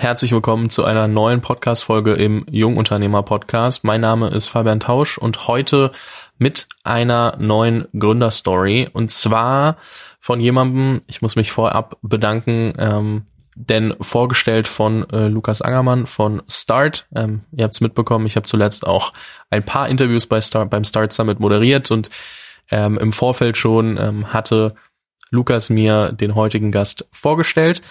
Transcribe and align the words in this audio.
Herzlich 0.00 0.32
willkommen 0.32 0.70
zu 0.70 0.86
einer 0.86 1.08
neuen 1.08 1.42
Podcast-Folge 1.42 2.14
im 2.14 2.46
Jungunternehmer-Podcast. 2.48 3.84
Mein 3.84 4.00
Name 4.00 4.28
ist 4.28 4.48
Fabian 4.48 4.80
Tausch 4.80 5.18
und 5.18 5.46
heute 5.46 5.92
mit 6.38 6.68
einer 6.84 7.36
neuen 7.38 7.86
Gründerstory 7.92 8.88
und 8.90 9.10
zwar 9.10 9.76
von 10.18 10.40
jemandem, 10.40 11.02
ich 11.06 11.20
muss 11.20 11.36
mich 11.36 11.52
vorab 11.52 11.98
bedanken, 12.00 12.72
ähm, 12.78 13.26
denn 13.54 13.94
vorgestellt 14.00 14.68
von 14.68 15.06
äh, 15.10 15.28
Lukas 15.28 15.60
Angermann 15.60 16.06
von 16.06 16.40
Start. 16.48 17.06
Ähm, 17.14 17.42
ihr 17.52 17.64
habt 17.64 17.74
es 17.74 17.82
mitbekommen, 17.82 18.24
ich 18.24 18.36
habe 18.36 18.46
zuletzt 18.46 18.86
auch 18.86 19.12
ein 19.50 19.64
paar 19.64 19.90
Interviews 19.90 20.24
bei 20.24 20.40
Start, 20.40 20.70
beim 20.70 20.84
Start 20.84 21.12
Summit 21.12 21.40
moderiert 21.40 21.90
und 21.90 22.08
ähm, 22.70 22.96
im 22.96 23.12
Vorfeld 23.12 23.58
schon 23.58 23.98
ähm, 23.98 24.32
hatte 24.32 24.74
Lukas 25.28 25.68
mir 25.68 26.10
den 26.12 26.34
heutigen 26.34 26.72
Gast 26.72 27.06
vorgestellt. 27.12 27.82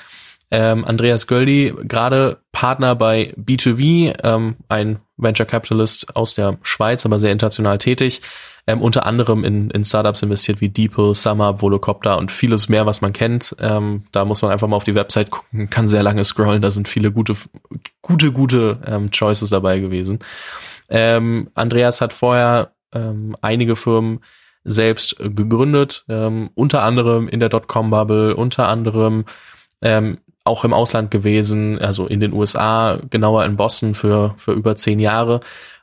Ähm, 0.52 0.84
Andreas 0.84 1.28
Göldi, 1.28 1.74
gerade 1.84 2.40
Partner 2.52 2.96
bei 2.96 3.34
B2B, 3.38 4.16
ähm, 4.24 4.56
ein 4.68 5.00
Venture 5.18 5.46
Capitalist 5.46 6.16
aus 6.16 6.34
der 6.34 6.58
Schweiz, 6.64 7.06
aber 7.06 7.20
sehr 7.20 7.32
international 7.32 7.78
tätig, 7.78 8.22
ähm, 8.66 8.82
unter 8.82 9.06
anderem 9.06 9.44
in, 9.44 9.70
in 9.70 9.86
Startups 9.86 10.24
investiert 10.24 10.60
wie 10.62 10.70
Deeple, 10.70 11.14
SumUp, 11.14 11.62
Volocopter 11.62 12.18
und 12.18 12.32
vieles 12.32 12.68
mehr, 12.68 12.86
was 12.86 13.02
man 13.02 13.14
kennt. 13.14 13.56
Ähm, 13.60 14.06
da 14.12 14.26
muss 14.26 14.42
man 14.42 14.52
einfach 14.52 14.68
mal 14.68 14.76
auf 14.76 14.84
die 14.84 14.96
Website 14.96 15.30
gucken, 15.30 15.70
kann 15.70 15.88
sehr 15.88 16.04
lange 16.04 16.26
scrollen, 16.26 16.62
da 16.62 16.72
sind 16.72 16.88
viele 16.88 17.12
gute, 17.12 17.36
gute, 18.02 18.32
gute 18.32 18.80
ähm, 18.88 19.12
Choices 19.12 19.50
dabei 19.52 19.80
gewesen. 19.80 20.20
Ähm, 20.90 21.50
Andreas 21.54 22.02
hat 22.02 22.14
vorher 22.14 22.72
ähm, 22.94 23.36
einige 23.42 23.76
Firmen 23.76 24.22
selbst 24.64 25.16
gegründet, 25.20 26.06
ähm, 26.10 26.50
unter 26.56 26.84
anderem 26.84 27.28
in 27.28 27.40
der 27.40 27.50
Dotcom-Bubble, 27.50 28.36
unter 28.36 28.68
anderem 28.68 29.26
ähm, 29.82 30.18
auch 30.50 30.66
im 30.66 30.74
Ausland 30.74 31.12
gewesen, 31.12 31.80
also 31.80 32.08
in 32.08 32.20
den 32.20 32.34
USA, 32.34 33.00
genauer 33.10 33.46
in 33.46 33.56
Boston 33.56 33.96
für, 33.96 34.34
für 34.38 34.52
über 34.52 34.76
zehn 34.76 35.00
Jahre 35.00 35.40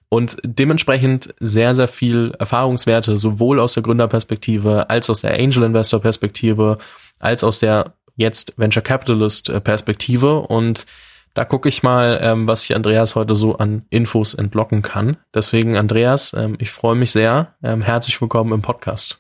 und 0.08 0.36
dementsprechend 0.42 1.34
sehr, 1.40 1.74
sehr 1.74 1.88
viel 1.88 2.32
Erfahrungswerte, 2.38 3.16
sowohl 3.16 3.60
aus 3.60 3.74
der 3.74 3.82
Gründerperspektive 3.82 4.90
als 4.90 5.08
aus 5.08 5.22
der 5.22 5.34
Angel 5.34 5.62
Investor 5.62 6.00
Perspektive, 6.00 6.78
als 7.18 7.42
aus 7.42 7.58
der 7.58 7.94
jetzt 8.16 8.54
Venture 8.56 8.82
Capitalist 8.82 9.52
Perspektive 9.64 10.40
und 10.40 10.86
da 11.34 11.44
gucke 11.44 11.68
ich 11.68 11.82
mal, 11.82 12.18
ähm, 12.22 12.48
was 12.48 12.64
ich 12.64 12.74
Andreas 12.74 13.14
heute 13.14 13.36
so 13.36 13.58
an 13.58 13.84
Infos 13.90 14.32
entlocken 14.32 14.80
kann. 14.80 15.18
Deswegen, 15.34 15.76
Andreas, 15.76 16.32
ähm, 16.32 16.56
ich 16.58 16.70
freue 16.70 16.96
mich 16.96 17.10
sehr. 17.10 17.54
Ähm, 17.62 17.82
herzlich 17.82 18.18
willkommen 18.22 18.54
im 18.54 18.62
Podcast. 18.62 19.18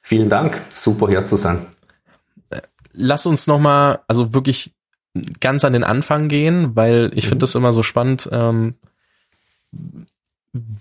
Vielen 0.00 0.30
Dank. 0.30 0.62
Super 0.70 1.08
hier 1.08 1.26
zu 1.26 1.36
sein 1.36 1.66
lass 2.94 3.26
uns 3.26 3.46
noch 3.46 3.58
mal, 3.58 4.00
also 4.08 4.34
wirklich 4.34 4.72
ganz 5.40 5.64
an 5.64 5.72
den 5.72 5.84
Anfang 5.84 6.28
gehen, 6.28 6.74
weil 6.74 7.10
ich 7.14 7.24
mhm. 7.24 7.28
finde 7.28 7.42
das 7.44 7.54
immer 7.54 7.72
so 7.72 7.82
spannend. 7.82 8.28
Ähm, 8.32 8.74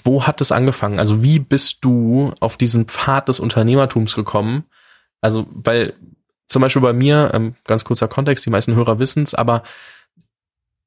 wo 0.03 0.25
hat 0.27 0.39
es 0.41 0.51
angefangen? 0.51 0.99
Also 0.99 1.23
wie 1.23 1.39
bist 1.39 1.79
du 1.81 2.33
auf 2.39 2.57
diesen 2.57 2.85
Pfad 2.85 3.27
des 3.27 3.39
Unternehmertums 3.39 4.15
gekommen? 4.15 4.65
Also 5.21 5.47
weil 5.51 5.93
zum 6.47 6.61
Beispiel 6.61 6.81
bei 6.81 6.93
mir, 6.93 7.31
ähm, 7.33 7.55
ganz 7.65 7.83
kurzer 7.83 8.07
Kontext, 8.07 8.45
die 8.45 8.51
meisten 8.51 8.75
Hörer 8.75 8.99
wissen 8.99 9.23
es, 9.23 9.33
aber 9.33 9.63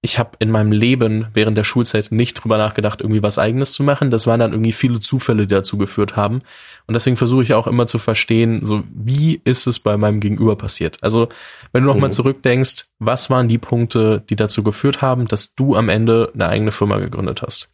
ich 0.06 0.20
habe 0.20 0.36
in 0.38 0.52
meinem 0.52 0.70
Leben 0.70 1.26
während 1.34 1.58
der 1.58 1.64
Schulzeit 1.64 2.12
nicht 2.12 2.34
drüber 2.34 2.58
nachgedacht, 2.58 3.00
irgendwie 3.00 3.24
was 3.24 3.40
eigenes 3.40 3.72
zu 3.72 3.82
machen. 3.82 4.12
Das 4.12 4.28
waren 4.28 4.38
dann 4.38 4.52
irgendwie 4.52 4.72
viele 4.72 5.00
Zufälle, 5.00 5.48
die 5.48 5.54
dazu 5.54 5.78
geführt 5.78 6.14
haben. 6.14 6.42
Und 6.86 6.94
deswegen 6.94 7.16
versuche 7.16 7.42
ich 7.42 7.54
auch 7.54 7.66
immer 7.66 7.86
zu 7.86 7.98
verstehen, 7.98 8.64
so 8.64 8.84
wie 8.94 9.40
ist 9.44 9.66
es 9.66 9.80
bei 9.80 9.96
meinem 9.96 10.20
Gegenüber 10.20 10.54
passiert. 10.54 10.98
Also 11.02 11.28
wenn 11.72 11.82
du 11.82 11.88
nochmal 11.88 12.10
mhm. 12.10 12.14
zurückdenkst, 12.14 12.86
was 13.00 13.30
waren 13.30 13.48
die 13.48 13.58
Punkte, 13.58 14.22
die 14.30 14.36
dazu 14.36 14.62
geführt 14.62 15.02
haben, 15.02 15.26
dass 15.26 15.56
du 15.56 15.74
am 15.74 15.88
Ende 15.88 16.30
eine 16.34 16.48
eigene 16.48 16.70
Firma 16.70 16.98
gegründet 16.98 17.42
hast? 17.42 17.68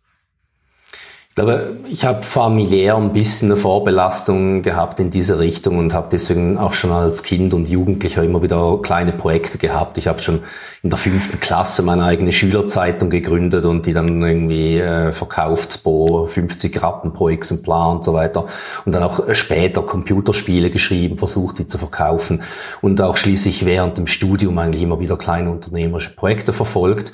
Ich 1.33 1.37
glaube, 1.37 1.77
ich 1.89 2.05
habe 2.05 2.23
familiär 2.25 2.95
ein 2.95 3.15
bisschen 3.15 3.51
eine 3.51 3.57
Vorbelastung 3.57 4.61
gehabt 4.61 5.01
in 5.01 5.09
diese 5.09 5.39
Richtung 5.39 5.79
und 5.79 5.95
habe 5.95 6.09
deswegen 6.13 6.59
auch 6.59 6.75
schon 6.75 6.93
als 6.93 7.23
Kind 7.23 7.55
und 7.55 7.71
Jugendlicher 7.71 8.23
immer 8.23 8.43
wieder 8.43 8.81
kleine 8.83 9.13
Projekte 9.13 9.57
gehabt. 9.57 9.97
Ich 9.97 10.09
habe 10.09 10.21
schon 10.21 10.41
in 10.83 10.91
der 10.91 10.99
fünften 10.99 11.41
Klasse 11.41 11.83
meine 11.85 12.05
eigene 12.05 12.33
Schülerzeitung 12.33 13.09
gegründet 13.09 13.65
und 13.65 13.87
die 13.87 13.95
dann 13.95 14.21
irgendwie 14.21 14.79
äh, 14.79 15.13
verkauft 15.13 15.83
pro 15.83 16.27
50 16.27 16.83
Rappen 16.83 17.15
pro 17.15 17.31
Exemplar 17.31 17.93
und 17.93 18.05
so 18.05 18.13
weiter. 18.13 18.45
Und 18.85 18.93
dann 18.93 19.03
auch 19.03 19.35
später 19.35 19.81
Computerspiele 19.81 20.69
geschrieben, 20.69 21.17
versucht 21.17 21.61
die 21.61 21.67
zu 21.67 21.79
verkaufen 21.79 22.43
und 22.83 23.01
auch 23.01 23.17
schließlich 23.17 23.65
während 23.65 23.97
dem 23.97 24.07
Studium 24.07 24.59
eigentlich 24.59 24.83
immer 24.83 25.01
wieder 25.01 25.17
kleine 25.17 25.51
unternehmerische 25.51 26.15
Projekte 26.15 26.53
verfolgt. 26.53 27.11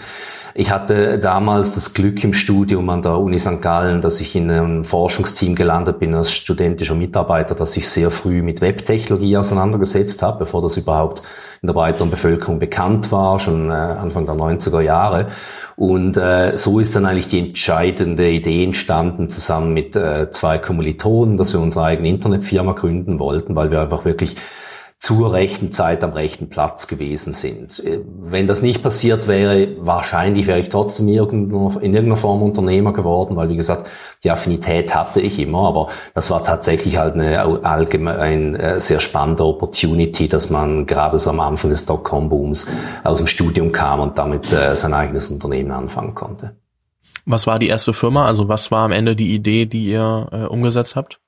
Ich 0.54 0.70
hatte 0.70 1.18
damals 1.18 1.74
das 1.74 1.94
Glück 1.94 2.24
im 2.24 2.32
Studium 2.32 2.88
an 2.90 3.02
der 3.02 3.18
Uni 3.18 3.38
St. 3.38 3.60
Gallen, 3.60 4.00
dass 4.00 4.20
ich 4.20 4.34
in 4.34 4.50
einem 4.50 4.84
Forschungsteam 4.84 5.54
gelandet 5.54 5.98
bin 5.98 6.14
als 6.14 6.32
studentischer 6.32 6.94
Mitarbeiter, 6.94 7.54
dass 7.54 7.76
ich 7.76 7.88
sehr 7.88 8.10
früh 8.10 8.42
mit 8.42 8.60
Webtechnologie 8.60 9.36
auseinandergesetzt 9.36 10.22
habe, 10.22 10.40
bevor 10.40 10.62
das 10.62 10.76
überhaupt 10.76 11.22
in 11.60 11.66
der 11.66 11.74
breiteren 11.74 12.10
Bevölkerung 12.10 12.58
bekannt 12.58 13.10
war, 13.10 13.38
schon 13.40 13.70
äh, 13.70 13.72
Anfang 13.72 14.26
der 14.26 14.36
90er 14.36 14.80
Jahre. 14.80 15.26
Und 15.76 16.16
äh, 16.16 16.56
so 16.56 16.80
ist 16.80 16.96
dann 16.96 17.06
eigentlich 17.06 17.28
die 17.28 17.40
entscheidende 17.40 18.30
Idee 18.30 18.64
entstanden, 18.64 19.28
zusammen 19.28 19.74
mit 19.74 19.96
äh, 19.96 20.30
zwei 20.30 20.58
Kommilitonen, 20.58 21.36
dass 21.36 21.52
wir 21.52 21.60
unsere 21.60 21.84
eigene 21.84 22.08
Internetfirma 22.08 22.72
gründen 22.72 23.18
wollten, 23.18 23.54
weil 23.54 23.70
wir 23.70 23.80
einfach 23.80 24.04
wirklich 24.04 24.36
zur 24.98 25.32
rechten 25.32 25.70
Zeit 25.70 26.02
am 26.02 26.12
rechten 26.12 26.48
Platz 26.48 26.88
gewesen 26.88 27.32
sind. 27.32 27.78
Äh, 27.84 28.00
wenn 28.20 28.46
das 28.46 28.62
nicht 28.62 28.82
passiert 28.82 29.28
wäre, 29.28 29.68
wahrscheinlich 29.78 30.46
wäre 30.46 30.58
ich 30.58 30.68
trotzdem 30.68 31.08
in 31.08 31.14
irgendeiner 31.14 32.16
Form 32.16 32.42
Unternehmer 32.42 32.92
geworden, 32.92 33.36
weil 33.36 33.48
wie 33.48 33.56
gesagt, 33.56 33.86
die 34.24 34.30
Affinität 34.30 34.94
hatte 34.94 35.20
ich 35.20 35.38
immer, 35.38 35.68
aber 35.68 35.88
das 36.14 36.30
war 36.30 36.42
tatsächlich 36.42 36.98
halt 36.98 37.14
eine 37.14 37.40
allgemein 37.64 38.56
äh, 38.56 38.80
sehr 38.80 38.98
spannende 39.00 39.44
Opportunity, 39.44 40.26
dass 40.26 40.50
man 40.50 40.86
gerade 40.86 41.18
so 41.18 41.30
am 41.30 41.40
Anfang 41.40 41.70
des 41.70 41.86
Dotcom-Booms 41.86 42.66
aus 43.04 43.18
dem 43.18 43.28
Studium 43.28 43.70
kam 43.70 44.00
und 44.00 44.18
damit 44.18 44.52
äh, 44.52 44.74
sein 44.74 44.94
eigenes 44.94 45.30
Unternehmen 45.30 45.70
anfangen 45.70 46.14
konnte. 46.14 46.56
Was 47.24 47.46
war 47.46 47.58
die 47.58 47.68
erste 47.68 47.92
Firma? 47.92 48.24
Also 48.24 48.48
was 48.48 48.70
war 48.72 48.84
am 48.84 48.92
Ende 48.92 49.14
die 49.14 49.34
Idee, 49.34 49.66
die 49.66 49.86
ihr 49.86 50.28
äh, 50.32 50.44
umgesetzt 50.46 50.96
habt? 50.96 51.20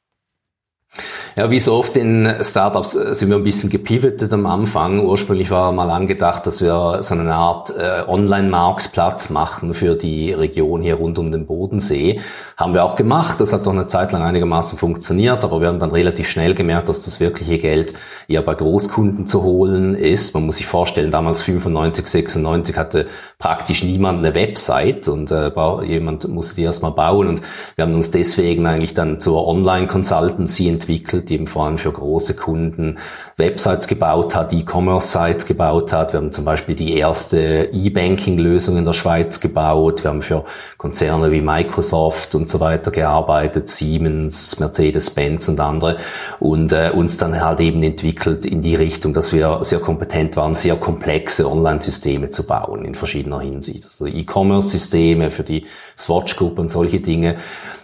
Ja, 1.36 1.48
wie 1.48 1.60
so 1.60 1.74
oft 1.74 1.96
in 1.96 2.28
Startups 2.40 2.96
äh, 2.96 3.14
sind 3.14 3.28
wir 3.30 3.36
ein 3.36 3.44
bisschen 3.44 3.70
gepivotet 3.70 4.32
am 4.32 4.46
Anfang. 4.46 5.04
Ursprünglich 5.04 5.50
war 5.50 5.70
mal 5.70 5.88
angedacht, 5.90 6.44
dass 6.46 6.60
wir 6.60 6.98
so 7.02 7.14
eine 7.14 7.34
Art 7.34 7.70
äh, 7.70 8.02
Online-Marktplatz 8.08 9.30
machen 9.30 9.72
für 9.72 9.94
die 9.94 10.32
Region 10.32 10.82
hier 10.82 10.96
rund 10.96 11.18
um 11.18 11.30
den 11.30 11.46
Bodensee. 11.46 12.20
Haben 12.60 12.74
wir 12.74 12.84
auch 12.84 12.94
gemacht. 12.94 13.40
Das 13.40 13.54
hat 13.54 13.64
doch 13.64 13.72
eine 13.72 13.86
Zeit 13.86 14.12
lang 14.12 14.20
einigermaßen 14.20 14.76
funktioniert, 14.76 15.44
aber 15.44 15.62
wir 15.62 15.68
haben 15.68 15.78
dann 15.78 15.92
relativ 15.92 16.28
schnell 16.28 16.54
gemerkt, 16.54 16.90
dass 16.90 17.06
das 17.06 17.18
wirkliche 17.18 17.56
Geld 17.56 17.94
eher 18.28 18.42
bei 18.42 18.54
Großkunden 18.54 19.26
zu 19.26 19.42
holen 19.42 19.94
ist. 19.94 20.34
Man 20.34 20.44
muss 20.44 20.58
sich 20.58 20.66
vorstellen, 20.66 21.10
damals 21.10 21.40
95, 21.40 22.06
96 22.06 22.76
hatte 22.76 23.06
praktisch 23.38 23.82
niemand 23.82 24.18
eine 24.18 24.34
Website 24.34 25.08
und 25.08 25.30
äh, 25.30 25.50
jemand 25.86 26.28
musste 26.28 26.54
die 26.56 26.64
erstmal 26.64 26.90
bauen 26.90 27.28
und 27.28 27.40
wir 27.76 27.84
haben 27.86 27.94
uns 27.94 28.10
deswegen 28.10 28.66
eigentlich 28.66 28.92
dann 28.92 29.20
zur 29.20 29.48
Online-Consultancy 29.48 30.68
entwickelt 30.68 31.30
die 31.30 31.36
eben 31.36 31.46
vor 31.46 31.64
allem 31.64 31.78
für 31.78 31.92
große 31.92 32.34
Kunden 32.34 32.98
Websites 33.38 33.88
gebaut 33.88 34.34
hat, 34.34 34.52
E-Commerce-Sites 34.52 35.46
gebaut 35.46 35.94
hat. 35.94 36.12
Wir 36.12 36.20
haben 36.20 36.30
zum 36.30 36.44
Beispiel 36.44 36.74
die 36.74 36.94
erste 36.98 37.70
E-Banking-Lösung 37.72 38.76
in 38.76 38.84
der 38.84 38.92
Schweiz 38.92 39.40
gebaut. 39.40 40.04
Wir 40.04 40.10
haben 40.10 40.20
für 40.20 40.44
Konzerne 40.76 41.32
wie 41.32 41.40
Microsoft 41.40 42.34
und 42.34 42.49
so 42.50 42.60
weiter 42.60 42.90
gearbeitet, 42.90 43.68
Siemens, 43.68 44.58
Mercedes-Benz 44.58 45.48
und 45.48 45.60
andere 45.60 45.98
und 46.38 46.72
äh, 46.72 46.90
uns 46.94 47.16
dann 47.16 47.40
halt 47.40 47.60
eben 47.60 47.82
entwickelt 47.82 48.44
in 48.44 48.62
die 48.62 48.74
Richtung, 48.74 49.14
dass 49.14 49.32
wir 49.32 49.60
sehr 49.62 49.78
kompetent 49.78 50.36
waren, 50.36 50.54
sehr 50.54 50.76
komplexe 50.76 51.50
Online-Systeme 51.50 52.30
zu 52.30 52.46
bauen 52.46 52.84
in 52.84 52.94
verschiedener 52.94 53.40
Hinsicht. 53.40 53.84
Also 53.84 54.06
E-Commerce-Systeme 54.06 55.30
für 55.30 55.44
die 55.44 55.66
Swatch-Gruppe 55.96 56.60
und 56.60 56.70
solche 56.70 57.00
Dinge. 57.00 57.36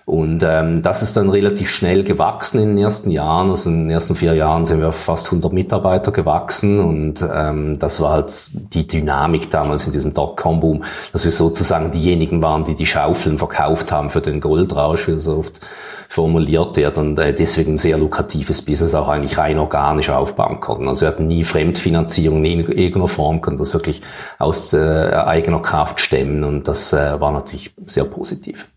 Und 0.06 0.44
ähm, 0.44 0.82
das 0.82 1.03
ist 1.03 1.17
dann 1.17 1.31
relativ 1.31 1.69
schnell 1.69 2.05
gewachsen 2.05 2.62
in 2.62 2.76
den 2.76 2.79
ersten 2.79 3.11
Jahren. 3.11 3.50
Also 3.50 3.70
in 3.70 3.81
den 3.81 3.91
ersten 3.91 4.14
vier 4.14 4.35
Jahren 4.35 4.64
sind 4.64 4.79
wir 4.79 4.91
auf 4.91 4.94
fast 4.94 5.26
100 5.26 5.53
Mitarbeiter 5.53 6.12
gewachsen 6.12 6.79
und 6.79 7.25
ähm, 7.29 7.81
das 7.81 8.00
war 8.00 8.12
halt 8.12 8.32
die 8.73 8.87
Dynamik 8.87 9.50
damals 9.50 9.88
in 9.88 9.93
diesem 9.93 10.14
Dotcom-Boom, 10.14 10.85
dass 11.12 11.25
wir 11.25 11.32
sozusagen 11.32 11.91
diejenigen 11.91 12.41
waren, 12.41 12.62
die 12.62 12.76
die 12.76 12.87
Schaufeln 12.87 13.37
verkauft 13.37 13.91
haben 13.91 14.08
für 14.08 14.20
den 14.20 14.41
Goldrausch, 14.41 15.08
wie 15.08 15.19
so 15.19 15.38
oft 15.38 15.61
formuliert 16.08 16.76
wird 16.76 16.99
und 16.99 17.19
äh, 17.19 17.35
deswegen 17.35 17.75
ein 17.75 17.79
sehr 17.79 17.99
lukratives 17.99 18.64
Business 18.64 18.94
auch 18.94 19.08
eigentlich 19.08 19.38
rein 19.38 19.58
organisch 19.58 20.11
aufbauen 20.11 20.61
konnten. 20.61 20.87
Also 20.87 21.00
wir 21.00 21.08
hatten 21.08 21.26
nie 21.26 21.43
Fremdfinanzierung 21.43 22.44
in 22.44 22.61
irgendeiner 22.61 23.08
Form, 23.08 23.41
konnten 23.41 23.58
das 23.58 23.75
wirklich 23.75 24.03
aus 24.38 24.73
äh, 24.73 24.79
eigener 24.79 25.61
Kraft 25.61 26.00
stemmen 26.00 26.44
und 26.44 26.69
das 26.69 26.93
äh, 26.93 27.20
war 27.20 27.32
natürlich 27.32 27.75
sehr 27.87 28.05
positiv. 28.05 28.69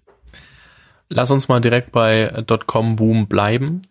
Lass 1.10 1.32
uns 1.32 1.48
mal 1.48 1.60
direkt 1.60 1.92
bei 1.92 2.44
Dotcom 2.46 2.96
Boom 2.96 3.28
bleiben. 3.28 3.82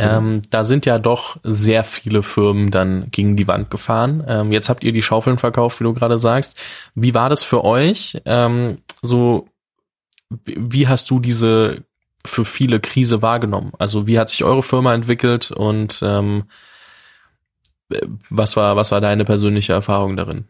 Ähm, 0.00 0.42
da 0.50 0.62
sind 0.62 0.86
ja 0.86 0.98
doch 0.98 1.38
sehr 1.42 1.82
viele 1.82 2.22
Firmen 2.22 2.70
dann 2.70 3.10
gegen 3.10 3.36
die 3.36 3.48
Wand 3.48 3.68
gefahren. 3.68 4.22
Ähm, 4.28 4.52
jetzt 4.52 4.68
habt 4.68 4.84
ihr 4.84 4.92
die 4.92 5.02
Schaufeln 5.02 5.38
verkauft, 5.38 5.80
wie 5.80 5.84
du 5.84 5.92
gerade 5.92 6.20
sagst. 6.20 6.56
Wie 6.94 7.14
war 7.14 7.28
das 7.28 7.42
für 7.42 7.64
euch? 7.64 8.20
Ähm, 8.24 8.78
so, 9.02 9.48
wie 10.44 10.86
hast 10.86 11.10
du 11.10 11.18
diese 11.18 11.82
für 12.24 12.44
viele 12.44 12.78
Krise 12.78 13.22
wahrgenommen? 13.22 13.72
Also 13.78 14.06
wie 14.06 14.18
hat 14.20 14.28
sich 14.28 14.44
eure 14.44 14.62
Firma 14.62 14.94
entwickelt 14.94 15.50
und 15.50 16.00
ähm, 16.02 16.44
was 18.28 18.56
war 18.56 18.76
was 18.76 18.92
war 18.92 19.00
deine 19.00 19.24
persönliche 19.24 19.72
Erfahrung 19.72 20.16
darin? 20.16 20.44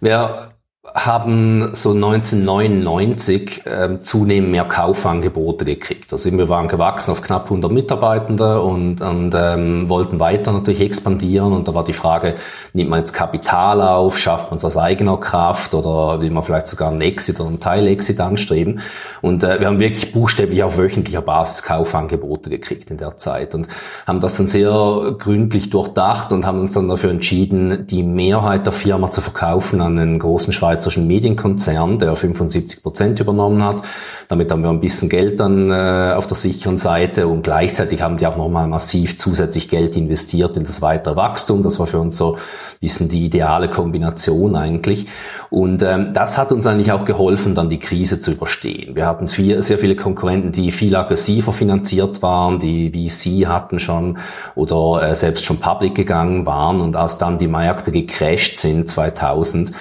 Ja, 0.00 0.54
haben 0.82 1.74
so 1.74 1.90
1999 1.90 3.66
äh, 3.66 4.00
zunehmend 4.00 4.50
mehr 4.50 4.64
Kaufangebote 4.64 5.66
gekriegt. 5.66 6.10
Also 6.10 6.32
wir 6.32 6.48
waren 6.48 6.68
gewachsen 6.68 7.10
auf 7.10 7.20
knapp 7.20 7.44
100 7.44 7.70
Mitarbeitende 7.70 8.62
und, 8.62 9.02
und 9.02 9.34
ähm, 9.36 9.90
wollten 9.90 10.18
weiter 10.20 10.52
natürlich 10.52 10.80
expandieren. 10.80 11.52
Und 11.52 11.68
da 11.68 11.74
war 11.74 11.84
die 11.84 11.92
Frage, 11.92 12.36
nimmt 12.72 12.88
man 12.88 13.00
jetzt 13.00 13.12
Kapital 13.12 13.82
auf, 13.82 14.18
schafft 14.18 14.50
man 14.50 14.56
es 14.56 14.64
aus 14.64 14.78
eigener 14.78 15.18
Kraft 15.18 15.74
oder 15.74 16.22
will 16.22 16.30
man 16.30 16.42
vielleicht 16.42 16.66
sogar 16.66 16.90
einen 16.90 17.02
Exit 17.02 17.38
oder 17.40 17.50
einen 17.50 17.60
Teil-Exit 17.60 18.18
anstreben? 18.18 18.80
Und 19.20 19.44
äh, 19.44 19.60
wir 19.60 19.66
haben 19.66 19.80
wirklich 19.80 20.12
buchstäblich 20.12 20.62
auf 20.62 20.78
wöchentlicher 20.78 21.22
Basis 21.22 21.62
Kaufangebote 21.62 22.48
gekriegt 22.48 22.90
in 22.90 22.96
der 22.96 23.18
Zeit 23.18 23.54
und 23.54 23.68
haben 24.06 24.20
das 24.20 24.38
dann 24.38 24.48
sehr 24.48 25.14
gründlich 25.18 25.68
durchdacht 25.68 26.32
und 26.32 26.46
haben 26.46 26.60
uns 26.60 26.72
dann 26.72 26.88
dafür 26.88 27.10
entschieden, 27.10 27.86
die 27.86 28.02
Mehrheit 28.02 28.64
der 28.64 28.72
Firma 28.72 29.10
zu 29.10 29.20
verkaufen 29.20 29.82
an 29.82 29.98
einen 29.98 30.18
großen 30.18 30.54
Schweizer 30.54 30.69
schweizerischen 30.70 31.06
Medienkonzern, 31.06 31.98
der 31.98 32.14
75 32.14 32.82
Prozent 32.82 33.18
übernommen 33.18 33.64
hat. 33.64 33.82
Damit 34.28 34.52
haben 34.52 34.62
wir 34.62 34.70
ein 34.70 34.80
bisschen 34.80 35.08
Geld 35.08 35.40
dann 35.40 35.70
äh, 35.70 36.14
auf 36.14 36.28
der 36.28 36.36
sicheren 36.36 36.76
Seite 36.76 37.26
und 37.26 37.42
gleichzeitig 37.42 38.00
haben 38.00 38.16
die 38.16 38.26
auch 38.26 38.36
nochmal 38.36 38.68
massiv 38.68 39.18
zusätzlich 39.18 39.68
Geld 39.68 39.96
investiert 39.96 40.56
in 40.56 40.62
das 40.62 40.80
weitere 40.80 41.16
Wachstum. 41.16 41.64
Das 41.64 41.80
war 41.80 41.88
für 41.88 41.98
uns 41.98 42.16
so 42.16 42.34
ein 42.34 42.38
bisschen 42.80 43.08
die 43.08 43.26
ideale 43.26 43.68
Kombination 43.68 44.54
eigentlich. 44.54 45.06
Und 45.50 45.82
ähm, 45.82 46.14
das 46.14 46.38
hat 46.38 46.52
uns 46.52 46.64
eigentlich 46.66 46.92
auch 46.92 47.04
geholfen, 47.04 47.56
dann 47.56 47.68
die 47.68 47.80
Krise 47.80 48.20
zu 48.20 48.30
überstehen. 48.30 48.94
Wir 48.94 49.06
hatten 49.06 49.26
viel, 49.26 49.60
sehr 49.64 49.78
viele 49.78 49.96
Konkurrenten, 49.96 50.52
die 50.52 50.70
viel 50.70 50.94
aggressiver 50.94 51.52
finanziert 51.52 52.22
waren, 52.22 52.60
die 52.60 52.90
VC 52.90 53.48
hatten 53.48 53.80
schon 53.80 54.18
oder 54.54 55.02
äh, 55.02 55.16
selbst 55.16 55.44
schon 55.44 55.58
public 55.58 55.96
gegangen 55.96 56.46
waren. 56.46 56.80
Und 56.80 56.94
als 56.94 57.18
dann 57.18 57.38
die 57.38 57.48
Märkte 57.48 57.90
gecrashed 57.90 58.58
sind 58.58 58.88
2000, 58.88 59.72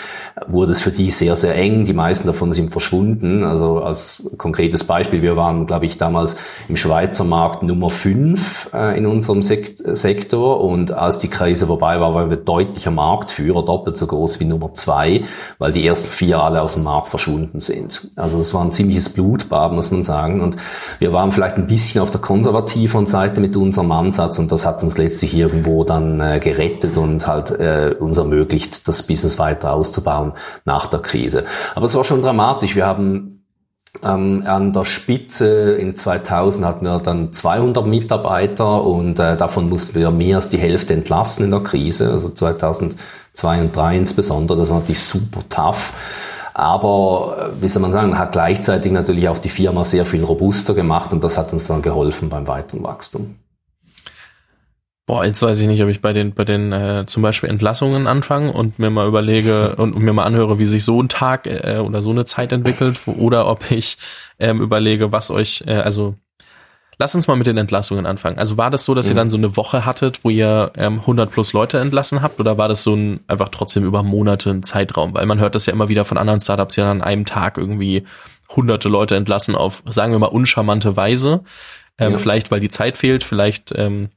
wurde 0.47 0.73
es 0.79 0.83
für 0.83 0.91
die 0.91 1.11
sehr, 1.11 1.35
sehr 1.35 1.55
eng. 1.55 1.85
Die 1.85 1.93
meisten 1.93 2.27
davon 2.27 2.51
sind 2.51 2.71
verschwunden. 2.71 3.43
Also 3.43 3.79
als 3.79 4.31
konkretes 4.37 4.83
Beispiel, 4.83 5.21
wir 5.21 5.37
waren, 5.37 5.67
glaube 5.67 5.85
ich, 5.85 5.97
damals 5.97 6.37
im 6.67 6.75
Schweizer 6.75 7.23
Markt 7.23 7.63
Nummer 7.63 7.89
5 7.89 8.71
äh, 8.73 8.97
in 8.97 9.05
unserem 9.05 9.41
Sekt 9.43 9.81
Sektor. 9.85 10.61
Und 10.61 10.91
als 10.91 11.19
die 11.19 11.29
Krise 11.29 11.67
vorbei 11.67 11.99
war, 11.99 12.13
waren 12.13 12.29
wir 12.29 12.37
deutlicher 12.37 12.91
Marktführer, 12.91 13.63
doppelt 13.63 13.97
so 13.97 14.07
groß 14.07 14.39
wie 14.39 14.45
Nummer 14.45 14.73
2 14.73 15.23
weil 15.57 15.71
die 15.71 15.85
ersten 15.85 16.09
vier 16.09 16.39
alle 16.39 16.61
aus 16.61 16.75
dem 16.75 16.83
Markt 16.83 17.09
verschwunden 17.09 17.59
sind. 17.59 18.09
Also 18.15 18.39
es 18.39 18.53
war 18.53 18.63
ein 18.63 18.71
ziemliches 18.71 19.09
Blutbad, 19.09 19.73
muss 19.73 19.91
man 19.91 20.03
sagen. 20.03 20.41
Und 20.41 20.57
wir 20.99 21.13
waren 21.13 21.31
vielleicht 21.31 21.57
ein 21.57 21.67
bisschen 21.67 22.01
auf 22.01 22.11
der 22.11 22.21
konservativeren 22.21 23.05
Seite 23.05 23.41
mit 23.41 23.55
unserem 23.55 23.91
Ansatz 23.91 24.39
und 24.39 24.51
das 24.51 24.65
hat 24.65 24.81
uns 24.83 24.97
letztlich 24.97 25.35
irgendwo 25.35 25.83
dann 25.83 26.19
äh, 26.21 26.39
gerettet 26.39 26.97
und 26.97 27.27
halt 27.27 27.51
äh, 27.51 27.95
uns 27.99 28.17
ermöglicht, 28.17 28.87
das 28.87 29.03
Business 29.03 29.37
weiter 29.37 29.73
auszubauen 29.73 30.33
nach 30.69 30.87
der 30.87 30.99
Krise. 30.99 31.45
Aber 31.75 31.85
es 31.85 31.95
war 31.95 32.05
schon 32.05 32.21
dramatisch. 32.21 32.75
Wir 32.75 32.85
haben 32.85 33.45
ähm, 34.03 34.43
an 34.45 34.71
der 34.71 34.85
Spitze 34.85 35.73
in 35.73 35.95
2000 35.95 36.63
hatten 36.63 36.85
wir 36.85 36.99
dann 36.99 37.33
200 37.33 37.85
Mitarbeiter 37.85 38.83
und 38.83 39.19
äh, 39.19 39.35
davon 39.35 39.67
mussten 39.67 39.99
wir 39.99 40.11
mehr 40.11 40.37
als 40.37 40.49
die 40.49 40.59
Hälfte 40.59 40.93
entlassen 40.93 41.45
in 41.45 41.51
der 41.51 41.61
Krise. 41.61 42.11
Also 42.11 42.29
2000 42.29 42.95
2 43.39 43.61
und 43.61 43.75
3 43.75 43.97
insbesondere. 43.97 44.57
Das 44.57 44.69
war 44.69 44.79
natürlich 44.79 45.03
super 45.03 45.41
tough. 45.49 45.93
Aber, 46.53 47.51
äh, 47.57 47.61
wie 47.61 47.67
soll 47.69 47.81
man 47.81 47.91
sagen, 47.91 48.17
hat 48.17 48.33
gleichzeitig 48.33 48.91
natürlich 48.91 49.29
auch 49.29 49.37
die 49.37 49.49
Firma 49.49 49.83
sehr 49.83 50.05
viel 50.05 50.23
robuster 50.23 50.73
gemacht 50.73 51.13
und 51.13 51.23
das 51.23 51.37
hat 51.37 51.53
uns 51.53 51.67
dann 51.67 51.81
geholfen 51.81 52.29
beim 52.29 52.47
weiteren 52.47 52.83
Wachstum. 52.83 53.35
Boah, 55.09 55.25
jetzt 55.25 55.41
weiß 55.41 55.59
ich 55.59 55.65
nicht, 55.65 55.81
ob 55.81 55.89
ich 55.89 56.03
bei 56.03 56.13
den, 56.13 56.35
bei 56.35 56.45
den 56.45 56.71
äh, 56.71 57.03
zum 57.07 57.23
Beispiel 57.23 57.49
Entlassungen 57.49 58.05
anfange 58.05 58.53
und 58.53 58.77
mir 58.77 58.91
mal 58.91 59.07
überlege 59.07 59.75
und, 59.77 59.95
und 59.95 60.03
mir 60.03 60.13
mal 60.13 60.23
anhöre, 60.23 60.59
wie 60.59 60.65
sich 60.65 60.85
so 60.85 61.01
ein 61.01 61.09
Tag 61.09 61.47
äh, 61.47 61.79
oder 61.83 62.03
so 62.03 62.11
eine 62.11 62.25
Zeit 62.25 62.51
entwickelt, 62.51 62.99
oder 63.07 63.47
ob 63.47 63.71
ich 63.71 63.97
ähm, 64.37 64.61
überlege, 64.61 65.11
was 65.11 65.31
euch, 65.31 65.63
äh, 65.65 65.77
also 65.77 66.13
Lass 66.99 67.15
uns 67.15 67.27
mal 67.27 67.37
mit 67.37 67.47
den 67.47 67.57
Entlassungen 67.57 68.05
anfangen. 68.05 68.37
Also 68.37 68.57
war 68.57 68.69
das 68.69 68.85
so, 68.85 68.93
dass 68.93 69.07
mhm. 69.07 69.11
ihr 69.11 69.15
dann 69.15 69.29
so 69.31 69.37
eine 69.37 69.57
Woche 69.57 69.85
hattet, 69.85 70.23
wo 70.23 70.29
ihr 70.29 70.73
ähm, 70.75 70.99
100 70.99 71.31
plus 71.31 71.53
Leute 71.53 71.79
entlassen 71.79 72.21
habt 72.21 72.39
oder 72.39 72.59
war 72.59 72.67
das 72.67 72.83
so 72.83 72.93
ein 72.93 73.21
einfach 73.25 73.49
trotzdem 73.49 73.85
über 73.85 74.03
Monate 74.03 74.51
ein 74.51 74.61
Zeitraum? 74.63 75.15
Weil 75.15 75.25
man 75.25 75.39
hört 75.39 75.55
das 75.55 75.65
ja 75.65 75.73
immer 75.73 75.89
wieder 75.89 76.05
von 76.05 76.17
anderen 76.19 76.41
Startups, 76.41 76.75
ja 76.75 76.91
an 76.91 77.01
einem 77.01 77.25
Tag 77.25 77.57
irgendwie 77.57 78.03
hunderte 78.55 78.89
Leute 78.89 79.15
entlassen 79.15 79.55
auf, 79.55 79.81
sagen 79.89 80.11
wir 80.11 80.19
mal, 80.19 80.27
uncharmante 80.27 80.97
Weise. 80.97 81.45
Ähm, 81.97 82.11
ja. 82.11 82.17
Vielleicht, 82.19 82.51
weil 82.51 82.59
die 82.59 82.69
Zeit 82.69 82.97
fehlt, 82.97 83.23
vielleicht 83.23 83.73
ähm, 83.75 84.09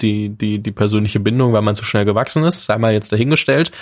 die, 0.00 0.30
die, 0.30 0.58
die 0.58 0.72
persönliche 0.72 1.20
Bindung, 1.20 1.52
weil 1.52 1.62
man 1.62 1.76
zu 1.76 1.84
schnell 1.84 2.04
gewachsen 2.04 2.44
ist, 2.44 2.64
sei 2.64 2.78
mal 2.78 2.92
jetzt 2.92 3.12
dahingestellt. 3.12 3.72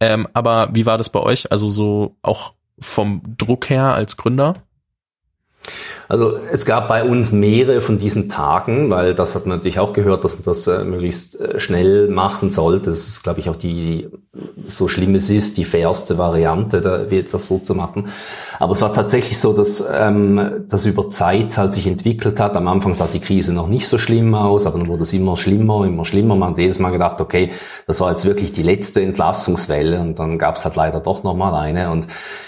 Ähm, 0.00 0.28
aber 0.32 0.70
wie 0.72 0.86
war 0.86 0.98
das 0.98 1.10
bei 1.10 1.20
euch? 1.20 1.50
Also 1.50 1.70
so 1.70 2.16
auch 2.22 2.54
vom 2.78 3.22
Druck 3.38 3.70
her 3.70 3.94
als 3.94 4.16
Gründer? 4.16 4.54
Also 6.08 6.36
es 6.52 6.64
gab 6.64 6.86
bei 6.86 7.02
uns 7.02 7.32
mehrere 7.32 7.80
von 7.80 7.98
diesen 7.98 8.28
Tagen, 8.28 8.90
weil 8.90 9.14
das 9.14 9.34
hat 9.34 9.46
man 9.46 9.58
natürlich 9.58 9.80
auch 9.80 9.92
gehört, 9.92 10.22
dass 10.22 10.34
man 10.34 10.44
das 10.44 10.66
äh, 10.68 10.84
möglichst 10.84 11.40
äh, 11.40 11.58
schnell 11.58 12.08
machen 12.08 12.50
sollte. 12.50 12.90
Das 12.90 13.08
ist, 13.08 13.24
glaube 13.24 13.40
ich, 13.40 13.50
auch 13.50 13.56
die, 13.56 14.08
so 14.68 14.86
schlimm 14.86 15.16
es 15.16 15.30
ist, 15.30 15.56
die 15.58 15.64
fairste 15.64 16.16
Variante, 16.16 16.80
da, 16.80 16.98
das 16.98 17.48
so 17.48 17.58
zu 17.58 17.74
machen. 17.74 18.08
Aber 18.60 18.72
es 18.72 18.80
war 18.80 18.92
tatsächlich 18.92 19.38
so, 19.38 19.52
dass 19.52 19.84
ähm, 19.92 20.64
das 20.68 20.86
über 20.86 21.10
Zeit 21.10 21.58
halt 21.58 21.74
sich 21.74 21.88
entwickelt 21.88 22.38
hat. 22.38 22.56
Am 22.56 22.68
Anfang 22.68 22.94
sah 22.94 23.08
die 23.12 23.20
Krise 23.20 23.52
noch 23.52 23.68
nicht 23.68 23.88
so 23.88 23.98
schlimm 23.98 24.34
aus, 24.34 24.66
aber 24.66 24.78
dann 24.78 24.88
wurde 24.88 25.02
es 25.02 25.12
immer 25.12 25.36
schlimmer, 25.36 25.84
immer 25.84 26.04
schlimmer. 26.04 26.36
Man 26.36 26.50
hat 26.50 26.58
jedes 26.58 26.78
Mal 26.78 26.90
gedacht, 26.90 27.20
okay, 27.20 27.50
das 27.86 28.00
war 28.00 28.12
jetzt 28.12 28.24
wirklich 28.24 28.52
die 28.52 28.62
letzte 28.62 29.02
Entlassungswelle 29.02 29.98
und 30.00 30.18
dann 30.18 30.38
gab 30.38 30.56
es 30.56 30.64
halt 30.64 30.76
leider 30.76 31.00
doch 31.00 31.24
nochmal 31.24 31.54
eine. 31.54 31.90
Und 31.90 32.06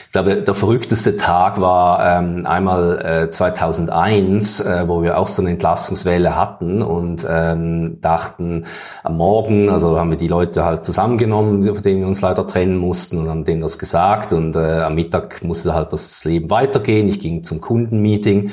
ich 0.09 0.13
glaube, 0.13 0.37
der 0.37 0.55
verrückteste 0.55 1.19
Tag 1.19 1.61
war 1.61 2.19
ähm, 2.19 2.47
einmal 2.47 2.99
äh, 3.05 3.31
2001, 3.55 4.61
äh, 4.61 4.89
wo 4.89 5.03
wir 5.03 5.19
auch 5.19 5.29
so 5.29 5.43
eine 5.43 5.50
Entlassungswelle 5.50 6.37
hatten 6.37 6.83
und 6.83 7.27
ähm, 7.29 8.00
dachten, 8.00 8.67
am 9.03 9.17
Morgen, 9.17 9.69
also 9.69 9.99
haben 9.99 10.11
wir 10.11 10.19
die 10.19 10.29
Leute 10.29 10.65
halt 10.65 10.85
zusammengenommen, 10.85 11.65
von 11.65 11.83
denen 11.83 12.00
wir 12.00 12.06
uns 12.06 12.21
leider 12.21 12.47
trennen 12.47 12.77
mussten 12.77 13.19
und 13.19 13.29
haben 13.29 13.45
denen 13.45 13.61
das 13.61 13.79
gesagt 13.79 14.33
und 14.33 14.56
äh, 14.56 14.81
am 14.81 14.95
Mittag 14.95 15.43
musste 15.43 15.75
halt 15.75 15.93
das 15.93 16.25
Leben 16.25 16.50
weitergehen. 16.50 17.09
Ich 17.09 17.21
ging 17.21 17.43
zum 17.43 17.61
Kundenmeeting 17.61 18.50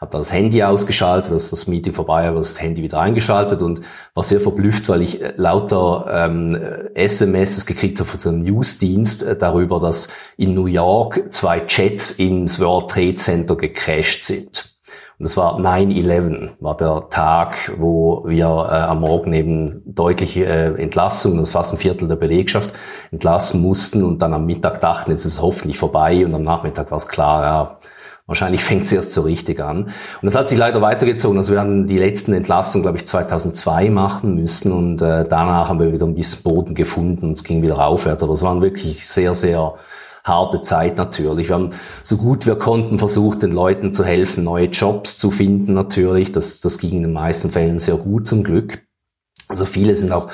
habe 0.00 0.12
da 0.12 0.18
das 0.18 0.32
Handy 0.32 0.62
ausgeschaltet, 0.62 1.32
dass 1.32 1.50
das 1.50 1.66
Meeting 1.66 1.92
vorbei 1.92 2.24
war, 2.26 2.34
das 2.36 2.60
Handy 2.60 2.82
wieder 2.82 3.00
eingeschaltet 3.00 3.62
und 3.62 3.80
war 4.14 4.22
sehr 4.22 4.40
verblüfft, 4.40 4.88
weil 4.88 5.02
ich 5.02 5.20
äh, 5.20 5.32
lauter 5.36 6.06
ähm, 6.10 6.56
SMS 6.94 7.66
gekriegt 7.66 7.98
habe 7.98 8.08
von 8.08 8.20
so 8.20 8.28
einem 8.28 8.42
Newsdienst 8.42 9.24
äh, 9.24 9.36
darüber, 9.36 9.80
dass 9.80 10.08
in 10.36 10.54
New 10.54 10.66
York 10.66 11.32
zwei 11.32 11.62
Jets 11.66 12.12
ins 12.12 12.60
World 12.60 12.90
Trade 12.90 13.16
Center 13.16 13.56
gecrashed 13.56 14.24
sind. 14.24 14.78
Und 15.18 15.24
das 15.24 15.36
war 15.36 15.58
9-11, 15.58 16.50
war 16.60 16.76
der 16.76 17.08
Tag, 17.10 17.72
wo 17.76 18.22
wir 18.24 18.46
äh, 18.46 18.74
am 18.74 19.00
Morgen 19.00 19.32
eben 19.32 19.82
deutliche 19.84 20.44
äh, 20.44 20.80
Entlassungen, 20.80 21.40
also 21.40 21.50
fast 21.50 21.72
ein 21.72 21.78
Viertel 21.78 22.06
der 22.06 22.14
Belegschaft, 22.14 22.72
entlassen 23.10 23.60
mussten 23.60 24.04
und 24.04 24.22
dann 24.22 24.32
am 24.32 24.46
Mittag 24.46 24.80
dachten, 24.80 25.10
jetzt 25.10 25.24
ist 25.24 25.32
es 25.34 25.42
hoffentlich 25.42 25.76
vorbei 25.76 26.24
und 26.24 26.36
am 26.36 26.44
Nachmittag 26.44 26.92
war 26.92 26.98
es 26.98 27.08
klar, 27.08 27.42
ja, 27.42 27.78
Wahrscheinlich 28.28 28.62
fängt 28.62 28.84
es 28.84 28.92
erst 28.92 29.12
so 29.14 29.22
richtig 29.22 29.58
an. 29.58 29.84
Und 29.84 29.92
das 30.22 30.34
hat 30.34 30.50
sich 30.50 30.58
leider 30.58 30.82
weitergezogen. 30.82 31.38
Also 31.38 31.52
wir 31.52 31.60
haben 31.60 31.86
die 31.86 31.96
letzten 31.96 32.34
Entlassungen, 32.34 32.82
glaube 32.82 32.98
ich, 32.98 33.06
2002 33.06 33.88
machen 33.88 34.34
müssen 34.34 34.70
und 34.70 35.00
äh, 35.00 35.24
danach 35.26 35.70
haben 35.70 35.80
wir 35.80 35.94
wieder 35.94 36.04
ein 36.04 36.14
bisschen 36.14 36.42
Boden 36.42 36.74
gefunden 36.74 37.24
und 37.24 37.32
es 37.32 37.42
ging 37.42 37.62
wieder 37.62 37.84
aufwärts. 37.84 38.22
Aber 38.22 38.34
es 38.34 38.42
waren 38.42 38.60
wirklich 38.60 39.08
sehr, 39.08 39.34
sehr 39.34 39.76
harte 40.24 40.60
Zeit 40.60 40.98
natürlich. 40.98 41.48
Wir 41.48 41.54
haben 41.54 41.70
so 42.02 42.18
gut 42.18 42.44
wir 42.44 42.56
konnten 42.56 42.98
versucht, 42.98 43.42
den 43.42 43.52
Leuten 43.52 43.94
zu 43.94 44.04
helfen, 44.04 44.44
neue 44.44 44.66
Jobs 44.66 45.16
zu 45.16 45.30
finden 45.30 45.72
natürlich. 45.72 46.30
Das, 46.30 46.60
das 46.60 46.76
ging 46.76 46.92
in 46.92 47.02
den 47.04 47.12
meisten 47.14 47.48
Fällen 47.50 47.78
sehr 47.78 47.96
gut 47.96 48.28
zum 48.28 48.44
Glück. 48.44 48.86
Also 49.48 49.64
viele 49.64 49.96
sind 49.96 50.12
auch 50.12 50.28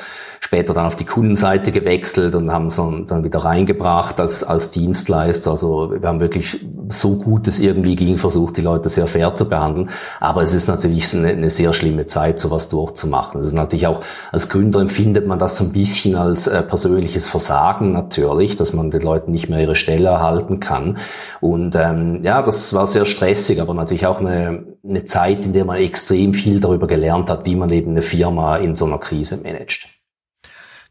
später 0.45 0.75
dann 0.75 0.85
auf 0.85 0.95
die 0.95 1.07
Kundenseite 1.07 1.73
gewechselt 1.73 2.35
und 2.35 2.53
haben 2.53 2.67
es 2.67 2.77
dann 2.77 3.25
wieder 3.25 3.39
reingebracht 3.39 4.21
als, 4.21 4.45
als 4.45 4.71
Dienstleister. 4.71 5.53
Also 5.53 5.95
wir 5.99 6.07
haben 6.07 6.21
wirklich 6.21 6.63
so 6.91 7.17
gut 7.17 7.49
es 7.49 7.61
irgendwie 7.61 7.97
ging, 7.97 8.19
versucht, 8.19 8.59
die 8.59 8.61
Leute 8.61 8.91
sehr 8.91 9.07
fair 9.07 9.35
zu 9.35 9.49
behandeln. 9.49 9.89
Aber 10.21 10.43
es 10.43 10.53
ist 10.53 10.69
natürlich 10.69 11.15
eine, 11.15 11.29
eine 11.29 11.49
sehr 11.49 11.73
schlimme 11.73 12.09
Zeit, 12.09 12.39
sowas 12.39 12.69
durchzumachen. 12.69 13.41
Es 13.41 13.47
ist 13.47 13.55
natürlich 13.55 13.87
auch, 13.87 14.03
als 14.33 14.51
Gründer 14.51 14.81
empfindet 14.81 15.27
man 15.27 15.39
das 15.39 15.57
so 15.57 15.65
ein 15.65 15.73
bisschen 15.73 16.15
als 16.15 16.47
äh, 16.47 16.61
persönliches 16.61 17.27
Versagen 17.27 17.93
natürlich, 17.93 18.57
dass 18.57 18.75
man 18.75 18.91
den 18.91 19.01
Leuten 19.01 19.33
nicht 19.33 19.49
mehr 19.49 19.61
ihre 19.61 19.77
Stelle 19.77 20.11
erhalten 20.11 20.61
kann. 20.61 20.99
Und 21.41 21.75
ähm, 21.75 22.21
ja, 22.23 22.43
das 22.43 22.75
war 22.75 22.87
sehr 22.87 23.07
stressig, 23.07 23.63
aber 23.63 23.73
natürlich 23.73 24.07
auch 24.07 24.21
eine, 24.21 24.63
eine 24.87 25.05
Zeit, 25.07 25.47
in 25.47 25.55
der 25.55 25.65
man 25.65 25.79
extrem 25.79 26.35
viel 26.35 26.61
darüber 26.61 26.87
gelernt 26.87 27.31
hat, 27.31 27.47
wie 27.47 27.57
man 27.57 27.71
eben 27.71 27.93
eine 27.93 28.03
Firma 28.03 28.59
in 28.59 28.75
so 28.75 28.85
einer 28.85 28.99
Krise 28.99 29.39
managt. 29.39 29.94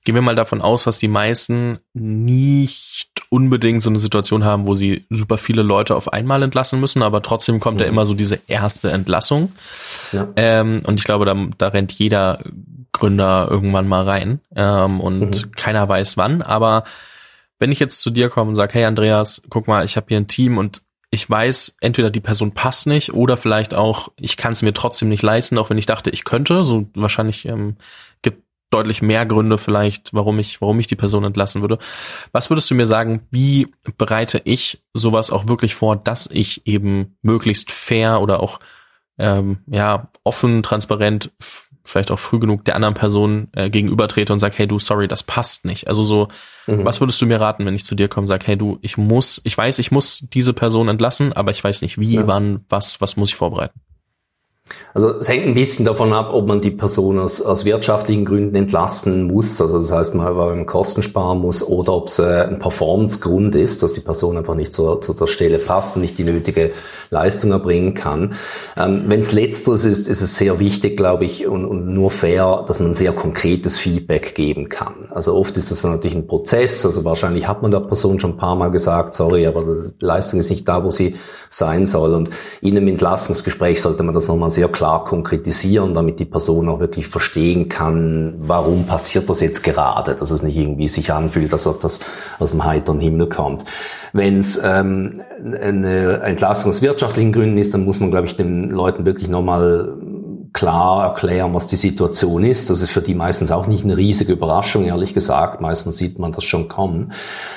Gehen 0.04 0.16
wir 0.16 0.22
mal 0.22 0.36
davon 0.36 0.62
aus, 0.62 0.84
dass 0.84 1.00
die 1.00 1.08
meisten 1.08 1.80
nicht 1.94 3.10
unbedingt 3.30 3.82
so 3.82 3.90
eine 3.90 4.00
Situation 4.00 4.44
haben, 4.44 4.68
wo 4.68 4.76
sie 4.76 5.06
super 5.10 5.38
viele 5.38 5.62
Leute 5.62 5.96
auf 5.96 6.12
einmal 6.12 6.44
entlassen 6.44 6.80
müssen, 6.80 7.02
aber 7.02 7.22
trotzdem 7.22 7.60
kommt 7.60 7.78
mhm. 7.78 7.84
ja 7.84 7.88
immer 7.88 8.06
so 8.06 8.14
diese 8.14 8.40
erste 8.48 8.92
Entlassung. 8.92 9.54
Ja. 10.12 10.28
Ähm, 10.36 10.82
und 10.86 11.00
ich 11.00 11.06
glaube, 11.06 11.26
da, 11.26 11.36
da 11.58 11.70
rennt 11.70 11.94
jeder 11.94 12.40
Gründer 12.92 13.48
irgendwann 13.50 13.88
mal 13.88 14.04
rein 14.04 14.40
ähm, 14.56 15.00
und 15.00 15.46
mhm. 15.46 15.52
keiner 15.54 15.88
weiß 15.88 16.18
wann. 16.18 16.42
Aber 16.42 16.84
wenn 17.60 17.72
ich 17.72 17.80
jetzt 17.80 18.02
zu 18.02 18.10
dir 18.10 18.30
komme 18.30 18.50
und 18.50 18.56
sage, 18.56 18.74
hey 18.74 18.86
Andreas, 18.86 19.42
guck 19.50 19.68
mal, 19.68 19.86
ich 19.86 19.96
habe 19.96 20.08
hier 20.10 20.18
ein 20.18 20.28
Team 20.28 20.58
und 20.58 20.82
ich 21.10 21.30
weiß, 21.30 21.78
entweder 21.80 22.10
die 22.10 22.20
Person 22.20 22.54
passt 22.54 22.88
nicht 22.88 23.14
oder 23.14 23.38
vielleicht 23.38 23.76
auch, 23.76 24.10
ich 24.20 24.36
kann 24.36 24.52
es 24.52 24.64
mir 24.64 24.74
trotzdem 24.74 25.10
nicht 25.10 25.22
leisten, 25.22 25.58
auch 25.58 25.70
wenn 25.70 25.78
ich 25.78 25.86
dachte, 25.86 26.10
ich 26.10 26.24
könnte. 26.24 26.64
So 26.66 26.90
wahrscheinlich 26.96 27.48
ähm, 27.48 27.78
deutlich 28.74 29.02
mehr 29.02 29.26
Gründe 29.26 29.58
vielleicht, 29.58 30.14
warum 30.14 30.40
ich, 30.40 30.62
warum 30.62 30.80
ich 30.80 30.88
die 30.88 30.96
Person 30.96 31.24
entlassen 31.24 31.62
würde. 31.62 31.78
Was 32.32 32.50
würdest 32.50 32.70
du 32.72 32.76
mir 32.76 32.88
sagen, 32.88 33.28
wie 33.32 33.74
bereite 33.98 34.42
ich 34.44 34.84
sowas 34.94 35.30
auch 35.30 35.48
wirklich 35.48 35.76
vor, 35.76 35.96
dass 35.96 36.28
ich 36.28 36.66
eben 36.66 37.18
möglichst 37.22 37.72
fair 37.72 38.22
oder 38.22 38.42
auch 38.42 38.60
ähm, 39.18 39.60
ja 39.68 40.10
offen, 40.24 40.64
transparent, 40.64 41.32
vielleicht 41.84 42.12
auch 42.12 42.20
früh 42.20 42.40
genug 42.40 42.66
der 42.66 42.76
anderen 42.76 42.94
Person 42.94 43.50
äh, 43.54 43.70
gegenübertrete 43.70 44.32
und 44.32 44.40
sage, 44.40 44.56
hey 44.58 44.68
du, 44.68 44.80
sorry, 44.80 45.08
das 45.08 45.24
passt 45.24 45.66
nicht. 45.66 45.88
Also 45.88 46.04
so, 46.04 46.30
mhm. 46.66 46.86
was 46.86 47.02
würdest 47.02 47.22
du 47.22 47.26
mir 47.26 47.42
raten, 47.42 47.66
wenn 47.66 47.76
ich 47.76 47.84
zu 47.84 47.96
dir 47.96 48.08
komme 48.08 48.24
und 48.24 48.28
sage, 48.28 48.48
hey 48.48 48.58
du, 48.58 48.80
ich 48.82 48.98
muss, 48.98 49.42
ich 49.44 49.58
weiß, 49.58 49.80
ich 49.80 49.92
muss 49.92 50.26
diese 50.34 50.54
Person 50.54 50.88
entlassen, 50.88 51.34
aber 51.34 51.52
ich 51.52 51.64
weiß 51.64 51.82
nicht 51.82 52.00
wie, 52.00 52.16
ja. 52.16 52.28
wann, 52.28 52.66
was, 52.70 53.02
was 53.02 53.18
muss 53.18 53.30
ich 53.30 53.36
vorbereiten? 53.36 53.82
Also 54.94 55.18
es 55.18 55.28
hängt 55.28 55.48
ein 55.48 55.56
bisschen 55.56 55.86
davon 55.86 56.14
ab, 56.14 56.30
ob 56.34 56.48
man 56.48 56.62
die 56.62 56.72
Person 56.72 57.20
aus, 57.20 57.42
aus 57.42 57.66
wirtschaftlichen 57.66 58.26
Gründen 58.26 58.56
entlassen 58.56 59.24
muss, 59.24 59.60
also 59.60 59.80
das 59.80 59.92
heißt 59.92 60.16
mal, 60.16 60.38
weil 60.38 60.56
man 60.56 60.66
Kosten 60.68 61.02
sparen 61.02 61.40
muss, 61.40 61.68
oder 61.68 61.94
ob 61.94 62.08
es 62.08 62.20
äh, 62.20 62.44
ein 62.44 62.60
Performance-Grund 62.60 63.56
ist, 63.56 63.82
dass 63.82 63.94
die 63.94 64.02
Person 64.02 64.38
einfach 64.38 64.54
nicht 64.54 64.72
zur, 64.72 65.02
zu 65.02 65.14
der 65.14 65.28
Stelle 65.28 65.58
passt 65.58 65.96
und 65.96 66.04
nicht 66.04 66.18
die 66.18 66.24
nötige 66.24 66.72
Leistung 67.10 67.52
erbringen 67.52 67.96
kann. 67.96 68.36
Ähm, 68.78 69.06
Wenn 69.08 69.22
es 69.22 69.32
letzteres 69.32 69.84
ist, 69.84 70.08
ist 70.08 70.22
es 70.22 70.36
sehr 70.36 70.60
wichtig, 70.60 70.96
glaube 70.96 71.26
ich, 71.26 71.48
und, 71.48 71.66
und 71.66 71.88
nur 71.88 72.12
fair, 72.12 72.64
dass 72.68 72.80
man 72.80 72.94
sehr 72.94 73.14
konkretes 73.14 73.78
Feedback 73.78 74.36
geben 74.36 74.70
kann. 74.70 75.08
Also 75.10 75.34
oft 75.36 75.58
ist 75.58 75.72
das 75.72 75.84
natürlich 75.84 76.16
ein 76.16 76.28
Prozess, 76.28 76.86
also 76.86 77.04
wahrscheinlich 77.04 77.48
hat 77.48 77.64
man 77.64 77.72
der 77.72 77.80
Person 77.80 78.20
schon 78.20 78.32
ein 78.32 78.38
paar 78.38 78.56
Mal 78.56 78.70
gesagt, 78.70 79.16
sorry, 79.16 79.48
aber 79.48 79.64
die 79.64 80.06
Leistung 80.06 80.40
ist 80.40 80.52
nicht 80.52 80.68
da, 80.68 80.84
wo 80.84 80.92
sie 80.92 81.16
sein 81.50 81.88
soll. 81.88 82.14
Und 82.14 82.30
in 82.62 82.78
einem 82.78 82.88
Entlastungsgespräch 82.88 83.82
sollte 83.82 84.04
man 84.04 84.14
das 84.14 84.28
nochmal 84.28 84.52
sehr 84.54 84.68
klar 84.68 85.04
konkretisieren, 85.04 85.94
damit 85.94 86.20
die 86.20 86.26
Person 86.26 86.70
auch 86.70 86.80
wirklich 86.80 87.08
verstehen 87.08 87.70
kann, 87.70 88.36
warum 88.40 88.86
passiert 88.86 89.30
das 89.30 89.42
jetzt 89.42 89.64
gerade, 89.64 90.16
dass 90.16 90.32
es 90.32 90.44
nicht 90.44 90.58
irgendwie 90.58 90.88
sich 90.88 91.12
anfühlt, 91.12 91.52
dass 91.52 91.64
das 91.64 92.00
aus 92.40 92.52
dem 92.52 92.64
heiteren 92.64 93.00
Himmel 93.00 93.28
kommt. 93.30 93.66
Wenn 94.14 94.40
es 94.40 94.62
ähm, 94.64 95.22
eine 95.40 96.22
Entlassung 96.22 96.70
aus 96.70 96.84
wirtschaftlichen 96.84 97.32
Gründen 97.32 97.58
ist, 97.58 97.74
dann 97.74 97.84
muss 97.84 98.00
man, 98.00 98.12
glaube 98.12 98.28
ich, 98.28 98.36
den 98.36 98.70
Leuten 98.70 99.06
wirklich 99.06 99.28
nochmal 99.28 99.94
klar 100.54 101.04
erklären, 101.04 101.54
was 101.54 101.68
die 101.68 101.76
Situation 101.76 102.46
ist. 102.46 102.70
Das 102.70 102.82
ist 102.82 102.92
für 102.92 103.02
die 103.02 103.16
meistens 103.16 103.52
auch 103.52 103.66
nicht 103.66 103.84
eine 103.84 103.98
riesige 103.98 104.34
Überraschung, 104.34 104.86
ehrlich 104.86 105.14
gesagt. 105.14 105.62
Meistens 105.62 105.98
sieht 105.98 106.20
man 106.20 106.32
das 106.32 106.44
schon 106.44 106.68
kommen. 106.68 107.12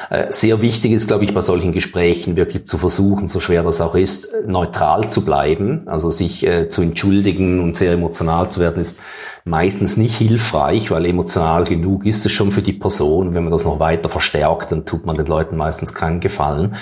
Äh, 0.08 0.32
sehr 0.32 0.62
wichtig 0.62 0.92
ist, 0.92 1.06
glaube 1.06 1.24
ich, 1.24 1.34
bei 1.34 1.42
solchen 1.42 1.72
Gesprächen 1.72 2.36
wirklich 2.36 2.66
zu 2.66 2.78
versuchen, 2.78 3.28
so 3.28 3.38
schwer 3.38 3.62
das 3.62 3.80
auch 3.80 3.94
ist, 3.94 4.28
neutral 4.46 5.10
zu 5.10 5.24
bleiben. 5.24 5.82
Also 5.86 6.10
sich 6.10 6.46
äh, 6.46 6.70
zu 6.70 6.80
entschuldigen 6.80 7.60
und 7.60 7.76
sehr 7.76 7.92
emotional 7.92 8.50
zu 8.50 8.60
werden, 8.60 8.80
ist 8.80 9.00
meistens 9.46 9.96
nicht 9.96 10.16
hilfreich, 10.16 10.90
weil 10.90 11.06
emotional 11.06 11.62
genug 11.62 12.04
ist 12.04 12.26
es 12.26 12.32
schon 12.32 12.50
für 12.50 12.62
die 12.62 12.72
Person. 12.72 13.32
Wenn 13.32 13.44
man 13.44 13.52
das 13.52 13.64
noch 13.64 13.78
weiter 13.78 14.08
verstärkt, 14.08 14.72
dann 14.72 14.84
tut 14.84 15.06
man 15.06 15.16
den 15.16 15.26
Leuten 15.26 15.56
meistens 15.56 15.94
keinen 15.94 16.18
Gefallen. 16.18 16.74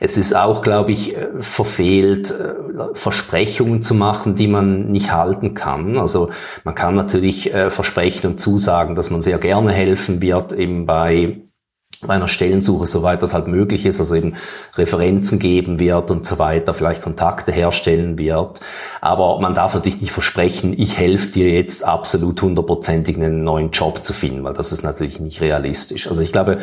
Es 0.00 0.16
ist 0.16 0.34
auch, 0.34 0.62
glaube 0.62 0.92
ich, 0.92 1.14
äh, 1.14 1.28
verfehlt, 1.40 2.30
äh, 2.30 2.94
Versprechungen 2.94 3.82
zu 3.82 3.94
machen, 3.94 4.34
die 4.34 4.48
man 4.48 4.90
nicht 4.90 5.12
halten 5.12 5.52
kann. 5.52 5.98
Also 5.98 6.30
man 6.64 6.74
kann 6.74 6.94
natürlich 6.94 7.52
äh, 7.52 7.70
versprechen 7.70 8.30
und 8.30 8.40
zusagen, 8.40 8.96
dass 8.96 9.10
man 9.10 9.20
sehr 9.20 9.36
gerne 9.36 9.72
helfen 9.72 10.22
wird, 10.22 10.52
eben 10.54 10.86
bei 10.86 11.45
bei 12.06 12.26
Stellensuche, 12.28 12.86
soweit 12.86 13.22
das 13.22 13.34
halt 13.34 13.46
möglich 13.46 13.86
ist, 13.86 14.00
also 14.00 14.14
eben 14.14 14.34
Referenzen 14.76 15.38
geben 15.38 15.78
wird 15.78 16.10
und 16.10 16.26
so 16.26 16.38
weiter, 16.38 16.74
vielleicht 16.74 17.02
Kontakte 17.02 17.52
herstellen 17.52 18.18
wird. 18.18 18.60
Aber 19.00 19.40
man 19.40 19.54
darf 19.54 19.74
natürlich 19.74 20.00
nicht 20.00 20.12
versprechen, 20.12 20.74
ich 20.76 20.96
helfe 20.96 21.32
dir 21.32 21.50
jetzt 21.50 21.84
absolut 21.84 22.40
hundertprozentig 22.42 23.16
einen 23.16 23.44
neuen 23.44 23.70
Job 23.70 24.04
zu 24.04 24.12
finden, 24.12 24.44
weil 24.44 24.54
das 24.54 24.72
ist 24.72 24.82
natürlich 24.82 25.20
nicht 25.20 25.40
realistisch. 25.40 26.08
Also 26.08 26.22
ich 26.22 26.32
glaube, 26.32 26.58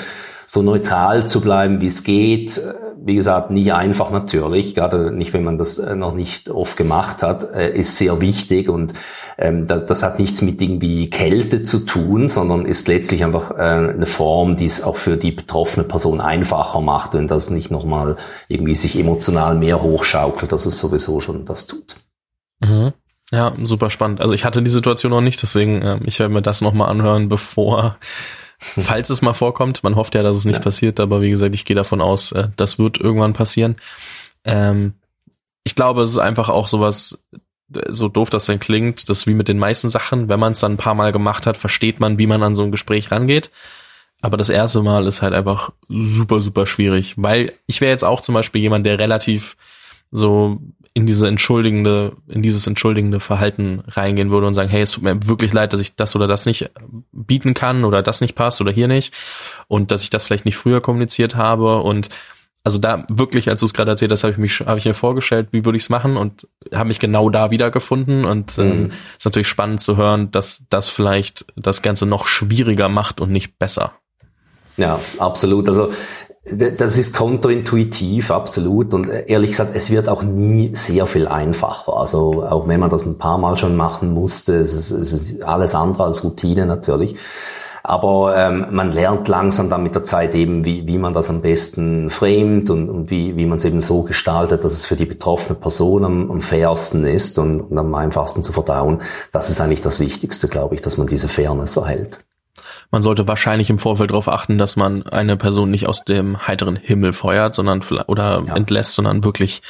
so 0.53 0.61
neutral 0.61 1.27
zu 1.27 1.41
bleiben, 1.41 1.81
wie 1.81 1.87
es 1.87 2.03
geht, 2.03 2.61
wie 3.03 3.15
gesagt, 3.15 3.49
nicht 3.49 3.73
einfach 3.73 4.11
natürlich, 4.11 4.75
gerade 4.75 5.11
nicht, 5.11 5.33
wenn 5.33 5.43
man 5.43 5.57
das 5.57 5.79
noch 5.95 6.13
nicht 6.13 6.51
oft 6.51 6.77
gemacht 6.77 7.23
hat, 7.23 7.55
äh, 7.55 7.75
ist 7.75 7.97
sehr 7.97 8.21
wichtig 8.21 8.69
und 8.69 8.93
ähm, 9.39 9.65
das, 9.65 10.03
hat 10.03 10.19
nichts 10.19 10.43
mit 10.43 10.61
irgendwie 10.61 11.09
Kälte 11.09 11.63
zu 11.63 11.79
tun, 11.79 12.29
sondern 12.29 12.65
ist 12.65 12.87
letztlich 12.87 13.23
einfach 13.23 13.49
äh, 13.49 13.93
eine 13.93 14.05
Form, 14.05 14.55
die 14.55 14.67
es 14.67 14.83
auch 14.83 14.95
für 14.95 15.17
die 15.17 15.31
betroffene 15.31 15.85
Person 15.85 16.21
einfacher 16.21 16.81
macht, 16.81 17.15
wenn 17.15 17.27
das 17.27 17.49
nicht 17.49 17.71
nochmal 17.71 18.17
irgendwie 18.47 18.75
sich 18.75 18.95
emotional 18.99 19.55
mehr 19.55 19.81
hochschaukelt, 19.81 20.51
dass 20.51 20.67
es 20.67 20.77
sowieso 20.77 21.19
schon 21.19 21.47
das 21.47 21.65
tut. 21.65 21.95
Mhm. 22.59 22.93
Ja, 23.31 23.53
super 23.63 23.89
spannend. 23.89 24.21
Also 24.21 24.35
ich 24.35 24.45
hatte 24.45 24.61
die 24.61 24.69
Situation 24.69 25.09
noch 25.09 25.21
nicht, 25.21 25.41
deswegen 25.41 25.81
äh, 25.81 25.99
ich 26.05 26.19
werde 26.19 26.31
mir 26.31 26.43
das 26.43 26.61
nochmal 26.61 26.89
anhören, 26.89 27.27
bevor, 27.27 27.97
falls 28.79 29.09
es 29.09 29.21
mal 29.21 29.33
vorkommt. 29.33 29.83
Man 29.83 29.95
hofft 29.95 30.15
ja, 30.15 30.23
dass 30.23 30.37
es 30.37 30.45
nicht 30.45 30.57
ja. 30.57 30.63
passiert, 30.63 30.99
aber 30.99 31.21
wie 31.21 31.29
gesagt, 31.29 31.55
ich 31.55 31.65
gehe 31.65 31.75
davon 31.75 32.01
aus, 32.01 32.31
äh, 32.31 32.49
das 32.55 32.79
wird 32.79 32.99
irgendwann 32.99 33.33
passieren. 33.33 33.75
Ähm, 34.43 34.93
ich 35.63 35.75
glaube, 35.75 36.01
es 36.01 36.11
ist 36.11 36.17
einfach 36.17 36.49
auch 36.49 36.67
sowas, 36.67 37.25
so 37.89 38.09
doof 38.09 38.29
das 38.29 38.45
dann 38.45 38.59
klingt, 38.59 39.09
das 39.09 39.25
wie 39.25 39.33
mit 39.33 39.47
den 39.47 39.57
meisten 39.57 39.89
Sachen, 39.89 40.29
wenn 40.29 40.39
man 40.39 40.53
es 40.53 40.59
dann 40.59 40.73
ein 40.73 40.77
paar 40.77 40.95
Mal 40.95 41.11
gemacht 41.11 41.45
hat, 41.45 41.57
versteht 41.57 41.99
man, 41.99 42.19
wie 42.19 42.27
man 42.27 42.43
an 42.43 42.55
so 42.55 42.63
ein 42.63 42.71
Gespräch 42.71 43.11
rangeht. 43.11 43.51
Aber 44.21 44.37
das 44.37 44.49
erste 44.49 44.81
Mal 44.81 45.05
ist 45.07 45.21
halt 45.21 45.33
einfach 45.33 45.71
super, 45.89 46.39
super 46.39 46.65
schwierig, 46.65 47.15
weil 47.17 47.53
ich 47.65 47.81
wäre 47.81 47.91
jetzt 47.91 48.05
auch 48.05 48.21
zum 48.21 48.33
Beispiel 48.35 48.61
jemand, 48.61 48.85
der 48.85 48.97
relativ 48.97 49.57
so 50.11 50.59
in 50.95 51.07
diese 51.07 51.27
entschuldigende, 51.27 52.15
in 52.27 52.43
dieses 52.43 52.67
entschuldigende 52.67 53.19
Verhalten 53.19 53.83
reingehen 53.87 54.29
würde 54.29 54.45
und 54.45 54.53
sagen, 54.53 54.69
hey, 54.69 54.83
es 54.83 54.91
tut 54.91 55.03
mir 55.03 55.27
wirklich 55.27 55.51
leid, 55.51 55.73
dass 55.73 55.79
ich 55.79 55.95
das 55.95 56.15
oder 56.15 56.27
das 56.27 56.45
nicht 56.45 56.69
bieten 57.11 57.53
kann 57.55 57.83
oder 57.83 58.03
das 58.03 58.21
nicht 58.21 58.35
passt 58.35 58.61
oder 58.61 58.71
hier 58.71 58.87
nicht 58.87 59.13
und 59.67 59.89
dass 59.89 60.03
ich 60.03 60.11
das 60.11 60.25
vielleicht 60.25 60.45
nicht 60.45 60.57
früher 60.57 60.81
kommuniziert 60.81 61.35
habe 61.35 61.81
und 61.81 62.09
also 62.65 62.77
da 62.77 63.05
wirklich, 63.09 63.49
als 63.49 63.59
du 63.59 63.65
es 63.65 63.73
gerade 63.73 63.91
erzählt 63.91 64.11
hast, 64.11 64.23
habe 64.23 64.31
ich 64.31 64.37
mich, 64.37 64.61
habe 64.61 64.77
ich 64.77 64.85
mir 64.85 64.93
vorgestellt, 64.93 65.49
wie 65.51 65.65
würde 65.65 65.77
ich 65.77 65.83
es 65.83 65.89
machen 65.89 66.15
und 66.15 66.47
habe 66.73 66.87
mich 66.87 66.99
genau 66.99 67.29
da 67.29 67.51
wiedergefunden 67.51 68.23
und 68.23 68.57
ähm, 68.57 68.83
mhm. 68.83 68.91
ist 69.17 69.25
natürlich 69.25 69.49
spannend 69.49 69.81
zu 69.81 69.97
hören, 69.97 70.31
dass 70.31 70.63
das 70.69 70.87
vielleicht 70.87 71.45
das 71.57 71.81
Ganze 71.81 72.05
noch 72.05 72.25
schwieriger 72.25 72.87
macht 72.87 73.19
und 73.19 73.31
nicht 73.31 73.59
besser. 73.59 73.93
Ja, 74.77 74.99
absolut. 75.19 75.67
Also 75.67 75.93
das 76.45 76.97
ist 76.97 77.15
kontraintuitiv, 77.15 78.29
absolut. 78.29 78.93
Und 78.93 79.07
äh, 79.07 79.25
ehrlich 79.27 79.51
gesagt, 79.51 79.71
es 79.75 79.89
wird 79.89 80.09
auch 80.09 80.23
nie 80.23 80.71
sehr 80.75 81.05
viel 81.07 81.27
einfacher. 81.27 81.95
Also 81.95 82.43
auch 82.43 82.67
wenn 82.67 82.81
man 82.81 82.89
das 82.89 83.05
ein 83.05 83.17
paar 83.17 83.37
Mal 83.37 83.55
schon 83.55 83.77
machen 83.77 84.13
musste, 84.13 84.55
es 84.55 84.73
ist, 84.73 84.91
es 84.91 85.13
ist 85.13 85.43
alles 85.43 85.73
andere 85.73 86.03
als 86.03 86.23
Routine 86.23 86.65
natürlich. 86.65 87.15
Aber 87.85 88.35
ähm, 88.37 88.67
man 88.71 88.93
lernt 88.93 89.27
langsam 89.27 89.69
dann 89.69 89.83
mit 89.83 89.93
der 89.93 90.03
Zeit 90.03 90.35
eben, 90.35 90.63
wie, 90.63 90.87
wie 90.87 90.97
man 90.97 91.13
das 91.13 91.29
am 91.29 91.41
besten 91.41 92.09
framet 92.09 92.69
und, 92.69 92.89
und 92.89 93.09
wie, 93.09 93.35
wie 93.35 93.45
man 93.45 93.57
es 93.57 93.65
eben 93.65 93.81
so 93.81 94.03
gestaltet, 94.03 94.63
dass 94.63 94.71
es 94.71 94.85
für 94.85 94.95
die 94.95 95.05
betroffene 95.05 95.59
Person 95.59 96.05
am, 96.05 96.31
am 96.31 96.41
fairsten 96.41 97.05
ist 97.05 97.39
und, 97.39 97.59
und 97.59 97.77
am 97.77 97.93
einfachsten 97.93 98.43
zu 98.43 98.53
verdauen. 98.53 99.01
Das 99.33 99.49
ist 99.49 99.59
eigentlich 99.59 99.81
das 99.81 99.99
Wichtigste, 99.99 100.47
glaube 100.47 100.75
ich, 100.75 100.81
dass 100.81 100.97
man 100.97 101.07
diese 101.07 101.27
Fairness 101.27 101.75
erhält. 101.75 102.19
Man 102.93 103.01
sollte 103.01 103.27
wahrscheinlich 103.27 103.71
im 103.71 103.79
Vorfeld 103.79 104.11
darauf 104.11 104.29
achten, 104.29 104.59
dass 104.59 104.75
man 104.75 105.01
eine 105.07 105.35
Person 105.35 105.71
nicht 105.71 105.87
aus 105.87 106.05
dem 106.05 106.45
heiteren 106.47 106.75
Himmel 106.75 107.11
feuert, 107.13 107.55
sondern 107.55 107.81
oder 108.05 108.43
ja. 108.45 108.55
entlässt, 108.55 108.93
sondern 108.93 109.23
wirklich 109.23 109.63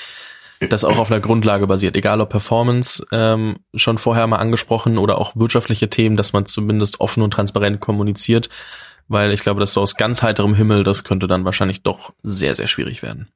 das 0.60 0.84
auch 0.84 0.98
auf 0.98 1.10
einer 1.10 1.22
Grundlage 1.22 1.65
basiert, 1.65 1.96
egal 1.96 2.20
ob 2.20 2.32
Performance 2.32 3.06
ähm, 3.13 3.60
schon 3.75 3.98
vorher 3.98 4.27
mal 4.27 4.39
angesprochen 4.39 4.98
oder 4.98 5.20
auch 5.20 5.38
wirtschaftliche 5.38 5.89
Themen, 5.89 6.18
dass 6.18 6.34
man 6.34 6.46
zumindest 6.46 7.00
offen 7.00 7.24
und 7.24 7.32
transparent 7.32 7.80
kommuniziert, 7.80 8.50
weil 9.08 9.32
ich 9.32 9.39
glaube, 9.39 9.62
dass 9.62 9.72
so 9.72 9.80
aus 9.80 9.96
ganz 9.96 10.22
heiterem 10.22 10.53
Himmel, 10.53 10.84
das 10.84 11.06
könnte 11.06 11.27
dann 11.27 11.46
wahrscheinlich 11.46 11.82
doch 11.82 12.12
sehr, 12.24 12.56
sehr 12.56 12.68
schwierig 12.68 13.03
werden. 13.03 13.30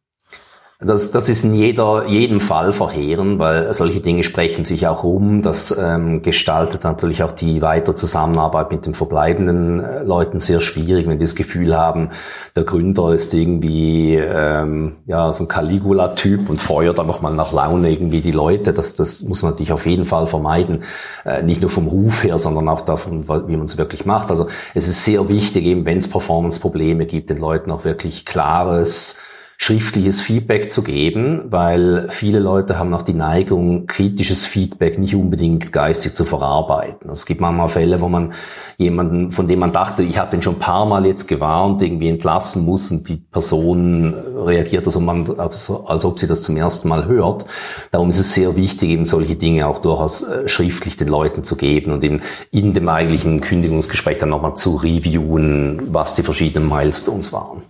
Das, 0.79 1.09
das 1.09 1.27
ist 1.27 1.43
in 1.43 1.55
jeder, 1.55 2.05
jedem 2.05 2.39
Fall 2.39 2.71
verheerend, 2.71 3.39
weil 3.39 3.73
solche 3.73 3.99
Dinge 3.99 4.21
sprechen 4.21 4.63
sich 4.63 4.85
auch 4.85 5.03
um. 5.03 5.41
Das 5.41 5.75
ähm, 5.75 6.21
gestaltet 6.21 6.83
natürlich 6.83 7.23
auch 7.23 7.31
die 7.31 7.63
weitere 7.63 7.95
Zusammenarbeit 7.95 8.71
mit 8.71 8.85
den 8.85 8.93
verbleibenden 8.93 9.79
äh, 9.79 10.03
Leuten 10.03 10.39
sehr 10.39 10.61
schwierig, 10.61 11.07
wenn 11.07 11.17
die 11.17 11.25
das 11.25 11.33
Gefühl 11.33 11.75
haben, 11.75 12.11
der 12.55 12.63
Gründer 12.63 13.11
ist 13.11 13.33
irgendwie 13.33 14.17
ähm, 14.17 14.97
ja 15.07 15.33
so 15.33 15.45
ein 15.45 15.47
Caligula-Typ 15.47 16.47
und 16.47 16.61
feuert 16.61 16.99
einfach 16.99 17.21
mal 17.21 17.33
nach 17.33 17.53
Laune 17.53 17.89
irgendwie 17.89 18.21
die 18.21 18.31
Leute. 18.31 18.71
Das, 18.71 18.95
das 18.95 19.23
muss 19.23 19.41
man 19.41 19.53
natürlich 19.53 19.71
auf 19.71 19.87
jeden 19.87 20.05
Fall 20.05 20.27
vermeiden. 20.27 20.83
Äh, 21.25 21.41
nicht 21.41 21.61
nur 21.61 21.71
vom 21.71 21.87
Ruf 21.87 22.23
her, 22.23 22.37
sondern 22.37 22.69
auch 22.69 22.81
davon, 22.81 23.27
wie 23.27 23.57
man 23.57 23.65
es 23.65 23.79
wirklich 23.79 24.05
macht. 24.05 24.29
Also 24.29 24.45
es 24.75 24.87
ist 24.87 25.03
sehr 25.03 25.27
wichtig, 25.27 25.65
eben 25.65 25.87
wenn 25.87 25.97
es 25.97 26.07
Performance-Probleme 26.07 27.07
gibt, 27.07 27.31
den 27.31 27.37
Leuten 27.39 27.71
auch 27.71 27.83
wirklich 27.83 28.27
klares 28.27 29.21
schriftliches 29.59 30.21
Feedback 30.21 30.71
zu 30.71 30.83
geben, 30.83 31.45
weil 31.49 32.07
viele 32.11 32.37
Leute 32.37 32.77
haben 32.77 32.93
auch 32.93 33.01
die 33.01 33.15
Neigung, 33.15 33.87
kritisches 33.87 34.45
Feedback 34.45 34.99
nicht 34.99 35.15
unbedingt 35.15 35.73
geistig 35.73 36.13
zu 36.13 36.25
verarbeiten. 36.25 37.09
Es 37.09 37.25
gibt 37.25 37.41
manchmal 37.41 37.67
Fälle, 37.67 37.99
wo 37.99 38.07
man 38.07 38.33
jemanden, 38.77 39.31
von 39.31 39.47
dem 39.47 39.57
man 39.57 39.71
dachte, 39.71 40.03
ich 40.03 40.19
habe 40.19 40.29
den 40.29 40.43
schon 40.43 40.55
ein 40.55 40.59
paar 40.59 40.85
Mal 40.85 41.07
jetzt 41.07 41.27
gewarnt, 41.27 41.81
irgendwie 41.81 42.07
entlassen 42.07 42.65
muss 42.65 42.91
und 42.91 43.09
die 43.09 43.17
Person 43.17 44.13
reagiert, 44.45 44.85
also 44.85 44.99
man, 44.99 45.27
als, 45.39 45.71
ob 45.71 46.19
sie 46.19 46.27
das 46.27 46.43
zum 46.43 46.55
ersten 46.55 46.87
Mal 46.87 47.07
hört. 47.07 47.47
Darum 47.89 48.09
ist 48.09 48.19
es 48.19 48.35
sehr 48.35 48.55
wichtig, 48.55 48.91
eben 48.91 49.05
solche 49.05 49.35
Dinge 49.35 49.65
auch 49.65 49.79
durchaus 49.79 50.21
äh, 50.21 50.47
schriftlich 50.47 50.97
den 50.97 51.07
Leuten 51.07 51.43
zu 51.43 51.55
geben 51.55 51.91
und 51.91 52.03
eben 52.03 52.21
in 52.51 52.73
dem 52.73 52.87
eigentlichen 52.87 53.41
Kündigungsgespräch 53.41 54.19
dann 54.19 54.29
nochmal 54.29 54.55
zu 54.55 54.75
reviewen, 54.75 55.81
was 55.91 56.13
die 56.13 56.23
verschiedenen 56.23 56.69
Milestones 56.69 57.33
waren. 57.33 57.63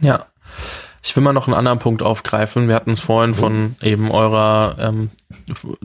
Ja, 0.00 0.26
ich 1.02 1.14
will 1.14 1.22
mal 1.22 1.32
noch 1.32 1.46
einen 1.46 1.56
anderen 1.56 1.78
Punkt 1.78 2.02
aufgreifen. 2.02 2.68
Wir 2.68 2.74
hatten 2.74 2.90
es 2.90 3.00
vorhin 3.00 3.34
von 3.34 3.76
eben 3.82 4.10
eurer 4.10 4.76
ähm, 4.78 5.10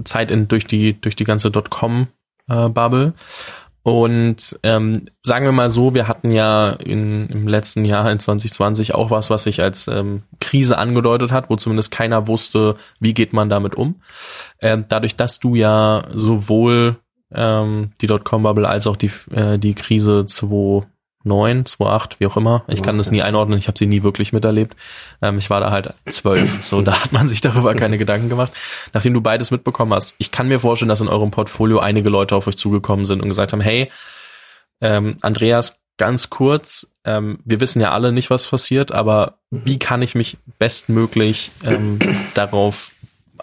Zeit 0.04 0.32
in, 0.32 0.48
durch 0.48 0.66
die 0.66 1.00
durch 1.00 1.16
die 1.16 1.24
ganze 1.24 1.52
Dotcom-Bubble. 1.52 3.14
Äh, 3.16 3.22
und 3.84 4.58
ähm, 4.64 5.08
sagen 5.24 5.44
wir 5.44 5.52
mal 5.52 5.70
so, 5.70 5.94
wir 5.94 6.08
hatten 6.08 6.32
ja 6.32 6.70
in, 6.70 7.28
im 7.28 7.48
letzten 7.50 7.84
Jahr 7.84 8.10
in 8.10 8.18
2020 8.18 8.96
auch 8.96 9.12
was, 9.12 9.30
was 9.30 9.44
sich 9.44 9.62
als 9.62 9.90
ähm, 9.90 10.24
Krise 10.40 10.78
angedeutet 10.78 11.34
hat, 11.34 11.50
wo 11.50 11.58
zumindest 11.58 11.92
keiner 11.92 12.28
wusste, 12.28 12.78
wie 13.02 13.14
geht 13.14 13.34
man 13.34 13.50
damit 13.50 13.76
um. 13.76 14.02
Ähm, 14.62 14.86
dadurch, 14.88 15.18
dass 15.18 15.42
du 15.42 15.56
ja 15.56 16.06
sowohl 16.16 16.96
ähm, 17.34 17.92
die 18.00 18.08
Dotcom-Bubble 18.08 18.70
als 18.70 18.88
auch 18.88 18.96
die, 18.96 19.12
äh, 19.32 19.60
die 19.60 19.74
Krise 19.74 20.26
2 20.28 20.86
9, 21.24 21.66
2, 21.66 21.86
8, 21.86 22.20
wie 22.20 22.28
auch 22.28 22.38
immer. 22.38 22.64
Ich 22.68 22.82
kann 22.82 22.98
das 22.98 23.12
nie 23.12 23.22
einordnen, 23.22 23.58
ich 23.58 23.68
habe 23.68 23.78
sie 23.78 23.86
nie 23.86 24.04
wirklich 24.04 24.34
miterlebt. 24.34 24.76
Ähm, 25.22 25.38
ich 25.38 25.50
war 25.50 25.60
da 25.60 25.72
halt 25.72 25.94
zwölf, 26.10 26.64
so 26.66 26.82
da 26.82 27.04
hat 27.04 27.12
man 27.12 27.28
sich 27.28 27.42
darüber 27.42 27.76
keine 27.76 27.98
Gedanken 27.98 28.30
gemacht. 28.30 28.52
Nachdem 28.94 29.14
du 29.14 29.22
beides 29.22 29.52
mitbekommen 29.52 29.94
hast, 29.94 30.16
ich 30.18 30.32
kann 30.32 30.48
mir 30.48 30.60
vorstellen, 30.60 30.90
dass 30.90 31.02
in 31.02 31.08
eurem 31.08 31.32
Portfolio 31.32 31.80
einige 31.80 32.10
Leute 32.10 32.36
auf 32.36 32.48
euch 32.48 32.58
zugekommen 32.58 33.06
sind 33.06 33.22
und 33.22 33.30
gesagt 33.30 33.54
haben, 33.54 33.62
hey, 33.62 33.90
ähm, 34.82 35.18
Andreas, 35.22 35.82
ganz 35.98 36.30
kurz, 36.30 36.94
ähm, 37.06 37.40
wir 37.46 37.60
wissen 37.60 37.82
ja 37.82 37.92
alle 37.92 38.12
nicht, 38.12 38.30
was 38.30 38.48
passiert, 38.48 38.92
aber 38.92 39.38
wie 39.52 39.80
kann 39.80 40.02
ich 40.02 40.16
mich 40.16 40.38
bestmöglich 40.60 41.52
ähm, 41.64 42.00
darauf 42.34 42.92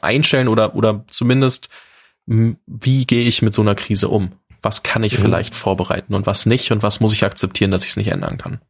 einstellen 0.02 0.48
oder, 0.48 0.74
oder 0.74 1.04
zumindest, 1.08 1.68
wie 2.26 3.06
gehe 3.06 3.26
ich 3.26 3.42
mit 3.42 3.54
so 3.54 3.62
einer 3.62 3.74
Krise 3.74 4.08
um? 4.08 4.32
Was 4.62 4.82
kann 4.82 5.02
ich 5.02 5.18
mhm. 5.18 5.22
vielleicht 5.22 5.54
vorbereiten 5.54 6.14
und 6.14 6.26
was 6.26 6.46
nicht 6.46 6.72
und 6.72 6.82
was 6.82 7.00
muss 7.00 7.12
ich 7.12 7.24
akzeptieren, 7.24 7.70
dass 7.70 7.84
ich 7.84 7.90
es 7.90 7.96
nicht 7.96 8.08
ändern 8.08 8.38
kann. 8.38 8.60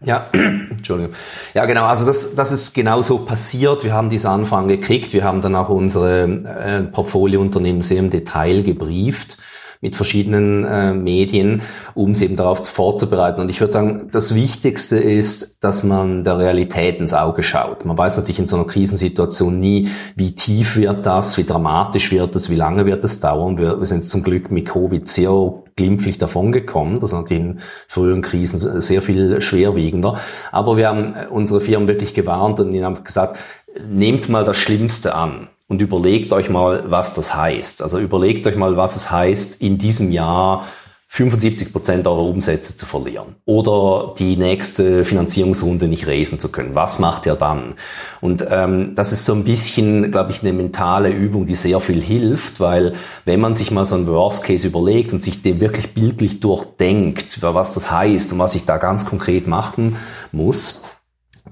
Ja, 0.00 0.28
Entschuldigung. 0.32 1.14
Ja, 1.54 1.66
genau. 1.66 1.84
Also 1.86 2.06
das, 2.06 2.34
das 2.34 2.52
ist 2.52 2.72
genau 2.72 3.02
so 3.02 3.18
passiert. 3.18 3.82
Wir 3.82 3.92
haben 3.92 4.10
diese 4.10 4.30
Anfang 4.30 4.68
gekriegt. 4.68 5.12
Wir 5.12 5.24
haben 5.24 5.40
dann 5.40 5.56
auch 5.56 5.68
unsere 5.68 6.22
äh, 6.22 6.82
Portfoliounternehmen 6.82 7.82
sehr 7.82 7.98
im 7.98 8.10
Detail 8.10 8.62
gebrieft 8.62 9.38
mit 9.80 9.94
verschiedenen 9.94 10.64
äh, 10.64 10.92
Medien, 10.92 11.62
um 11.94 12.14
sie 12.14 12.24
eben 12.24 12.36
darauf 12.36 12.66
vorzubereiten. 12.66 13.40
Und 13.40 13.48
ich 13.48 13.60
würde 13.60 13.72
sagen, 13.72 14.08
das 14.10 14.34
Wichtigste 14.34 14.98
ist, 14.98 15.62
dass 15.62 15.84
man 15.84 16.24
der 16.24 16.38
Realität 16.38 16.98
ins 16.98 17.14
Auge 17.14 17.42
schaut. 17.42 17.84
Man 17.84 17.96
weiß 17.96 18.16
natürlich 18.16 18.38
in 18.40 18.46
so 18.46 18.56
einer 18.56 18.66
Krisensituation 18.66 19.58
nie, 19.60 19.88
wie 20.16 20.34
tief 20.34 20.76
wird 20.76 21.06
das, 21.06 21.36
wie 21.38 21.44
dramatisch 21.44 22.10
wird 22.10 22.34
es, 22.34 22.50
wie 22.50 22.56
lange 22.56 22.86
wird 22.86 23.04
es 23.04 23.20
dauern. 23.20 23.58
Wir, 23.58 23.78
wir 23.78 23.86
sind 23.86 24.04
zum 24.04 24.22
Glück 24.22 24.50
mit 24.50 24.66
Covid 24.66 25.06
sehr 25.08 25.54
glimpflich 25.76 26.18
davongekommen. 26.18 26.98
Das 26.98 27.12
war 27.12 27.30
in 27.30 27.60
früheren 27.86 28.22
Krisen 28.22 28.80
sehr 28.80 29.00
viel 29.00 29.40
schwerwiegender. 29.40 30.18
Aber 30.50 30.76
wir 30.76 30.88
haben 30.88 31.14
unsere 31.30 31.60
Firmen 31.60 31.86
wirklich 31.86 32.14
gewarnt 32.14 32.58
und 32.58 32.72
ihnen 32.72 32.84
haben 32.84 33.04
gesagt, 33.04 33.38
nehmt 33.86 34.28
mal 34.28 34.44
das 34.44 34.56
Schlimmste 34.56 35.14
an 35.14 35.48
und 35.68 35.82
überlegt 35.82 36.32
euch 36.32 36.50
mal, 36.50 36.84
was 36.90 37.14
das 37.14 37.34
heißt. 37.34 37.82
Also 37.82 37.98
überlegt 37.98 38.46
euch 38.46 38.56
mal, 38.56 38.76
was 38.76 38.96
es 38.96 39.10
heißt, 39.10 39.60
in 39.60 39.78
diesem 39.78 40.10
Jahr 40.10 40.64
75 41.10 41.72
Prozent 41.72 42.06
eurer 42.06 42.22
Umsätze 42.22 42.76
zu 42.76 42.84
verlieren 42.84 43.36
oder 43.46 44.14
die 44.18 44.36
nächste 44.36 45.06
Finanzierungsrunde 45.06 45.88
nicht 45.88 46.06
raisen 46.06 46.38
zu 46.38 46.50
können. 46.50 46.74
Was 46.74 46.98
macht 46.98 47.24
ihr 47.24 47.34
dann? 47.34 47.74
Und 48.20 48.46
ähm, 48.50 48.94
das 48.94 49.12
ist 49.12 49.24
so 49.24 49.32
ein 49.32 49.44
bisschen, 49.44 50.12
glaube 50.12 50.32
ich, 50.32 50.42
eine 50.42 50.52
mentale 50.52 51.08
Übung, 51.08 51.46
die 51.46 51.54
sehr 51.54 51.80
viel 51.80 52.02
hilft, 52.02 52.60
weil 52.60 52.94
wenn 53.24 53.40
man 53.40 53.54
sich 53.54 53.70
mal 53.70 53.86
so 53.86 53.94
einen 53.94 54.06
Worst 54.06 54.44
Case 54.44 54.66
überlegt 54.66 55.14
und 55.14 55.22
sich 55.22 55.40
dem 55.40 55.60
wirklich 55.60 55.94
bildlich 55.94 56.40
durchdenkt, 56.40 57.42
was 57.42 57.72
das 57.72 57.90
heißt 57.90 58.34
und 58.34 58.38
was 58.38 58.54
ich 58.54 58.66
da 58.66 58.76
ganz 58.76 59.06
konkret 59.06 59.46
machen 59.46 59.96
muss, 60.30 60.82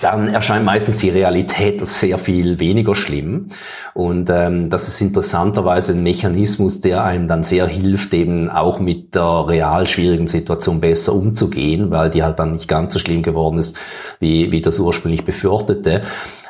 dann 0.01 0.29
erscheint 0.29 0.65
meistens 0.65 0.99
die 0.99 1.11
Realität 1.11 1.87
sehr 1.87 2.19
viel 2.19 2.59
weniger 2.61 2.95
schlimm. 2.95 3.47
Und 3.95 4.29
ähm, 4.31 4.69
das 4.71 4.89
ist 4.89 5.01
interessanterweise 5.01 5.93
ein 5.93 6.03
Mechanismus, 6.03 6.81
der 6.81 7.05
einem 7.05 7.29
dann 7.29 7.45
sehr 7.45 7.67
hilft, 7.67 8.13
eben 8.13 8.51
auch 8.51 8.79
mit 8.79 9.15
der 9.15 9.49
real 9.49 9.87
schwierigen 9.87 10.27
Situation 10.27 10.81
besser 10.81 11.15
umzugehen, 11.15 11.91
weil 11.91 12.11
die 12.11 12.23
halt 12.23 12.39
dann 12.39 12.53
nicht 12.53 12.69
ganz 12.69 12.93
so 12.93 12.99
schlimm 12.99 13.23
geworden 13.23 13.59
ist, 13.59 13.77
wie, 14.21 14.53
wie 14.53 14.61
das 14.61 14.79
ursprünglich 14.79 15.25
befürchtete. 15.25 16.03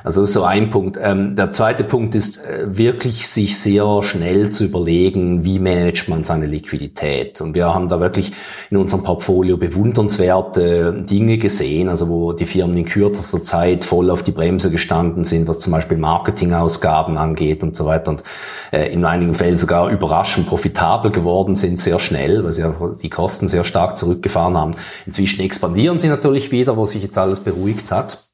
Also 0.06 0.20
das 0.20 0.28
ist 0.28 0.34
so 0.34 0.44
ein 0.44 0.70
Punkt. 0.70 0.96
Ähm, 1.02 1.34
der 1.34 1.50
zweite 1.50 1.82
Punkt 1.82 2.14
ist 2.14 2.38
äh, 2.38 2.78
wirklich 2.78 3.26
sich 3.26 3.58
sehr 3.58 4.04
schnell 4.04 4.50
zu 4.50 4.62
überlegen, 4.62 5.44
wie 5.44 5.58
managt 5.58 6.08
man 6.08 6.22
seine 6.22 6.46
Liquidität. 6.46 7.40
Und 7.40 7.56
wir 7.56 7.74
haben 7.74 7.88
da 7.88 7.98
wirklich 7.98 8.32
in 8.70 8.76
unserem 8.76 9.02
Portfolio 9.02 9.56
bewundernswerte 9.56 10.92
Dinge 10.92 11.38
gesehen, 11.38 11.88
also 11.88 12.08
wo 12.08 12.32
die 12.32 12.46
Firmen 12.46 12.76
in 12.76 12.84
kürzester 12.84 13.42
Zeit 13.42 13.84
voll 13.84 14.12
auf 14.12 14.22
die 14.22 14.30
Bremse 14.30 14.70
gestanden 14.70 15.24
sind, 15.24 15.48
was 15.48 15.58
zum 15.58 15.72
Beispiel 15.72 15.98
Marketingausgaben 15.98 17.16
angeht 17.16 17.64
und 17.64 17.74
so 17.74 17.84
weiter 17.86 18.12
und 18.12 18.22
äh, 18.70 18.92
in 18.92 19.04
einigen 19.04 19.34
Fällen 19.34 19.58
sogar 19.58 19.90
überraschend 19.90 20.46
profitabel 20.46 21.10
geworden 21.10 21.56
sind, 21.56 21.80
sehr 21.80 21.98
schnell, 21.98 22.44
weil 22.44 22.52
sie 22.52 22.62
die 23.02 23.10
Kosten 23.10 23.48
sehr 23.48 23.64
stark 23.64 23.96
zurückgefahren 23.96 24.56
haben. 24.56 24.76
Inzwischen 25.04 25.42
expandieren 25.42 25.98
sie 25.98 26.06
natürlich 26.06 26.52
wieder, 26.52 26.76
wo 26.76 26.86
sich 26.86 27.02
jetzt 27.02 27.18
alles 27.18 27.40
beruhigt 27.40 27.90
hat. 27.90 28.25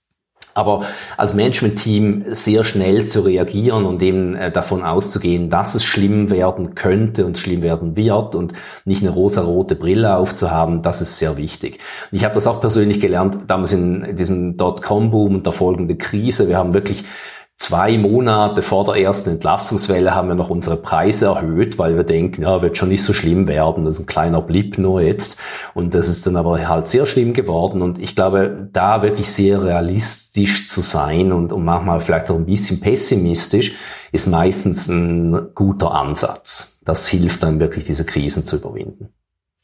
Aber 0.55 0.85
als 1.17 1.35
Management-Team 1.35 2.25
sehr 2.29 2.65
schnell 2.65 3.07
zu 3.07 3.21
reagieren 3.21 3.85
und 3.85 4.03
eben 4.03 4.35
äh, 4.35 4.51
davon 4.51 4.83
auszugehen, 4.83 5.51
dass 5.51 5.75
es 5.75 5.85
schlimm 5.85 6.31
werden 6.31 6.75
könnte 6.75 7.25
und 7.25 7.39
schlimm 7.39 7.63
werden 7.63 7.97
wird 7.97 8.35
und 8.35 8.53
nicht 8.85 9.03
eine 9.03 9.11
rosa-rote 9.11 9.77
Brille 9.77 10.17
aufzuhaben, 10.17 10.83
das 10.83 11.01
ist 11.01 11.19
sehr 11.19 11.37
wichtig. 11.37 11.79
Und 12.11 12.19
ich 12.19 12.25
habe 12.25 12.35
das 12.35 12.47
auch 12.47 12.61
persönlich 12.61 13.01
gelernt, 13.01 13.39
damals 13.47 13.73
in 13.73 14.15
diesem 14.17 14.57
Dotcom-Boom 14.57 15.37
und 15.37 15.47
der 15.47 15.53
folgenden 15.53 15.99
Krise. 15.99 16.49
Wir 16.49 16.59
haben 16.59 16.75
wirklich 16.75 17.05
zwei 17.63 17.97
Monate 17.97 18.61
vor 18.61 18.85
der 18.85 18.97
ersten 18.97 19.31
Entlassungswelle 19.31 20.17
haben 20.17 20.27
wir 20.27 20.35
noch 20.35 20.51
unsere 20.51 20.77
Preise 20.77 21.27
erhöht, 21.27 21.79
weil 21.79 21.95
wir 21.97 22.03
denken, 22.03 22.43
ja, 22.43 22.61
wird 22.61 22.77
schon 22.77 22.89
nicht 22.89 23.05
so 23.05 23.13
schlimm 23.13 23.47
werden. 23.47 23.85
Das 23.85 23.95
ist 23.95 24.01
ein 24.01 24.07
kleiner 24.07 24.43
Blip 24.43 24.79
nur 24.79 25.01
jetzt. 25.01 25.39
Und 25.73 25.95
das 25.95 26.09
ist 26.09 26.27
dann 26.27 26.35
aber 26.35 26.69
halt 26.69 26.89
sehr 26.89 27.07
schlimm 27.07 27.33
geworden. 27.35 27.81
Und 27.81 28.01
ich 28.01 28.17
glaube, 28.17 28.69
da 28.73 29.03
wirklich 29.03 29.31
sehr 29.31 29.63
realistisch 29.63 30.67
zu 30.67 30.81
sein 30.81 31.31
und, 31.31 31.53
und 31.53 31.65
manchmal 31.65 32.01
vielleicht 32.01 32.33
auch 32.33 32.37
ein 32.37 32.47
bisschen 32.47 32.81
pessimistisch, 32.81 33.77
ist 34.11 34.27
meistens 34.27 34.89
ein 34.89 35.55
guter 35.55 35.93
Ansatz. 35.93 36.81
Das 36.85 37.07
hilft 37.07 37.45
dann 37.45 37.61
wirklich, 37.61 37.85
diese 37.85 38.05
Krisen 38.05 38.45
zu 38.45 38.57
überwinden 38.57 39.11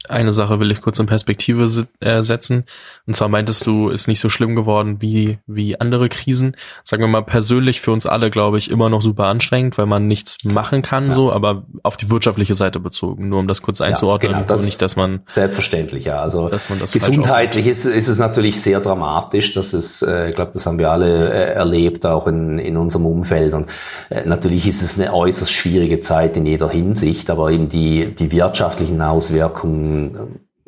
eine 0.08 0.32
Sache 0.32 0.60
will 0.60 0.70
ich 0.70 0.80
kurz 0.80 0.98
in 1.00 1.06
Perspektive 1.06 1.86
äh, 2.00 2.22
setzen. 2.22 2.64
Und 3.06 3.16
zwar 3.16 3.28
meintest 3.28 3.66
du, 3.66 3.88
ist 3.88 4.06
nicht 4.06 4.20
so 4.20 4.28
schlimm 4.28 4.54
geworden 4.54 4.98
wie, 5.00 5.38
wie 5.46 5.80
andere 5.80 6.08
Krisen. 6.08 6.56
Sagen 6.84 7.02
wir 7.02 7.08
mal 7.08 7.22
persönlich 7.22 7.80
für 7.80 7.90
uns 7.90 8.06
alle, 8.06 8.30
glaube 8.30 8.58
ich, 8.58 8.70
immer 8.70 8.90
noch 8.90 9.02
super 9.02 9.24
anstrengend, 9.26 9.76
weil 9.76 9.86
man 9.86 10.06
nichts 10.06 10.44
machen 10.44 10.82
kann, 10.82 11.08
ja. 11.08 11.12
so, 11.12 11.32
aber 11.32 11.64
auf 11.82 11.96
die 11.96 12.10
wirtschaftliche 12.10 12.54
Seite 12.54 12.78
bezogen. 12.78 13.28
Nur 13.28 13.40
um 13.40 13.48
das 13.48 13.60
kurz 13.60 13.80
einzuordnen. 13.80 14.30
Ja, 14.30 14.38
genau, 14.38 14.48
das 14.48 14.64
nicht, 14.64 14.80
dass 14.80 14.94
man. 14.94 15.20
Selbstverständlich, 15.26 16.04
ja. 16.04 16.20
Also, 16.20 16.48
dass 16.48 16.70
man 16.70 16.78
das 16.78 16.92
gesundheitlich 16.92 17.66
ist, 17.66 17.84
ist 17.84 18.08
es 18.08 18.18
natürlich 18.18 18.60
sehr 18.60 18.80
dramatisch. 18.80 19.52
Das 19.54 19.74
ist, 19.74 20.02
äh, 20.02 20.28
ich 20.30 20.36
glaube, 20.36 20.52
das 20.54 20.64
haben 20.64 20.78
wir 20.78 20.90
alle 20.90 21.32
äh, 21.32 21.52
erlebt, 21.54 22.06
auch 22.06 22.28
in, 22.28 22.60
in 22.60 22.76
unserem 22.76 23.06
Umfeld. 23.06 23.52
Und 23.52 23.66
äh, 24.10 24.24
natürlich 24.24 24.68
ist 24.68 24.82
es 24.82 24.98
eine 24.98 25.12
äußerst 25.12 25.52
schwierige 25.52 25.98
Zeit 25.98 26.36
in 26.36 26.46
jeder 26.46 26.70
Hinsicht, 26.70 27.30
aber 27.30 27.50
eben 27.50 27.68
die, 27.68 28.14
die 28.14 28.30
wirtschaftlichen 28.30 29.02
Auswirkungen 29.02 29.87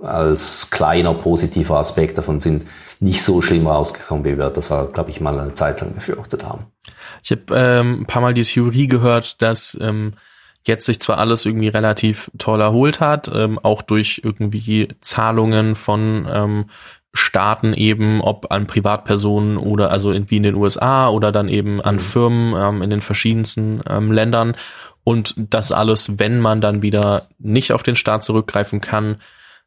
als 0.03 0.71
kleiner 0.71 1.15
positiver 1.15 1.79
Aspekt 1.79 2.19
davon 2.19 2.41
sind 2.41 2.65
nicht 3.01 3.23
so 3.23 3.43
schlimm 3.43 3.67
rausgekommen, 3.67 4.25
wie 4.25 4.39
wir 4.39 4.51
das, 4.51 4.69
glaube 4.69 5.11
ich, 5.11 5.21
mal 5.21 5.39
eine 5.39 5.55
Zeit 5.55 5.81
lang 5.81 5.95
befürchtet 5.95 6.45
haben. 6.45 6.67
Ich 7.23 7.31
habe 7.31 7.43
ähm, 7.53 8.03
ein 8.03 8.07
paar 8.07 8.23
Mal 8.23 8.35
die 8.35 8.45
Theorie 8.45 8.87
gehört, 8.87 9.41
dass 9.43 9.77
ähm, 9.81 10.13
jetzt 10.67 10.87
sich 10.87 11.01
zwar 11.01 11.19
alles 11.19 11.47
irgendwie 11.47 11.69
relativ 11.69 12.31
toll 12.39 12.61
erholt 12.61 13.01
hat, 13.01 13.31
ähm, 13.35 13.59
auch 13.59 13.83
durch 13.83 14.21
irgendwie 14.25 14.89
Zahlungen 15.01 15.75
von 15.75 16.29
ähm, 16.31 16.67
Staaten 17.13 17.73
eben, 17.73 18.21
ob 18.21 18.53
an 18.53 18.67
Privatpersonen 18.67 19.57
oder 19.57 19.91
also 19.91 20.13
irgendwie 20.13 20.37
in 20.37 20.45
den 20.45 20.55
USA 20.55 21.09
oder 21.09 21.33
dann 21.33 21.49
eben 21.49 21.81
an 21.81 21.97
mhm. 21.97 22.01
Firmen 22.01 22.55
ähm, 22.57 22.83
in 22.83 22.91
den 22.91 23.01
verschiedensten 23.01 23.81
ähm, 23.89 24.13
Ländern 24.13 24.55
und 25.05 25.35
das 25.37 25.73
alles, 25.73 26.19
wenn 26.19 26.41
man 26.41 26.61
dann 26.61 26.83
wieder 26.83 27.29
nicht 27.39 27.73
auf 27.73 27.83
den 27.83 27.97
Staat 27.97 28.23
zurückgreifen 28.23 28.81
kann, 28.81 29.17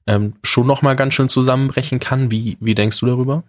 ähm, 0.08 0.34
schon 0.44 0.68
noch 0.68 0.82
mal 0.82 0.96
ganz 0.96 1.14
schön 1.14 1.30
zusammenbrechen 1.30 2.00
kann. 2.00 2.32
Wie 2.32 2.58
wie 2.60 2.76
denkst 2.76 3.00
du 3.00 3.06
darüber? 3.06 3.44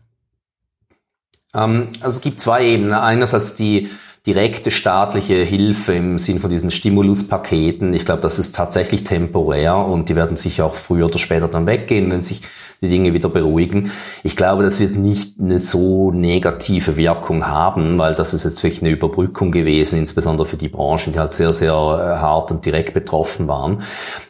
Ähm, 1.55 1.89
also 2.01 2.17
es 2.17 2.21
gibt 2.21 2.41
zwei 2.41 2.65
Ebenen. 2.65 2.93
Einerseits 2.93 3.57
die 3.57 3.91
direkte 4.27 4.71
staatliche 4.71 5.43
Hilfe 5.43 5.95
im 5.95 6.19
Sinn 6.19 6.41
von 6.41 6.51
diesen 6.51 6.71
Stimuluspaketen. 6.71 7.93
Ich 7.93 8.07
glaube, 8.07 8.23
das 8.23 8.39
ist 8.39 8.55
tatsächlich 8.55 9.05
temporär 9.05 9.77
und 9.77 10.09
die 10.09 10.17
werden 10.17 10.37
sicher 10.37 10.65
auch 10.65 10.75
früher 10.75 11.07
oder 11.07 11.19
später 11.19 11.49
dann 11.49 11.67
weggehen, 11.67 12.11
wenn 12.11 12.23
sich 12.23 12.41
die 12.81 12.89
Dinge 12.89 13.13
wieder 13.15 13.29
beruhigen. 13.29 13.91
Ich 14.23 14.37
glaube, 14.37 14.63
das 14.63 14.79
wird 14.81 14.97
nicht 14.97 15.41
eine 15.41 15.59
so 15.59 16.13
negative 16.13 16.97
Wirkung 16.97 17.47
haben, 17.47 17.99
weil 17.99 18.15
das 18.15 18.33
ist 18.35 18.45
jetzt 18.45 18.63
wirklich 18.63 18.83
eine 18.83 18.91
Überbrückung 18.91 19.53
gewesen, 19.53 19.99
insbesondere 19.99 20.47
für 20.47 20.57
die 20.57 20.69
Branchen, 20.69 21.13
die 21.13 21.19
halt 21.19 21.35
sehr, 21.35 21.53
sehr 21.53 21.73
äh, 21.73 22.21
hart 22.21 22.51
und 22.51 22.65
direkt 22.65 22.95
betroffen 22.95 23.49
waren. 23.49 23.83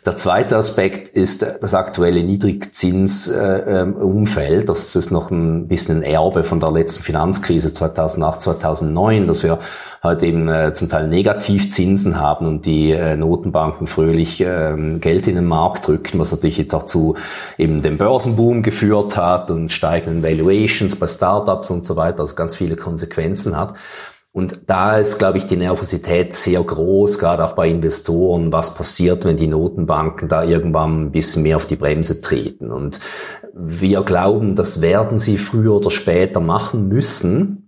Der 0.06 0.16
zweite 0.16 0.56
Aspekt 0.56 1.08
ist 1.08 1.46
das 1.60 1.74
aktuelle 1.74 2.22
Niedrigzinsumfeld. 2.22 4.68
Das 4.68 4.96
ist 4.96 5.10
noch 5.10 5.30
ein 5.30 5.68
bisschen 5.68 5.98
ein 5.98 6.02
Erbe 6.02 6.44
von 6.44 6.60
der 6.60 6.70
letzten 6.70 7.02
Finanzkrise 7.02 7.72
2008, 7.72 8.42
2009, 8.42 9.26
dass 9.26 9.42
wir 9.42 9.58
halt 10.04 10.22
eben 10.22 10.48
äh, 10.48 10.74
zum 10.74 10.88
Teil 10.88 11.08
Negativzinsen 11.08 12.20
haben 12.20 12.46
und 12.46 12.66
die 12.66 12.92
äh, 12.92 13.16
Notenbanken 13.16 13.86
fröhlich 13.86 14.40
äh, 14.42 14.76
Geld 15.00 15.26
in 15.26 15.34
den 15.34 15.46
Markt 15.46 15.88
drücken, 15.88 16.18
was 16.18 16.30
natürlich 16.30 16.58
jetzt 16.58 16.74
auch 16.74 16.84
zu 16.84 17.16
eben 17.58 17.82
dem 17.82 17.96
Börsenboom 17.96 18.62
geführt 18.62 19.16
hat 19.16 19.50
und 19.50 19.72
steigenden 19.72 20.22
Valuations 20.22 20.94
bei 20.94 21.06
Startups 21.06 21.70
und 21.70 21.86
so 21.86 21.96
weiter, 21.96 22.20
also 22.20 22.34
ganz 22.34 22.54
viele 22.54 22.76
Konsequenzen 22.76 23.56
hat. 23.56 23.74
Und 24.30 24.62
da 24.66 24.98
ist, 24.98 25.18
glaube 25.18 25.38
ich, 25.38 25.46
die 25.46 25.56
Nervosität 25.56 26.34
sehr 26.34 26.60
groß, 26.60 27.20
gerade 27.20 27.44
auch 27.44 27.52
bei 27.52 27.68
Investoren, 27.68 28.52
was 28.52 28.74
passiert, 28.74 29.24
wenn 29.24 29.36
die 29.36 29.46
Notenbanken 29.46 30.28
da 30.28 30.42
irgendwann 30.42 31.04
ein 31.04 31.12
bisschen 31.12 31.44
mehr 31.44 31.54
auf 31.54 31.66
die 31.66 31.76
Bremse 31.76 32.20
treten. 32.20 32.72
Und 32.72 32.98
wir 33.54 34.02
glauben, 34.02 34.56
das 34.56 34.80
werden 34.80 35.18
sie 35.18 35.38
früher 35.38 35.74
oder 35.74 35.90
später 35.90 36.40
machen 36.40 36.88
müssen, 36.88 37.63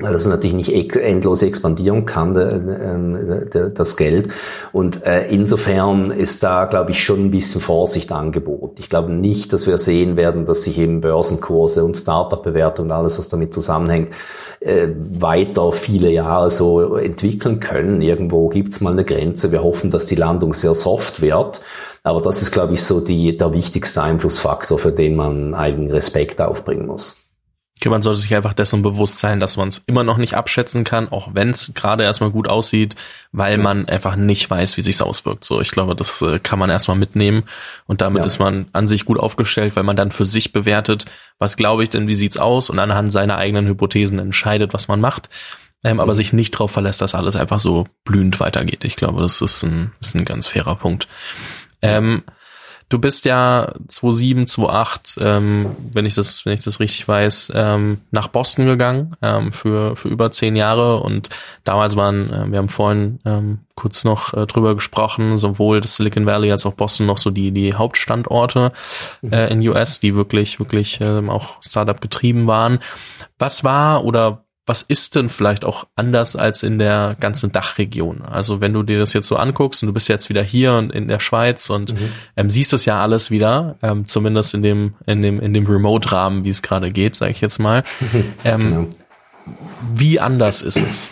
weil 0.00 0.12
das 0.12 0.26
natürlich 0.26 0.56
nicht 0.56 0.96
endlos 0.96 1.42
expandieren 1.42 2.06
kann, 2.06 2.36
ähm, 2.36 3.72
das 3.74 3.96
Geld. 3.96 4.30
Und 4.72 5.04
äh, 5.04 5.28
insofern 5.28 6.10
ist 6.10 6.42
da, 6.42 6.64
glaube 6.64 6.92
ich, 6.92 7.04
schon 7.04 7.26
ein 7.26 7.30
bisschen 7.30 7.60
Vorsicht 7.60 8.10
angeboten. 8.12 8.76
Ich 8.78 8.88
glaube 8.88 9.12
nicht, 9.12 9.52
dass 9.52 9.66
wir 9.66 9.78
sehen 9.78 10.16
werden, 10.16 10.46
dass 10.46 10.64
sich 10.64 10.78
eben 10.78 11.00
Börsenkurse 11.00 11.84
und 11.84 11.96
Startup-Bewertungen 11.96 12.90
und 12.90 12.96
alles, 12.96 13.18
was 13.18 13.28
damit 13.28 13.52
zusammenhängt, 13.52 14.14
äh, 14.60 14.88
weiter 15.12 15.72
viele 15.72 16.10
Jahre 16.10 16.50
so 16.50 16.96
entwickeln 16.96 17.60
können. 17.60 18.00
Irgendwo 18.00 18.48
gibt's 18.48 18.80
mal 18.80 18.92
eine 18.92 19.04
Grenze. 19.04 19.52
Wir 19.52 19.62
hoffen, 19.62 19.90
dass 19.90 20.06
die 20.06 20.16
Landung 20.16 20.54
sehr 20.54 20.74
soft 20.74 21.20
wird. 21.20 21.60
Aber 22.02 22.22
das 22.22 22.40
ist, 22.40 22.50
glaube 22.50 22.74
ich, 22.74 22.82
so 22.82 23.00
die, 23.00 23.36
der 23.36 23.52
wichtigste 23.52 24.02
Einflussfaktor, 24.02 24.78
für 24.78 24.92
den 24.92 25.16
man 25.16 25.54
eigenen 25.54 25.90
Respekt 25.90 26.40
aufbringen 26.40 26.86
muss 26.86 27.19
man 27.88 28.02
sollte 28.02 28.20
sich 28.20 28.34
einfach 28.34 28.52
dessen 28.52 28.82
bewusst 28.82 29.18
sein, 29.18 29.40
dass 29.40 29.56
man 29.56 29.68
es 29.68 29.78
immer 29.78 30.04
noch 30.04 30.18
nicht 30.18 30.34
abschätzen 30.34 30.84
kann, 30.84 31.08
auch 31.08 31.30
wenn 31.34 31.50
es 31.50 31.72
gerade 31.74 32.04
erstmal 32.04 32.30
gut 32.30 32.48
aussieht, 32.48 32.94
weil 33.32 33.56
ja. 33.56 33.62
man 33.62 33.88
einfach 33.88 34.16
nicht 34.16 34.50
weiß, 34.50 34.76
wie 34.76 34.82
sich's 34.82 35.00
auswirkt. 35.00 35.44
So, 35.44 35.60
ich 35.60 35.70
glaube, 35.70 35.96
das 35.96 36.20
äh, 36.20 36.38
kann 36.38 36.58
man 36.58 36.68
erstmal 36.68 36.98
mitnehmen 36.98 37.44
und 37.86 38.02
damit 38.02 38.20
ja. 38.20 38.26
ist 38.26 38.38
man 38.38 38.66
an 38.72 38.86
sich 38.86 39.04
gut 39.04 39.18
aufgestellt, 39.18 39.76
weil 39.76 39.84
man 39.84 39.96
dann 39.96 40.10
für 40.10 40.26
sich 40.26 40.52
bewertet, 40.52 41.06
was 41.38 41.56
glaube 41.56 41.82
ich 41.82 41.90
denn, 41.90 42.06
wie 42.06 42.16
sieht's 42.16 42.36
aus 42.36 42.68
und 42.68 42.78
anhand 42.78 43.10
seiner 43.10 43.38
eigenen 43.38 43.66
Hypothesen 43.66 44.18
entscheidet, 44.18 44.74
was 44.74 44.88
man 44.88 45.00
macht. 45.00 45.30
Ähm, 45.82 45.94
mhm. 45.94 46.00
aber 46.00 46.14
sich 46.14 46.34
nicht 46.34 46.52
darauf 46.52 46.70
verlässt, 46.70 47.00
dass 47.00 47.14
alles 47.14 47.36
einfach 47.36 47.58
so 47.58 47.86
blühend 48.04 48.38
weitergeht. 48.38 48.84
Ich 48.84 48.96
glaube, 48.96 49.22
das 49.22 49.40
ist 49.40 49.62
ein, 49.62 49.92
ist 49.98 50.14
ein 50.14 50.26
ganz 50.26 50.46
fairer 50.46 50.76
Punkt. 50.76 51.08
Ähm, 51.80 52.22
Du 52.90 52.98
bist 52.98 53.24
ja 53.24 53.72
2007, 53.86 54.48
2008, 54.48 55.18
ähm, 55.22 55.76
wenn 55.92 56.06
ich 56.06 56.14
das, 56.14 56.44
wenn 56.44 56.54
ich 56.54 56.62
das 56.62 56.80
richtig 56.80 57.06
weiß, 57.06 57.52
ähm, 57.54 58.00
nach 58.10 58.26
Boston 58.26 58.66
gegangen 58.66 59.14
ähm, 59.22 59.52
für 59.52 59.94
für 59.94 60.08
über 60.08 60.32
zehn 60.32 60.56
Jahre 60.56 60.96
und 60.98 61.30
damals 61.62 61.94
waren, 61.94 62.32
äh, 62.32 62.50
wir 62.50 62.58
haben 62.58 62.68
vorhin 62.68 63.20
ähm, 63.24 63.60
kurz 63.76 64.02
noch 64.02 64.34
äh, 64.34 64.44
drüber 64.44 64.74
gesprochen, 64.74 65.38
sowohl 65.38 65.80
das 65.80 65.96
Silicon 65.96 66.26
Valley 66.26 66.50
als 66.50 66.66
auch 66.66 66.74
Boston 66.74 67.06
noch 67.06 67.18
so 67.18 67.30
die 67.30 67.52
die 67.52 67.74
Hauptstandorte 67.74 68.72
mhm. 69.22 69.32
äh, 69.32 69.46
in 69.46 69.68
US, 69.68 70.00
die 70.00 70.16
wirklich 70.16 70.58
wirklich 70.58 71.00
ähm, 71.00 71.30
auch 71.30 71.62
Startup 71.62 72.00
getrieben 72.00 72.48
waren. 72.48 72.80
Was 73.38 73.62
war 73.62 74.04
oder 74.04 74.44
was 74.70 74.82
ist 74.82 75.16
denn 75.16 75.28
vielleicht 75.28 75.64
auch 75.64 75.88
anders 75.96 76.36
als 76.36 76.62
in 76.62 76.78
der 76.78 77.16
ganzen 77.18 77.50
Dachregion? 77.50 78.22
Also 78.22 78.60
wenn 78.60 78.72
du 78.72 78.84
dir 78.84 79.00
das 79.00 79.12
jetzt 79.14 79.26
so 79.26 79.34
anguckst 79.34 79.82
und 79.82 79.88
du 79.88 79.92
bist 79.92 80.06
jetzt 80.06 80.28
wieder 80.28 80.44
hier 80.44 80.74
und 80.74 80.92
in 80.92 81.08
der 81.08 81.18
Schweiz 81.18 81.70
und 81.70 81.92
mhm. 81.92 82.12
ähm, 82.36 82.50
siehst 82.50 82.72
das 82.72 82.84
ja 82.84 83.02
alles 83.02 83.32
wieder, 83.32 83.78
ähm, 83.82 84.06
zumindest 84.06 84.54
in 84.54 84.62
dem 84.62 84.94
in 85.06 85.22
dem 85.22 85.40
in 85.40 85.54
dem 85.54 85.66
Remote-Rahmen, 85.66 86.44
wie 86.44 86.50
es 86.50 86.62
gerade 86.62 86.92
geht, 86.92 87.16
sage 87.16 87.32
ich 87.32 87.40
jetzt 87.40 87.58
mal. 87.58 87.82
Ähm, 88.44 88.60
genau. 88.60 88.86
Wie 89.94 90.20
anders 90.20 90.62
ist 90.62 90.76
es? 90.76 91.08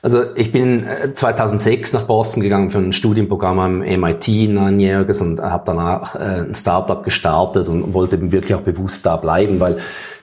Also 0.00 0.22
ich 0.36 0.52
bin 0.52 0.86
2006 1.14 1.92
äh, 1.92 1.96
nach 1.96 2.04
Boston 2.04 2.42
gegangen 2.42 2.70
für 2.70 2.78
ein 2.78 2.92
Studienprogramm 2.92 3.58
am 3.58 3.78
MIT, 3.80 4.28
ein 4.28 4.54
neunjähriges, 4.54 5.20
und 5.20 5.40
habe 5.40 5.64
danach 5.66 6.14
äh, 6.14 6.44
ein 6.46 6.54
Startup 6.54 7.02
gestartet 7.02 7.68
und 7.68 7.92
wollte 7.94 8.30
wirklich 8.30 8.54
auch 8.54 8.62
bewusst 8.62 9.04
da 9.04 9.16
bleiben, 9.16 9.58
weil 9.58 9.78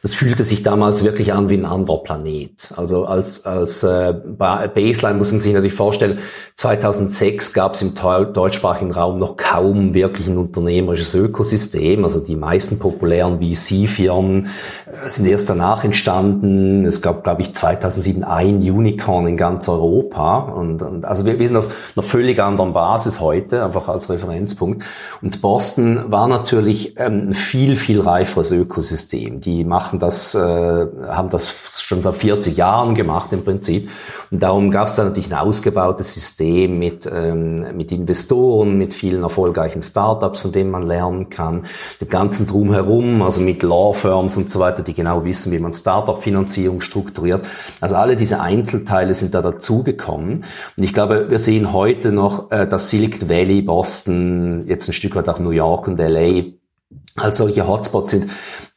das 0.05 0.13
fühlte 0.13 0.43
sich 0.43 0.61
damals 0.61 1.03
wirklich 1.03 1.33
an 1.33 1.49
wie 1.49 1.55
ein 1.55 1.65
anderer 1.65 2.03
Planet. 2.03 2.71
Also 2.75 3.05
als, 3.05 3.47
als 3.47 3.81
äh, 3.81 4.13
Baseline 4.13 5.17
muss 5.17 5.31
man 5.31 5.41
sich 5.41 5.51
natürlich 5.51 5.73
vorstellen, 5.73 6.19
2006 6.57 7.53
gab 7.53 7.73
es 7.73 7.81
im 7.81 7.95
deutschsprachigen 7.95 8.91
Raum 8.91 9.17
noch 9.17 9.35
kaum 9.35 9.95
wirklich 9.95 10.27
ein 10.27 10.37
unternehmerisches 10.37 11.15
Ökosystem. 11.15 12.03
Also 12.03 12.19
die 12.19 12.35
meisten 12.35 12.77
populären 12.77 13.39
VC-Firmen 13.41 14.45
äh, 14.85 15.09
sind 15.09 15.25
erst 15.25 15.49
danach 15.49 15.83
entstanden. 15.83 16.85
Es 16.85 17.01
gab, 17.01 17.23
glaube 17.23 17.41
ich, 17.41 17.55
2007 17.55 18.23
ein 18.23 18.57
Unicorn 18.57 19.25
in 19.25 19.37
ganz 19.37 19.67
Europa. 19.67 20.37
Und, 20.37 20.83
und 20.83 21.03
also 21.03 21.25
wir, 21.25 21.39
wir 21.39 21.47
sind 21.47 21.57
auf 21.57 21.67
einer 21.95 22.03
völlig 22.03 22.39
anderen 22.39 22.73
Basis 22.73 23.19
heute, 23.19 23.65
einfach 23.65 23.87
als 23.87 24.09
Referenzpunkt. 24.11 24.85
Und 25.23 25.41
Boston 25.41 26.11
war 26.11 26.27
natürlich 26.27 26.97
ähm, 26.99 27.23
ein 27.29 27.33
viel, 27.33 27.75
viel 27.75 28.01
reiferes 28.01 28.51
Ökosystem. 28.51 29.41
Die 29.41 29.65
machen 29.65 29.94
machen 29.95 29.99
das, 29.99 30.35
äh, 30.35 30.85
haben 31.07 31.29
das 31.29 31.81
schon 31.81 32.01
seit 32.01 32.15
40 32.15 32.57
Jahren 32.57 32.95
gemacht 32.95 33.31
im 33.33 33.43
Prinzip. 33.43 33.89
Und 34.31 34.41
darum 34.41 34.71
gab 34.71 34.87
es 34.87 34.95
da 34.95 35.03
natürlich 35.03 35.31
ein 35.31 35.37
ausgebautes 35.37 36.13
System 36.13 36.79
mit, 36.79 37.09
ähm, 37.11 37.65
mit 37.75 37.91
Investoren, 37.91 38.77
mit 38.77 38.93
vielen 38.93 39.23
erfolgreichen 39.23 39.81
Startups, 39.81 40.39
von 40.39 40.51
denen 40.51 40.71
man 40.71 40.83
lernen 40.83 41.29
kann, 41.29 41.65
dem 42.01 42.09
ganzen 42.09 42.47
Drumherum, 42.47 43.21
also 43.21 43.41
mit 43.41 43.63
Law 43.63 43.93
Firms 43.93 44.37
und 44.37 44.49
so 44.49 44.59
weiter, 44.59 44.83
die 44.83 44.93
genau 44.93 45.23
wissen, 45.23 45.51
wie 45.51 45.59
man 45.59 45.73
Startup-Finanzierung 45.73 46.81
strukturiert. 46.81 47.43
Also 47.81 47.95
alle 47.95 48.15
diese 48.15 48.41
Einzelteile 48.41 49.13
sind 49.13 49.33
da 49.33 49.41
dazugekommen. 49.41 50.43
Und 50.77 50.83
ich 50.83 50.93
glaube, 50.93 51.29
wir 51.29 51.39
sehen 51.39 51.71
heute 51.71 52.11
noch, 52.11 52.51
äh, 52.51 52.67
dass 52.67 52.89
Silicon 52.89 53.29
Valley, 53.29 53.61
Boston, 53.61 54.65
jetzt 54.67 54.89
ein 54.89 54.93
Stück 54.93 55.15
weit 55.15 55.29
auch 55.29 55.39
New 55.39 55.51
York 55.51 55.87
und 55.87 55.99
LA 55.99 56.55
als 57.17 57.37
solche 57.37 57.65
Hotspots 57.65 58.11
sind, 58.11 58.27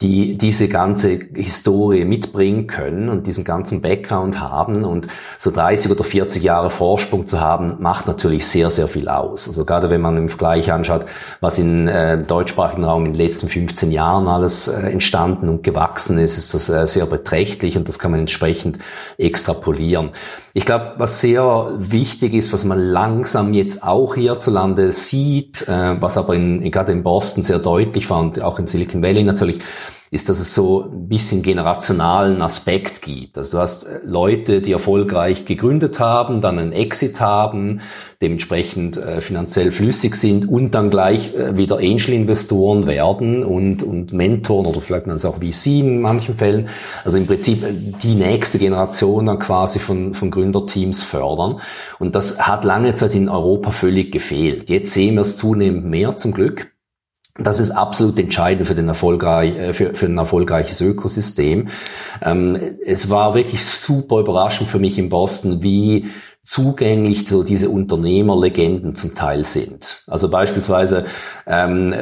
die 0.00 0.38
diese 0.38 0.68
ganze 0.68 1.18
Historie 1.34 2.04
mitbringen 2.04 2.68
können 2.68 3.08
und 3.08 3.26
diesen 3.26 3.42
ganzen 3.42 3.82
Background 3.82 4.40
haben 4.40 4.84
und 4.84 5.08
so 5.38 5.50
30 5.50 5.90
oder 5.90 6.04
40 6.04 6.44
Jahre 6.44 6.70
Vorsprung 6.70 7.26
zu 7.26 7.40
haben, 7.40 7.78
macht 7.80 8.06
natürlich 8.06 8.46
sehr, 8.46 8.70
sehr 8.70 8.86
viel 8.86 9.08
aus. 9.08 9.48
Also 9.48 9.64
gerade 9.64 9.90
wenn 9.90 10.00
man 10.00 10.16
im 10.16 10.28
Vergleich 10.28 10.70
anschaut, 10.70 11.06
was 11.40 11.58
in 11.58 11.88
äh, 11.88 12.16
deutschsprachigen 12.22 12.84
Raum 12.84 13.06
in 13.06 13.12
den 13.14 13.20
letzten 13.20 13.48
15 13.48 13.90
Jahren 13.90 14.28
alles 14.28 14.68
äh, 14.68 14.88
entstanden 14.88 15.48
und 15.48 15.64
gewachsen 15.64 16.16
ist, 16.18 16.38
ist 16.38 16.54
das 16.54 16.68
äh, 16.68 16.86
sehr 16.86 17.06
beträchtlich 17.06 17.76
und 17.76 17.88
das 17.88 17.98
kann 17.98 18.12
man 18.12 18.20
entsprechend 18.20 18.78
extrapolieren. 19.16 20.10
Ich 20.54 20.64
glaube, 20.64 20.94
was 20.98 21.20
sehr 21.20 21.72
wichtig 21.76 22.34
ist, 22.34 22.52
was 22.52 22.64
man 22.64 22.78
langsam 22.78 23.52
jetzt 23.52 23.82
auch 23.82 24.14
hierzulande 24.14 24.92
sieht, 24.92 25.66
äh, 25.66 26.00
was 26.00 26.16
aber 26.16 26.34
in, 26.34 26.70
gerade 26.70 26.92
in 26.92 27.02
Boston 27.02 27.42
sehr 27.42 27.58
deutlich 27.58 28.08
war 28.10 28.27
und 28.28 28.42
auch 28.42 28.58
in 28.58 28.66
Silicon 28.66 29.02
Valley 29.02 29.24
natürlich, 29.24 29.60
ist, 30.10 30.28
dass 30.28 30.40
es 30.40 30.54
so 30.54 30.84
ein 30.84 31.08
bisschen 31.08 31.42
generationalen 31.42 32.40
Aspekt 32.40 33.02
gibt. 33.02 33.36
Also 33.36 33.58
du 33.58 33.62
hast 33.62 33.84
äh, 33.84 34.00
Leute, 34.04 34.60
die 34.62 34.72
erfolgreich 34.72 35.44
gegründet 35.44 36.00
haben, 36.00 36.40
dann 36.40 36.58
einen 36.58 36.72
Exit 36.72 37.20
haben, 37.20 37.80
dementsprechend 38.22 38.96
äh, 38.96 39.20
finanziell 39.20 39.70
flüssig 39.70 40.14
sind 40.14 40.48
und 40.48 40.74
dann 40.74 40.88
gleich 40.88 41.34
äh, 41.34 41.56
wieder 41.58 41.76
Angel-Investoren 41.76 42.86
werden 42.86 43.44
und, 43.44 43.82
und 43.82 44.12
Mentoren 44.14 44.66
oder 44.66 44.80
vielleicht 44.80 45.06
man 45.06 45.16
es 45.16 45.26
auch 45.26 45.40
VC 45.40 45.66
in 45.66 46.00
manchen 46.00 46.36
Fällen. 46.38 46.68
Also 47.04 47.18
im 47.18 47.26
Prinzip 47.26 47.62
äh, 47.62 47.74
die 48.02 48.14
nächste 48.14 48.58
Generation 48.58 49.26
dann 49.26 49.38
quasi 49.38 49.78
von, 49.78 50.14
von 50.14 50.30
Gründerteams 50.30 51.02
fördern. 51.02 51.60
Und 51.98 52.14
das 52.14 52.40
hat 52.40 52.64
lange 52.64 52.94
Zeit 52.94 53.14
in 53.14 53.28
Europa 53.28 53.72
völlig 53.72 54.10
gefehlt. 54.10 54.70
Jetzt 54.70 54.94
sehen 54.94 55.16
wir 55.16 55.22
es 55.22 55.36
zunehmend 55.36 55.84
mehr 55.84 56.16
zum 56.16 56.32
Glück. 56.32 56.72
Das 57.40 57.60
ist 57.60 57.70
absolut 57.70 58.18
entscheidend 58.18 58.66
für, 58.66 58.74
den 58.74 58.88
erfolgreich, 58.88 59.56
äh, 59.56 59.72
für, 59.72 59.94
für 59.94 60.06
ein 60.06 60.18
erfolgreiches 60.18 60.80
Ökosystem. 60.80 61.68
Ähm, 62.20 62.58
es 62.84 63.10
war 63.10 63.34
wirklich 63.34 63.64
super 63.64 64.18
überraschend 64.18 64.68
für 64.68 64.80
mich 64.80 64.98
in 64.98 65.08
Boston, 65.08 65.62
wie 65.62 66.08
zugänglich 66.48 67.28
so 67.28 67.42
diese 67.42 67.68
Unternehmerlegenden 67.68 68.94
zum 68.94 69.14
Teil 69.14 69.44
sind. 69.44 70.02
Also 70.06 70.30
beispielsweise, 70.30 71.04
ähm, 71.46 71.94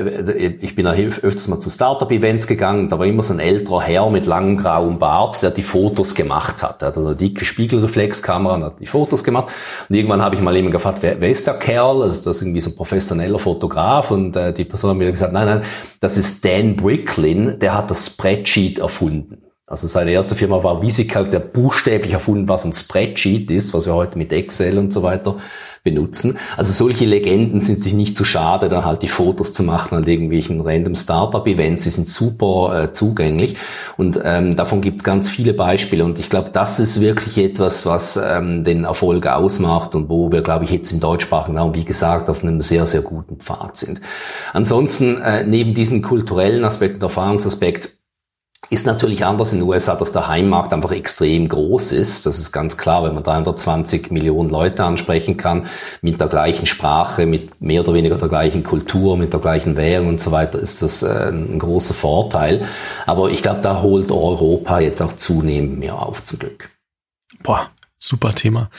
ich 0.61 0.77
bin 0.77 0.87
ja 0.87 0.93
öfters 0.93 1.49
mal 1.49 1.59
zu 1.59 1.69
Startup-Events 1.69 2.47
gegangen, 2.47 2.89
da 2.89 2.97
war 2.97 3.07
immer 3.07 3.25
so 3.25 3.33
ein 3.33 3.41
älterer 3.41 3.83
Herr 3.83 4.09
mit 4.09 4.25
langem 4.25 4.57
grauem 4.57 5.01
Bart, 5.01 5.43
der 5.43 5.51
die 5.51 5.65
Fotos 5.65 6.15
gemacht 6.15 6.63
hat. 6.63 6.81
Er 6.81 6.89
hat 6.89 6.97
also 6.97 7.09
eine 7.09 7.17
dicke 7.17 7.45
Spiegelreflexkamera 7.45 8.55
und 8.55 8.63
hat 8.63 8.81
die 8.81 8.87
Fotos 8.87 9.25
gemacht. 9.25 9.49
Und 9.89 9.97
irgendwann 9.97 10.23
habe 10.23 10.37
ich 10.37 10.41
mal 10.41 10.55
jemanden 10.55 10.75
gefragt, 10.75 10.99
wer, 11.01 11.21
wer 11.21 11.31
ist 11.31 11.49
der 11.49 11.55
Kerl? 11.55 12.03
Also 12.05 12.23
das 12.23 12.37
ist 12.37 12.43
irgendwie 12.43 12.61
so 12.61 12.71
ein 12.71 12.77
professioneller 12.77 13.41
Fotograf 13.41 14.13
und 14.13 14.37
äh, 14.37 14.53
die 14.53 14.65
Person 14.65 14.91
hat 14.91 14.97
mir 14.97 15.11
gesagt, 15.11 15.33
nein, 15.33 15.47
nein, 15.47 15.63
das 15.99 16.17
ist 16.17 16.45
Dan 16.45 16.77
Bricklin, 16.77 17.59
der 17.59 17.77
hat 17.77 17.91
das 17.91 18.07
Spreadsheet 18.07 18.79
erfunden. 18.79 19.46
Also 19.68 19.88
seine 19.88 20.12
erste 20.12 20.37
Firma 20.37 20.62
war 20.62 20.81
Visical, 20.81 21.29
der 21.29 21.40
buchstäblich 21.40 22.12
erfunden, 22.12 22.48
was 22.48 22.64
ein 22.64 22.72
Spreadsheet 22.72 23.50
ist, 23.50 23.74
was 23.74 23.85
wir 23.85 23.94
heute 23.94 24.16
mit 24.16 24.33
Excel 24.33 24.79
und 24.79 24.92
so 24.92 25.02
weiter 25.02 25.38
benutzen. 25.83 26.38
Also 26.57 26.72
solche 26.72 27.05
Legenden 27.05 27.61
sind 27.61 27.83
sich 27.83 27.92
nicht 27.92 28.16
zu 28.16 28.24
schade, 28.24 28.68
dann 28.68 28.85
halt 28.85 29.02
die 29.02 29.09
Fotos 29.09 29.52
zu 29.52 29.64
machen 29.64 29.96
an 29.96 30.07
irgendwelchen 30.07 30.61
random 30.61 30.94
Startup-Events. 30.94 31.83
Sie 31.83 31.90
sind 31.90 32.07
super 32.07 32.85
äh, 32.85 32.92
zugänglich 32.92 33.57
und 33.96 34.20
ähm, 34.22 34.55
davon 34.55 34.83
gibt 34.83 34.98
es 34.98 35.05
ganz 35.05 35.29
viele 35.29 35.52
Beispiele 35.52 36.05
und 36.05 36.20
ich 36.20 36.31
glaube, 36.31 36.50
das 36.52 36.79
ist 36.79 37.00
wirklich 37.00 37.37
etwas, 37.37 37.87
was 37.87 38.16
ähm, 38.16 38.62
den 38.62 38.85
Erfolg 38.85 39.26
ausmacht 39.26 39.96
und 39.96 40.09
wo 40.09 40.31
wir, 40.31 40.42
glaube 40.42 40.64
ich, 40.64 40.70
jetzt 40.70 40.92
im 40.92 41.00
deutschsprachigen 41.00 41.59
Raum, 41.59 41.74
wie 41.74 41.85
gesagt, 41.85 42.31
auf 42.31 42.44
einem 42.44 42.61
sehr, 42.61 42.87
sehr 42.87 43.02
guten 43.02 43.38
Pfad 43.38 43.76
sind. 43.76 44.00
Ansonsten, 44.52 45.20
äh, 45.20 45.44
neben 45.44 45.74
diesem 45.74 46.02
kulturellen 46.02 46.64
Aspekt 46.64 46.96
und 46.96 47.02
Erfahrungsaspekt, 47.02 47.96
ist 48.69 48.87
natürlich 48.87 49.25
anders 49.25 49.53
in 49.53 49.61
den 49.61 49.69
USA, 49.69 49.95
dass 49.95 50.12
der 50.12 50.27
Heimmarkt 50.27 50.73
einfach 50.73 50.90
extrem 50.90 51.49
groß 51.49 51.92
ist. 51.92 52.27
Das 52.27 52.38
ist 52.38 52.51
ganz 52.51 52.77
klar, 52.77 53.05
wenn 53.05 53.14
man 53.14 53.23
320 53.23 54.11
Millionen 54.11 54.51
Leute 54.51 54.85
ansprechen 54.85 55.37
kann, 55.37 55.66
mit 56.03 56.21
der 56.21 56.27
gleichen 56.27 56.66
Sprache, 56.66 57.27
mit 57.27 57.61
mehr 57.61 57.83
oder 57.83 57.95
weniger 57.95 58.16
der 58.16 58.29
gleichen 58.29 58.64
Kultur, 58.64 59.16
mit 59.16 59.33
der 59.33 59.40
gleichen 59.40 59.77
Währung 59.77 60.09
und 60.09 60.21
so 60.21 60.33
weiter, 60.33 60.59
ist 60.59 60.83
das 60.83 61.03
äh, 61.03 61.31
ein 61.31 61.59
großer 61.59 61.95
Vorteil. 61.95 62.66
Aber 63.07 63.31
ich 63.31 63.42
glaube, 63.42 63.61
da 63.62 63.83
holt 63.83 64.11
Europa 64.11 64.81
jetzt 64.81 65.01
auch 65.01 65.12
zunehmend 65.12 65.79
mehr 65.79 66.03
auf, 66.03 66.25
zum 66.25 66.40
Glück. 66.40 66.71
Boah, 67.45 67.71
super 67.99 68.35
Thema. 68.35 68.71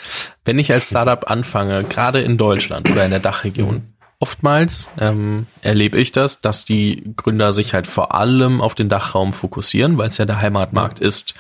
Wenn 0.44 0.60
ich 0.60 0.72
als 0.74 0.88
Startup 0.88 1.32
anfange, 1.32 1.86
gerade 1.86 2.22
in 2.22 2.38
Deutschland 2.38 2.92
oder 2.92 3.06
in 3.06 3.12
der 3.12 3.22
Dachregion, 3.22 3.94
oftmals 4.20 4.90
ähm, 5.00 5.48
erlebe 5.62 6.00
ich 6.00 6.12
das, 6.12 6.42
dass 6.42 6.66
die 6.66 7.14
Gründer 7.16 7.54
sich 7.54 7.74
halt 7.74 7.88
vor 7.88 8.14
allem 8.14 8.62
auf 8.62 8.76
den 8.76 8.90
Dachraum 8.90 9.34
fokussieren, 9.34 9.98
weil 9.98 10.10
es 10.10 10.18
ja 10.18 10.26
der 10.26 10.42
Heimatmarkt 10.42 11.00
ist. 11.00 11.36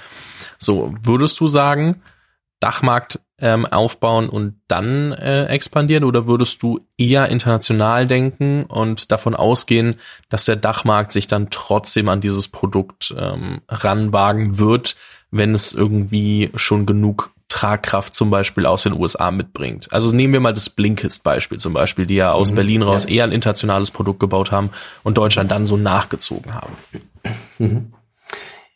So, 0.57 0.93
würdest 1.01 1.39
du 1.39 1.47
sagen, 1.47 2.01
Dachmarkt 2.59 3.19
ähm, 3.39 3.67
aufbauen 3.67 4.29
und 4.29 4.59
dann 4.67 5.11
äh, 5.11 5.45
expandieren 5.45 6.03
oder 6.03 6.25
würdest 6.25 6.63
du 6.63 6.79
eher 6.97 7.29
international 7.29 8.07
denken 8.07 8.65
und 8.65 9.11
davon 9.11 9.35
ausgehen, 9.35 9.99
dass 10.29 10.45
der 10.45 10.55
Dachmarkt 10.55 11.11
sich 11.11 11.27
dann 11.27 11.51
trotzdem 11.51 12.09
an 12.09 12.21
dieses 12.21 12.47
Produkt 12.47 13.13
ähm, 13.15 13.61
ranwagen 13.69 14.57
wird, 14.57 14.95
wenn 15.29 15.53
es 15.53 15.73
irgendwie 15.73 16.49
schon 16.55 16.87
genug 16.87 17.31
Tragkraft 17.49 18.13
zum 18.13 18.29
Beispiel 18.29 18.65
aus 18.65 18.83
den 18.83 18.93
USA 18.93 19.31
mitbringt. 19.31 19.87
Also 19.91 20.15
nehmen 20.15 20.33
wir 20.33 20.39
mal 20.39 20.53
das 20.53 20.69
Blinkist-Beispiel 20.69 21.59
zum 21.59 21.73
Beispiel, 21.73 22.05
die 22.05 22.15
ja 22.15 22.31
aus 22.31 22.51
mhm, 22.51 22.55
Berlin 22.55 22.81
raus 22.81 23.05
ja. 23.05 23.15
eher 23.15 23.23
ein 23.23 23.31
internationales 23.31 23.91
Produkt 23.91 24.19
gebaut 24.19 24.51
haben 24.51 24.71
und 25.03 25.17
Deutschland 25.17 25.51
dann 25.51 25.65
so 25.65 25.77
nachgezogen 25.77 26.53
haben. 26.53 26.73
Mhm. 27.57 27.93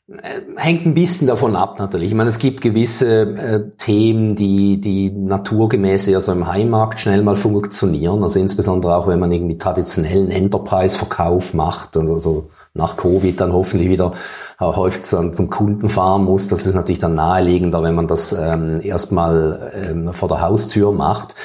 Äh, 0.07 0.41
hängt 0.57 0.85
ein 0.85 0.93
bisschen 0.93 1.27
davon 1.27 1.55
ab 1.55 1.79
natürlich. 1.79 2.09
Ich 2.09 2.15
meine, 2.15 2.29
es 2.29 2.39
gibt 2.39 2.61
gewisse 2.61 3.21
äh, 3.21 3.77
Themen, 3.77 4.35
die, 4.35 4.81
die 4.81 5.09
naturgemäß 5.09 6.07
eher 6.07 6.21
so 6.21 6.31
im 6.31 6.47
Heimmarkt 6.47 6.99
schnell 6.99 7.23
mal 7.23 7.37
funktionieren. 7.37 8.21
Also 8.23 8.39
insbesondere 8.39 8.95
auch, 8.95 9.07
wenn 9.07 9.19
man 9.19 9.31
irgendwie 9.31 9.57
traditionellen 9.57 10.29
Enterprise-Verkauf 10.29 11.53
macht 11.53 11.95
und 11.95 12.09
also 12.09 12.49
nach 12.73 12.95
Covid 12.95 13.39
dann 13.39 13.51
hoffentlich 13.53 13.89
wieder 13.89 14.13
häufig 14.59 15.03
zum, 15.03 15.49
Kunden 15.49 15.89
fahren 15.89 16.23
muss. 16.23 16.47
Das 16.47 16.65
ist 16.65 16.75
natürlich 16.75 16.99
dann 16.99 17.15
naheliegender, 17.15 17.83
wenn 17.83 17.95
man 17.95 18.07
das 18.07 18.31
ähm, 18.33 18.79
erstmal 18.81 19.71
ähm, 19.75 20.13
vor 20.13 20.29
der 20.29 20.41
Haustür 20.41 20.91
macht. 20.91 21.35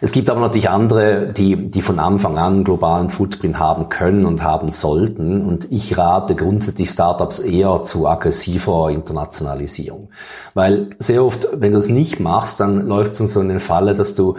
Es 0.00 0.12
gibt 0.12 0.28
aber 0.28 0.40
natürlich 0.40 0.68
andere, 0.68 1.28
die, 1.28 1.68
die 1.68 1.80
von 1.80 1.98
Anfang 1.98 2.36
an 2.36 2.64
globalen 2.64 3.08
Footprint 3.08 3.58
haben 3.58 3.88
können 3.88 4.26
und 4.26 4.42
haben 4.42 4.70
sollten. 4.70 5.44
Und 5.44 5.72
ich 5.72 5.96
rate 5.96 6.34
grundsätzlich 6.34 6.90
Startups 6.90 7.38
eher 7.38 7.82
zu 7.82 8.06
aggressiver 8.06 8.90
Internationalisierung. 8.90 10.10
Weil 10.52 10.90
sehr 10.98 11.24
oft, 11.24 11.48
wenn 11.54 11.72
du 11.72 11.78
es 11.78 11.88
nicht 11.88 12.20
machst, 12.20 12.60
dann 12.60 12.86
läufst 12.86 13.18
du 13.18 13.26
so 13.26 13.40
in 13.40 13.48
den 13.48 13.60
Falle, 13.60 13.94
dass 13.94 14.14
du 14.14 14.36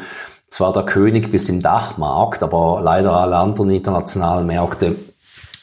zwar 0.49 0.73
der 0.73 0.83
König 0.83 1.31
bist 1.31 1.49
im 1.49 1.62
Dachmarkt, 1.62 2.43
aber 2.43 2.79
leider 2.81 3.13
alle 3.13 3.38
anderen 3.38 3.71
internationalen 3.71 4.45
Märkte 4.45 4.95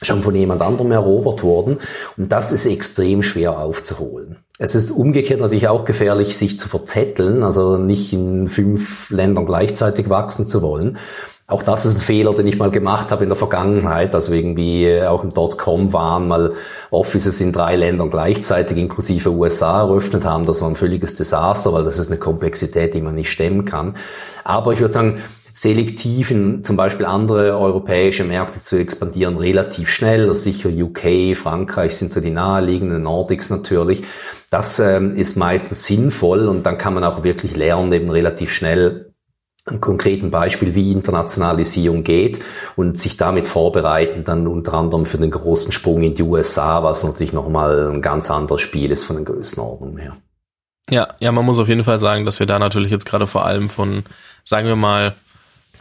schon 0.04 0.22
von 0.22 0.34
jemand 0.34 0.62
anderem 0.62 0.92
erobert 0.92 1.42
worden. 1.42 1.78
Und 2.16 2.32
das 2.32 2.52
ist 2.52 2.66
extrem 2.66 3.22
schwer 3.22 3.58
aufzuholen. 3.58 4.36
Es 4.58 4.74
ist 4.74 4.92
umgekehrt 4.92 5.40
natürlich 5.40 5.68
auch 5.68 5.84
gefährlich, 5.84 6.36
sich 6.36 6.58
zu 6.60 6.68
verzetteln, 6.68 7.42
also 7.42 7.76
nicht 7.76 8.12
in 8.12 8.46
fünf 8.46 9.10
Ländern 9.10 9.46
gleichzeitig 9.46 10.08
wachsen 10.08 10.46
zu 10.46 10.62
wollen. 10.62 10.98
Auch 11.46 11.62
das 11.62 11.84
ist 11.84 11.96
ein 11.96 12.00
Fehler, 12.00 12.32
den 12.32 12.46
ich 12.46 12.56
mal 12.56 12.70
gemacht 12.70 13.10
habe 13.10 13.24
in 13.24 13.28
der 13.28 13.36
Vergangenheit, 13.36 14.14
dass 14.14 14.30
wir 14.30 14.38
irgendwie 14.38 15.02
auch 15.02 15.24
im 15.24 15.34
Dotcom 15.34 15.92
waren, 15.92 16.26
mal 16.26 16.54
Offices 16.90 17.38
in 17.42 17.52
drei 17.52 17.76
Ländern 17.76 18.10
gleichzeitig 18.10 18.78
inklusive 18.78 19.30
USA 19.30 19.82
eröffnet 19.82 20.24
haben. 20.24 20.46
Das 20.46 20.62
war 20.62 20.70
ein 20.70 20.76
völliges 20.76 21.14
Desaster, 21.14 21.74
weil 21.74 21.84
das 21.84 21.98
ist 21.98 22.10
eine 22.10 22.18
Komplexität, 22.18 22.94
die 22.94 23.02
man 23.02 23.14
nicht 23.14 23.30
stemmen 23.30 23.66
kann. 23.66 23.96
Aber 24.42 24.72
ich 24.72 24.80
würde 24.80 24.94
sagen, 24.94 25.18
selektiv 25.54 26.32
in 26.32 26.64
zum 26.64 26.76
Beispiel 26.76 27.06
andere 27.06 27.56
europäische 27.56 28.24
Märkte 28.24 28.60
zu 28.60 28.76
expandieren, 28.76 29.38
relativ 29.38 29.88
schnell. 29.88 30.34
Sicher 30.34 30.68
UK, 30.68 31.36
Frankreich 31.36 31.96
sind 31.96 32.12
so 32.12 32.20
die 32.20 32.30
naheliegenden, 32.30 33.04
Nordics 33.04 33.50
natürlich. 33.50 34.02
Das 34.50 34.80
ähm, 34.80 35.14
ist 35.14 35.36
meistens 35.36 35.86
sinnvoll 35.86 36.48
und 36.48 36.64
dann 36.66 36.76
kann 36.76 36.92
man 36.92 37.04
auch 37.04 37.22
wirklich 37.22 37.54
lernen, 37.56 37.92
eben 37.92 38.10
relativ 38.10 38.52
schnell 38.52 39.12
ein 39.66 39.80
konkreten 39.80 40.30
Beispiel, 40.30 40.74
wie 40.74 40.92
Internationalisierung 40.92 42.02
geht 42.02 42.40
und 42.76 42.98
sich 42.98 43.16
damit 43.16 43.46
vorbereiten, 43.46 44.24
dann 44.24 44.46
unter 44.46 44.74
anderem 44.74 45.06
für 45.06 45.16
den 45.18 45.30
großen 45.30 45.72
Sprung 45.72 46.02
in 46.02 46.14
die 46.14 46.22
USA, 46.22 46.82
was 46.82 47.04
natürlich 47.04 47.32
nochmal 47.32 47.90
ein 47.90 48.02
ganz 48.02 48.30
anderes 48.30 48.60
Spiel 48.60 48.90
ist 48.90 49.04
von 49.04 49.16
den 49.16 49.24
Größenordnungen 49.24 49.98
her. 49.98 50.16
Ja, 50.90 51.14
ja, 51.18 51.32
man 51.32 51.46
muss 51.46 51.58
auf 51.58 51.68
jeden 51.68 51.84
Fall 51.84 51.98
sagen, 51.98 52.26
dass 52.26 52.40
wir 52.40 52.46
da 52.46 52.58
natürlich 52.58 52.90
jetzt 52.90 53.06
gerade 53.06 53.26
vor 53.26 53.46
allem 53.46 53.70
von, 53.70 54.02
sagen 54.44 54.68
wir 54.68 54.76
mal, 54.76 55.14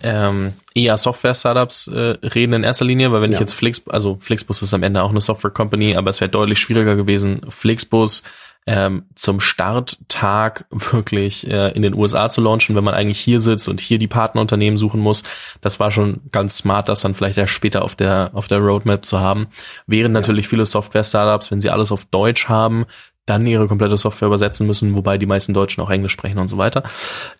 ähm, 0.03 0.53
eher 0.75 0.97
Software-Startups 0.97 1.87
äh, 1.87 2.17
reden 2.21 2.53
in 2.53 2.63
erster 2.63 2.85
Linie, 2.85 3.11
weil 3.11 3.21
wenn 3.21 3.31
ja. 3.31 3.37
ich 3.37 3.41
jetzt 3.41 3.53
Flix, 3.53 3.81
also 3.87 4.17
Flixbus 4.19 4.61
ist 4.61 4.73
am 4.73 4.83
Ende 4.83 5.01
auch 5.01 5.09
eine 5.09 5.21
Software-Company, 5.21 5.95
aber 5.95 6.09
es 6.09 6.21
wäre 6.21 6.29
deutlich 6.29 6.59
schwieriger 6.59 6.95
gewesen, 6.95 7.41
Flixbus 7.49 8.23
ähm, 8.65 9.05
zum 9.15 9.39
Starttag 9.39 10.65
wirklich 10.69 11.47
äh, 11.49 11.69
in 11.71 11.81
den 11.81 11.93
USA 11.93 12.29
zu 12.29 12.41
launchen, 12.41 12.75
wenn 12.75 12.83
man 12.83 12.93
eigentlich 12.93 13.19
hier 13.19 13.41
sitzt 13.41 13.67
und 13.67 13.81
hier 13.81 13.97
die 13.97 14.07
Partnerunternehmen 14.07 14.77
suchen 14.77 15.01
muss. 15.01 15.23
Das 15.61 15.79
war 15.79 15.91
schon 15.91 16.21
ganz 16.31 16.57
smart, 16.57 16.89
das 16.89 17.01
dann 17.01 17.15
vielleicht 17.15 17.37
erst 17.37 17.53
später 17.53 17.83
auf 17.83 17.95
der 17.95 18.31
auf 18.33 18.47
der 18.47 18.59
Roadmap 18.59 19.05
zu 19.05 19.19
haben. 19.19 19.47
Während 19.87 20.15
ja. 20.15 20.21
natürlich 20.21 20.47
viele 20.47 20.65
Software-Startups, 20.65 21.51
wenn 21.51 21.61
sie 21.61 21.69
alles 21.69 21.91
auf 21.91 22.05
Deutsch 22.05 22.47
haben, 22.47 22.85
dann 23.25 23.47
ihre 23.47 23.67
komplette 23.67 23.97
Software 23.97 24.27
übersetzen 24.27 24.67
müssen, 24.67 24.95
wobei 24.95 25.17
die 25.17 25.25
meisten 25.25 25.53
Deutschen 25.53 25.81
auch 25.81 25.89
Englisch 25.89 26.11
sprechen 26.11 26.39
und 26.39 26.47
so 26.47 26.57
weiter. 26.57 26.83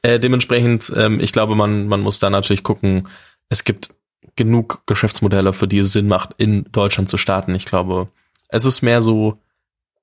Äh, 0.01 0.19
dementsprechend, 0.19 0.91
ähm, 0.95 1.19
ich 1.19 1.33
glaube, 1.33 1.55
man, 1.55 1.87
man 1.87 2.01
muss 2.01 2.19
da 2.19 2.29
natürlich 2.29 2.63
gucken, 2.63 3.09
es 3.49 3.63
gibt 3.63 3.89
genug 4.35 4.83
Geschäftsmodelle, 4.85 5.53
für 5.53 5.67
die 5.67 5.79
es 5.79 5.91
Sinn 5.91 6.07
macht, 6.07 6.31
in 6.37 6.65
Deutschland 6.71 7.09
zu 7.09 7.17
starten. 7.17 7.53
Ich 7.55 7.65
glaube, 7.65 8.07
es 8.47 8.65
ist 8.65 8.81
mehr 8.81 9.01
so 9.01 9.39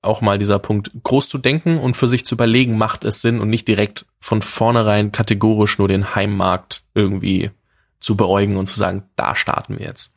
auch 0.01 0.21
mal 0.21 0.39
dieser 0.39 0.59
Punkt, 0.59 0.91
groß 1.03 1.29
zu 1.29 1.37
denken 1.37 1.77
und 1.77 1.95
für 1.95 2.07
sich 2.07 2.25
zu 2.25 2.35
überlegen, 2.35 2.77
macht 2.77 3.05
es 3.05 3.21
Sinn 3.21 3.39
und 3.39 3.49
nicht 3.49 3.67
direkt 3.67 4.05
von 4.19 4.41
vornherein 4.41 5.11
kategorisch 5.11 5.77
nur 5.77 5.87
den 5.87 6.15
Heimmarkt 6.15 6.83
irgendwie 6.95 7.51
zu 7.99 8.17
beäugen 8.17 8.57
und 8.57 8.65
zu 8.65 8.79
sagen, 8.79 9.03
da 9.15 9.35
starten 9.35 9.77
wir 9.77 9.85
jetzt. 9.85 10.15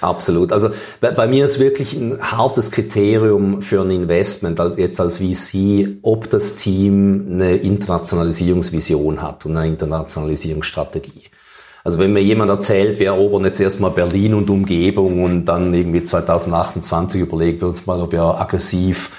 Absolut. 0.00 0.52
Also 0.52 0.70
bei, 1.00 1.26
mir 1.26 1.44
ist 1.44 1.58
wirklich 1.58 1.94
ein 1.94 2.20
hartes 2.20 2.70
Kriterium 2.70 3.62
für 3.62 3.82
ein 3.82 3.90
Investment 3.90 4.60
jetzt 4.76 5.00
als 5.00 5.18
VC, 5.18 5.98
ob 6.02 6.30
das 6.30 6.56
Team 6.56 7.28
eine 7.32 7.56
Internationalisierungsvision 7.56 9.22
hat 9.22 9.46
und 9.46 9.56
eine 9.56 9.68
Internationalisierungsstrategie. 9.68 11.24
Also 11.84 11.98
wenn 11.98 12.12
mir 12.12 12.22
jemand 12.22 12.50
erzählt, 12.50 13.00
wir 13.00 13.08
erobern 13.08 13.44
jetzt 13.44 13.60
erstmal 13.60 13.90
Berlin 13.90 14.34
und 14.34 14.48
Umgebung 14.50 15.22
und 15.24 15.46
dann 15.46 15.74
irgendwie 15.74 16.04
2028 16.04 17.20
überlegen 17.20 17.60
wir 17.60 17.68
uns 17.68 17.86
mal, 17.86 18.00
ob 18.00 18.12
wir 18.12 18.22
aggressiv 18.22 19.10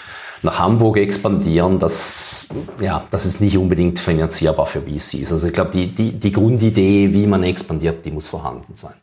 nach 0.44 0.60
Hamburg 0.60 0.98
expandieren, 0.98 1.80
das, 1.80 2.50
ja, 2.82 3.06
das 3.12 3.26
ist 3.26 3.42
nicht 3.42 3.58
unbedingt 3.58 4.00
finanzierbar 4.00 4.66
für 4.66 4.82
VCs. 4.82 5.32
Also 5.32 5.48
ich 5.48 5.54
glaube, 5.54 5.72
die, 5.72 5.88
die, 5.88 6.12
die 6.12 6.32
Grundidee, 6.32 7.14
wie 7.14 7.28
man 7.28 7.44
expandiert, 7.44 8.06
die 8.06 8.12
muss 8.12 8.28
vorhanden 8.28 8.76
sein. 8.76 8.94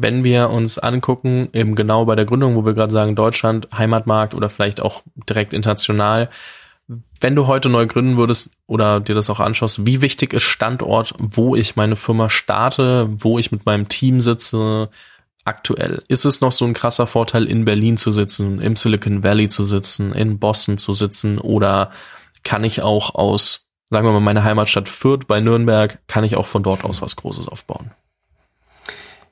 Wenn 0.00 0.22
wir 0.22 0.50
uns 0.50 0.78
angucken, 0.78 1.48
eben 1.52 1.74
genau 1.74 2.04
bei 2.04 2.14
der 2.14 2.24
Gründung, 2.24 2.54
wo 2.54 2.64
wir 2.64 2.72
gerade 2.72 2.92
sagen, 2.92 3.16
Deutschland, 3.16 3.66
Heimatmarkt 3.76 4.32
oder 4.32 4.48
vielleicht 4.48 4.80
auch 4.80 5.02
direkt 5.28 5.52
international, 5.52 6.28
wenn 7.20 7.34
du 7.34 7.48
heute 7.48 7.68
neu 7.68 7.86
gründen 7.88 8.16
würdest 8.16 8.50
oder 8.68 9.00
dir 9.00 9.16
das 9.16 9.28
auch 9.28 9.40
anschaust, 9.40 9.86
wie 9.86 10.00
wichtig 10.00 10.32
ist 10.32 10.44
Standort, 10.44 11.14
wo 11.18 11.56
ich 11.56 11.74
meine 11.74 11.96
Firma 11.96 12.30
starte, 12.30 13.08
wo 13.10 13.40
ich 13.40 13.50
mit 13.50 13.66
meinem 13.66 13.88
Team 13.88 14.20
sitze, 14.20 14.88
aktuell? 15.44 16.04
Ist 16.06 16.24
es 16.24 16.40
noch 16.40 16.52
so 16.52 16.64
ein 16.64 16.74
krasser 16.74 17.08
Vorteil, 17.08 17.46
in 17.46 17.64
Berlin 17.64 17.96
zu 17.96 18.12
sitzen, 18.12 18.60
im 18.60 18.76
Silicon 18.76 19.24
Valley 19.24 19.48
zu 19.48 19.64
sitzen, 19.64 20.12
in 20.12 20.38
Boston 20.38 20.78
zu 20.78 20.92
sitzen 20.92 21.38
oder 21.38 21.90
kann 22.44 22.62
ich 22.62 22.82
auch 22.82 23.16
aus, 23.16 23.66
sagen 23.90 24.06
wir 24.06 24.12
mal, 24.12 24.20
meine 24.20 24.44
Heimatstadt 24.44 24.88
Fürth 24.88 25.26
bei 25.26 25.40
Nürnberg, 25.40 25.98
kann 26.06 26.22
ich 26.22 26.36
auch 26.36 26.46
von 26.46 26.62
dort 26.62 26.84
aus 26.84 27.02
was 27.02 27.16
Großes 27.16 27.48
aufbauen? 27.48 27.90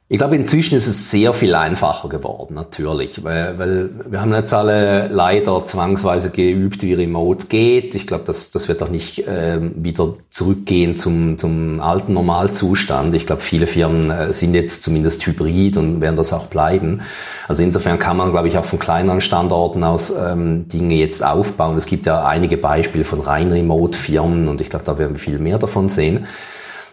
Ich 0.08 0.18
glaube, 0.18 0.36
inzwischen 0.36 0.76
ist 0.76 0.86
es 0.86 1.10
sehr 1.10 1.34
viel 1.34 1.52
einfacher 1.56 2.08
geworden, 2.08 2.54
natürlich, 2.54 3.24
weil, 3.24 3.58
weil 3.58 3.90
wir 4.08 4.20
haben 4.20 4.32
jetzt 4.32 4.54
alle 4.54 5.08
leider 5.08 5.66
zwangsweise 5.66 6.30
geübt, 6.30 6.84
wie 6.84 6.94
Remote 6.94 7.46
geht. 7.46 7.96
Ich 7.96 8.06
glaube, 8.06 8.22
das, 8.24 8.52
das 8.52 8.68
wird 8.68 8.84
auch 8.84 8.88
nicht 8.88 9.26
äh, 9.26 9.58
wieder 9.60 10.14
zurückgehen 10.30 10.94
zum, 10.94 11.38
zum 11.38 11.80
alten 11.80 12.12
Normalzustand. 12.12 13.16
Ich 13.16 13.26
glaube, 13.26 13.42
viele 13.42 13.66
Firmen 13.66 14.12
äh, 14.12 14.32
sind 14.32 14.54
jetzt 14.54 14.84
zumindest 14.84 15.26
hybrid 15.26 15.76
und 15.76 16.00
werden 16.00 16.14
das 16.14 16.32
auch 16.32 16.46
bleiben. 16.46 17.00
Also 17.48 17.64
insofern 17.64 17.98
kann 17.98 18.16
man, 18.16 18.30
glaube 18.30 18.46
ich, 18.46 18.56
auch 18.58 18.64
von 18.64 18.78
kleineren 18.78 19.20
Standorten 19.20 19.82
aus 19.82 20.14
ähm, 20.16 20.68
Dinge 20.68 20.94
jetzt 20.94 21.24
aufbauen. 21.24 21.76
Es 21.76 21.86
gibt 21.86 22.06
ja 22.06 22.24
einige 22.24 22.58
Beispiele 22.58 23.02
von 23.02 23.20
rein 23.20 23.50
Remote-Firmen 23.50 24.46
und 24.46 24.60
ich 24.60 24.70
glaube, 24.70 24.84
da 24.84 24.98
werden 24.98 25.16
wir 25.16 25.20
viel 25.20 25.40
mehr 25.40 25.58
davon 25.58 25.88
sehen. 25.88 26.28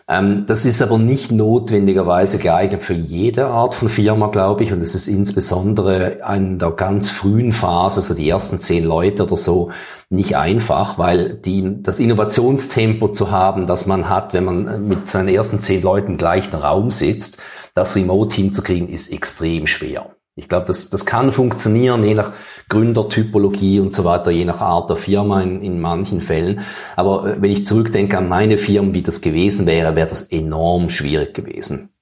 Ähm, 0.08 0.46
das 0.48 0.66
ist 0.66 0.82
aber 0.82 0.98
nicht 0.98 1.32
notwendigerweise 1.32 2.38
geeignet 2.38 2.84
für 2.84 2.94
jede 2.94 3.48
Art 3.48 3.76
von 3.76 3.90
Firma, 3.90 4.28
glaube 4.28 4.64
ich. 4.64 4.74
Und 4.74 4.82
es 4.82 4.96
ist 4.96 5.08
insbesondere 5.08 6.20
in 6.36 6.60
der 6.60 6.72
ganz 6.72 7.10
frühen 7.10 7.54
Phase, 7.54 8.02
so 8.02 8.14
die 8.14 8.28
ersten 8.28 8.60
zehn 8.60 8.84
Leute 8.84 9.24
oder 9.24 9.38
so, 9.38 9.72
nicht 10.10 10.36
einfach, 10.36 10.98
weil 10.98 11.36
die, 11.36 11.82
das 11.82 12.00
Innovationstempo 12.00 13.10
zu 13.10 13.32
haben, 13.32 13.66
das 13.66 13.86
man 13.86 14.10
hat, 14.10 14.34
wenn 14.34 14.46
man 14.46 14.88
mit 14.88 15.08
seinen 15.08 15.30
ersten 15.30 15.60
zehn 15.60 15.82
Leuten 15.82 16.18
gleich 16.18 16.52
im 16.52 16.60
Raum 16.60 16.92
sitzt, 16.92 17.42
das 17.74 17.96
Remote 17.96 18.36
hinzukriegen, 18.36 18.90
ist 18.90 19.12
extrem 19.12 19.66
schwer. 19.66 20.16
Ich 20.36 20.50
glaube, 20.50 20.66
das, 20.66 20.90
das 20.90 21.06
kann 21.06 21.32
funktionieren, 21.32 22.04
je 22.04 22.16
nach 22.16 22.32
Gründertypologie 22.70 23.80
und 23.80 23.94
so 23.94 24.04
weiter, 24.04 24.32
je 24.32 24.46
nach 24.46 24.62
Art 24.62 24.90
der 24.90 24.98
Firma 24.98 25.42
in, 25.42 25.62
in 25.62 25.80
manchen 25.80 26.22
Fällen. 26.22 26.62
Aber 26.96 27.28
äh, 27.28 27.42
wenn 27.42 27.52
ich 27.52 27.66
zurückdenke 27.66 28.18
an 28.18 28.28
meine 28.28 28.58
Firmen, 28.58 28.94
wie 28.94 29.02
das 29.02 29.22
gewesen 29.22 29.66
wäre, 29.66 29.96
wäre 29.96 30.08
das 30.08 30.24
enorm 30.24 30.90
schwierig 30.90 31.34
gewesen. 31.34 31.93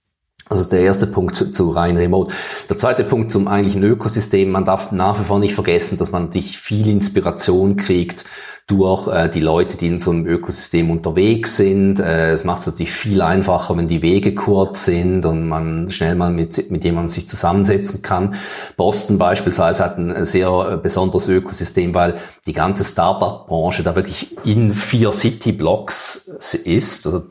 Das 0.51 0.59
ist 0.59 0.73
der 0.73 0.81
erste 0.81 1.07
Punkt 1.07 1.37
zu 1.55 1.69
rein 1.69 1.95
Remote. 1.95 2.33
Der 2.69 2.75
zweite 2.75 3.05
Punkt 3.05 3.31
zum 3.31 3.47
eigentlichen 3.47 3.83
Ökosystem. 3.83 4.51
Man 4.51 4.65
darf 4.65 4.91
nach 4.91 5.17
wie 5.17 5.23
vor 5.23 5.39
nicht 5.39 5.55
vergessen, 5.55 5.97
dass 5.97 6.11
man 6.11 6.29
dich 6.29 6.57
viel 6.57 6.89
Inspiration 6.89 7.77
kriegt 7.77 8.25
durch 8.67 9.07
äh, 9.07 9.29
die 9.29 9.39
Leute, 9.39 9.77
die 9.77 9.87
in 9.87 10.01
so 10.01 10.11
einem 10.11 10.25
Ökosystem 10.25 10.91
unterwegs 10.91 11.55
sind. 11.55 12.01
Äh, 12.01 12.31
es 12.33 12.43
macht 12.43 12.59
es 12.59 12.65
natürlich 12.65 12.91
viel 12.91 13.21
einfacher, 13.21 13.77
wenn 13.77 13.87
die 13.87 14.01
Wege 14.01 14.35
kurz 14.35 14.83
sind 14.83 15.25
und 15.25 15.47
man 15.47 15.89
schnell 15.89 16.15
mal 16.15 16.31
mit, 16.31 16.69
mit 16.69 16.83
jemandem 16.83 17.07
sich 17.07 17.29
zusammensetzen 17.29 18.01
kann. 18.01 18.35
Boston 18.75 19.17
beispielsweise 19.17 19.85
hat 19.85 19.97
ein 19.97 20.25
sehr 20.25 20.49
äh, 20.49 20.75
besonderes 20.75 21.29
Ökosystem, 21.29 21.93
weil 21.93 22.15
die 22.45 22.53
ganze 22.53 22.83
Startup-Branche 22.83 23.83
da 23.83 23.95
wirklich 23.95 24.35
in 24.45 24.73
vier 24.73 25.13
City-Blocks 25.13 26.57
ist. 26.65 27.05
Also 27.05 27.23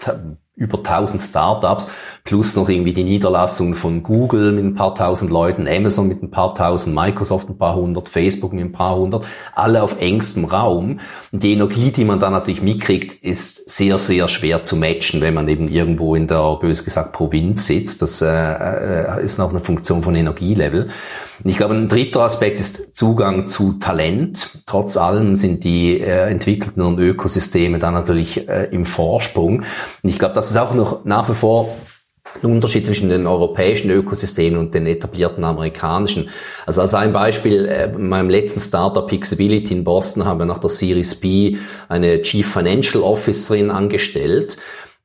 über 0.61 0.79
1000 0.79 1.23
Startups 1.23 1.89
plus 2.25 2.57
noch 2.57 2.69
irgendwie 2.69 2.93
die 2.93 3.05
Niederlassung 3.05 3.75
von 3.75 4.03
Google 4.03 4.53
mit 4.53 4.65
ein 4.65 4.75
paar 4.75 4.95
tausend 4.95 5.31
Leuten, 5.31 5.67
Amazon 5.67 6.09
mit 6.09 6.23
ein 6.23 6.31
paar 6.31 6.55
tausend, 6.55 6.95
Microsoft 6.95 7.49
ein 7.49 7.59
paar 7.59 7.75
hundert, 7.75 8.09
Facebook 8.09 8.53
mit 8.53 8.65
ein 8.65 8.73
paar 8.73 8.97
hundert, 8.97 9.25
alle 9.55 9.83
auf 9.83 10.01
engstem 10.01 10.45
Raum. 10.45 11.01
Und 11.33 11.43
die 11.43 11.53
Energie, 11.53 11.91
die 11.91 12.05
man 12.05 12.21
da 12.21 12.31
natürlich 12.31 12.63
mitkriegt, 12.63 13.13
ist 13.23 13.71
sehr, 13.71 13.99
sehr 13.99 14.29
schwer 14.29 14.63
zu 14.63 14.77
matchen, 14.77 15.21
wenn 15.21 15.35
man 15.35 15.49
eben 15.49 15.69
irgendwo 15.69 16.15
in 16.15 16.27
der, 16.27 16.57
bös 16.61 16.85
gesagt, 16.85 17.13
Provinz 17.13 17.67
sitzt. 17.67 18.03
Das 18.03 18.23
äh, 18.23 18.27
äh, 18.29 19.25
ist 19.25 19.39
noch 19.39 19.51
eine 19.51 19.61
Funktion 19.61 20.03
von 20.03 20.15
Energielevel. 20.15 20.91
Ich 21.45 21.57
glaube, 21.57 21.75
ein 21.75 21.89
dritter 21.89 22.21
Aspekt 22.21 22.61
ist 22.61 22.95
Zugang 22.95 23.49
zu 23.49 23.75
Talent. 23.75 24.59
Trotz 24.67 24.99
allem 24.99 25.35
sind 25.35 25.65
die 25.65 25.99
äh, 25.99 26.29
entwickelten 26.29 26.99
Ökosysteme 26.99 27.79
da 27.79 27.91
natürlich 27.91 28.47
äh, 28.49 28.69
im 28.73 28.85
Vorsprung. 28.85 29.61
Und 30.03 30.11
ich 30.11 30.19
glaube, 30.19 30.35
das 30.35 30.51
ist 30.51 30.59
auch 30.59 30.75
noch 30.75 31.05
nach 31.05 31.29
wie 31.31 31.35
vor 31.35 31.71
ein 32.43 32.51
Unterschied 32.51 32.87
zwischen 32.87 33.09
den 33.09 33.27
europäischen 33.27 33.91
Ökosystemen 33.91 34.59
und 34.59 34.75
den 34.75 34.87
etablierten 34.87 35.45
amerikanischen. 35.45 36.29
Also 36.67 36.81
als 36.81 36.95
ein 36.95 37.13
Beispiel, 37.13 37.67
äh, 37.67 37.93
in 37.93 38.09
meinem 38.09 38.31
letzten 38.31 38.61
Startup 38.61 39.07
Pixability 39.07 39.75
in 39.75 39.85
Boston 39.85 40.25
haben 40.25 40.39
wir 40.39 40.47
nach 40.47 40.59
der 40.59 40.71
Series 40.71 41.15
B 41.15 41.59
eine 41.89 42.23
Chief 42.23 42.51
Financial 42.51 43.03
Officerin 43.03 43.71
angestellt 43.71 44.57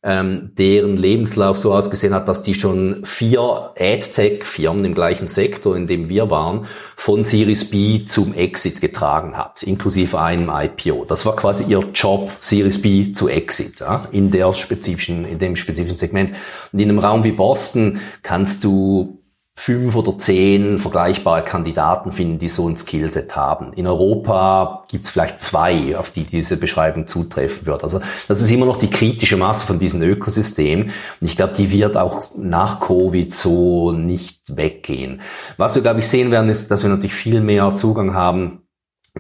ähm, 0.06 0.52
deren 0.56 0.98
Lebenslauf 0.98 1.58
so 1.58 1.74
ausgesehen 1.74 2.14
hat, 2.14 2.28
dass 2.28 2.44
die 2.44 2.54
schon 2.54 3.04
vier 3.04 3.72
AdTech-Firmen 3.78 4.86
im 4.86 4.94
gleichen 4.94 5.28
Sektor, 5.28 5.76
in 5.76 5.88
dem 5.88 6.10
wir 6.10 6.30
waren, 6.30 6.68
von 6.96 7.24
Series 7.24 7.72
B 7.72 8.06
zum 8.06 8.36
Exit 8.36 8.82
getragen 8.82 9.36
hat, 9.36 9.64
inklusive 9.64 10.22
einem 10.22 10.52
IPO. 10.54 11.06
Das 11.06 11.26
war 11.26 11.36
quasi 11.36 11.64
ihr 11.64 11.84
Job, 11.94 12.30
Series 12.40 12.80
B 12.80 13.14
zu 13.14 13.28
Exit, 13.28 13.80
ja, 13.80 14.08
in 14.12 14.30
der 14.30 14.54
spezifischen, 14.54 15.26
in 15.26 15.40
dem 15.40 15.56
spezifischen 15.56 15.98
Segment. 15.98 16.36
Und 16.72 16.80
in 16.80 16.90
einem 16.90 17.00
Raum 17.00 17.24
wie 17.24 17.32
Boston 17.32 18.00
kannst 18.22 18.64
du 18.64 19.18
fünf 19.58 19.96
oder 19.96 20.18
zehn 20.18 20.80
vergleichbare 20.80 21.44
Kandidaten 21.44 22.12
finden, 22.12 22.40
die 22.40 22.50
so 22.50 22.68
ein 22.68 22.78
Skillset 22.78 23.36
haben. 23.36 23.72
In 23.74 23.88
Europa 23.88 24.84
gibt 24.90 25.06
es 25.06 25.10
vielleicht 25.10 25.42
zwei, 25.42 25.98
auf 25.98 26.12
die 26.12 26.24
diese 26.24 26.58
Beschreibung 26.58 27.08
zutreffen 27.08 27.66
wird. 27.66 27.82
Also 27.82 28.02
das 28.28 28.42
ist 28.42 28.52
immer 28.52 28.66
noch 28.66 28.78
die 28.78 28.90
kritische 28.90 29.38
Masse 29.38 29.66
von 29.66 29.80
diesem 29.80 30.02
Ökosystem. 30.02 30.84
Und 31.22 31.28
ich 31.28 31.38
glaube, 31.38 31.54
die 31.54 31.72
wird 31.72 31.96
auch 31.96 32.22
nach 32.38 32.82
Covid 32.82 33.34
so 33.34 33.92
nicht 33.92 34.56
weggehen. 34.56 35.22
Was 35.58 35.76
wir, 35.76 35.82
glaube 35.82 36.02
ich, 36.02 36.08
sehen 36.08 36.32
werden, 36.32 36.50
ist, 36.50 36.70
dass 36.70 36.84
wir 36.84 36.90
natürlich 36.90 37.16
viel 37.16 37.40
mehr 37.42 37.76
Zugang 37.76 38.14
haben 38.14 38.65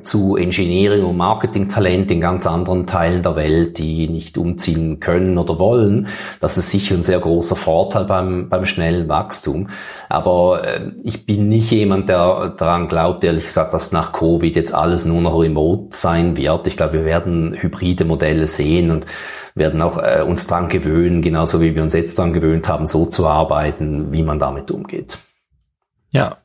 zu 0.01 0.35
Engineering 0.35 1.03
und 1.05 1.17
Marketing-Talent 1.17 2.11
in 2.11 2.21
ganz 2.21 2.45
anderen 2.45 2.85
Teilen 2.85 3.23
der 3.23 3.35
Welt, 3.35 3.77
die 3.77 4.07
nicht 4.09 4.37
umziehen 4.37 4.99
können 4.99 5.37
oder 5.37 5.57
wollen. 5.57 6.07
Das 6.41 6.57
ist 6.57 6.69
sicher 6.69 6.95
ein 6.95 7.01
sehr 7.01 7.19
großer 7.19 7.55
Vorteil 7.55 8.05
beim, 8.05 8.49
beim 8.49 8.65
schnellen 8.65 9.07
Wachstum. 9.07 9.69
Aber 10.09 10.63
äh, 10.65 10.91
ich 11.03 11.25
bin 11.25 11.47
nicht 11.47 11.71
jemand, 11.71 12.09
der 12.09 12.53
daran 12.57 12.87
glaubt, 12.87 13.23
ehrlich 13.23 13.45
gesagt, 13.45 13.73
dass 13.73 13.91
nach 13.91 14.11
Covid 14.11 14.55
jetzt 14.55 14.73
alles 14.73 15.05
nur 15.05 15.21
noch 15.21 15.39
remote 15.39 15.95
sein 15.95 16.35
wird. 16.37 16.67
Ich 16.67 16.77
glaube, 16.77 16.93
wir 16.93 17.05
werden 17.05 17.55
hybride 17.57 18.05
Modelle 18.05 18.47
sehen 18.47 18.91
und 18.91 19.07
werden 19.55 19.81
auch 19.81 19.97
äh, 19.97 20.21
uns 20.21 20.47
dran 20.47 20.67
gewöhnen, 20.67 21.21
genauso 21.21 21.61
wie 21.61 21.73
wir 21.73 21.81
uns 21.81 21.93
jetzt 21.93 22.19
dran 22.19 22.33
gewöhnt 22.33 22.67
haben, 22.67 22.85
so 22.85 23.05
zu 23.05 23.25
arbeiten, 23.27 24.11
wie 24.11 24.23
man 24.23 24.39
damit 24.39 24.69
umgeht. 24.71 25.17
Ja, 26.11 26.37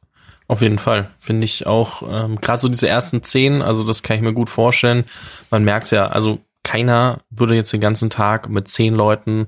auf 0.51 0.63
jeden 0.63 0.81
Fall. 0.81 1.11
Finde 1.21 1.45
ich 1.45 1.69
auch, 1.69 2.03
ähm, 2.03 2.41
gerade 2.41 2.59
so 2.59 2.69
diese 2.69 2.89
ersten 2.89 3.23
zehn, 3.23 3.63
also 3.63 3.85
das 3.85 4.03
kann 4.03 4.17
ich 4.17 4.23
mir 4.23 4.33
gut 4.33 4.51
vorstellen. 4.51 5.05
Man 5.49 5.63
merkt's 5.63 5.93
ja, 5.93 6.09
also 6.09 6.41
keiner 6.65 7.21
würde 7.31 7.55
jetzt 7.55 7.73
den 7.73 7.81
ganzen 7.81 8.11
Tag 8.11 8.49
mit 8.49 8.67
zehn 8.67 8.95
Leuten 8.95 9.47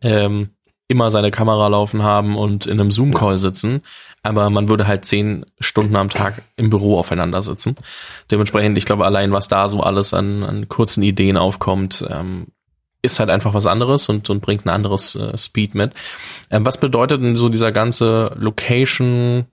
ähm, 0.00 0.50
immer 0.86 1.10
seine 1.10 1.32
Kamera 1.32 1.66
laufen 1.66 2.04
haben 2.04 2.36
und 2.36 2.66
in 2.66 2.78
einem 2.78 2.92
Zoom-Call 2.92 3.40
sitzen, 3.40 3.82
aber 4.22 4.48
man 4.48 4.68
würde 4.68 4.86
halt 4.86 5.04
zehn 5.06 5.44
Stunden 5.58 5.96
am 5.96 6.08
Tag 6.08 6.42
im 6.54 6.70
Büro 6.70 7.00
aufeinander 7.00 7.42
sitzen. 7.42 7.74
Dementsprechend, 8.30 8.78
ich 8.78 8.84
glaube, 8.84 9.04
allein 9.04 9.32
was 9.32 9.48
da 9.48 9.68
so 9.68 9.80
alles 9.80 10.14
an, 10.14 10.44
an 10.44 10.68
kurzen 10.68 11.02
Ideen 11.02 11.36
aufkommt, 11.36 12.06
ähm, 12.08 12.46
ist 13.02 13.18
halt 13.18 13.28
einfach 13.28 13.54
was 13.54 13.66
anderes 13.66 14.08
und, 14.08 14.30
und 14.30 14.40
bringt 14.40 14.66
ein 14.66 14.70
anderes 14.70 15.16
äh, 15.16 15.36
Speed 15.36 15.74
mit. 15.74 15.92
Ähm, 16.48 16.64
was 16.64 16.78
bedeutet 16.78 17.22
denn 17.22 17.34
so 17.34 17.48
dieser 17.48 17.72
ganze 17.72 18.36
Location, 18.38 19.46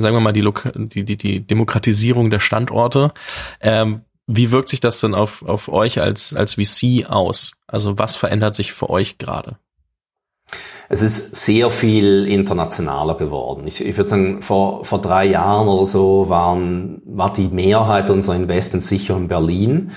sagen 0.00 0.16
wir 0.16 0.20
mal, 0.20 0.32
die, 0.32 0.48
die, 0.74 1.04
die, 1.04 1.16
die 1.16 1.46
Demokratisierung 1.46 2.30
der 2.30 2.40
Standorte. 2.40 3.12
Ähm, 3.60 4.02
wie 4.26 4.52
wirkt 4.52 4.68
sich 4.68 4.80
das 4.80 5.00
denn 5.00 5.14
auf, 5.14 5.44
auf 5.44 5.68
euch 5.68 6.00
als, 6.00 6.34
als 6.34 6.54
VC 6.54 7.06
aus? 7.08 7.52
Also 7.66 7.98
was 7.98 8.16
verändert 8.16 8.54
sich 8.54 8.72
für 8.72 8.88
euch 8.88 9.18
gerade? 9.18 9.56
es 10.92 11.02
ist 11.02 11.36
sehr 11.36 11.70
viel 11.70 12.26
internationaler 12.26 13.14
geworden. 13.14 13.68
Ich, 13.68 13.84
ich 13.84 13.96
würde 13.96 14.10
sagen, 14.10 14.42
vor, 14.42 14.84
vor 14.84 15.00
drei 15.00 15.24
Jahren 15.24 15.68
oder 15.68 15.86
so 15.86 16.28
waren, 16.28 17.00
war 17.04 17.32
die 17.32 17.46
Mehrheit 17.46 18.10
unserer 18.10 18.34
Investments 18.34 18.88
sicher 18.88 19.16
in 19.16 19.28
Berlin 19.28 19.92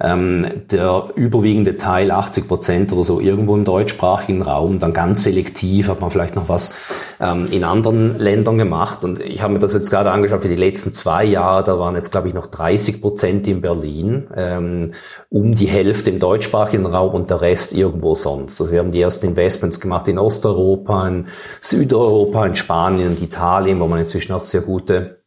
ähm, 0.00 0.46
der 0.70 1.10
überwiegende 1.14 1.76
Teil, 1.76 2.10
80 2.10 2.48
Prozent 2.48 2.92
oder 2.92 3.04
so, 3.04 3.20
irgendwo 3.20 3.54
im 3.54 3.64
deutschsprachigen 3.64 4.42
Raum. 4.42 4.78
Dann 4.78 4.92
ganz 4.92 5.24
selektiv 5.24 5.88
hat 5.88 6.00
man 6.00 6.10
vielleicht 6.10 6.36
noch 6.36 6.48
was 6.48 6.74
ähm, 7.20 7.48
in 7.50 7.64
anderen 7.64 8.18
Ländern 8.18 8.58
gemacht. 8.58 9.04
Und 9.04 9.20
ich 9.20 9.42
habe 9.42 9.54
mir 9.54 9.58
das 9.58 9.74
jetzt 9.74 9.90
gerade 9.90 10.10
angeschaut 10.10 10.42
für 10.42 10.48
die 10.48 10.56
letzten 10.56 10.92
zwei 10.92 11.24
Jahre. 11.24 11.64
Da 11.64 11.78
waren 11.78 11.96
jetzt, 11.96 12.12
glaube 12.12 12.28
ich, 12.28 12.34
noch 12.34 12.46
30 12.46 13.00
Prozent 13.00 13.46
in 13.48 13.60
Berlin, 13.60 14.28
ähm, 14.36 14.92
um 15.30 15.54
die 15.54 15.66
Hälfte 15.66 16.10
im 16.10 16.18
deutschsprachigen 16.18 16.86
Raum 16.86 17.14
und 17.14 17.30
der 17.30 17.40
Rest 17.40 17.74
irgendwo 17.74 18.14
sonst. 18.14 18.60
Also 18.60 18.72
wir 18.72 18.80
haben 18.80 18.92
die 18.92 19.00
ersten 19.00 19.26
Investments 19.26 19.80
gemacht 19.80 20.08
in 20.08 20.18
Osteuropa, 20.18 21.08
in 21.08 21.26
Südeuropa, 21.60 22.46
in 22.46 22.54
Spanien 22.54 23.08
und 23.08 23.22
Italien, 23.22 23.80
wo 23.80 23.86
man 23.86 24.00
inzwischen 24.00 24.32
auch 24.32 24.44
sehr 24.44 24.62
gute 24.62 25.17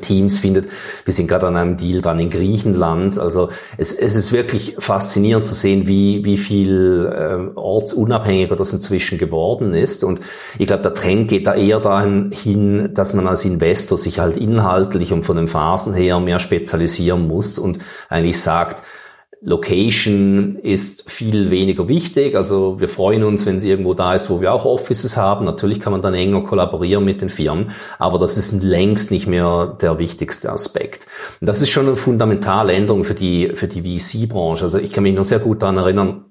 Teams 0.00 0.38
findet. 0.38 0.68
Wir 1.04 1.12
sind 1.12 1.28
gerade 1.28 1.46
an 1.46 1.56
einem 1.56 1.76
Deal 1.76 2.00
dran 2.00 2.18
in 2.18 2.30
Griechenland. 2.30 3.18
Also 3.18 3.50
es, 3.76 3.92
es 3.92 4.14
ist 4.14 4.32
wirklich 4.32 4.76
faszinierend 4.78 5.46
zu 5.46 5.54
sehen, 5.54 5.86
wie, 5.86 6.24
wie 6.24 6.38
viel 6.38 7.12
äh, 7.14 7.58
ortsunabhängiger 7.58 8.56
das 8.56 8.72
inzwischen 8.72 9.18
geworden 9.18 9.74
ist. 9.74 10.02
Und 10.02 10.22
ich 10.58 10.66
glaube, 10.66 10.82
der 10.82 10.94
Trend 10.94 11.28
geht 11.28 11.46
da 11.46 11.54
eher 11.54 11.78
dahin 11.78 12.32
hin, 12.32 12.94
dass 12.94 13.12
man 13.12 13.26
als 13.26 13.44
Investor 13.44 13.98
sich 13.98 14.18
halt 14.18 14.38
inhaltlich 14.38 15.12
und 15.12 15.24
von 15.24 15.36
den 15.36 15.48
Phasen 15.48 15.92
her 15.92 16.20
mehr 16.20 16.38
spezialisieren 16.38 17.28
muss 17.28 17.58
und 17.58 17.80
eigentlich 18.08 18.40
sagt, 18.40 18.82
Location 19.42 20.56
ist 20.56 21.10
viel 21.10 21.50
weniger 21.50 21.88
wichtig. 21.88 22.36
Also 22.36 22.78
wir 22.78 22.90
freuen 22.90 23.24
uns, 23.24 23.46
wenn 23.46 23.56
es 23.56 23.64
irgendwo 23.64 23.94
da 23.94 24.14
ist, 24.14 24.28
wo 24.28 24.42
wir 24.42 24.52
auch 24.52 24.66
Offices 24.66 25.16
haben. 25.16 25.46
Natürlich 25.46 25.80
kann 25.80 25.92
man 25.92 26.02
dann 26.02 26.12
enger 26.12 26.42
kollaborieren 26.42 27.04
mit 27.04 27.22
den 27.22 27.30
Firmen, 27.30 27.70
aber 27.98 28.18
das 28.18 28.36
ist 28.36 28.62
längst 28.62 29.10
nicht 29.10 29.26
mehr 29.26 29.78
der 29.80 29.98
wichtigste 29.98 30.52
Aspekt. 30.52 31.06
Und 31.40 31.46
das 31.46 31.62
ist 31.62 31.70
schon 31.70 31.86
eine 31.86 31.96
fundamentale 31.96 32.74
Änderung 32.74 33.04
für 33.04 33.14
die, 33.14 33.52
für 33.54 33.66
die 33.66 33.98
VC-Branche. 33.98 34.64
Also 34.64 34.78
ich 34.78 34.92
kann 34.92 35.04
mich 35.04 35.14
noch 35.14 35.24
sehr 35.24 35.38
gut 35.38 35.62
daran 35.62 35.78
erinnern, 35.78 36.26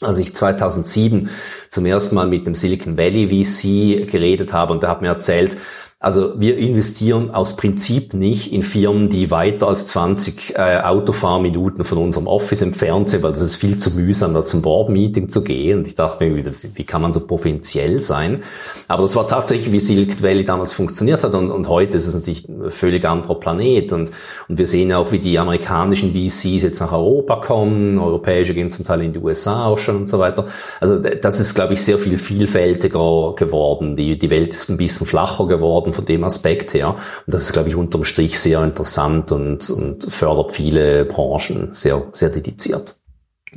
als 0.00 0.18
ich 0.18 0.34
2007 0.34 1.28
zum 1.68 1.84
ersten 1.84 2.14
Mal 2.14 2.26
mit 2.26 2.46
dem 2.46 2.54
Silicon 2.54 2.96
Valley 2.96 3.28
VC 3.28 4.10
geredet 4.10 4.54
habe 4.54 4.72
und 4.72 4.82
der 4.82 4.90
hat 4.90 5.02
mir 5.02 5.08
erzählt, 5.08 5.58
also 5.98 6.38
wir 6.38 6.58
investieren 6.58 7.30
aus 7.30 7.56
Prinzip 7.56 8.12
nicht 8.12 8.52
in 8.52 8.62
Firmen, 8.62 9.08
die 9.08 9.30
weiter 9.30 9.68
als 9.68 9.86
20 9.86 10.54
äh, 10.54 10.80
Autofahrminuten 10.82 11.84
von 11.84 11.96
unserem 11.96 12.26
Office 12.26 12.60
entfernt 12.60 13.08
sind, 13.08 13.22
weil 13.22 13.32
das 13.32 13.40
ist 13.40 13.56
viel 13.56 13.78
zu 13.78 13.92
mühsam, 13.92 14.34
da 14.34 14.44
zum 14.44 14.60
Board-Meeting 14.60 15.30
zu 15.30 15.42
gehen. 15.42 15.78
Und 15.78 15.88
ich 15.88 15.94
dachte 15.94 16.22
mir, 16.22 16.44
wie 16.74 16.84
kann 16.84 17.00
man 17.00 17.14
so 17.14 17.20
provinziell 17.20 18.02
sein? 18.02 18.42
Aber 18.88 19.04
das 19.04 19.16
war 19.16 19.26
tatsächlich, 19.26 19.72
wie 19.72 19.80
Silicon 19.80 20.22
Valley 20.22 20.44
damals 20.44 20.74
funktioniert 20.74 21.24
hat. 21.24 21.34
Und, 21.34 21.50
und 21.50 21.66
heute 21.66 21.96
ist 21.96 22.06
es 22.06 22.14
natürlich 22.14 22.46
ein 22.46 22.70
völlig 22.70 23.06
anderer 23.06 23.36
Planet. 23.40 23.92
Und, 23.94 24.12
und 24.48 24.58
wir 24.58 24.66
sehen 24.66 24.92
auch, 24.92 25.12
wie 25.12 25.18
die 25.18 25.38
amerikanischen 25.38 26.12
VCs 26.12 26.62
jetzt 26.62 26.80
nach 26.80 26.92
Europa 26.92 27.36
kommen. 27.36 27.98
Europäische 27.98 28.52
gehen 28.52 28.70
zum 28.70 28.84
Teil 28.84 29.00
in 29.00 29.14
die 29.14 29.18
USA 29.18 29.64
auch 29.64 29.78
schon 29.78 29.96
und 29.96 30.10
so 30.10 30.18
weiter. 30.18 30.44
Also 30.78 30.98
das 30.98 31.40
ist, 31.40 31.54
glaube 31.54 31.72
ich, 31.72 31.80
sehr 31.80 31.98
viel 31.98 32.18
vielfältiger 32.18 33.32
geworden. 33.34 33.96
Die, 33.96 34.18
die 34.18 34.28
Welt 34.30 34.52
ist 34.52 34.68
ein 34.68 34.76
bisschen 34.76 35.06
flacher 35.06 35.46
geworden 35.46 35.85
worden 35.86 35.94
von 35.94 36.04
dem 36.04 36.24
Aspekt 36.24 36.74
her. 36.74 36.96
Und 37.26 37.34
das 37.34 37.44
ist, 37.44 37.52
glaube 37.52 37.68
ich, 37.68 37.76
unterm 37.76 38.04
Strich 38.04 38.38
sehr 38.38 38.62
interessant 38.62 39.32
und, 39.32 39.70
und 39.70 40.04
fördert 40.12 40.52
viele 40.52 41.04
Branchen 41.04 41.72
sehr, 41.72 42.06
sehr 42.12 42.30
dediziert. 42.30 42.96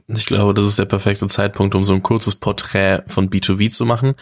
Ich 0.08 0.28
glaube, 0.28 0.54
das 0.54 0.68
ist 0.68 0.80
der 0.80 0.86
perfekte 0.86 1.26
Zeitpunkt, 1.26 1.76
um 1.76 1.84
so 1.84 1.94
ein 1.94 2.04
kurzes 2.04 2.36
Porträt 2.36 3.02
von 3.08 3.30
B2B 3.30 3.72
zu 3.72 3.86
machen. 3.86 4.14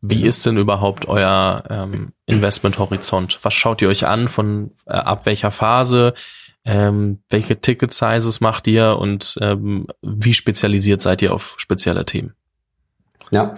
Wie 0.00 0.26
ist 0.26 0.46
denn 0.46 0.58
überhaupt 0.58 1.08
euer 1.08 1.64
ähm, 1.70 2.12
Investment-Horizont? 2.26 3.40
Was 3.42 3.54
schaut 3.54 3.82
ihr 3.82 3.88
euch 3.88 4.06
an? 4.06 4.28
Von 4.28 4.72
äh, 4.86 4.92
ab 4.92 5.26
welcher 5.26 5.50
Phase? 5.50 6.14
Ähm, 6.66 7.20
welche 7.30 7.60
Ticket-Sizes 7.60 8.40
macht 8.40 8.66
ihr 8.68 8.96
und 8.98 9.36
ähm, 9.40 9.86
wie 10.02 10.34
spezialisiert 10.34 11.02
seid 11.02 11.20
ihr 11.20 11.34
auf 11.34 11.56
spezielle 11.58 12.04
Themen? 12.04 12.34
Ja, 13.34 13.56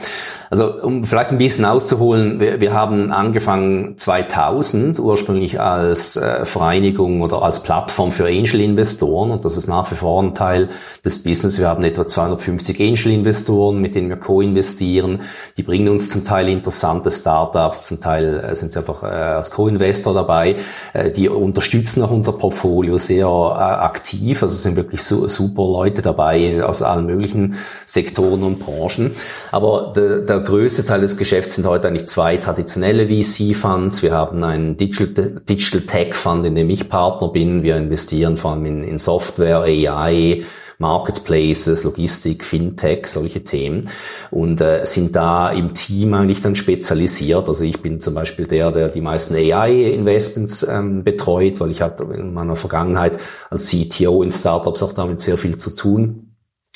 also 0.49 0.83
um 0.83 1.05
vielleicht 1.05 1.33
ein 1.33 1.39
bisschen 1.39 1.66
auszuholen, 1.66 2.41
wir, 2.41 2.62
wir 2.62 2.72
haben 2.72 3.12
angefangen 3.12 3.99
2000 3.99 4.99
ursprünglich 4.99 5.61
als 5.61 6.16
äh, 6.16 6.47
Vereinigung 6.47 7.20
oder 7.20 7.43
als 7.43 7.62
Plattform 7.62 8.11
für 8.11 8.24
Angel-Investoren 8.27 9.33
und 9.33 9.45
das 9.45 9.59
ist 9.59 9.66
nach 9.66 9.91
wie 9.91 9.97
vor 9.97 10.22
ein 10.22 10.35
Teil 10.35 10.70
des 11.05 11.22
Business. 11.22 11.59
Wir 11.59 11.68
haben 11.68 11.85
etwa 11.85 12.07
250 12.07 12.81
Angel-Investoren, 12.81 13.79
mit 13.83 13.95
denen 13.95 14.09
wir 14.09 14.16
co-investieren. 14.16 15.20
Die 15.59 15.62
bringen 15.62 15.89
uns 15.89 16.09
zum 16.09 16.24
Teil 16.24 16.49
interessante 16.49 17.11
Startups, 17.11 17.83
zum 17.83 18.01
Teil 18.01 18.39
äh, 18.39 18.55
sind 18.55 18.72
sie 18.72 18.79
einfach 18.79 19.03
äh, 19.03 19.07
als 19.07 19.51
Co-Investor 19.51 20.14
dabei. 20.14 20.57
Äh, 20.95 21.11
die 21.11 21.29
unterstützen 21.29 22.03
auch 22.03 22.11
unser 22.11 22.33
Portfolio 22.33 22.97
sehr 22.97 23.27
äh, 23.27 23.61
aktiv, 23.61 24.43
also 24.43 24.55
sind 24.55 24.77
wirklich 24.77 25.03
su 25.03 25.29
super 25.29 25.64
Leute 25.64 26.01
dabei 26.01 26.64
aus 26.64 26.81
allen 26.81 27.05
möglichen 27.05 27.57
Sektoren 27.85 28.43
und 28.43 28.61
Branchen. 28.61 29.14
Aber 29.51 29.66
der, 29.95 30.21
der 30.21 30.41
größte 30.41 30.85
Teil 30.85 31.01
des 31.01 31.17
Geschäfts 31.17 31.55
sind 31.55 31.67
heute 31.67 31.89
eigentlich 31.89 32.07
zwei 32.09 32.37
traditionelle 32.37 33.09
VC-Funds. 33.09 34.03
Wir 34.03 34.12
haben 34.12 34.43
einen 34.45 34.77
Digital, 34.77 35.41
Digital 35.49 35.83
Tech 35.83 36.14
Fund, 36.14 36.45
in 36.45 36.55
dem 36.55 36.71
ich 36.71 36.89
Partner 36.89 37.29
bin. 37.29 37.62
Wir 37.62 37.77
investieren 37.77 38.37
vor 38.37 38.53
allem 38.53 38.67
in, 38.67 38.85
in 38.85 38.99
Software, 38.99 39.61
AI, 39.61 40.45
Marketplaces, 40.79 41.85
Logistik, 41.85 42.45
Fintech, 42.45 43.07
solche 43.07 43.45
Themen 43.45 43.89
und 44.31 44.61
äh, 44.61 44.85
sind 44.85 45.17
da 45.17 45.51
im 45.51 45.73
Team 45.73 46.12
eigentlich 46.14 46.43
dann 46.43 46.55
spezialisiert. 46.55 47.49
Also 47.49 47.64
ich 47.64 47.81
bin 47.81 48.01
zum 48.01 48.14
Beispiel 48.14 48.47
der, 48.47 48.73
der 48.73 48.89
die 48.89 49.01
meisten 49.01 49.35
AI-Investments 49.35 50.67
ähm, 50.69 51.03
betreut, 51.03 51.61
weil 51.61 51.71
ich 51.71 51.81
hatte 51.81 52.05
in 52.12 52.35
meiner 52.35 52.57
Vergangenheit 52.57 53.19
als 53.49 53.71
CTO 53.71 54.23
in 54.23 54.31
Startups 54.31 54.83
auch 54.83 54.93
damit 54.93 55.23
sehr 55.23 55.39
viel 55.39 55.57
zu 55.57 55.71
tun. 55.71 56.26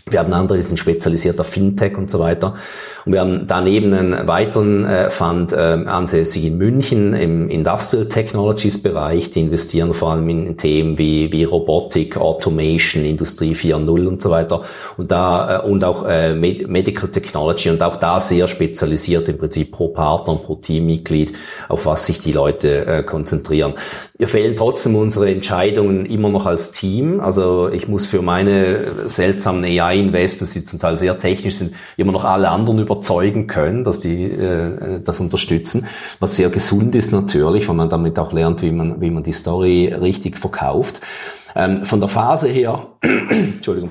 Wir 0.08 0.18
haben 0.18 0.32
andere, 0.32 0.58
die 0.58 0.64
sind 0.64 0.78
spezialisiert 0.78 1.38
auf 1.40 1.48
Fintech 1.48 1.96
und 1.96 2.10
so 2.10 2.18
weiter. 2.18 2.54
Und 3.04 3.12
wir 3.12 3.20
haben 3.20 3.46
daneben 3.46 3.92
einen 3.94 4.28
weiteren 4.28 4.84
äh, 4.84 5.10
Fund 5.10 5.52
äh, 5.52 5.56
ansässig 5.56 6.44
in 6.44 6.58
München 6.58 7.14
im 7.14 7.48
Industrial 7.48 8.06
Technologies 8.06 8.82
Bereich. 8.82 9.30
Die 9.30 9.40
investieren 9.40 9.94
vor 9.94 10.12
allem 10.12 10.28
in, 10.28 10.56
Themen 10.56 10.98
wie, 10.98 11.32
wie 11.32 11.44
Robotik, 11.44 12.16
Automation, 12.16 13.04
Industrie 13.04 13.54
4.0 13.54 14.06
und 14.06 14.20
so 14.20 14.30
weiter. 14.30 14.62
Und 14.96 15.10
da, 15.10 15.60
äh, 15.60 15.68
und 15.68 15.84
auch 15.84 16.06
äh, 16.06 16.34
Medical 16.34 17.08
Technology 17.10 17.70
und 17.70 17.82
auch 17.82 17.96
da 17.96 18.20
sehr 18.20 18.48
spezialisiert 18.48 19.28
im 19.28 19.38
Prinzip 19.38 19.72
pro 19.72 19.88
Partner 19.88 20.34
und 20.34 20.42
pro 20.42 20.56
Teammitglied, 20.56 21.32
auf 21.68 21.86
was 21.86 22.06
sich 22.06 22.20
die 22.20 22.32
Leute 22.32 22.86
äh, 22.86 23.02
konzentrieren. 23.02 23.74
Wir 24.20 24.28
fehlen 24.28 24.54
trotzdem 24.54 24.96
unsere 24.96 25.30
Entscheidungen 25.30 26.04
immer 26.04 26.28
noch 26.28 26.44
als 26.44 26.72
Team. 26.72 27.20
Also 27.20 27.70
ich 27.72 27.88
muss 27.88 28.06
für 28.06 28.20
meine 28.20 29.06
seltsamen 29.06 29.64
AI-Investments, 29.64 30.52
die 30.52 30.62
zum 30.62 30.78
Teil 30.78 30.98
sehr 30.98 31.18
technisch 31.18 31.54
sind, 31.54 31.74
immer 31.96 32.12
noch 32.12 32.24
alle 32.24 32.50
anderen 32.50 32.78
überzeugen 33.00 33.46
können, 33.46 33.84
dass 33.84 34.00
die 34.00 34.24
äh, 34.24 35.00
das 35.02 35.20
unterstützen, 35.20 35.86
was 36.18 36.36
sehr 36.36 36.50
gesund 36.50 36.94
ist 36.94 37.12
natürlich, 37.12 37.68
weil 37.68 37.76
man 37.76 37.88
damit 37.88 38.18
auch 38.18 38.32
lernt, 38.32 38.62
wie 38.62 38.72
man, 38.72 39.00
wie 39.00 39.10
man 39.10 39.22
die 39.22 39.32
Story 39.32 39.94
richtig 39.98 40.38
verkauft. 40.38 41.00
Ähm, 41.56 41.84
von 41.84 42.00
der 42.00 42.08
Phase 42.08 42.48
her, 42.48 42.86
Entschuldigung, 43.00 43.90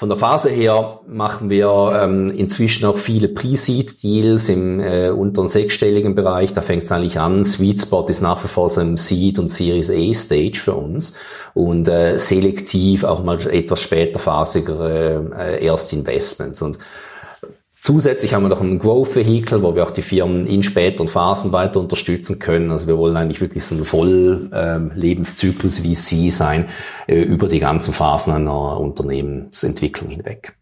von 0.00 0.08
der 0.08 0.16
Phase 0.16 0.48
her 0.48 1.00
machen 1.06 1.50
wir 1.50 2.00
ähm, 2.02 2.28
inzwischen 2.28 2.86
auch 2.86 2.96
viele 2.96 3.28
Pre-Seed-Deals 3.28 4.48
im 4.48 4.80
äh, 4.80 5.10
unteren 5.10 5.46
sechsstelligen 5.46 6.14
Bereich. 6.14 6.54
Da 6.54 6.62
fängt 6.62 6.84
es 6.84 6.92
eigentlich 6.92 7.20
an. 7.20 7.44
Sweet 7.44 7.82
Spot 7.82 8.06
ist 8.06 8.22
nach 8.22 8.42
wie 8.42 8.48
vor 8.48 8.70
so 8.70 8.80
im 8.80 8.96
Seed- 8.96 9.38
und 9.38 9.48
Series 9.48 9.90
A-Stage 9.90 10.58
für 10.58 10.72
uns 10.72 11.18
und 11.52 11.86
äh, 11.86 12.18
selektiv 12.18 13.04
auch 13.04 13.22
mal 13.22 13.38
etwas 13.50 13.82
später 13.82 14.18
phasigere 14.18 15.32
äh, 15.38 15.66
Erstinvestments. 15.66 16.62
Und 16.62 16.78
Zusätzlich 17.80 18.34
haben 18.34 18.42
wir 18.42 18.50
noch 18.50 18.60
ein 18.60 18.78
Growth 18.78 19.16
Vehicle, 19.16 19.62
wo 19.62 19.74
wir 19.74 19.84
auch 19.84 19.90
die 19.90 20.02
Firmen 20.02 20.46
in 20.46 20.62
späteren 20.62 21.08
Phasen 21.08 21.50
weiter 21.52 21.80
unterstützen 21.80 22.38
können. 22.38 22.70
Also 22.70 22.86
wir 22.86 22.98
wollen 22.98 23.16
eigentlich 23.16 23.40
wirklich 23.40 23.64
so 23.64 23.74
ein 23.74 23.84
Voll-Lebenszyklus 23.84 25.78
ähm, 25.78 25.94
VC 25.94 26.30
sein 26.30 26.66
äh, 27.06 27.22
über 27.22 27.48
die 27.48 27.58
ganzen 27.58 27.94
Phasen 27.94 28.34
einer 28.34 28.78
Unternehmensentwicklung 28.78 30.10
hinweg. 30.10 30.58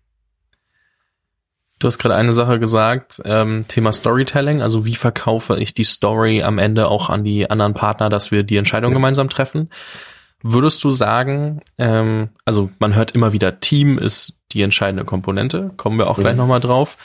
Du 1.80 1.88
hast 1.88 1.98
gerade 1.98 2.14
eine 2.14 2.34
Sache 2.34 2.60
gesagt, 2.60 3.20
ähm, 3.24 3.64
Thema 3.66 3.92
Storytelling, 3.92 4.62
also 4.62 4.84
wie 4.84 4.94
verkaufe 4.94 5.56
ich 5.58 5.74
die 5.74 5.84
Story 5.84 6.44
am 6.44 6.58
Ende 6.58 6.86
auch 6.86 7.10
an 7.10 7.24
die 7.24 7.50
anderen 7.50 7.74
Partner, 7.74 8.10
dass 8.10 8.30
wir 8.30 8.44
die 8.44 8.56
Entscheidung 8.56 8.92
ja. 8.92 8.96
gemeinsam 8.96 9.28
treffen. 9.28 9.70
Würdest 10.40 10.84
du 10.84 10.90
sagen, 10.90 11.62
ähm, 11.78 12.28
also 12.44 12.70
man 12.78 12.94
hört 12.94 13.10
immer 13.10 13.32
wieder, 13.32 13.58
Team 13.58 13.98
ist 13.98 14.37
die 14.52 14.62
entscheidende 14.62 15.04
Komponente, 15.04 15.70
kommen 15.76 15.98
wir 15.98 16.08
auch 16.08 16.18
mhm. 16.18 16.22
gleich 16.22 16.36
nochmal 16.36 16.60
drauf. 16.60 16.96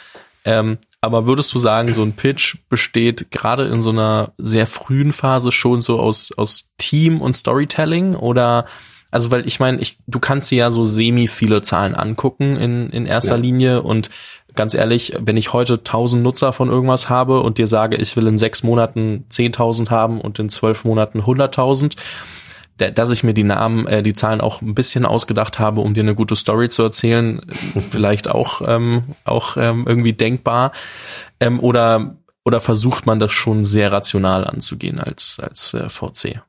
Ähm, 0.45 0.77
aber 1.01 1.25
würdest 1.25 1.53
du 1.53 1.59
sagen, 1.59 1.91
so 1.93 2.01
ein 2.01 2.13
Pitch 2.13 2.57
besteht 2.69 3.31
gerade 3.31 3.65
in 3.65 3.81
so 3.81 3.89
einer 3.89 4.31
sehr 4.37 4.67
frühen 4.67 5.13
Phase 5.13 5.51
schon 5.51 5.81
so 5.81 5.99
aus, 5.99 6.31
aus 6.37 6.71
Team 6.77 7.21
und 7.21 7.35
Storytelling 7.35 8.15
oder 8.15 8.65
also 9.11 9.29
weil 9.29 9.45
ich 9.45 9.59
meine, 9.59 9.79
ich, 9.79 9.97
du 10.07 10.19
kannst 10.19 10.49
dir 10.49 10.57
ja 10.57 10.71
so 10.71 10.85
semi 10.85 11.27
viele 11.27 11.61
Zahlen 11.61 11.93
angucken 11.93 12.55
in, 12.55 12.89
in 12.89 13.05
erster 13.05 13.35
ja. 13.35 13.41
Linie 13.41 13.81
und 13.83 14.09
ganz 14.55 14.73
ehrlich, 14.73 15.13
wenn 15.19 15.37
ich 15.37 15.53
heute 15.53 15.75
1000 15.75 16.23
Nutzer 16.23 16.51
von 16.51 16.69
irgendwas 16.69 17.09
habe 17.09 17.41
und 17.41 17.57
dir 17.59 17.67
sage, 17.67 17.97
ich 17.97 18.15
will 18.15 18.25
in 18.25 18.37
sechs 18.37 18.63
Monaten 18.63 19.25
10.000 19.29 19.89
haben 19.89 20.19
und 20.19 20.39
in 20.39 20.49
zwölf 20.49 20.83
Monaten 20.83 21.21
100.000, 21.21 21.95
dass 22.77 23.11
ich 23.11 23.23
mir 23.23 23.33
die 23.33 23.43
Namen, 23.43 23.87
äh, 23.87 24.03
die 24.03 24.13
Zahlen 24.13 24.41
auch 24.41 24.61
ein 24.61 24.75
bisschen 24.75 25.05
ausgedacht 25.05 25.59
habe, 25.59 25.81
um 25.81 25.93
dir 25.93 26.01
eine 26.01 26.15
gute 26.15 26.35
Story 26.35 26.69
zu 26.69 26.83
erzählen, 26.83 27.41
vielleicht 27.91 28.27
auch 28.27 28.61
ähm, 28.65 29.15
auch 29.25 29.57
ähm, 29.57 29.85
irgendwie 29.87 30.13
denkbar. 30.13 30.71
Ähm, 31.39 31.59
oder 31.59 32.17
oder 32.43 32.59
versucht 32.59 33.05
man 33.05 33.19
das 33.19 33.31
schon 33.31 33.63
sehr 33.63 33.91
rational 33.91 34.45
anzugehen 34.45 34.99
als 34.99 35.39
als 35.41 35.73
äh, 35.73 35.89
VC? 35.89 36.41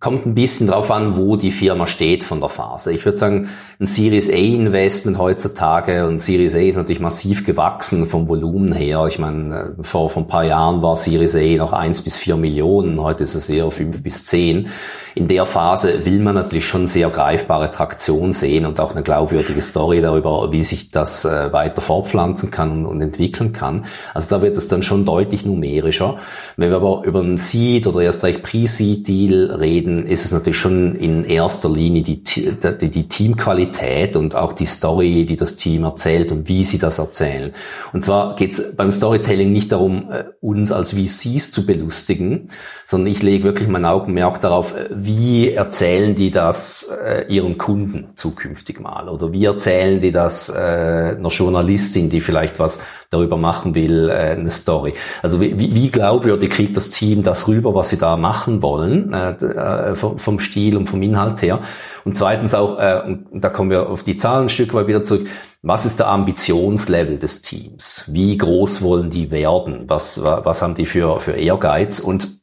Kommt 0.00 0.26
ein 0.26 0.34
bisschen 0.34 0.66
drauf 0.66 0.90
an, 0.90 1.14
wo 1.14 1.36
die 1.36 1.52
Firma 1.52 1.86
steht 1.86 2.24
von 2.24 2.40
der 2.40 2.48
Phase. 2.48 2.92
Ich 2.92 3.04
würde 3.04 3.18
sagen, 3.18 3.50
ein 3.82 3.86
Series 3.86 4.30
A 4.30 4.36
Investment 4.36 5.18
heutzutage 5.18 6.06
und 6.06 6.22
Series 6.22 6.54
A 6.54 6.58
ist 6.58 6.76
natürlich 6.76 7.00
massiv 7.00 7.44
gewachsen 7.44 8.06
vom 8.06 8.28
Volumen 8.28 8.72
her. 8.72 9.06
Ich 9.08 9.18
meine, 9.18 9.74
äh, 9.80 9.82
vor, 9.82 10.08
vor 10.08 10.22
ein 10.22 10.28
paar 10.28 10.44
Jahren 10.44 10.82
war 10.82 10.96
Series 10.96 11.34
A 11.34 11.56
noch 11.56 11.72
eins 11.72 12.00
bis 12.00 12.16
vier 12.16 12.36
Millionen, 12.36 13.02
heute 13.02 13.24
ist 13.24 13.34
es 13.34 13.48
eher 13.48 13.70
fünf 13.72 14.00
bis 14.00 14.24
zehn 14.24 14.68
in 15.14 15.28
der 15.28 15.46
Phase 15.46 16.04
will 16.04 16.20
man 16.20 16.34
natürlich 16.34 16.66
schon 16.66 16.86
sehr 16.86 17.10
greifbare 17.10 17.70
Traktion 17.70 18.32
sehen 18.32 18.64
und 18.64 18.80
auch 18.80 18.92
eine 18.92 19.02
glaubwürdige 19.02 19.60
Story 19.60 20.00
darüber, 20.00 20.52
wie 20.52 20.62
sich 20.62 20.90
das 20.90 21.24
äh, 21.24 21.52
weiter 21.52 21.80
fortpflanzen 21.80 22.50
kann 22.50 22.86
und 22.86 23.00
entwickeln 23.00 23.52
kann. 23.52 23.84
Also 24.14 24.30
da 24.30 24.42
wird 24.42 24.56
es 24.56 24.68
dann 24.68 24.82
schon 24.82 25.04
deutlich 25.04 25.44
numerischer. 25.44 26.18
Wenn 26.56 26.70
wir 26.70 26.76
aber 26.76 27.02
über 27.04 27.20
einen 27.20 27.36
Seed 27.36 27.86
oder 27.86 28.00
erst 28.00 28.24
recht 28.24 28.42
Pre-Seed-Deal 28.42 29.56
reden, 29.58 30.06
ist 30.06 30.24
es 30.24 30.32
natürlich 30.32 30.58
schon 30.58 30.94
in 30.94 31.24
erster 31.24 31.68
Linie 31.68 32.02
die, 32.02 32.22
die, 32.22 32.90
die 32.90 33.08
Teamqualität 33.08 33.71
und 34.16 34.34
auch 34.34 34.52
die 34.52 34.66
Story, 34.66 35.24
die 35.24 35.36
das 35.36 35.56
Team 35.56 35.84
erzählt 35.84 36.30
und 36.32 36.48
wie 36.48 36.64
sie 36.64 36.78
das 36.78 36.98
erzählen. 36.98 37.52
Und 37.92 38.04
zwar 38.04 38.36
geht 38.36 38.52
es 38.52 38.76
beim 38.76 38.92
Storytelling 38.92 39.52
nicht 39.52 39.72
darum, 39.72 40.10
äh, 40.10 40.24
uns 40.40 40.72
als 40.72 40.92
VCs 40.92 41.50
zu 41.50 41.66
belustigen, 41.66 42.48
sondern 42.84 43.10
ich 43.10 43.22
lege 43.22 43.44
wirklich 43.44 43.68
mein 43.68 43.84
Augenmerk 43.84 44.40
darauf, 44.40 44.76
äh, 44.76 44.88
wie 44.90 45.52
erzählen 45.52 46.14
die 46.14 46.30
das 46.30 46.92
äh, 47.04 47.24
ihren 47.28 47.58
Kunden 47.58 48.10
zukünftig 48.14 48.80
mal? 48.80 49.08
Oder 49.08 49.32
wie 49.32 49.44
erzählen 49.44 50.00
die 50.00 50.12
das 50.12 50.48
äh, 50.48 51.16
einer 51.16 51.28
Journalistin, 51.28 52.10
die 52.10 52.20
vielleicht 52.20 52.58
was 52.58 52.80
darüber 53.10 53.36
machen 53.36 53.74
will, 53.74 54.08
äh, 54.10 54.36
eine 54.36 54.50
Story? 54.50 54.94
Also 55.22 55.40
wie, 55.40 55.58
wie 55.58 55.90
glaubwürdig 55.90 56.50
kriegt 56.50 56.76
das 56.76 56.90
Team 56.90 57.22
das 57.22 57.48
rüber, 57.48 57.74
was 57.74 57.88
sie 57.88 57.98
da 57.98 58.16
machen 58.16 58.62
wollen, 58.62 59.12
äh, 59.12 59.30
äh 59.32 59.94
vom, 59.94 60.18
vom 60.18 60.38
Stil 60.38 60.76
und 60.76 60.88
vom 60.88 61.02
Inhalt 61.02 61.42
her? 61.42 61.60
Und 62.04 62.16
zweitens 62.16 62.54
auch, 62.54 62.78
äh, 62.78 63.02
und 63.04 63.42
da 63.42 63.48
kommen 63.48 63.70
wir 63.70 63.88
auf 63.88 64.02
die 64.02 64.16
Zahlen 64.16 64.46
ein 64.46 64.48
Stück 64.48 64.74
weit 64.74 64.86
wieder 64.86 65.04
zurück, 65.04 65.28
was 65.62 65.86
ist 65.86 66.00
der 66.00 66.08
Ambitionslevel 66.08 67.18
des 67.18 67.42
Teams? 67.42 68.04
Wie 68.08 68.36
groß 68.36 68.82
wollen 68.82 69.10
die 69.10 69.30
werden? 69.30 69.84
Was, 69.86 70.22
was 70.22 70.60
haben 70.60 70.74
die 70.74 70.86
für, 70.86 71.20
für 71.20 71.32
Ehrgeiz? 71.32 72.00
Und 72.00 72.42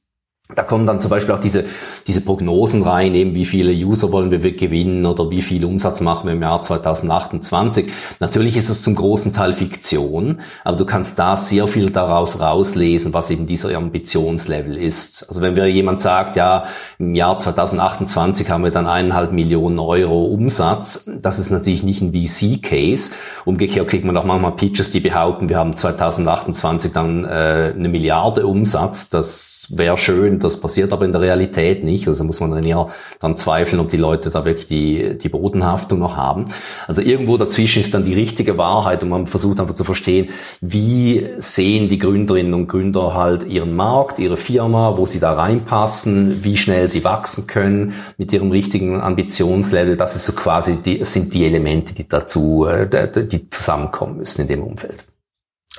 da 0.55 0.63
kommen 0.63 0.87
dann 0.87 1.01
zum 1.01 1.11
Beispiel 1.11 1.35
auch 1.35 1.39
diese, 1.39 1.65
diese 2.09 2.21
Prognosen 2.21 2.81
rein, 2.81 3.13
eben 3.13 3.35
wie 3.35 3.45
viele 3.45 3.71
User 3.71 4.11
wollen 4.11 4.31
wir 4.31 4.39
gewinnen 4.39 5.05
oder 5.05 5.29
wie 5.29 5.43
viel 5.43 5.63
Umsatz 5.63 6.01
machen 6.01 6.25
wir 6.25 6.33
im 6.33 6.41
Jahr 6.41 6.59
2028. 6.59 7.85
Natürlich 8.19 8.57
ist 8.57 8.67
es 8.67 8.81
zum 8.81 8.95
großen 8.95 9.31
Teil 9.31 9.53
Fiktion, 9.53 10.39
aber 10.63 10.75
du 10.75 10.85
kannst 10.85 11.19
da 11.19 11.37
sehr 11.37 11.67
viel 11.67 11.91
daraus 11.91 12.41
rauslesen, 12.41 13.13
was 13.13 13.29
eben 13.29 13.45
dieser 13.45 13.77
Ambitionslevel 13.77 14.75
ist. 14.75 15.27
Also 15.29 15.41
wenn 15.41 15.55
wir 15.55 15.67
jemand 15.67 16.01
sagt, 16.01 16.35
ja, 16.35 16.63
im 16.97 17.13
Jahr 17.13 17.37
2028 17.37 18.49
haben 18.49 18.63
wir 18.63 18.71
dann 18.71 18.87
eineinhalb 18.87 19.31
Millionen 19.31 19.77
Euro 19.77 20.25
Umsatz, 20.25 21.07
das 21.21 21.37
ist 21.37 21.51
natürlich 21.51 21.83
nicht 21.83 22.01
ein 22.01 22.11
VC-Case. 22.11 23.11
Umgekehrt 23.45 23.87
kriegt 23.87 24.03
man 24.03 24.17
auch 24.17 24.25
manchmal 24.25 24.53
Pitches, 24.53 24.89
die 24.89 24.99
behaupten, 24.99 25.47
wir 25.47 25.57
haben 25.57 25.77
2028 25.77 26.91
dann 26.91 27.23
äh, 27.25 27.73
eine 27.75 27.89
Milliarde 27.89 28.47
Umsatz. 28.47 29.11
Das 29.11 29.67
wäre 29.75 29.99
schön, 29.99 30.39
das 30.39 30.59
passiert 30.59 30.91
aber 30.91 31.05
in 31.05 31.11
der 31.11 31.21
Realität 31.21 31.83
nicht. 31.83 31.98
Also 32.07 32.23
muss 32.23 32.39
man 32.39 32.51
dann 32.51 32.63
eher 32.63 32.89
dann 33.19 33.37
zweifeln, 33.37 33.79
ob 33.79 33.89
die 33.89 33.97
Leute 33.97 34.29
da 34.29 34.45
wirklich 34.45 34.67
die, 34.67 35.17
die 35.17 35.29
Bodenhaftung 35.29 35.99
noch 35.99 36.15
haben. 36.15 36.45
Also 36.87 37.01
irgendwo 37.01 37.37
dazwischen 37.37 37.79
ist 37.79 37.93
dann 37.93 38.05
die 38.05 38.13
richtige 38.13 38.57
Wahrheit 38.57 39.03
und 39.03 39.09
man 39.09 39.27
versucht 39.27 39.59
einfach 39.59 39.75
zu 39.75 39.83
verstehen, 39.83 40.29
wie 40.61 41.27
sehen 41.37 41.89
die 41.89 41.99
Gründerinnen 41.99 42.53
und 42.53 42.67
Gründer 42.67 43.13
halt 43.13 43.45
ihren 43.47 43.75
Markt, 43.75 44.19
ihre 44.19 44.37
Firma, 44.37 44.97
wo 44.97 45.05
sie 45.05 45.19
da 45.19 45.33
reinpassen, 45.33 46.43
wie 46.43 46.57
schnell 46.57 46.89
sie 46.89 47.03
wachsen 47.03 47.47
können 47.47 47.93
mit 48.17 48.31
ihrem 48.33 48.51
richtigen 48.51 49.01
Ambitionslevel. 49.01 49.97
Das 49.97 50.15
ist 50.15 50.25
so 50.25 50.33
quasi 50.33 50.77
die, 50.83 51.03
sind 51.05 51.33
die 51.33 51.45
Elemente, 51.45 51.93
die 51.93 52.07
dazu, 52.07 52.65
äh, 52.65 52.87
die 53.25 53.49
zusammenkommen 53.49 54.17
müssen 54.17 54.41
in 54.41 54.47
dem 54.47 54.63
Umfeld. 54.63 55.08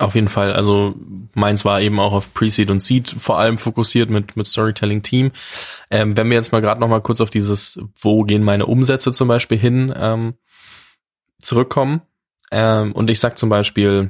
Auf 0.01 0.15
jeden 0.15 0.29
Fall. 0.29 0.53
Also 0.53 0.95
meins 1.35 1.63
war 1.63 1.79
eben 1.79 1.99
auch 1.99 2.11
auf 2.11 2.33
Pre-Seed 2.33 2.71
und 2.71 2.81
Seed 2.81 3.07
vor 3.09 3.37
allem 3.37 3.59
fokussiert 3.59 4.09
mit, 4.09 4.35
mit 4.35 4.47
Storytelling-Team. 4.47 5.31
Ähm, 5.91 6.17
wenn 6.17 6.27
wir 6.27 6.35
jetzt 6.35 6.51
mal 6.51 6.61
gerade 6.61 6.81
noch 6.81 6.87
mal 6.87 7.01
kurz 7.01 7.21
auf 7.21 7.29
dieses, 7.29 7.79
wo 7.99 8.23
gehen 8.23 8.43
meine 8.43 8.65
Umsätze 8.65 9.11
zum 9.11 9.27
Beispiel 9.27 9.59
hin, 9.59 9.93
ähm, 9.95 10.33
zurückkommen. 11.39 12.01
Ähm, 12.51 12.93
und 12.93 13.11
ich 13.11 13.19
sag 13.19 13.37
zum 13.37 13.49
Beispiel, 13.49 14.09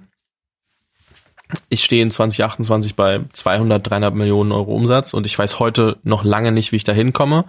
ich 1.69 1.83
stehe 1.83 2.03
in 2.03 2.11
2028 2.11 2.95
bei 2.95 3.21
200, 3.33 3.89
300 3.89 4.13
Millionen 4.13 4.51
Euro 4.51 4.75
Umsatz 4.75 5.13
und 5.13 5.25
ich 5.25 5.37
weiß 5.37 5.59
heute 5.59 5.97
noch 6.03 6.23
lange 6.23 6.51
nicht, 6.51 6.71
wie 6.71 6.77
ich 6.77 6.83
da 6.83 6.93
hinkomme. 6.93 7.45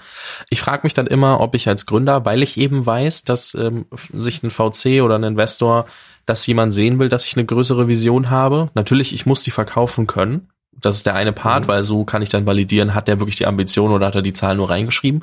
Ich 0.50 0.60
frage 0.60 0.80
mich 0.84 0.92
dann 0.92 1.06
immer, 1.06 1.40
ob 1.40 1.54
ich 1.54 1.68
als 1.68 1.86
Gründer, 1.86 2.24
weil 2.24 2.42
ich 2.42 2.56
eben 2.56 2.84
weiß, 2.84 3.24
dass 3.24 3.54
ähm, 3.54 3.86
sich 4.12 4.42
ein 4.42 4.50
VC 4.50 5.02
oder 5.02 5.16
ein 5.16 5.24
Investor 5.24 5.86
dass 6.26 6.46
jemand 6.46 6.72
sehen 6.72 6.98
will, 6.98 7.08
dass 7.08 7.24
ich 7.24 7.36
eine 7.36 7.44
größere 7.44 7.88
Vision 7.88 8.30
habe. 8.30 8.70
Natürlich, 8.74 9.12
ich 9.12 9.26
muss 9.26 9.42
die 9.42 9.50
verkaufen 9.50 10.06
können. 10.06 10.48
Das 10.80 10.96
ist 10.96 11.06
der 11.06 11.14
eine 11.14 11.32
Part, 11.32 11.64
mhm. 11.64 11.68
weil 11.68 11.82
so 11.82 12.04
kann 12.04 12.22
ich 12.22 12.30
dann 12.30 12.46
validieren, 12.46 12.94
hat 12.94 13.08
der 13.08 13.20
wirklich 13.20 13.36
die 13.36 13.46
Ambition 13.46 13.92
oder 13.92 14.06
hat 14.06 14.14
er 14.14 14.22
die 14.22 14.32
Zahl 14.32 14.56
nur 14.56 14.70
reingeschrieben. 14.70 15.22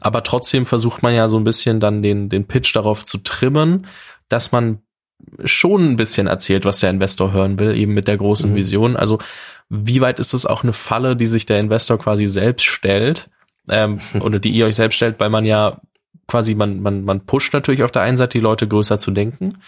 Aber 0.00 0.22
trotzdem 0.22 0.66
versucht 0.66 1.02
man 1.02 1.14
ja 1.14 1.28
so 1.28 1.36
ein 1.36 1.44
bisschen 1.44 1.80
dann 1.80 2.02
den, 2.02 2.28
den 2.28 2.46
Pitch 2.46 2.74
darauf 2.76 3.04
zu 3.04 3.18
trimmen, 3.18 3.86
dass 4.28 4.52
man 4.52 4.78
schon 5.44 5.92
ein 5.92 5.96
bisschen 5.96 6.26
erzählt, 6.26 6.64
was 6.64 6.80
der 6.80 6.90
Investor 6.90 7.32
hören 7.32 7.58
will, 7.58 7.76
eben 7.76 7.94
mit 7.94 8.08
der 8.08 8.16
großen 8.16 8.50
mhm. 8.50 8.56
Vision. 8.56 8.96
Also 8.96 9.18
wie 9.68 10.00
weit 10.00 10.18
ist 10.18 10.34
das 10.34 10.46
auch 10.46 10.62
eine 10.62 10.72
Falle, 10.72 11.16
die 11.16 11.26
sich 11.26 11.46
der 11.46 11.60
Investor 11.60 11.98
quasi 11.98 12.26
selbst 12.26 12.64
stellt 12.64 13.30
ähm, 13.68 14.00
oder 14.20 14.38
die 14.38 14.50
ihr 14.50 14.66
euch 14.66 14.76
selbst 14.76 14.96
stellt, 14.96 15.20
weil 15.20 15.30
man 15.30 15.44
ja 15.44 15.80
quasi 16.26 16.54
man 16.54 16.80
man 16.80 17.04
man 17.04 17.26
pusht 17.26 17.52
natürlich 17.52 17.82
auf 17.82 17.92
der 17.92 18.02
einen 18.02 18.16
Seite 18.16 18.38
die 18.38 18.42
Leute 18.42 18.68
größer 18.68 18.98
zu 18.98 19.10
denken, 19.10 19.58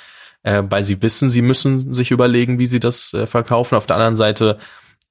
äh, 0.43 0.63
weil 0.69 0.85
sie 0.85 1.03
wissen, 1.03 1.31
sie 1.31 1.43
müssen 1.43 1.93
sich 1.93 2.11
überlegen, 2.11 2.59
wie 2.59 2.67
sie 2.67 2.81
das 2.81 3.13
äh, 3.15 3.27
verkaufen. 3.27 3.75
Auf 3.75 3.87
der 3.87 3.97
anderen 3.97 4.17
Seite 4.17 4.59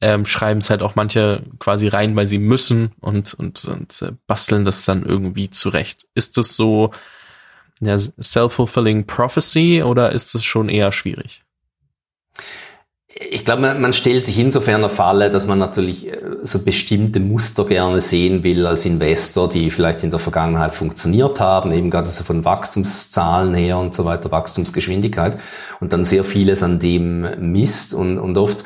ähm, 0.02 0.26
schreiben 0.26 0.60
es 0.60 0.70
halt 0.70 0.82
auch 0.82 0.96
manche 0.96 1.44
quasi 1.60 1.88
rein, 1.88 2.16
weil 2.16 2.28
sie 2.28 2.40
müssen 2.40 2.92
und, 3.00 3.34
und, 3.34 3.66
und 3.66 4.02
äh, 4.02 4.12
basteln 4.28 4.66
das 4.66 4.86
dann 4.86 5.04
irgendwie 5.04 5.50
zurecht. 5.50 6.06
Ist 6.14 6.38
das 6.38 6.56
so 6.56 6.92
ja, 7.82 7.98
self-fulfilling 7.98 9.06
prophecy 9.06 9.84
oder 9.84 10.12
ist 10.12 10.34
das 10.36 10.44
schon 10.44 10.70
eher 10.70 10.92
schwierig? 10.92 11.46
Ich 13.18 13.46
glaube, 13.46 13.62
man, 13.76 13.94
stellt 13.94 14.26
sich 14.26 14.38
insofern 14.38 14.84
eine 14.84 14.90
Falle, 14.90 15.30
dass 15.30 15.48
man 15.48 15.58
natürlich 15.58 16.12
äh, 16.12 16.20
so 16.42 16.66
bestimmte 16.66 17.22
Muster 17.22 17.64
gerne 17.64 18.02
sehen 18.02 18.44
will 18.44 18.68
als 18.68 18.86
Investor, 18.86 19.48
die 19.48 19.72
vielleicht 19.72 20.04
in 20.04 20.10
der 20.10 20.20
Vergangenheit 20.20 20.76
funktioniert 20.76 21.40
haben, 21.40 21.72
eben 21.72 21.90
gerade 21.90 22.10
so 22.10 22.26
von 22.26 22.44
Wachstumszahlen 22.44 23.54
her 23.54 23.78
und 23.78 23.96
so 23.96 24.04
weiter, 24.04 24.32
Wachstumsgeschwindigkeit 24.32 25.38
und 25.80 25.94
dann 25.94 26.04
sehr 26.04 26.26
vieles 26.26 26.62
an 26.62 26.80
dem 26.80 27.52
misst 27.54 27.94
und, 27.94 28.20
und 28.20 28.38
oft 28.38 28.66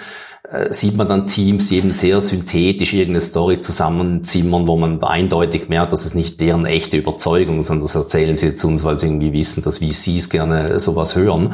sieht 0.72 0.98
man 0.98 1.08
dann 1.08 1.28
Teams, 1.28 1.72
eben 1.72 1.92
sehr 1.92 2.22
synthetisch 2.22 2.94
irgendeine 2.94 3.22
Story 3.22 3.62
zusammenzimmern, 3.62 4.68
wo 4.68 4.78
man 4.78 5.04
eindeutig 5.04 5.70
merkt, 5.70 5.94
dass 5.94 6.06
es 6.06 6.16
nicht 6.16 6.40
deren 6.40 6.66
echte 6.66 6.98
Überzeugung 6.98 7.60
ist, 7.60 7.68
sondern 7.68 7.86
das 7.86 7.96
erzählen 7.96 8.36
sie 8.36 8.56
zu 8.56 8.68
uns, 8.68 8.84
weil 8.84 8.98
sie 8.98 9.08
irgendwie 9.08 9.34
wissen, 9.34 9.64
dass 9.64 9.78
VCs 9.78 10.30
gerne 10.30 10.80
sowas 10.80 11.16
hören 11.16 11.54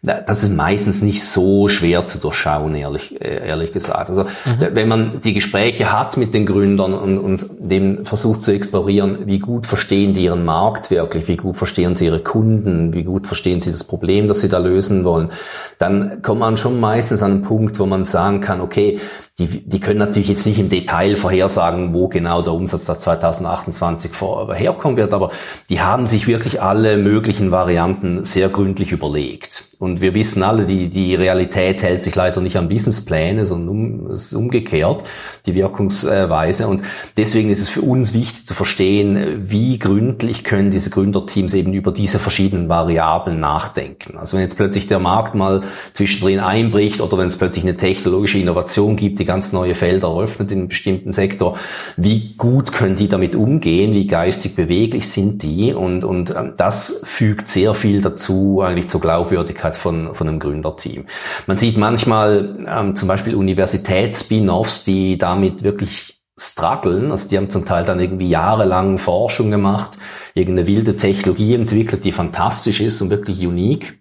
das 0.00 0.44
ist 0.44 0.54
meistens 0.54 1.02
nicht 1.02 1.24
so 1.24 1.66
schwer 1.66 2.06
zu 2.06 2.18
durchschauen, 2.18 2.74
ehrlich, 2.76 3.20
äh, 3.20 3.48
ehrlich 3.48 3.72
gesagt. 3.72 4.08
Also 4.08 4.24
mhm. 4.24 4.68
wenn 4.72 4.88
man 4.88 5.20
die 5.20 5.32
Gespräche 5.32 5.92
hat 5.92 6.16
mit 6.16 6.34
den 6.34 6.46
Gründern 6.46 6.94
und, 6.94 7.18
und 7.18 7.46
dem 7.58 8.04
versucht 8.04 8.44
zu 8.44 8.52
explorieren, 8.52 9.26
wie 9.26 9.40
gut 9.40 9.66
verstehen 9.66 10.14
die 10.14 10.24
ihren 10.24 10.44
Markt 10.44 10.90
wirklich, 10.90 11.26
wie 11.26 11.36
gut 11.36 11.56
verstehen 11.56 11.96
sie 11.96 12.06
ihre 12.06 12.20
Kunden, 12.20 12.92
wie 12.92 13.02
gut 13.02 13.26
verstehen 13.26 13.60
sie 13.60 13.72
das 13.72 13.82
Problem, 13.82 14.28
das 14.28 14.40
sie 14.40 14.48
da 14.48 14.58
lösen 14.58 15.02
wollen, 15.02 15.30
dann 15.78 16.22
kommt 16.22 16.40
man 16.40 16.56
schon 16.56 16.78
meistens 16.78 17.22
an 17.22 17.32
einen 17.32 17.42
Punkt, 17.42 17.80
wo 17.80 17.86
man 17.86 18.04
sagen 18.04 18.40
kann, 18.40 18.60
okay, 18.60 19.00
die, 19.38 19.46
die 19.46 19.80
können 19.80 19.98
natürlich 19.98 20.28
jetzt 20.28 20.46
nicht 20.46 20.58
im 20.58 20.68
Detail 20.68 21.14
vorhersagen, 21.14 21.92
wo 21.92 22.08
genau 22.08 22.42
der 22.42 22.52
Umsatz 22.52 22.86
da 22.86 22.98
2028 22.98 24.10
vor, 24.12 24.52
herkommen 24.52 24.96
wird, 24.96 25.14
aber 25.14 25.30
die 25.70 25.80
haben 25.80 26.06
sich 26.06 26.26
wirklich 26.26 26.60
alle 26.60 26.96
möglichen 26.96 27.50
Varianten 27.50 28.24
sehr 28.24 28.48
gründlich 28.48 28.90
überlegt. 28.90 29.67
Und 29.78 30.00
wir 30.00 30.12
wissen 30.14 30.42
alle, 30.42 30.64
die, 30.64 30.88
die 30.88 31.14
Realität 31.14 31.84
hält 31.84 32.02
sich 32.02 32.16
leider 32.16 32.40
nicht 32.40 32.56
an 32.56 32.68
Businesspläne, 32.68 33.46
sondern 33.46 33.68
um, 33.68 34.10
es 34.10 34.26
ist 34.26 34.34
umgekehrt, 34.34 35.04
die 35.46 35.54
Wirkungsweise. 35.54 36.66
Und 36.66 36.82
deswegen 37.16 37.48
ist 37.48 37.60
es 37.60 37.68
für 37.68 37.82
uns 37.82 38.12
wichtig 38.12 38.44
zu 38.44 38.54
verstehen, 38.54 39.50
wie 39.50 39.78
gründlich 39.78 40.42
können 40.42 40.72
diese 40.72 40.90
Gründerteams 40.90 41.54
eben 41.54 41.74
über 41.74 41.92
diese 41.92 42.18
verschiedenen 42.18 42.68
Variablen 42.68 43.38
nachdenken. 43.38 44.18
Also 44.18 44.36
wenn 44.36 44.42
jetzt 44.42 44.56
plötzlich 44.56 44.88
der 44.88 44.98
Markt 44.98 45.36
mal 45.36 45.62
zwischendrin 45.92 46.40
einbricht 46.40 47.00
oder 47.00 47.16
wenn 47.16 47.28
es 47.28 47.38
plötzlich 47.38 47.64
eine 47.64 47.76
technologische 47.76 48.38
Innovation 48.38 48.96
gibt, 48.96 49.20
die 49.20 49.24
ganz 49.24 49.52
neue 49.52 49.76
Felder 49.76 50.08
eröffnet 50.08 50.50
in 50.50 50.58
einem 50.58 50.68
bestimmten 50.68 51.12
Sektor, 51.12 51.56
wie 51.96 52.34
gut 52.36 52.72
können 52.72 52.96
die 52.96 53.06
damit 53.06 53.36
umgehen, 53.36 53.94
wie 53.94 54.08
geistig 54.08 54.56
beweglich 54.56 55.08
sind 55.08 55.44
die 55.44 55.72
und, 55.72 56.02
und 56.02 56.34
ähm, 56.34 56.54
das 56.56 57.02
fügt 57.04 57.48
sehr 57.48 57.74
viel 57.74 58.00
dazu 58.00 58.60
eigentlich 58.60 58.88
zur 58.88 59.00
Glaubwürdigkeit 59.00 59.67
von, 59.76 60.14
von 60.14 60.28
einem 60.28 60.38
Gründerteam. 60.38 61.06
Man 61.46 61.58
sieht 61.58 61.76
manchmal 61.76 62.58
ähm, 62.66 62.96
zum 62.96 63.08
Beispiel 63.08 63.34
Universitäts-Spin-Offs, 63.34 64.84
die 64.84 65.18
damit 65.18 65.62
wirklich 65.62 66.20
strugglen, 66.38 67.10
also 67.10 67.28
die 67.28 67.36
haben 67.36 67.50
zum 67.50 67.64
Teil 67.64 67.84
dann 67.84 67.98
irgendwie 67.98 68.28
jahrelang 68.28 68.98
Forschung 68.98 69.50
gemacht, 69.50 69.98
irgendeine 70.34 70.68
wilde 70.68 70.96
Technologie 70.96 71.54
entwickelt, 71.54 72.04
die 72.04 72.12
fantastisch 72.12 72.80
ist 72.80 73.02
und 73.02 73.10
wirklich 73.10 73.44
unique. 73.44 74.00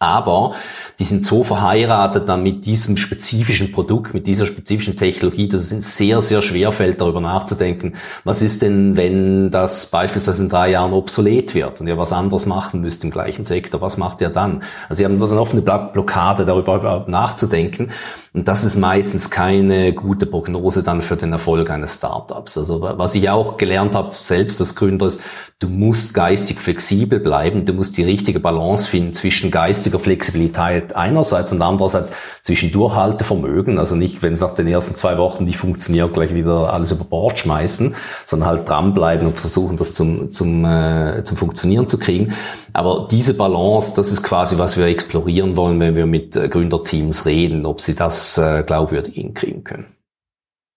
Aber 0.00 0.56
die 0.98 1.04
sind 1.04 1.24
so 1.24 1.44
verheiratet 1.44 2.28
dann 2.28 2.42
mit 2.42 2.66
diesem 2.66 2.96
spezifischen 2.96 3.72
Produkt, 3.72 4.14
mit 4.14 4.26
dieser 4.26 4.46
spezifischen 4.46 4.96
Technologie, 4.96 5.48
dass 5.48 5.72
es 5.72 5.96
sehr, 5.96 6.22
sehr 6.22 6.42
schwer 6.42 6.72
fällt, 6.72 7.00
darüber 7.00 7.20
nachzudenken, 7.20 7.94
was 8.24 8.42
ist 8.42 8.62
denn, 8.62 8.96
wenn 8.96 9.50
das 9.50 9.86
beispielsweise 9.86 10.42
in 10.42 10.48
drei 10.48 10.70
Jahren 10.70 10.92
obsolet 10.92 11.54
wird 11.54 11.80
und 11.80 11.86
ihr 11.86 11.98
was 11.98 12.12
anderes 12.12 12.46
machen 12.46 12.80
müsst 12.80 13.04
im 13.04 13.10
gleichen 13.10 13.44
Sektor, 13.44 13.80
was 13.80 13.96
macht 13.96 14.20
ihr 14.20 14.30
dann? 14.30 14.62
Also 14.88 14.98
sie 14.98 15.04
haben 15.04 15.20
oft 15.20 15.52
eine 15.52 15.62
Blockade, 15.62 16.44
darüber 16.44 16.76
überhaupt 16.76 17.08
nachzudenken. 17.08 17.90
Und 18.34 18.48
das 18.48 18.64
ist 18.64 18.76
meistens 18.76 19.30
keine 19.30 19.92
gute 19.92 20.24
Prognose 20.24 20.82
dann 20.82 21.02
für 21.02 21.16
den 21.16 21.32
Erfolg 21.32 21.68
eines 21.68 21.96
Startups. 21.96 22.56
Also 22.56 22.80
was 22.80 23.14
ich 23.14 23.28
auch 23.28 23.58
gelernt 23.58 23.94
habe, 23.94 24.14
selbst 24.18 24.58
als 24.58 24.74
Gründer, 24.74 25.06
ist, 25.06 25.20
du 25.58 25.68
musst 25.68 26.14
geistig 26.14 26.58
flexibel 26.58 27.20
bleiben, 27.20 27.66
du 27.66 27.74
musst 27.74 27.98
die 27.98 28.04
richtige 28.04 28.40
Balance 28.40 28.88
finden 28.88 29.12
zwischen 29.12 29.50
geistiger 29.50 29.98
Flexibilität 29.98 30.81
einerseits 30.94 31.52
und 31.52 31.62
andererseits 31.62 32.12
zwischen 32.42 32.72
Durchhaltevermögen, 32.72 33.78
also 33.78 33.94
nicht, 33.94 34.22
wenn 34.22 34.32
es 34.32 34.40
nach 34.40 34.54
den 34.54 34.66
ersten 34.66 34.94
zwei 34.94 35.18
Wochen 35.18 35.44
nicht 35.44 35.58
funktioniert, 35.58 36.12
gleich 36.12 36.34
wieder 36.34 36.72
alles 36.72 36.92
über 36.92 37.04
Bord 37.04 37.38
schmeißen, 37.38 37.94
sondern 38.26 38.48
halt 38.48 38.68
dranbleiben 38.68 39.26
und 39.28 39.38
versuchen, 39.38 39.76
das 39.76 39.94
zum, 39.94 40.32
zum, 40.32 40.64
äh, 40.64 41.22
zum 41.24 41.36
Funktionieren 41.36 41.88
zu 41.88 41.98
kriegen. 41.98 42.34
Aber 42.72 43.06
diese 43.10 43.34
Balance, 43.34 43.92
das 43.94 44.10
ist 44.12 44.22
quasi, 44.22 44.58
was 44.58 44.76
wir 44.76 44.86
explorieren 44.86 45.56
wollen, 45.56 45.78
wenn 45.80 45.94
wir 45.94 46.06
mit 46.06 46.36
äh, 46.36 46.48
Gründerteams 46.48 47.26
reden, 47.26 47.66
ob 47.66 47.80
sie 47.80 47.94
das 47.94 48.38
äh, 48.38 48.64
glaubwürdig 48.66 49.14
hinkriegen 49.14 49.64
können. 49.64 49.86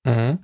Mhm. 0.06 0.40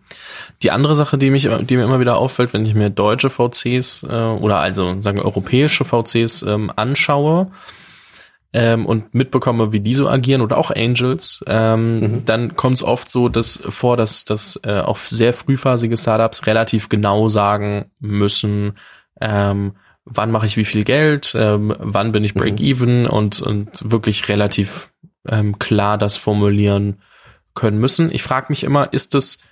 Die 0.63 0.71
andere 0.71 0.95
Sache, 0.95 1.17
die 1.17 1.29
mich, 1.29 1.47
die 1.61 1.77
mir 1.77 1.83
immer 1.83 1.99
wieder 1.99 2.17
auffällt, 2.17 2.53
wenn 2.53 2.65
ich 2.65 2.73
mir 2.73 2.89
deutsche 2.89 3.29
VCs 3.29 4.03
äh, 4.03 4.07
oder 4.07 4.57
also 4.57 4.99
sagen 5.01 5.17
wir 5.17 5.25
europäische 5.25 5.85
VCs 5.85 6.41
ähm, 6.43 6.71
anschaue 6.75 7.47
ähm, 8.53 8.85
und 8.85 9.13
mitbekomme, 9.13 9.71
wie 9.71 9.79
die 9.79 9.93
so 9.95 10.09
agieren 10.09 10.41
oder 10.41 10.57
auch 10.57 10.71
Angels, 10.71 11.43
ähm, 11.47 11.99
mhm. 11.99 12.25
dann 12.25 12.55
kommt 12.55 12.75
es 12.75 12.83
oft 12.83 13.09
so, 13.09 13.29
dass 13.29 13.61
vor, 13.69 13.97
dass, 13.97 14.25
dass 14.25 14.59
äh, 14.63 14.79
auch 14.79 14.97
sehr 14.97 15.33
frühphasige 15.33 15.95
Startups 15.95 16.47
relativ 16.47 16.89
genau 16.89 17.29
sagen 17.29 17.85
müssen, 17.99 18.73
ähm, 19.21 19.73
wann 20.05 20.31
mache 20.31 20.45
ich 20.47 20.57
wie 20.57 20.65
viel 20.65 20.83
Geld, 20.83 21.33
ähm, 21.37 21.73
wann 21.79 22.11
bin 22.11 22.23
ich 22.23 22.35
mhm. 22.35 22.39
Break-Even 22.39 23.03
mhm. 23.03 23.09
und, 23.09 23.41
und 23.41 23.89
wirklich 23.89 24.27
relativ 24.27 24.91
ähm, 25.27 25.59
klar 25.59 25.97
das 25.97 26.17
formulieren 26.17 26.97
können 27.53 27.79
müssen. 27.79 28.11
Ich 28.11 28.23
frage 28.23 28.47
mich 28.49 28.63
immer, 28.63 28.91
ist 28.91 29.15
es 29.15 29.43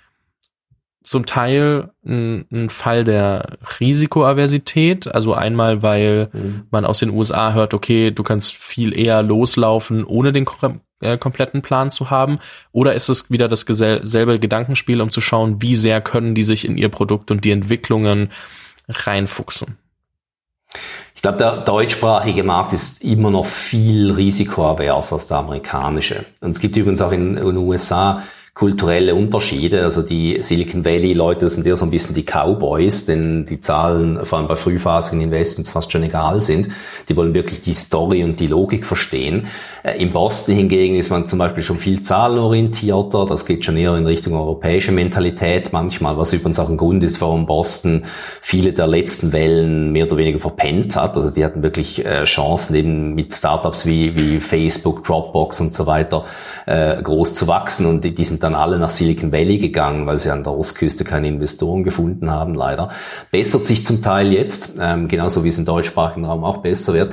zum 1.02 1.26
Teil 1.26 1.90
ein, 2.04 2.46
ein 2.52 2.70
Fall 2.70 3.04
der 3.04 3.58
Risikoaversität, 3.80 5.12
also 5.12 5.34
einmal, 5.34 5.82
weil 5.82 6.28
mhm. 6.32 6.62
man 6.70 6.84
aus 6.84 6.98
den 6.98 7.10
USA 7.10 7.52
hört, 7.52 7.74
okay, 7.74 8.10
du 8.10 8.22
kannst 8.22 8.54
viel 8.54 8.96
eher 8.96 9.22
loslaufen, 9.22 10.04
ohne 10.04 10.32
den 10.32 10.46
äh, 11.00 11.16
kompletten 11.16 11.62
Plan 11.62 11.90
zu 11.90 12.10
haben, 12.10 12.38
oder 12.72 12.94
ist 12.94 13.08
es 13.08 13.30
wieder 13.30 13.48
das 13.48 13.60
selbe 13.62 14.38
Gedankenspiel, 14.38 15.00
um 15.00 15.10
zu 15.10 15.20
schauen, 15.20 15.62
wie 15.62 15.76
sehr 15.76 16.00
können 16.00 16.34
die 16.34 16.42
sich 16.42 16.64
in 16.64 16.76
ihr 16.76 16.90
Produkt 16.90 17.30
und 17.30 17.44
die 17.44 17.50
Entwicklungen 17.50 18.30
reinfuchsen? 18.88 19.78
Ich 21.14 21.22
glaube, 21.22 21.38
der 21.38 21.58
deutschsprachige 21.62 22.44
Markt 22.44 22.72
ist 22.72 23.02
immer 23.04 23.30
noch 23.30 23.46
viel 23.46 24.10
risikoavers 24.10 25.12
als 25.12 25.26
der 25.26 25.38
amerikanische. 25.38 26.24
Und 26.40 26.52
es 26.52 26.60
gibt 26.60 26.76
übrigens 26.76 27.02
auch 27.02 27.12
in 27.12 27.34
den 27.34 27.56
USA 27.56 28.22
kulturelle 28.60 29.14
Unterschiede. 29.14 29.84
Also 29.84 30.02
die 30.02 30.36
Silicon 30.42 30.84
Valley 30.84 31.14
Leute 31.14 31.48
sind 31.48 31.66
eher 31.66 31.76
so 31.76 31.86
ein 31.86 31.90
bisschen 31.90 32.14
die 32.14 32.26
Cowboys, 32.26 33.06
denn 33.06 33.46
die 33.46 33.62
Zahlen 33.62 34.26
vor 34.26 34.38
allem 34.38 34.48
bei 34.48 34.56
frühphasigen 34.56 35.22
Investments 35.22 35.70
fast 35.70 35.90
schon 35.90 36.02
egal 36.02 36.42
sind. 36.42 36.68
Die 37.08 37.16
wollen 37.16 37.32
wirklich 37.32 37.62
die 37.62 37.72
Story 37.72 38.22
und 38.22 38.38
die 38.38 38.48
Logik 38.48 38.84
verstehen. 38.84 39.46
Äh, 39.82 40.02
Im 40.02 40.12
Boston 40.12 40.54
hingegen 40.54 40.96
ist 40.96 41.08
man 41.08 41.26
zum 41.26 41.38
Beispiel 41.38 41.62
schon 41.62 41.78
viel 41.78 42.02
zahlenorientierter. 42.02 43.24
Das 43.24 43.46
geht 43.46 43.64
schon 43.64 43.78
eher 43.78 43.96
in 43.96 44.04
Richtung 44.04 44.34
europäische 44.34 44.92
Mentalität 44.92 45.72
manchmal, 45.72 46.18
was 46.18 46.34
übrigens 46.34 46.58
auch 46.58 46.68
ein 46.68 46.76
Grund 46.76 47.02
ist, 47.02 47.18
warum 47.22 47.46
Boston 47.46 48.04
viele 48.42 48.74
der 48.74 48.88
letzten 48.88 49.32
Wellen 49.32 49.90
mehr 49.92 50.04
oder 50.04 50.18
weniger 50.18 50.38
verpennt 50.38 50.96
hat. 50.96 51.16
Also 51.16 51.30
die 51.30 51.46
hatten 51.46 51.62
wirklich 51.62 52.04
äh, 52.04 52.24
Chancen 52.24 52.74
eben 52.74 53.14
mit 53.14 53.32
Startups 53.32 53.86
wie, 53.86 54.14
wie 54.16 54.38
Facebook, 54.38 55.02
Dropbox 55.02 55.62
und 55.62 55.74
so 55.74 55.86
weiter 55.86 56.26
äh, 56.66 57.02
groß 57.02 57.34
zu 57.34 57.48
wachsen 57.48 57.86
und 57.86 58.04
die, 58.04 58.14
die 58.14 58.24
sind 58.26 58.42
dann 58.42 58.49
alle 58.54 58.78
nach 58.78 58.90
Silicon 58.90 59.32
Valley 59.32 59.58
gegangen, 59.58 60.06
weil 60.06 60.18
sie 60.18 60.30
an 60.30 60.44
der 60.44 60.52
Ostküste 60.52 61.04
keine 61.04 61.28
Investoren 61.28 61.84
gefunden 61.84 62.30
haben, 62.30 62.54
leider. 62.54 62.90
Bessert 63.30 63.64
sich 63.64 63.84
zum 63.84 64.02
Teil 64.02 64.32
jetzt, 64.32 64.72
ähm, 64.80 65.08
genauso 65.08 65.44
wie 65.44 65.48
es 65.48 65.58
im 65.58 65.64
deutschsprachigen 65.64 66.24
Raum 66.24 66.44
auch 66.44 66.58
besser 66.58 66.94
wird. 66.94 67.12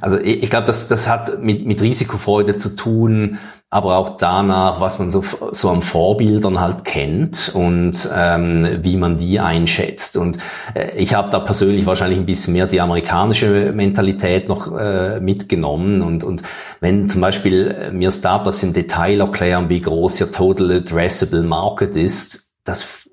Also 0.00 0.18
ich, 0.18 0.42
ich 0.42 0.50
glaube, 0.50 0.66
das, 0.66 0.88
das 0.88 1.08
hat 1.08 1.42
mit, 1.42 1.66
mit 1.66 1.80
Risikofreude 1.80 2.56
zu 2.56 2.76
tun, 2.76 3.38
aber 3.68 3.96
auch 3.96 4.16
danach, 4.16 4.80
was 4.80 4.98
man 5.00 5.10
so, 5.10 5.24
so 5.50 5.70
an 5.70 5.82
Vorbildern 5.82 6.60
halt 6.60 6.84
kennt 6.84 7.50
und 7.52 8.08
ähm, 8.14 8.78
wie 8.82 8.96
man 8.96 9.16
die 9.16 9.40
einschätzt. 9.40 10.16
Und 10.16 10.38
äh, 10.74 10.96
ich 10.96 11.14
habe 11.14 11.30
da 11.30 11.40
persönlich 11.40 11.84
wahrscheinlich 11.84 12.18
ein 12.18 12.26
bisschen 12.26 12.52
mehr 12.52 12.68
die 12.68 12.80
amerikanische 12.80 13.72
Mentalität 13.72 14.48
noch 14.48 14.72
äh, 14.78 15.18
mitgenommen. 15.20 16.00
Und, 16.00 16.22
und 16.22 16.42
wenn 16.80 17.08
zum 17.08 17.20
Beispiel 17.20 17.76
äh, 17.88 17.90
mir 17.90 18.12
Startups 18.12 18.62
im 18.62 18.72
Detail 18.72 19.20
erklären, 19.20 19.68
wie 19.68 19.80
groß 19.80 20.20
ihr 20.20 20.30
Total 20.30 20.70
Addressable 20.70 21.42
Market 21.42 21.96
ist, 21.96 22.52
das 22.62 23.05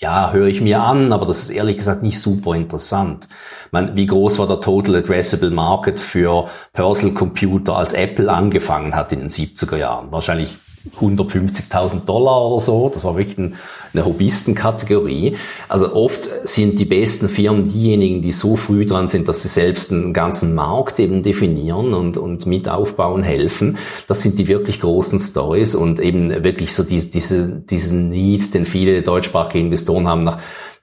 ja, 0.00 0.32
höre 0.32 0.46
ich 0.46 0.60
mir 0.60 0.80
an, 0.80 1.12
aber 1.12 1.26
das 1.26 1.42
ist 1.42 1.50
ehrlich 1.50 1.76
gesagt 1.76 2.02
nicht 2.02 2.20
super 2.20 2.54
interessant. 2.54 3.28
Man, 3.72 3.96
wie 3.96 4.06
groß 4.06 4.38
war 4.38 4.46
der 4.46 4.60
Total 4.60 4.96
Addressable 4.96 5.50
Market 5.50 5.98
für 5.98 6.48
Personal 6.72 7.14
Computer, 7.14 7.76
als 7.76 7.92
Apple 7.92 8.32
angefangen 8.32 8.94
hat 8.94 9.12
in 9.12 9.18
den 9.18 9.28
70er 9.28 9.76
Jahren? 9.76 10.12
Wahrscheinlich 10.12 10.56
150.000 11.00 12.04
Dollar 12.04 12.46
oder 12.46 12.60
so. 12.60 12.90
Das 12.92 13.04
war 13.04 13.16
wirklich 13.16 13.38
ein, 13.38 13.56
eine 13.92 14.04
Hobbyistenkategorie. 14.04 15.36
Also 15.68 15.94
oft 15.94 16.28
sind 16.44 16.78
die 16.78 16.84
besten 16.84 17.28
Firmen 17.28 17.68
diejenigen, 17.68 18.22
die 18.22 18.32
so 18.32 18.56
früh 18.56 18.86
dran 18.86 19.08
sind, 19.08 19.28
dass 19.28 19.42
sie 19.42 19.48
selbst 19.48 19.92
einen 19.92 20.12
ganzen 20.12 20.54
Markt 20.54 20.98
eben 20.98 21.22
definieren 21.22 21.94
und, 21.94 22.16
und 22.16 22.46
mit 22.46 22.68
aufbauen 22.68 23.22
helfen. 23.22 23.78
Das 24.06 24.22
sind 24.22 24.38
die 24.38 24.48
wirklich 24.48 24.80
großen 24.80 25.18
Stories 25.18 25.74
und 25.74 26.00
eben 26.00 26.44
wirklich 26.44 26.74
so 26.74 26.82
diese, 26.82 27.10
diese, 27.10 27.48
diesen 27.48 28.10
Need, 28.10 28.54
den 28.54 28.64
viele 28.64 29.02
deutschsprachige 29.02 29.60
Investoren 29.60 30.08
haben 30.08 30.24
nach 30.24 30.38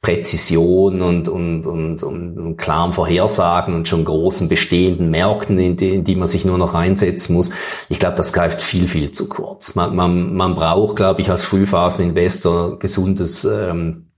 Präzision 0.06 1.02
und, 1.02 1.28
und, 1.28 1.66
und, 1.66 2.04
und, 2.04 2.38
und 2.38 2.58
klaren 2.58 2.94
Vorhersagen 2.94 3.74
und 3.74 3.88
schon 3.88 4.06
großen 4.06 4.48
bestehenden 4.48 5.10
Märkten, 5.10 5.58
in 5.58 5.78
die, 5.78 5.96
in 5.96 6.04
die 6.04 6.16
man 6.16 6.28
sich 6.28 6.46
nur 6.46 6.60
noch 6.60 6.76
einsetzen 6.76 7.34
muss. 7.34 7.50
Ich 7.90 7.98
glaube, 7.98 8.16
das 8.16 8.32
greift 8.32 8.62
viel, 8.62 8.88
viel 8.88 9.10
zu 9.10 9.28
kurz. 9.28 9.74
Man, 9.74 9.96
man, 9.96 10.36
man 10.36 10.54
braucht, 10.54 10.98
glaube 10.98 11.22
ich, 11.22 11.32
als 11.32 11.42
Frühphaseninvestor 11.42 12.78
gesundes, 12.78 13.46
ähm, 13.46 14.12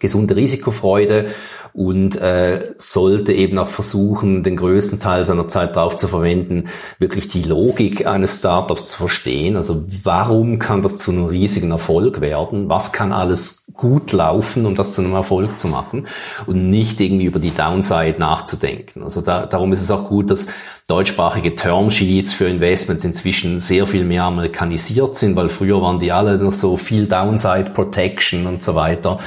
gesunde 0.00 0.34
Risikofreude 0.34 1.26
und 1.72 2.20
äh, 2.20 2.74
sollte 2.76 3.32
eben 3.32 3.58
auch 3.58 3.68
versuchen, 3.68 4.42
den 4.42 4.56
größten 4.56 5.00
Teil 5.00 5.24
seiner 5.24 5.48
Zeit 5.48 5.76
darauf 5.76 5.96
zu 5.96 6.08
verwenden, 6.08 6.68
wirklich 6.98 7.28
die 7.28 7.42
Logik 7.42 8.06
eines 8.06 8.38
Startups 8.38 8.88
zu 8.88 8.96
verstehen. 8.98 9.56
Also 9.56 9.84
warum 10.02 10.58
kann 10.58 10.82
das 10.82 10.98
zu 10.98 11.10
einem 11.10 11.26
riesigen 11.26 11.70
Erfolg 11.70 12.20
werden? 12.20 12.68
Was 12.68 12.92
kann 12.92 13.12
alles 13.12 13.66
gut 13.74 14.12
laufen, 14.12 14.66
um 14.66 14.74
das 14.74 14.92
zu 14.92 15.02
einem 15.02 15.14
Erfolg 15.14 15.58
zu 15.58 15.68
machen? 15.68 16.06
Und 16.46 16.70
nicht 16.70 17.00
irgendwie 17.00 17.26
über 17.26 17.38
die 17.38 17.52
Downside 17.52 18.16
nachzudenken. 18.18 19.02
Also 19.02 19.20
da, 19.20 19.46
darum 19.46 19.72
ist 19.72 19.82
es 19.82 19.90
auch 19.90 20.08
gut, 20.08 20.30
dass 20.30 20.48
deutschsprachige 20.88 21.54
Termsheets 21.54 22.32
für 22.32 22.48
Investments 22.48 23.04
inzwischen 23.04 23.60
sehr 23.60 23.86
viel 23.86 24.04
mehr 24.04 24.24
amerikanisiert 24.24 25.16
sind, 25.16 25.36
weil 25.36 25.50
früher 25.50 25.82
waren 25.82 25.98
die 25.98 26.12
alle 26.12 26.38
noch 26.38 26.54
so 26.54 26.78
viel 26.78 27.06
Downside 27.06 27.72
Protection 27.74 28.46
und 28.46 28.62
so 28.62 28.74
weiter. 28.74 29.18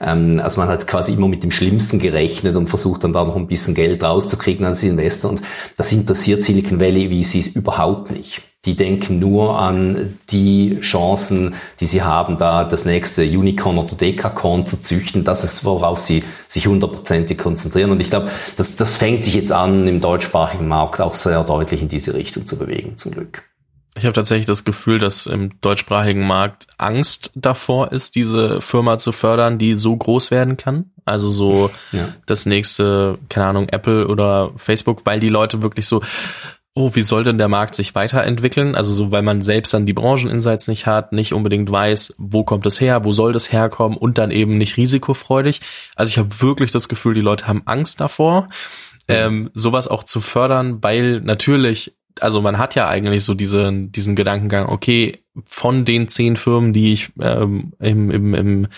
Ähm, 0.00 0.40
also 0.42 0.60
man 0.60 0.68
hat 0.68 0.86
quasi 0.86 1.12
immer 1.12 1.28
mit 1.28 1.42
dem 1.42 1.50
Schlimmsten 1.50 1.98
gerechnet 1.98 2.56
und 2.56 2.68
versucht 2.68 3.04
dann 3.04 3.12
da 3.12 3.24
noch 3.24 3.36
ein 3.36 3.46
bisschen 3.46 3.74
Geld 3.74 4.02
rauszukriegen 4.02 4.64
als 4.64 4.82
Investor. 4.82 5.30
Und 5.30 5.42
das 5.76 5.92
interessiert 5.92 6.42
Silicon 6.42 6.80
Valley 6.80 7.10
wie 7.10 7.24
sie 7.24 7.40
es 7.40 7.48
überhaupt 7.48 8.10
nicht. 8.10 8.42
Die 8.64 8.74
denken 8.74 9.20
nur 9.20 9.58
an 9.58 10.18
die 10.30 10.80
Chancen, 10.80 11.54
die 11.78 11.86
sie 11.86 12.02
haben, 12.02 12.36
da 12.36 12.64
das 12.64 12.84
nächste 12.84 13.22
Unicorn 13.22 13.78
oder 13.78 13.94
Dekacorn 13.94 14.66
zu 14.66 14.80
züchten. 14.80 15.22
Das 15.22 15.44
ist, 15.44 15.64
worauf 15.64 16.00
sie 16.00 16.24
sich 16.48 16.66
hundertprozentig 16.66 17.38
konzentrieren. 17.38 17.92
Und 17.92 18.00
ich 18.00 18.10
glaube, 18.10 18.28
das, 18.56 18.74
das 18.74 18.96
fängt 18.96 19.24
sich 19.24 19.34
jetzt 19.34 19.52
an, 19.52 19.86
im 19.86 20.00
deutschsprachigen 20.00 20.66
Markt 20.66 21.00
auch 21.00 21.14
sehr 21.14 21.44
deutlich 21.44 21.80
in 21.80 21.88
diese 21.88 22.14
Richtung 22.14 22.44
zu 22.44 22.58
bewegen, 22.58 22.96
zum 22.96 23.12
Glück. 23.12 23.44
Ich 23.96 24.04
habe 24.04 24.12
tatsächlich 24.12 24.46
das 24.46 24.64
Gefühl, 24.64 24.98
dass 24.98 25.26
im 25.26 25.58
deutschsprachigen 25.62 26.26
Markt 26.26 26.66
Angst 26.76 27.30
davor 27.34 27.92
ist, 27.92 28.14
diese 28.14 28.60
Firma 28.60 28.98
zu 28.98 29.12
fördern, 29.12 29.58
die 29.58 29.74
so 29.74 29.96
groß 29.96 30.30
werden 30.30 30.56
kann. 30.56 30.90
Also 31.06 31.28
so 31.28 31.70
ja. 31.92 32.08
das 32.26 32.44
nächste, 32.44 33.18
keine 33.30 33.46
Ahnung, 33.46 33.68
Apple 33.70 34.06
oder 34.06 34.52
Facebook, 34.56 35.02
weil 35.04 35.18
die 35.18 35.30
Leute 35.30 35.62
wirklich 35.62 35.86
so, 35.86 36.02
oh, 36.74 36.90
wie 36.92 37.02
soll 37.02 37.24
denn 37.24 37.38
der 37.38 37.48
Markt 37.48 37.74
sich 37.74 37.94
weiterentwickeln? 37.94 38.74
Also 38.74 38.92
so, 38.92 39.10
weil 39.10 39.22
man 39.22 39.40
selbst 39.40 39.72
dann 39.72 39.86
die 39.86 39.94
Brancheninsights 39.94 40.68
nicht 40.68 40.86
hat, 40.86 41.12
nicht 41.12 41.32
unbedingt 41.32 41.70
weiß, 41.70 42.16
wo 42.18 42.44
kommt 42.44 42.66
es 42.66 42.80
her, 42.80 43.04
wo 43.04 43.12
soll 43.12 43.32
das 43.32 43.50
herkommen 43.50 43.96
und 43.96 44.18
dann 44.18 44.30
eben 44.30 44.54
nicht 44.54 44.76
risikofreudig. 44.76 45.60
Also 45.96 46.10
ich 46.10 46.18
habe 46.18 46.42
wirklich 46.42 46.72
das 46.72 46.88
Gefühl, 46.88 47.14
die 47.14 47.22
Leute 47.22 47.46
haben 47.46 47.62
Angst 47.64 48.02
davor, 48.02 48.48
ähm, 49.08 49.50
sowas 49.54 49.88
auch 49.88 50.04
zu 50.04 50.20
fördern, 50.20 50.82
weil 50.82 51.22
natürlich, 51.22 51.94
also 52.20 52.42
man 52.42 52.58
hat 52.58 52.74
ja 52.74 52.88
eigentlich 52.88 53.24
so 53.24 53.34
diese, 53.34 53.70
diesen 53.72 54.16
Gedankengang, 54.16 54.68
okay, 54.68 55.22
von 55.44 55.84
den 55.84 56.08
zehn 56.08 56.36
Firmen, 56.36 56.72
die 56.72 56.92
ich 56.92 57.12
ähm, 57.20 57.72
im, 57.78 58.10
im, 58.10 58.34
im 58.34 58.68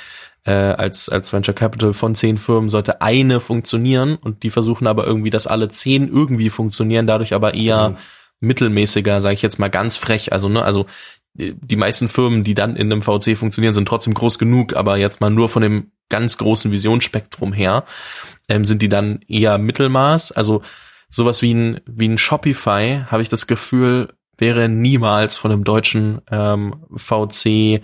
äh, 0.44 0.52
als, 0.52 1.08
als 1.08 1.32
Venture 1.32 1.54
Capital 1.54 1.92
von 1.92 2.14
zehn 2.14 2.38
Firmen 2.38 2.70
sollte 2.70 3.00
eine 3.02 3.40
funktionieren 3.40 4.16
und 4.16 4.42
die 4.42 4.50
versuchen 4.50 4.86
aber 4.86 5.06
irgendwie, 5.06 5.30
dass 5.30 5.46
alle 5.46 5.68
zehn 5.68 6.08
irgendwie 6.08 6.50
funktionieren, 6.50 7.06
dadurch 7.06 7.34
aber 7.34 7.54
eher 7.54 7.90
mhm. 7.90 7.96
mittelmäßiger, 8.40 9.20
sage 9.20 9.34
ich 9.34 9.42
jetzt 9.42 9.58
mal 9.58 9.68
ganz 9.68 9.96
frech. 9.96 10.32
Also, 10.32 10.48
ne, 10.48 10.62
also 10.62 10.86
die 11.34 11.76
meisten 11.76 12.08
Firmen, 12.08 12.42
die 12.42 12.54
dann 12.54 12.76
in 12.76 12.90
einem 12.90 13.02
VC 13.02 13.36
funktionieren, 13.36 13.74
sind 13.74 13.86
trotzdem 13.86 14.14
groß 14.14 14.38
genug, 14.38 14.74
aber 14.74 14.96
jetzt 14.96 15.20
mal 15.20 15.30
nur 15.30 15.48
von 15.48 15.62
dem 15.62 15.92
ganz 16.08 16.38
großen 16.38 16.72
Visionsspektrum 16.72 17.52
her, 17.52 17.84
ähm, 18.48 18.64
sind 18.64 18.82
die 18.82 18.88
dann 18.88 19.20
eher 19.28 19.58
Mittelmaß. 19.58 20.32
Also 20.32 20.62
sowas 21.08 21.42
wie 21.42 21.54
ein, 21.54 21.80
wie 21.86 22.08
ein 22.08 22.18
Shopify, 22.18 23.04
habe 23.06 23.22
ich 23.22 23.28
das 23.28 23.46
Gefühl, 23.46 24.08
wäre 24.36 24.68
niemals 24.68 25.36
von 25.36 25.50
einem 25.50 25.64
deutschen 25.64 26.20
ähm, 26.30 26.76
VC 26.94 27.82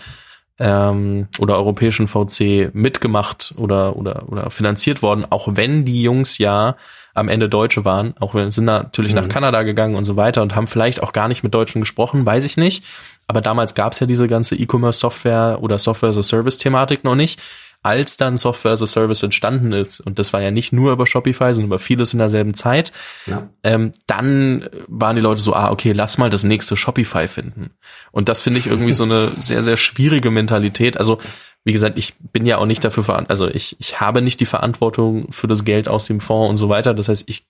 ähm, 0.58 1.28
oder 1.40 1.56
europäischen 1.56 2.06
VC 2.06 2.72
mitgemacht 2.72 3.54
oder, 3.56 3.96
oder, 3.96 4.28
oder 4.28 4.50
finanziert 4.50 5.02
worden, 5.02 5.26
auch 5.28 5.48
wenn 5.52 5.84
die 5.84 6.02
Jungs 6.02 6.38
ja 6.38 6.76
am 7.12 7.28
Ende 7.28 7.48
Deutsche 7.48 7.84
waren, 7.84 8.14
auch 8.18 8.34
wenn 8.34 8.50
sind 8.50 8.64
natürlich 8.64 9.14
mhm. 9.14 9.20
nach 9.20 9.28
Kanada 9.28 9.62
gegangen 9.62 9.96
und 9.96 10.04
so 10.04 10.16
weiter 10.16 10.42
und 10.42 10.54
haben 10.54 10.66
vielleicht 10.66 11.02
auch 11.02 11.12
gar 11.12 11.28
nicht 11.28 11.42
mit 11.42 11.54
Deutschen 11.54 11.80
gesprochen, 11.80 12.26
weiß 12.26 12.44
ich 12.44 12.56
nicht. 12.56 12.84
Aber 13.26 13.40
damals 13.40 13.74
gab 13.74 13.92
es 13.92 14.00
ja 14.00 14.06
diese 14.06 14.28
ganze 14.28 14.54
E-Commerce-Software 14.54 15.58
oder 15.60 15.78
Software 15.78 16.10
as 16.10 16.18
a 16.18 16.22
Service-Thematik 16.22 17.04
noch 17.04 17.14
nicht 17.14 17.40
als 17.84 18.16
dann 18.16 18.38
Software 18.38 18.72
as 18.72 18.82
a 18.82 18.86
Service 18.86 19.22
entstanden 19.22 19.72
ist, 19.72 20.00
und 20.00 20.18
das 20.18 20.32
war 20.32 20.40
ja 20.40 20.50
nicht 20.50 20.72
nur 20.72 20.90
über 20.90 21.06
Shopify, 21.06 21.52
sondern 21.54 21.66
über 21.66 21.78
vieles 21.78 22.14
in 22.14 22.18
derselben 22.18 22.54
Zeit, 22.54 22.92
ja. 23.26 23.48
ähm, 23.62 23.92
dann 24.06 24.68
waren 24.88 25.16
die 25.16 25.22
Leute 25.22 25.42
so, 25.42 25.54
ah, 25.54 25.70
okay, 25.70 25.92
lass 25.92 26.16
mal 26.16 26.30
das 26.30 26.44
nächste 26.44 26.78
Shopify 26.78 27.28
finden. 27.28 27.72
Und 28.10 28.30
das 28.30 28.40
finde 28.40 28.58
ich 28.58 28.68
irgendwie 28.68 28.94
so 28.94 29.04
eine 29.04 29.32
sehr, 29.38 29.62
sehr 29.62 29.76
schwierige 29.76 30.30
Mentalität. 30.30 30.96
Also, 30.96 31.20
wie 31.62 31.74
gesagt, 31.74 31.98
ich 31.98 32.14
bin 32.32 32.46
ja 32.46 32.56
auch 32.56 32.64
nicht 32.64 32.82
dafür 32.82 33.04
verantwortlich, 33.04 33.30
also 33.30 33.48
ich, 33.48 33.76
ich 33.78 34.00
habe 34.00 34.22
nicht 34.22 34.40
die 34.40 34.46
Verantwortung 34.46 35.30
für 35.30 35.46
das 35.46 35.64
Geld 35.64 35.86
aus 35.86 36.06
dem 36.06 36.20
Fonds 36.20 36.50
und 36.50 36.56
so 36.56 36.70
weiter. 36.70 36.94
Das 36.94 37.08
heißt, 37.10 37.28
ich 37.28 37.44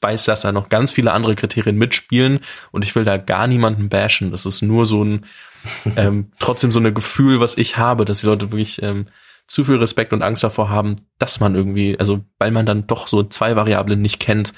weiß, 0.00 0.24
dass 0.24 0.40
da 0.40 0.50
noch 0.50 0.68
ganz 0.68 0.90
viele 0.90 1.12
andere 1.12 1.36
Kriterien 1.36 1.76
mitspielen 1.76 2.40
und 2.72 2.84
ich 2.84 2.94
will 2.96 3.04
da 3.04 3.18
gar 3.18 3.46
niemanden 3.46 3.88
bashen. 3.88 4.32
Das 4.32 4.46
ist 4.46 4.62
nur 4.62 4.84
so 4.84 5.04
ein, 5.04 5.26
ähm, 5.96 6.32
trotzdem 6.40 6.72
so 6.72 6.80
ein 6.80 6.92
Gefühl, 6.92 7.38
was 7.38 7.56
ich 7.56 7.76
habe, 7.76 8.04
dass 8.04 8.20
die 8.20 8.26
Leute 8.26 8.50
wirklich 8.50 8.82
ähm, 8.82 9.06
zu 9.46 9.64
viel 9.64 9.76
Respekt 9.76 10.12
und 10.12 10.22
Angst 10.22 10.42
davor 10.44 10.70
haben, 10.70 10.96
dass 11.18 11.40
man 11.40 11.54
irgendwie, 11.54 11.98
also 11.98 12.20
weil 12.38 12.50
man 12.50 12.66
dann 12.66 12.86
doch 12.86 13.08
so 13.08 13.22
zwei 13.22 13.56
Variablen 13.56 14.00
nicht 14.00 14.20
kennt 14.20 14.52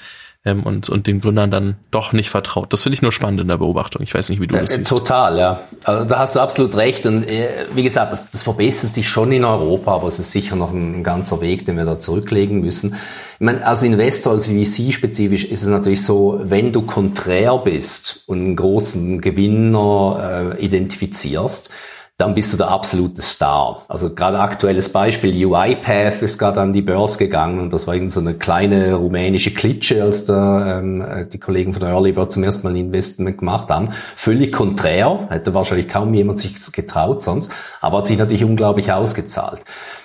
ähm, 0.45 0.63
und, 0.63 0.89
und 0.89 1.05
den 1.05 1.19
Gründern 1.19 1.51
dann 1.51 1.75
doch 1.91 2.13
nicht 2.13 2.29
vertraut. 2.29 2.71
Das 2.71 2.83
finde 2.83 2.95
ich 2.95 3.01
nur 3.01 3.11
spannend 3.11 3.41
in 3.41 3.49
der 3.49 3.57
Beobachtung. 3.57 4.01
Ich 4.01 4.13
weiß 4.13 4.29
nicht, 4.29 4.41
wie 4.41 4.47
du 4.47 4.55
das 4.55 4.71
äh, 4.71 4.77
siehst. 4.77 4.89
Total, 4.89 5.37
ja. 5.37 5.61
Also 5.83 6.05
da 6.05 6.19
hast 6.19 6.35
du 6.35 6.39
absolut 6.39 6.75
recht. 6.75 7.05
Und 7.05 7.27
äh, 7.27 7.65
wie 7.73 7.83
gesagt, 7.83 8.13
das, 8.13 8.31
das 8.31 8.41
verbessert 8.41 8.93
sich 8.93 9.07
schon 9.07 9.31
in 9.31 9.43
Europa, 9.43 9.95
aber 9.95 10.07
es 10.07 10.17
ist 10.17 10.31
sicher 10.31 10.55
noch 10.55 10.71
ein, 10.71 10.99
ein 10.99 11.03
ganzer 11.03 11.41
Weg, 11.41 11.65
den 11.65 11.75
wir 11.75 11.85
da 11.85 11.99
zurücklegen 11.99 12.61
müssen. 12.61 12.93
Ich 12.93 13.45
meine, 13.45 13.65
als 13.65 13.83
Investor, 13.83 14.33
als 14.33 14.47
VC 14.47 14.93
spezifisch, 14.93 15.45
ist 15.45 15.63
es 15.63 15.69
natürlich 15.69 16.03
so, 16.03 16.41
wenn 16.43 16.71
du 16.71 16.81
konträr 16.83 17.57
bist 17.57 18.23
und 18.27 18.39
einen 18.39 18.55
großen 18.55 19.21
Gewinner 19.21 20.55
äh, 20.57 20.65
identifizierst, 20.65 21.69
dann 22.19 22.35
bist 22.35 22.51
du 22.51 22.57
der 22.57 22.67
absolute 22.67 23.21
Star. 23.21 23.83
Also 23.87 24.13
gerade 24.13 24.41
aktuelles 24.41 24.91
Beispiel, 24.91 25.45
UiPath 25.45 26.21
ist 26.21 26.37
gerade 26.37 26.59
an 26.59 26.73
die 26.73 26.81
Börse 26.81 27.17
gegangen 27.17 27.59
und 27.59 27.71
das 27.71 27.87
war 27.87 27.93
irgend 27.93 28.11
so 28.11 28.19
eine 28.19 28.33
kleine 28.33 28.95
rumänische 28.95 29.53
Klitsche, 29.53 30.03
als 30.03 30.25
da 30.25 30.79
ähm, 30.79 31.01
die 31.31 31.39
Kollegen 31.39 31.71
von 31.71 31.79
der 31.79 31.91
Early 31.91 32.11
Bird 32.11 32.33
zum 32.33 32.43
ersten 32.43 32.67
Mal 32.67 32.71
ein 32.73 32.87
Investment 32.87 33.37
gemacht 33.37 33.69
haben. 33.69 33.91
Völlig 34.17 34.51
konträr, 34.51 35.27
hätte 35.29 35.53
wahrscheinlich 35.53 35.87
kaum 35.87 36.13
jemand 36.13 36.39
sich 36.39 36.73
getraut 36.73 37.21
sonst, 37.21 37.53
aber 37.79 37.99
hat 37.99 38.07
sich 38.07 38.17
natürlich 38.17 38.43
unglaublich 38.43 38.91
ausgezahlt. 38.91 39.61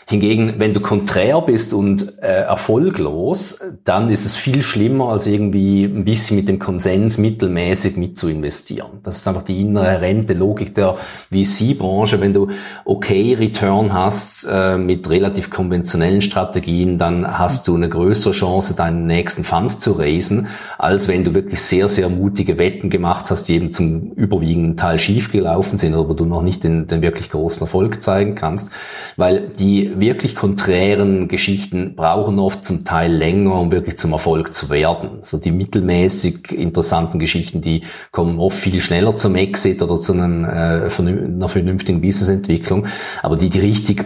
Hingegen, 0.06 0.54
wenn 0.58 0.74
du 0.74 0.80
konträr 0.80 1.40
bist 1.40 1.72
und 1.72 2.18
äh, 2.22 2.42
erfolglos, 2.42 3.60
dann 3.84 4.10
ist 4.10 4.26
es 4.26 4.36
viel 4.36 4.62
schlimmer, 4.62 5.08
als 5.08 5.26
irgendwie 5.26 5.84
ein 5.84 6.04
bisschen 6.04 6.36
mit 6.36 6.46
dem 6.46 6.58
Konsens 6.58 7.16
mittelmäßig 7.16 7.96
mit 7.96 8.18
zu 8.18 8.28
investieren. 8.28 9.00
Das 9.02 9.16
ist 9.16 9.26
einfach 9.26 9.42
die 9.42 9.62
inhärente 9.62 10.34
Logik 10.34 10.74
der 10.74 10.98
VC-Branche. 11.32 12.20
Wenn 12.20 12.34
du 12.34 12.48
okay 12.84 13.32
Return 13.32 13.94
hast 13.94 14.46
äh, 14.50 14.76
mit 14.76 15.08
relativ 15.08 15.48
konventionellen 15.48 16.20
Strategien, 16.20 16.98
dann 16.98 17.38
hast 17.38 17.66
du 17.66 17.74
eine 17.74 17.88
größere 17.88 18.34
Chance, 18.34 18.76
deinen 18.76 19.06
nächsten 19.06 19.42
Fund 19.42 19.80
zu 19.80 19.92
raisen, 19.92 20.48
als 20.76 21.08
wenn 21.08 21.24
du 21.24 21.32
wirklich 21.32 21.60
sehr, 21.62 21.88
sehr 21.88 22.10
mutige 22.10 22.58
Wetten 22.58 22.90
gemacht 22.90 23.30
hast, 23.30 23.44
die 23.44 23.54
eben 23.54 23.72
zum 23.72 24.12
überwiegenden 24.12 24.76
Teil 24.76 24.98
schiefgelaufen 24.98 25.78
sind 25.78 25.94
oder 25.94 26.10
wo 26.10 26.12
du 26.12 26.26
noch 26.26 26.42
nicht 26.42 26.62
den, 26.62 26.86
den 26.86 27.00
wirklich 27.00 27.30
großen 27.30 27.62
Erfolg 27.62 28.02
zeigen 28.02 28.34
kannst. 28.34 28.70
Weil 29.16 29.48
die 29.58 29.93
wirklich 30.00 30.36
konträren 30.36 31.28
Geschichten 31.28 31.94
brauchen 31.94 32.38
oft 32.38 32.64
zum 32.64 32.84
Teil 32.84 33.12
länger, 33.12 33.58
um 33.58 33.70
wirklich 33.70 33.96
zum 33.98 34.12
Erfolg 34.12 34.54
zu 34.54 34.70
werden. 34.70 35.20
So 35.22 35.38
die 35.38 35.50
mittelmäßig 35.50 36.52
interessanten 36.52 37.18
Geschichten, 37.18 37.60
die 37.60 37.82
kommen 38.10 38.38
oft 38.38 38.56
viel 38.56 38.80
schneller 38.80 39.16
zum 39.16 39.34
Exit 39.36 39.82
oder 39.82 40.00
zu 40.00 40.12
einem, 40.12 40.44
äh, 40.44 40.48
einer 40.48 41.48
vernünftigen 41.48 42.00
Businessentwicklung. 42.00 42.86
Aber 43.22 43.36
die, 43.36 43.48
die 43.48 43.60
richtig 43.60 44.04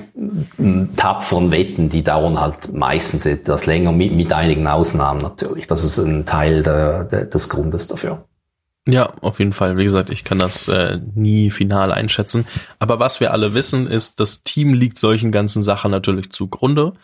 tapferen 0.97 1.51
Wetten, 1.51 1.89
die 1.89 2.03
dauern 2.03 2.41
halt 2.41 2.72
meistens 2.72 3.26
etwas 3.26 3.66
länger, 3.66 3.93
mit, 3.93 4.12
mit 4.12 4.32
einigen 4.32 4.66
Ausnahmen 4.66 5.22
natürlich. 5.22 5.66
Das 5.66 5.84
ist 5.84 5.99
ein 5.99 6.26
Teil 6.26 6.62
der, 6.62 7.05
der, 7.05 7.24
des 7.24 7.49
Grundes 7.49 7.89
dafür. 7.89 8.28
Ja, 8.91 9.12
auf 9.20 9.39
jeden 9.39 9.53
Fall. 9.53 9.76
Wie 9.76 9.84
gesagt, 9.84 10.09
ich 10.09 10.24
kann 10.24 10.39
das 10.39 10.66
äh, 10.66 10.99
nie 11.14 11.51
final 11.51 11.93
einschätzen. 11.93 12.47
Aber 12.78 12.99
was 12.99 13.20
wir 13.20 13.32
alle 13.32 13.53
wissen, 13.53 13.86
ist, 13.86 14.18
das 14.18 14.43
Team 14.43 14.72
liegt 14.72 14.99
solchen 14.99 15.30
ganzen 15.30 15.62
Sachen 15.62 15.91
natürlich 15.91 16.30
zugrunde. 16.30 16.95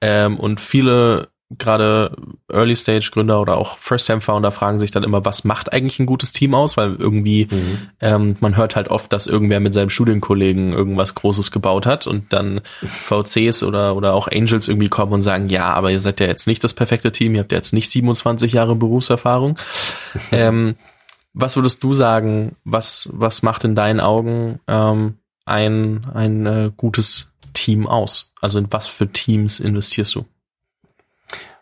Ähm, 0.00 0.38
und 0.38 0.60
viele 0.60 1.28
gerade 1.58 2.16
Early 2.50 2.74
Stage 2.74 3.10
Gründer 3.12 3.40
oder 3.40 3.56
auch 3.56 3.78
First 3.78 4.06
Time 4.06 4.20
Founder 4.20 4.50
fragen 4.50 4.78
sich 4.78 4.90
dann 4.90 5.04
immer, 5.04 5.24
was 5.24 5.44
macht 5.44 5.72
eigentlich 5.72 5.98
ein 5.98 6.06
gutes 6.06 6.32
Team 6.32 6.54
aus? 6.54 6.76
Weil 6.76 6.94
irgendwie 6.94 7.48
mhm. 7.50 7.78
ähm, 8.00 8.36
man 8.40 8.56
hört 8.56 8.76
halt 8.76 8.88
oft, 8.88 9.12
dass 9.12 9.26
irgendwer 9.26 9.60
mit 9.60 9.74
seinem 9.74 9.90
Studienkollegen 9.90 10.72
irgendwas 10.72 11.14
Großes 11.14 11.50
gebaut 11.50 11.86
hat 11.86 12.06
und 12.06 12.32
dann 12.32 12.60
VCs 12.82 13.62
oder 13.62 13.96
oder 13.96 14.14
auch 14.14 14.28
Angels 14.28 14.68
irgendwie 14.68 14.88
kommen 14.88 15.12
und 15.12 15.22
sagen, 15.22 15.48
ja, 15.48 15.66
aber 15.72 15.90
ihr 15.90 16.00
seid 16.00 16.20
ja 16.20 16.26
jetzt 16.26 16.46
nicht 16.46 16.64
das 16.64 16.74
perfekte 16.74 17.12
Team, 17.12 17.34
ihr 17.34 17.40
habt 17.40 17.52
ja 17.52 17.58
jetzt 17.58 17.72
nicht 17.72 17.90
27 17.90 18.52
Jahre 18.52 18.74
Berufserfahrung. 18.76 19.58
ähm, 20.32 20.76
was 21.34 21.56
würdest 21.56 21.82
du 21.82 21.92
sagen, 21.92 22.56
was, 22.64 23.10
was 23.12 23.42
macht 23.42 23.64
in 23.64 23.74
deinen 23.74 24.00
Augen 24.00 24.60
ähm, 24.68 25.18
ein, 25.44 26.06
ein 26.14 26.46
äh, 26.46 26.70
gutes 26.76 27.32
Team 27.52 27.86
aus? 27.86 28.32
Also 28.40 28.58
in 28.58 28.68
was 28.70 28.86
für 28.86 29.08
Teams 29.08 29.60
investierst 29.60 30.14
du? 30.14 30.24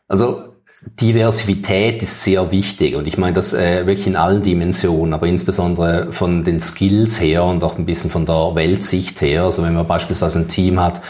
Also 0.09 0.53
Diversität 1.01 2.03
ist 2.03 2.23
sehr 2.23 2.51
wichtig 2.51 2.97
und 2.97 3.07
ich 3.07 3.17
meine 3.17 3.35
das 3.35 3.55
äh, 3.55 3.87
wirklich 3.87 4.07
in 4.07 4.17
allen 4.17 4.43
Dimensionen, 4.43 5.15
aber 5.15 5.27
insbesondere 5.27 6.13
von 6.13 6.45
den 6.45 6.61
Skills 6.61 7.21
her 7.21 7.45
und 7.45 7.63
auch 7.65 7.79
ein 7.79 7.87
bisschen 7.87 8.11
von 8.11 8.27
der 8.27 8.55
Weltsicht 8.55 9.21
her. 9.23 9.45
Also 9.45 9.63
wenn 9.63 9.75
man 9.75 9.87
beispielsweise 9.87 10.41
ein 10.41 10.49
Team 10.49 10.81
hat, 10.81 11.01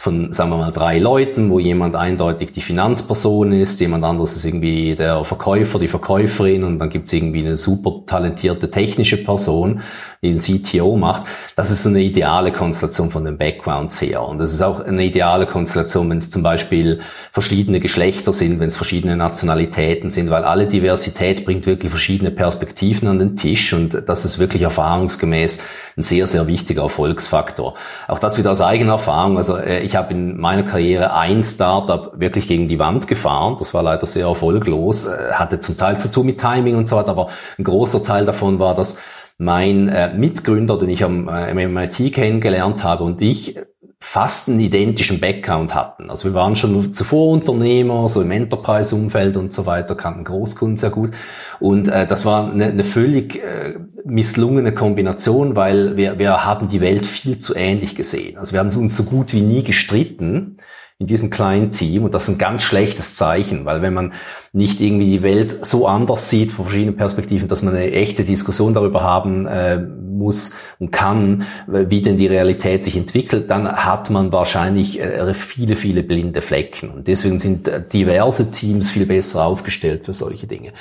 von, 0.00 0.32
sagen 0.32 0.50
wir 0.50 0.58
mal, 0.58 0.70
drei 0.70 1.00
Leuten, 1.00 1.50
wo 1.50 1.58
jemand 1.58 1.96
eindeutig 1.96 2.52
die 2.52 2.60
Finanzperson 2.60 3.50
ist, 3.50 3.80
jemand 3.80 4.04
anderes 4.04 4.36
ist 4.36 4.44
irgendwie 4.44 4.94
der 4.94 5.24
Verkäufer, 5.24 5.80
die 5.80 5.88
Verkäuferin 5.88 6.62
und 6.62 6.78
dann 6.78 6.88
gibt's 6.88 7.12
irgendwie 7.12 7.40
eine 7.40 7.56
super 7.56 8.06
talentierte 8.06 8.70
technische 8.70 9.16
Person, 9.16 9.80
die 10.22 10.32
den 10.32 10.38
CTO 10.38 10.96
macht. 10.96 11.24
Das 11.56 11.72
ist 11.72 11.82
so 11.82 11.88
eine 11.88 12.00
ideale 12.00 12.52
Konstellation 12.52 13.10
von 13.10 13.24
den 13.24 13.38
Backgrounds 13.38 14.00
her. 14.00 14.22
Und 14.22 14.38
das 14.38 14.52
ist 14.52 14.62
auch 14.62 14.78
eine 14.78 15.04
ideale 15.04 15.46
Konstellation, 15.46 16.08
wenn 16.10 16.18
es 16.18 16.30
zum 16.30 16.44
Beispiel 16.44 17.00
verschiedene 17.32 17.80
Geschlechter 17.80 18.32
sind, 18.32 18.60
wenn 18.60 18.68
es 18.68 18.76
verschiedene 18.76 19.16
Nationalitäten 19.16 20.10
sind, 20.10 20.30
weil 20.30 20.44
alle 20.44 20.68
Diversität 20.68 21.44
bringt 21.44 21.66
wirklich 21.66 21.90
verschiedene 21.90 22.30
Perspektiven 22.30 23.08
an 23.08 23.18
den 23.18 23.34
Tisch 23.34 23.72
und 23.72 24.04
das 24.06 24.24
ist 24.24 24.38
wirklich 24.38 24.62
erfahrungsgemäß 24.62 25.58
ein 25.96 26.02
sehr, 26.02 26.26
sehr 26.28 26.46
wichtiger 26.46 26.82
Erfolgsfaktor. 26.82 27.74
Auch 28.06 28.20
das 28.20 28.38
wieder 28.38 28.52
aus 28.52 28.60
eigener 28.60 28.92
Erfahrung. 28.92 29.36
Also 29.36 29.56
äh, 29.56 29.87
ich 29.88 29.96
habe 29.96 30.12
in 30.12 30.38
meiner 30.38 30.64
Karriere 30.64 31.14
ein 31.14 31.42
Startup 31.42 32.12
wirklich 32.14 32.46
gegen 32.46 32.68
die 32.68 32.78
Wand 32.78 33.08
gefahren. 33.08 33.56
Das 33.58 33.72
war 33.72 33.82
leider 33.82 34.06
sehr 34.06 34.26
erfolglos, 34.26 35.06
äh, 35.06 35.32
hatte 35.32 35.60
zum 35.60 35.78
Teil 35.78 35.98
zu 35.98 36.10
tun 36.10 36.26
mit 36.26 36.38
Timing 36.38 36.76
und 36.76 36.86
so 36.86 36.96
weiter, 36.96 37.08
aber 37.08 37.28
ein 37.58 37.64
großer 37.64 38.04
Teil 38.04 38.26
davon 38.26 38.58
war, 38.58 38.74
dass 38.74 38.98
mein 39.38 39.88
äh, 39.88 40.12
Mitgründer, 40.14 40.78
den 40.78 40.90
ich 40.90 41.04
am 41.04 41.28
äh, 41.28 41.54
MIT 41.66 42.12
kennengelernt 42.12 42.82
habe 42.82 43.04
und 43.04 43.22
ich 43.22 43.56
fast 44.00 44.48
einen 44.48 44.60
identischen 44.60 45.20
Background 45.20 45.74
hatten. 45.74 46.08
Also 46.08 46.28
wir 46.28 46.34
waren 46.34 46.54
schon 46.54 46.94
zuvor 46.94 47.32
Unternehmer, 47.32 48.08
so 48.08 48.22
im 48.22 48.30
Enterprise-Umfeld 48.30 49.36
und 49.36 49.52
so 49.52 49.66
weiter, 49.66 49.96
kannten 49.96 50.24
Großkunden 50.24 50.76
sehr 50.76 50.90
gut. 50.90 51.10
Und 51.58 51.88
äh, 51.88 52.06
das 52.06 52.24
war 52.24 52.50
eine, 52.50 52.66
eine 52.66 52.84
völlig 52.84 53.36
äh, 53.36 53.74
misslungene 54.04 54.72
Kombination, 54.72 55.56
weil 55.56 55.96
wir, 55.96 56.18
wir 56.18 56.44
haben 56.44 56.68
die 56.68 56.80
Welt 56.80 57.06
viel 57.06 57.38
zu 57.38 57.56
ähnlich 57.56 57.96
gesehen. 57.96 58.38
Also 58.38 58.52
wir 58.52 58.60
haben 58.60 58.74
uns 58.74 58.96
so 58.96 59.04
gut 59.04 59.32
wie 59.32 59.40
nie 59.40 59.62
gestritten 59.62 60.58
in 61.00 61.06
diesem 61.06 61.30
kleinen 61.30 61.70
Team 61.70 62.02
und 62.04 62.12
das 62.12 62.24
ist 62.24 62.34
ein 62.34 62.38
ganz 62.38 62.64
schlechtes 62.64 63.14
Zeichen, 63.14 63.64
weil 63.64 63.82
wenn 63.82 63.94
man 63.94 64.12
nicht 64.52 64.80
irgendwie 64.80 65.06
die 65.06 65.22
Welt 65.22 65.64
so 65.64 65.86
anders 65.86 66.28
sieht 66.28 66.50
von 66.50 66.64
verschiedenen 66.64 66.96
Perspektiven, 66.96 67.46
dass 67.46 67.62
man 67.62 67.74
eine 67.74 67.92
echte 67.92 68.24
Diskussion 68.24 68.74
darüber 68.74 69.02
haben 69.02 69.46
äh, 69.46 69.78
muss 69.78 70.56
und 70.80 70.90
kann, 70.90 71.46
wie 71.68 72.02
denn 72.02 72.16
die 72.16 72.26
Realität 72.26 72.84
sich 72.84 72.96
entwickelt, 72.96 73.48
dann 73.48 73.68
hat 73.70 74.10
man 74.10 74.32
wahrscheinlich 74.32 75.00
äh, 75.00 75.32
viele, 75.34 75.76
viele 75.76 76.02
blinde 76.02 76.40
Flecken. 76.40 76.90
Und 76.90 77.06
deswegen 77.06 77.38
sind 77.38 77.68
äh, 77.68 77.80
diverse 77.86 78.50
Teams 78.50 78.90
viel 78.90 79.06
besser 79.06 79.44
aufgestellt 79.44 80.06
für 80.06 80.12
solche 80.12 80.48
Dinge. 80.48 80.72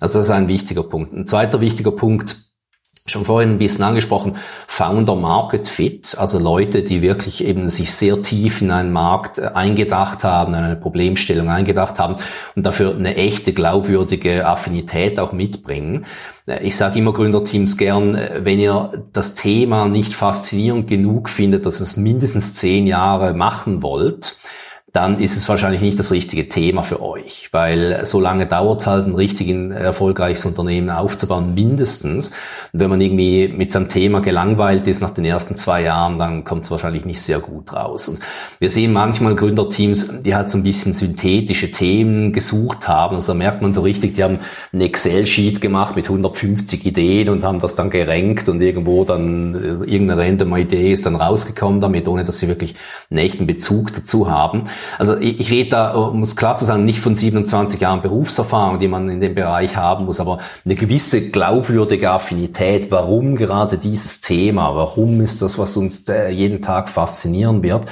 Also 0.00 0.18
das 0.18 0.28
ist 0.28 0.32
ein 0.32 0.48
wichtiger 0.48 0.84
Punkt. 0.84 1.12
Ein 1.12 1.26
zweiter 1.26 1.60
wichtiger 1.60 1.92
Punkt, 1.92 2.45
schon 3.10 3.24
vorhin 3.24 3.50
ein 3.50 3.58
bisschen 3.58 3.84
angesprochen, 3.84 4.36
Founder 4.66 5.14
Market 5.14 5.68
Fit, 5.68 6.16
also 6.18 6.38
Leute, 6.38 6.82
die 6.82 7.02
wirklich 7.02 7.44
eben 7.44 7.68
sich 7.68 7.94
sehr 7.94 8.22
tief 8.22 8.60
in 8.60 8.70
einen 8.70 8.92
Markt 8.92 9.38
äh, 9.38 9.48
eingedacht 9.54 10.24
haben, 10.24 10.54
eine 10.54 10.76
Problemstellung 10.76 11.48
eingedacht 11.48 11.98
haben 11.98 12.16
und 12.54 12.64
dafür 12.64 12.94
eine 12.94 13.16
echte 13.16 13.52
glaubwürdige 13.52 14.46
Affinität 14.46 15.18
auch 15.18 15.32
mitbringen. 15.32 16.06
Äh, 16.46 16.64
ich 16.64 16.76
sage 16.76 16.98
immer 16.98 17.12
Gründerteams 17.12 17.76
gern, 17.76 18.14
äh, 18.14 18.40
wenn 18.42 18.58
ihr 18.58 19.06
das 19.12 19.34
Thema 19.34 19.88
nicht 19.88 20.14
faszinierend 20.14 20.88
genug 20.88 21.28
findet, 21.28 21.66
dass 21.66 21.80
es 21.80 21.96
mindestens 21.96 22.54
zehn 22.54 22.86
Jahre 22.86 23.34
machen 23.34 23.82
wollt, 23.82 24.38
dann 24.92 25.20
ist 25.20 25.36
es 25.36 25.46
wahrscheinlich 25.48 25.82
nicht 25.82 25.98
das 25.98 26.10
richtige 26.10 26.48
Thema 26.48 26.82
für 26.82 27.02
euch, 27.02 27.48
weil 27.52 28.06
so 28.06 28.18
lange 28.18 28.46
dauert 28.46 28.80
es 28.80 28.86
halt, 28.86 29.06
ein 29.06 29.14
richtig 29.14 29.48
erfolgreiches 29.50 30.46
Unternehmen 30.46 30.88
aufzubauen, 30.88 31.54
mindestens. 31.54 32.28
Und 32.72 32.80
wenn 32.80 32.88
man 32.88 33.00
irgendwie 33.00 33.48
mit 33.48 33.72
seinem 33.72 33.90
Thema 33.90 34.20
gelangweilt 34.20 34.86
ist 34.86 35.02
nach 35.02 35.10
den 35.10 35.26
ersten 35.26 35.56
zwei 35.56 35.82
Jahren, 35.82 36.18
dann 36.18 36.44
kommt 36.44 36.64
es 36.64 36.70
wahrscheinlich 36.70 37.04
nicht 37.04 37.20
sehr 37.20 37.40
gut 37.40 37.74
raus. 37.74 38.08
Und 38.08 38.20
wir 38.58 38.70
sehen 38.70 38.92
manchmal 38.92 39.34
Gründerteams, 39.34 40.22
die 40.22 40.34
halt 40.34 40.48
so 40.48 40.56
ein 40.56 40.62
bisschen 40.62 40.94
synthetische 40.94 41.72
Themen 41.72 42.32
gesucht 42.32 42.88
haben. 42.88 43.16
Also 43.16 43.32
da 43.32 43.38
merkt 43.38 43.60
man 43.60 43.74
so 43.74 43.82
richtig, 43.82 44.14
die 44.14 44.22
haben 44.22 44.38
ein 44.72 44.80
Excel-Sheet 44.80 45.60
gemacht 45.60 45.96
mit 45.96 46.06
150 46.06 46.86
Ideen 46.86 47.28
und 47.28 47.44
haben 47.44 47.58
das 47.58 47.74
dann 47.74 47.90
gerankt 47.90 48.48
und 48.48 48.62
irgendwo 48.62 49.04
dann 49.04 49.54
äh, 49.54 49.90
irgendeine 49.90 50.22
random 50.22 50.56
Idee 50.56 50.92
ist 50.92 51.04
dann 51.04 51.16
rausgekommen 51.16 51.82
damit, 51.82 52.08
ohne 52.08 52.24
dass 52.24 52.38
sie 52.38 52.48
wirklich 52.48 52.76
einen 53.10 53.18
echten 53.18 53.46
Bezug 53.46 53.92
dazu 53.92 54.30
haben. 54.30 54.68
Also 54.98 55.16
ich, 55.18 55.40
ich 55.40 55.50
rede 55.50 55.70
da, 55.70 55.94
um 55.94 56.22
es 56.22 56.36
klar 56.36 56.56
zu 56.56 56.64
sagen, 56.64 56.84
nicht 56.84 57.00
von 57.00 57.16
27 57.16 57.80
Jahren 57.80 58.02
Berufserfahrung, 58.02 58.78
die 58.78 58.88
man 58.88 59.08
in 59.08 59.20
dem 59.20 59.34
Bereich 59.34 59.76
haben 59.76 60.06
muss, 60.06 60.20
aber 60.20 60.38
eine 60.64 60.74
gewisse 60.74 61.30
glaubwürdige 61.30 62.10
Affinität, 62.10 62.90
warum 62.90 63.36
gerade 63.36 63.78
dieses 63.78 64.20
Thema, 64.20 64.74
warum 64.74 65.20
ist 65.20 65.42
das, 65.42 65.58
was 65.58 65.76
uns 65.76 66.08
äh, 66.08 66.30
jeden 66.30 66.62
Tag 66.62 66.88
faszinieren 66.88 67.62
wird, 67.62 67.86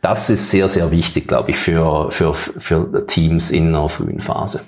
das 0.00 0.30
ist 0.30 0.50
sehr, 0.50 0.68
sehr 0.68 0.90
wichtig, 0.90 1.28
glaube 1.28 1.50
ich, 1.50 1.56
für, 1.56 2.10
für, 2.10 2.34
für 2.34 3.06
Teams 3.06 3.50
in 3.50 3.68
einer 3.68 3.88
frühen 3.88 4.20
Phase. 4.20 4.62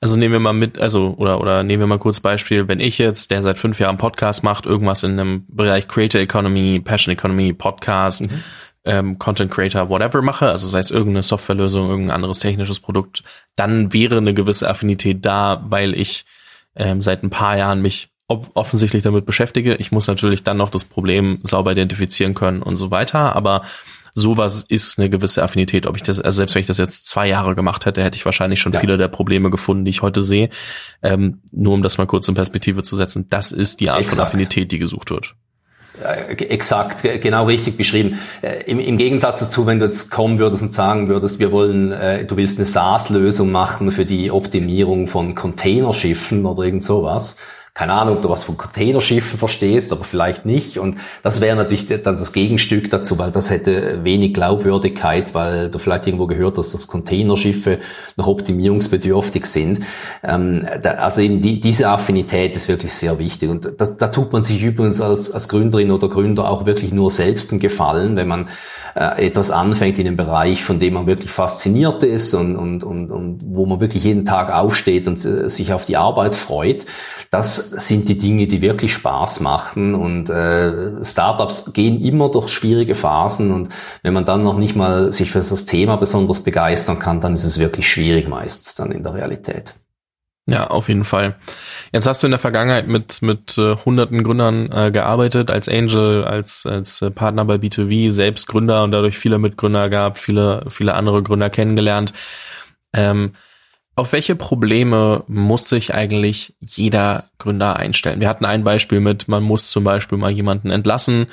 Also 0.00 0.18
nehmen 0.18 0.32
wir 0.32 0.40
mal 0.40 0.52
mit, 0.52 0.78
also 0.78 1.14
oder 1.16 1.40
oder 1.40 1.62
nehmen 1.62 1.80
wir 1.80 1.86
mal 1.86 1.98
kurz 1.98 2.20
Beispiel, 2.20 2.68
wenn 2.68 2.78
ich 2.78 2.98
jetzt, 2.98 3.30
der 3.30 3.42
seit 3.42 3.58
fünf 3.58 3.80
Jahren 3.80 3.96
Podcast 3.96 4.42
macht, 4.42 4.66
irgendwas 4.66 5.02
in 5.02 5.12
einem 5.12 5.46
Bereich 5.48 5.88
Creator 5.88 6.20
Economy, 6.20 6.78
Passion 6.80 7.14
Economy, 7.14 7.54
Podcast, 7.54 8.30
mhm 8.30 8.42
ähm, 8.84 9.18
Content 9.18 9.50
Creator, 9.50 9.88
whatever 9.88 10.22
mache, 10.22 10.48
also 10.50 10.68
sei 10.68 10.78
es 10.78 10.90
irgendeine 10.90 11.22
Softwarelösung, 11.22 11.88
irgendein 11.88 12.14
anderes 12.16 12.38
technisches 12.38 12.80
Produkt, 12.80 13.22
dann 13.56 13.92
wäre 13.92 14.18
eine 14.18 14.34
gewisse 14.34 14.68
Affinität 14.68 15.24
da, 15.24 15.64
weil 15.68 15.94
ich 15.94 16.26
ähm, 16.76 17.00
seit 17.00 17.22
ein 17.22 17.30
paar 17.30 17.56
Jahren 17.56 17.80
mich 17.82 18.10
offensichtlich 18.26 19.02
damit 19.02 19.26
beschäftige. 19.26 19.74
Ich 19.76 19.92
muss 19.92 20.06
natürlich 20.06 20.42
dann 20.42 20.56
noch 20.56 20.70
das 20.70 20.84
Problem 20.84 21.40
sauber 21.42 21.72
identifizieren 21.72 22.34
können 22.34 22.62
und 22.62 22.76
so 22.76 22.90
weiter, 22.90 23.36
aber 23.36 23.62
sowas 24.14 24.64
ist 24.66 24.98
eine 24.98 25.10
gewisse 25.10 25.42
Affinität. 25.42 25.86
Ob 25.86 25.96
ich 25.96 26.02
das, 26.02 26.20
also 26.20 26.36
selbst 26.36 26.54
wenn 26.54 26.60
ich 26.60 26.66
das 26.66 26.78
jetzt 26.78 27.06
zwei 27.06 27.28
Jahre 27.28 27.54
gemacht 27.54 27.84
hätte, 27.84 28.02
hätte 28.02 28.16
ich 28.16 28.24
wahrscheinlich 28.24 28.60
schon 28.60 28.72
ja. 28.72 28.80
viele 28.80 28.96
der 28.96 29.08
Probleme 29.08 29.50
gefunden, 29.50 29.84
die 29.84 29.90
ich 29.90 30.02
heute 30.02 30.22
sehe. 30.22 30.48
Ähm, 31.02 31.42
nur 31.52 31.74
um 31.74 31.82
das 31.82 31.98
mal 31.98 32.06
kurz 32.06 32.28
in 32.28 32.34
Perspektive 32.34 32.82
zu 32.82 32.96
setzen, 32.96 33.26
das 33.28 33.52
ist 33.52 33.80
die 33.80 33.90
Art 33.90 34.00
Exakt. 34.00 34.16
von 34.16 34.26
Affinität, 34.26 34.72
die 34.72 34.78
gesucht 34.78 35.10
wird. 35.10 35.34
Exakt, 36.02 37.02
genau 37.20 37.44
richtig 37.44 37.76
beschrieben. 37.76 38.18
Äh, 38.42 38.64
Im, 38.66 38.80
Im, 38.80 38.96
Gegensatz 38.96 39.38
dazu, 39.38 39.64
wenn 39.66 39.78
du 39.78 39.86
jetzt 39.86 40.10
kommen 40.10 40.40
würdest 40.40 40.62
und 40.62 40.74
sagen 40.74 41.06
würdest, 41.06 41.38
wir 41.38 41.52
wollen, 41.52 41.92
äh, 41.92 42.24
du 42.24 42.36
willst 42.36 42.58
eine 42.58 42.66
SaaS-Lösung 42.66 43.52
machen 43.52 43.92
für 43.92 44.04
die 44.04 44.32
Optimierung 44.32 45.06
von 45.06 45.36
Containerschiffen 45.36 46.46
oder 46.46 46.64
irgend 46.64 46.82
sowas, 46.82 47.38
keine 47.74 47.92
Ahnung, 47.92 48.16
ob 48.16 48.22
du 48.22 48.30
was 48.30 48.44
von 48.44 48.56
Containerschiffen 48.56 49.36
verstehst, 49.36 49.90
aber 49.90 50.04
vielleicht 50.04 50.46
nicht. 50.46 50.78
Und 50.78 50.98
das 51.24 51.40
wäre 51.40 51.56
natürlich 51.56 51.88
dann 51.88 52.14
das 52.16 52.32
Gegenstück 52.32 52.88
dazu, 52.88 53.18
weil 53.18 53.32
das 53.32 53.50
hätte 53.50 54.04
wenig 54.04 54.32
Glaubwürdigkeit, 54.32 55.34
weil 55.34 55.70
du 55.70 55.80
vielleicht 55.80 56.06
irgendwo 56.06 56.28
gehört 56.28 56.56
hast, 56.56 56.72
dass 56.72 56.86
Containerschiffe 56.86 57.80
noch 58.16 58.28
optimierungsbedürftig 58.28 59.46
sind. 59.46 59.80
Ähm, 60.22 60.64
da, 60.82 60.92
also 60.92 61.20
eben 61.20 61.40
die, 61.40 61.58
diese 61.58 61.88
Affinität 61.88 62.54
ist 62.54 62.68
wirklich 62.68 62.94
sehr 62.94 63.18
wichtig. 63.18 63.50
Und 63.50 63.68
da, 63.76 63.86
da 63.86 64.06
tut 64.06 64.32
man 64.32 64.44
sich 64.44 64.62
übrigens 64.62 65.00
als, 65.00 65.32
als 65.32 65.48
Gründerin 65.48 65.90
oder 65.90 66.08
Gründer 66.08 66.48
auch 66.48 66.66
wirklich 66.66 66.92
nur 66.92 67.10
selbst 67.10 67.50
einen 67.50 67.58
Gefallen, 67.58 68.14
wenn 68.14 68.28
man 68.28 68.48
äh, 68.94 69.26
etwas 69.26 69.50
anfängt 69.50 69.98
in 69.98 70.06
einem 70.06 70.16
Bereich, 70.16 70.62
von 70.62 70.78
dem 70.78 70.94
man 70.94 71.08
wirklich 71.08 71.32
fasziniert 71.32 72.04
ist 72.04 72.34
und, 72.34 72.54
und, 72.54 72.84
und, 72.84 73.10
und 73.10 73.40
wo 73.44 73.66
man 73.66 73.80
wirklich 73.80 74.04
jeden 74.04 74.24
Tag 74.24 74.52
aufsteht 74.52 75.08
und 75.08 75.16
äh, 75.24 75.50
sich 75.50 75.72
auf 75.72 75.84
die 75.84 75.96
Arbeit 75.96 76.36
freut. 76.36 76.86
Das 77.30 77.63
sind 77.70 78.08
die 78.08 78.18
Dinge, 78.18 78.46
die 78.46 78.60
wirklich 78.60 78.92
Spaß 78.92 79.40
machen 79.40 79.94
und 79.94 80.30
äh, 80.30 81.04
Startups 81.04 81.72
gehen 81.72 82.00
immer 82.00 82.30
durch 82.30 82.48
schwierige 82.48 82.94
Phasen 82.94 83.52
und 83.52 83.68
wenn 84.02 84.14
man 84.14 84.24
dann 84.24 84.42
noch 84.42 84.58
nicht 84.58 84.76
mal 84.76 85.12
sich 85.12 85.30
für 85.30 85.38
das 85.38 85.66
Thema 85.66 85.96
besonders 85.96 86.42
begeistern 86.42 86.98
kann, 86.98 87.20
dann 87.20 87.34
ist 87.34 87.44
es 87.44 87.58
wirklich 87.58 87.88
schwierig 87.88 88.28
meistens 88.28 88.74
dann 88.74 88.92
in 88.92 89.02
der 89.02 89.14
Realität. 89.14 89.74
Ja, 90.46 90.66
auf 90.66 90.88
jeden 90.88 91.04
Fall. 91.04 91.36
Jetzt 91.92 92.06
hast 92.06 92.22
du 92.22 92.26
in 92.26 92.32
der 92.32 92.38
Vergangenheit 92.38 92.86
mit 92.86 93.22
mit 93.22 93.56
äh, 93.56 93.76
hunderten 93.76 94.22
Gründern 94.22 94.70
äh, 94.70 94.90
gearbeitet 94.90 95.50
als 95.50 95.70
Angel, 95.70 96.24
als 96.24 96.66
als 96.66 97.00
äh, 97.00 97.10
Partner 97.10 97.46
bei 97.46 97.54
B2V, 97.54 98.10
selbst 98.10 98.46
Gründer 98.46 98.84
und 98.84 98.90
dadurch 98.90 99.16
viele 99.16 99.38
Mitgründer 99.38 99.88
gab, 99.88 100.18
viele 100.18 100.66
viele 100.68 100.94
andere 100.94 101.22
Gründer 101.22 101.48
kennengelernt. 101.48 102.12
Ähm, 102.92 103.32
auf 103.96 104.12
welche 104.12 104.34
Probleme 104.34 105.24
muss 105.28 105.68
sich 105.68 105.94
eigentlich 105.94 106.56
jeder 106.60 107.30
Gründer 107.38 107.76
einstellen? 107.76 108.20
Wir 108.20 108.28
hatten 108.28 108.44
ein 108.44 108.64
Beispiel 108.64 109.00
mit, 109.00 109.28
man 109.28 109.42
muss 109.42 109.70
zum 109.70 109.84
Beispiel 109.84 110.18
mal 110.18 110.30
jemanden 110.30 110.70
entlassen. 110.70 111.26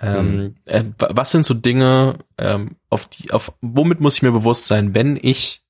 Ähm, 0.00 0.36
mhm. 0.36 0.54
äh, 0.64 0.84
was 0.98 1.30
sind 1.30 1.44
so 1.44 1.54
Dinge, 1.54 2.16
ähm, 2.38 2.76
auf 2.88 3.06
die, 3.06 3.32
auf 3.32 3.52
womit 3.60 4.00
muss 4.00 4.16
ich 4.16 4.22
mir 4.22 4.32
bewusst 4.32 4.66
sein, 4.66 4.94
wenn 4.94 5.18
ich 5.20 5.62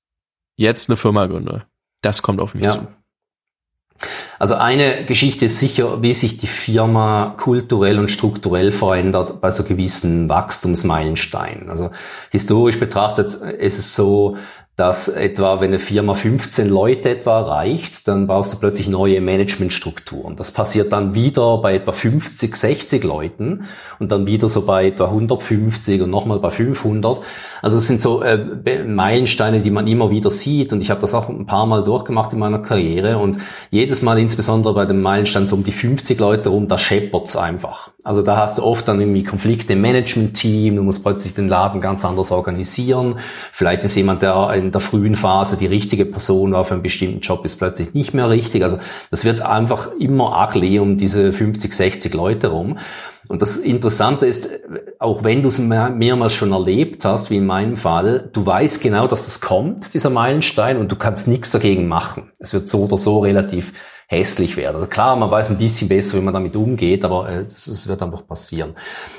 jetzt 0.56 0.88
eine 0.88 0.96
Firma 0.96 1.26
gründe? 1.26 1.64
Das 2.02 2.22
kommt 2.22 2.40
auf 2.40 2.54
mich 2.54 2.64
ja. 2.64 2.70
zu. 2.70 2.88
Also 4.38 4.54
eine 4.54 5.04
Geschichte 5.04 5.46
ist 5.46 5.58
sicher, 5.58 6.02
wie 6.02 6.12
sich 6.12 6.36
die 6.38 6.46
Firma 6.46 7.34
kulturell 7.36 7.98
und 7.98 8.10
strukturell 8.10 8.70
verändert 8.70 9.40
bei 9.40 9.50
so 9.50 9.64
gewissen 9.64 10.28
Wachstumsmeilensteinen. 10.28 11.68
Also 11.68 11.90
historisch 12.30 12.78
betrachtet 12.78 13.34
ist 13.34 13.78
es 13.78 13.96
so, 13.96 14.36
dass 14.78 15.08
etwa, 15.08 15.60
wenn 15.60 15.70
eine 15.70 15.80
Firma 15.80 16.14
15 16.14 16.68
Leute 16.68 17.10
etwa 17.10 17.40
erreicht, 17.40 18.06
dann 18.06 18.28
brauchst 18.28 18.52
du 18.52 18.58
plötzlich 18.60 18.86
neue 18.86 19.20
Managementstrukturen. 19.20 20.36
Das 20.36 20.52
passiert 20.52 20.92
dann 20.92 21.16
wieder 21.16 21.58
bei 21.58 21.74
etwa 21.74 21.90
50, 21.90 22.54
60 22.54 23.02
Leuten 23.02 23.64
und 23.98 24.12
dann 24.12 24.26
wieder 24.26 24.48
so 24.48 24.64
bei 24.64 24.86
etwa 24.86 25.06
150 25.06 26.00
und 26.02 26.10
nochmal 26.10 26.38
bei 26.38 26.50
500. 26.50 27.18
Also 27.62 27.76
es 27.76 27.86
sind 27.86 28.00
so 28.00 28.22
äh, 28.22 28.84
Meilensteine, 28.84 29.60
die 29.60 29.70
man 29.70 29.86
immer 29.86 30.10
wieder 30.10 30.30
sieht 30.30 30.72
und 30.72 30.80
ich 30.80 30.90
habe 30.90 31.00
das 31.00 31.14
auch 31.14 31.28
ein 31.28 31.46
paar 31.46 31.66
Mal 31.66 31.84
durchgemacht 31.84 32.32
in 32.32 32.38
meiner 32.38 32.60
Karriere 32.60 33.18
und 33.18 33.38
jedes 33.70 34.02
Mal 34.02 34.18
insbesondere 34.18 34.74
bei 34.74 34.86
dem 34.86 35.02
Meilenstein 35.02 35.46
so 35.46 35.56
um 35.56 35.64
die 35.64 35.72
50 35.72 36.18
Leute 36.18 36.50
rum, 36.50 36.68
da 36.68 36.78
scheppert's 36.78 37.36
einfach. 37.36 37.90
Also 38.04 38.22
da 38.22 38.38
hast 38.38 38.56
du 38.56 38.62
oft 38.62 38.88
dann 38.88 39.00
irgendwie 39.00 39.22
Konflikte 39.22 39.74
im 39.74 39.82
Management-Team, 39.82 40.76
du 40.76 40.82
musst 40.82 41.02
plötzlich 41.02 41.34
den 41.34 41.48
Laden 41.48 41.80
ganz 41.80 42.04
anders 42.04 42.30
organisieren. 42.30 43.16
Vielleicht 43.52 43.84
ist 43.84 43.96
jemand, 43.96 44.22
der 44.22 44.54
in 44.54 44.70
der 44.70 44.80
frühen 44.80 45.14
Phase 45.14 45.58
die 45.58 45.66
richtige 45.66 46.06
Person 46.06 46.52
war 46.52 46.64
für 46.64 46.74
einen 46.74 46.82
bestimmten 46.82 47.20
Job, 47.20 47.44
ist 47.44 47.56
plötzlich 47.56 47.92
nicht 47.92 48.14
mehr 48.14 48.30
richtig. 48.30 48.62
Also 48.62 48.78
das 49.10 49.24
wird 49.24 49.42
einfach 49.42 49.90
immer 49.98 50.48
ugly 50.48 50.78
um 50.78 50.96
diese 50.96 51.32
50, 51.32 51.74
60 51.74 52.14
Leute 52.14 52.46
rum. 52.48 52.78
Und 53.28 53.42
das 53.42 53.56
Interessante 53.58 54.26
ist, 54.26 54.48
auch 54.98 55.22
wenn 55.22 55.42
du 55.42 55.48
es 55.48 55.58
mehrmals 55.58 56.32
schon 56.32 56.52
erlebt 56.52 57.04
hast, 57.04 57.30
wie 57.30 57.36
in 57.36 57.46
meinem 57.46 57.76
Fall, 57.76 58.30
du 58.32 58.44
weißt 58.44 58.82
genau, 58.82 59.06
dass 59.06 59.26
das 59.26 59.40
kommt, 59.40 59.92
dieser 59.94 60.10
Meilenstein, 60.10 60.78
und 60.78 60.90
du 60.90 60.96
kannst 60.96 61.28
nichts 61.28 61.50
dagegen 61.50 61.88
machen. 61.88 62.32
Es 62.38 62.54
wird 62.54 62.68
so 62.68 62.84
oder 62.84 62.96
so 62.96 63.20
relativ 63.20 63.72
hässlich 64.10 64.56
werden. 64.56 64.76
Also 64.76 64.86
klar, 64.86 65.16
man 65.16 65.30
weiß 65.30 65.50
ein 65.50 65.58
bisschen 65.58 65.88
besser, 65.88 66.16
wie 66.16 66.22
man 66.22 66.32
damit 66.32 66.56
umgeht, 66.56 67.04
aber 67.04 67.28
äh, 67.28 67.44
wird 67.44 68.02
einfach 68.02 68.26
passieren. 68.26 68.74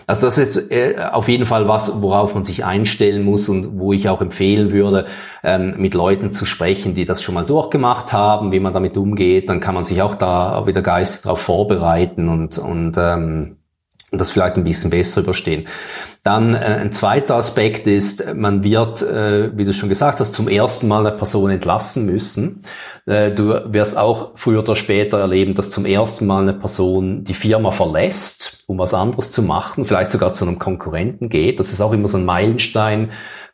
Also 0.07 0.25
das 0.25 0.39
ist 0.39 0.71
äh, 0.71 0.95
auf 1.11 1.29
jeden 1.29 1.45
Fall 1.45 1.67
was, 1.67 2.01
worauf 2.01 2.33
man 2.33 2.43
sich 2.43 2.65
einstellen 2.65 3.23
muss 3.23 3.47
und 3.49 3.79
wo 3.79 3.93
ich 3.93 4.09
auch 4.09 4.19
empfehlen 4.19 4.71
würde, 4.71 5.05
ähm, 5.43 5.75
mit 5.77 5.93
Leuten 5.93 6.31
zu 6.31 6.45
sprechen, 6.45 6.95
die 6.95 7.05
das 7.05 7.21
schon 7.21 7.35
mal 7.35 7.45
durchgemacht 7.45 8.11
haben, 8.13 8.51
wie 8.51 8.59
man 8.59 8.73
damit 8.73 8.97
umgeht. 8.97 9.47
Dann 9.47 9.59
kann 9.59 9.75
man 9.75 9.85
sich 9.85 10.01
auch 10.01 10.15
da 10.15 10.65
wieder 10.65 10.81
geistig 10.81 11.21
darauf 11.21 11.39
vorbereiten 11.39 12.27
und, 12.27 12.57
und 12.57 12.95
ähm, 12.97 13.58
das 14.11 14.31
vielleicht 14.31 14.57
ein 14.57 14.63
bisschen 14.63 14.89
besser 14.89 15.21
überstehen. 15.21 15.67
Dann 16.23 16.53
äh, 16.53 16.57
ein 16.57 16.91
zweiter 16.91 17.35
Aspekt 17.35 17.87
ist, 17.87 18.35
man 18.35 18.63
wird, 18.63 19.01
äh, 19.01 19.55
wie 19.57 19.65
du 19.65 19.73
schon 19.73 19.89
gesagt 19.89 20.19
hast, 20.19 20.33
zum 20.33 20.47
ersten 20.47 20.87
Mal 20.87 21.05
eine 21.05 21.15
Person 21.15 21.49
entlassen 21.49 22.05
müssen. 22.05 22.63
Äh, 23.05 23.31
du 23.31 23.53
wirst 23.73 23.97
auch 23.97 24.31
früher 24.35 24.59
oder 24.59 24.75
später 24.75 25.19
erleben, 25.19 25.53
dass 25.53 25.69
zum 25.69 25.85
ersten 25.85 26.25
Mal 26.25 26.43
eine 26.43 26.53
Person 26.53 27.23
die 27.23 27.33
Firma 27.33 27.71
verlässt, 27.71 28.63
um 28.67 28.77
was 28.77 28.93
anderes 28.93 29.31
zu 29.31 29.43
machen, 29.43 29.85
vielleicht 29.85 30.11
sogar 30.11 30.33
zu 30.33 30.45
einem 30.45 30.59
Konkurrenten 30.59 31.29
geht. 31.29 31.59
Das 31.59 31.71
ist 31.71 31.81
auch 31.81 31.93
immer 31.93 32.07
so 32.07 32.17
ein 32.17 32.25
Meilenstein 32.25 33.09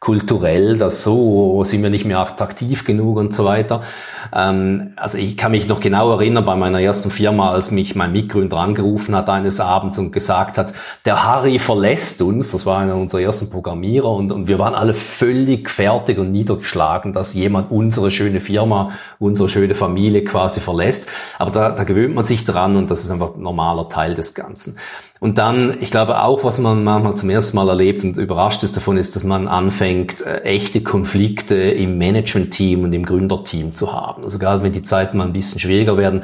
kulturell, 0.06 0.78
dass 0.78 1.04
so 1.04 1.64
sind 1.64 1.82
wir 1.82 1.90
nicht 1.90 2.06
mehr 2.06 2.20
attraktiv 2.20 2.86
genug 2.86 3.18
und 3.18 3.34
so 3.34 3.44
weiter. 3.44 3.82
Ähm, 4.32 4.94
also 4.98 5.18
ich 5.18 5.36
kann 5.36 5.52
mich 5.52 5.68
noch 5.68 5.80
genau 5.80 6.12
erinnern 6.12 6.46
bei 6.46 6.56
meiner 6.56 6.80
ersten 6.80 7.10
Firma, 7.10 7.50
als 7.50 7.72
mich 7.72 7.96
mein 7.96 8.12
Mitgründer 8.12 8.58
angerufen 8.58 9.16
hat 9.16 9.30
eines 9.30 9.60
Abends 9.60 9.98
und 9.98 10.12
gesagt 10.12 10.60
hat, 10.60 10.74
der 11.06 11.26
Harry 11.26 11.58
verlässt 11.58 12.22
uns, 12.22 12.52
das 12.52 12.68
war 12.68 12.82
einer 12.82 12.96
unserer 12.96 13.22
ersten 13.22 13.50
Programmierer 13.50 14.12
und, 14.12 14.32
und 14.32 14.48
wir 14.48 14.60
waren 14.60 14.76
alle 14.76 14.94
völlig 14.94 15.72
fertig 15.72 16.20
und 16.20 16.32
niedergeschlagen, 16.32 17.12
dass 17.12 17.34
jemand 17.34 17.72
unsere 17.72 18.12
schöne 18.12 18.42
Firma, 18.42 18.92
unsere 19.18 19.50
schöne 19.50 19.74
Familie 19.74 20.24
quasi 20.24 20.60
verlässt. 20.60 21.10
Aber 21.40 21.50
da, 21.50 21.72
da 21.72 21.84
gewöhnt 21.84 22.14
man 22.14 22.26
sich 22.26 22.46
dran 22.46 22.76
und 22.76 22.92
das 22.92 23.04
ist 23.04 23.10
einfach 23.10 23.34
ein 23.36 23.42
normaler 23.42 23.90
Teil 23.90 24.14
des 24.14 24.36
Ganzen. 24.36 24.78
Und 25.20 25.38
dann, 25.38 25.78
ich 25.80 25.92
glaube 25.92 26.22
auch, 26.22 26.44
was 26.44 26.60
man 26.60 26.84
manchmal 26.84 27.16
zum 27.16 27.30
ersten 27.30 27.56
Mal 27.56 27.70
erlebt 27.70 28.04
und 28.04 28.18
überrascht 28.18 28.64
ist 28.64 28.76
davon, 28.76 28.98
ist, 28.98 29.16
dass 29.16 29.24
man 29.24 29.48
anfängt, 29.48 30.22
äh, 30.22 30.42
echte 30.42 30.82
Konflikte 30.82 31.56
im 31.56 31.98
Management-Team 31.98 32.84
und 32.84 32.94
im 32.94 33.06
Gründerteam 33.06 33.74
zu 33.74 33.94
haben. 33.94 34.24
Also 34.24 34.40
gerade 34.40 34.62
wenn 34.64 34.74
die 34.74 34.82
Zeiten 34.82 35.18
mal 35.18 35.26
ein 35.26 35.34
bisschen 35.34 35.60
schwieriger 35.60 35.98
werden, 35.98 36.24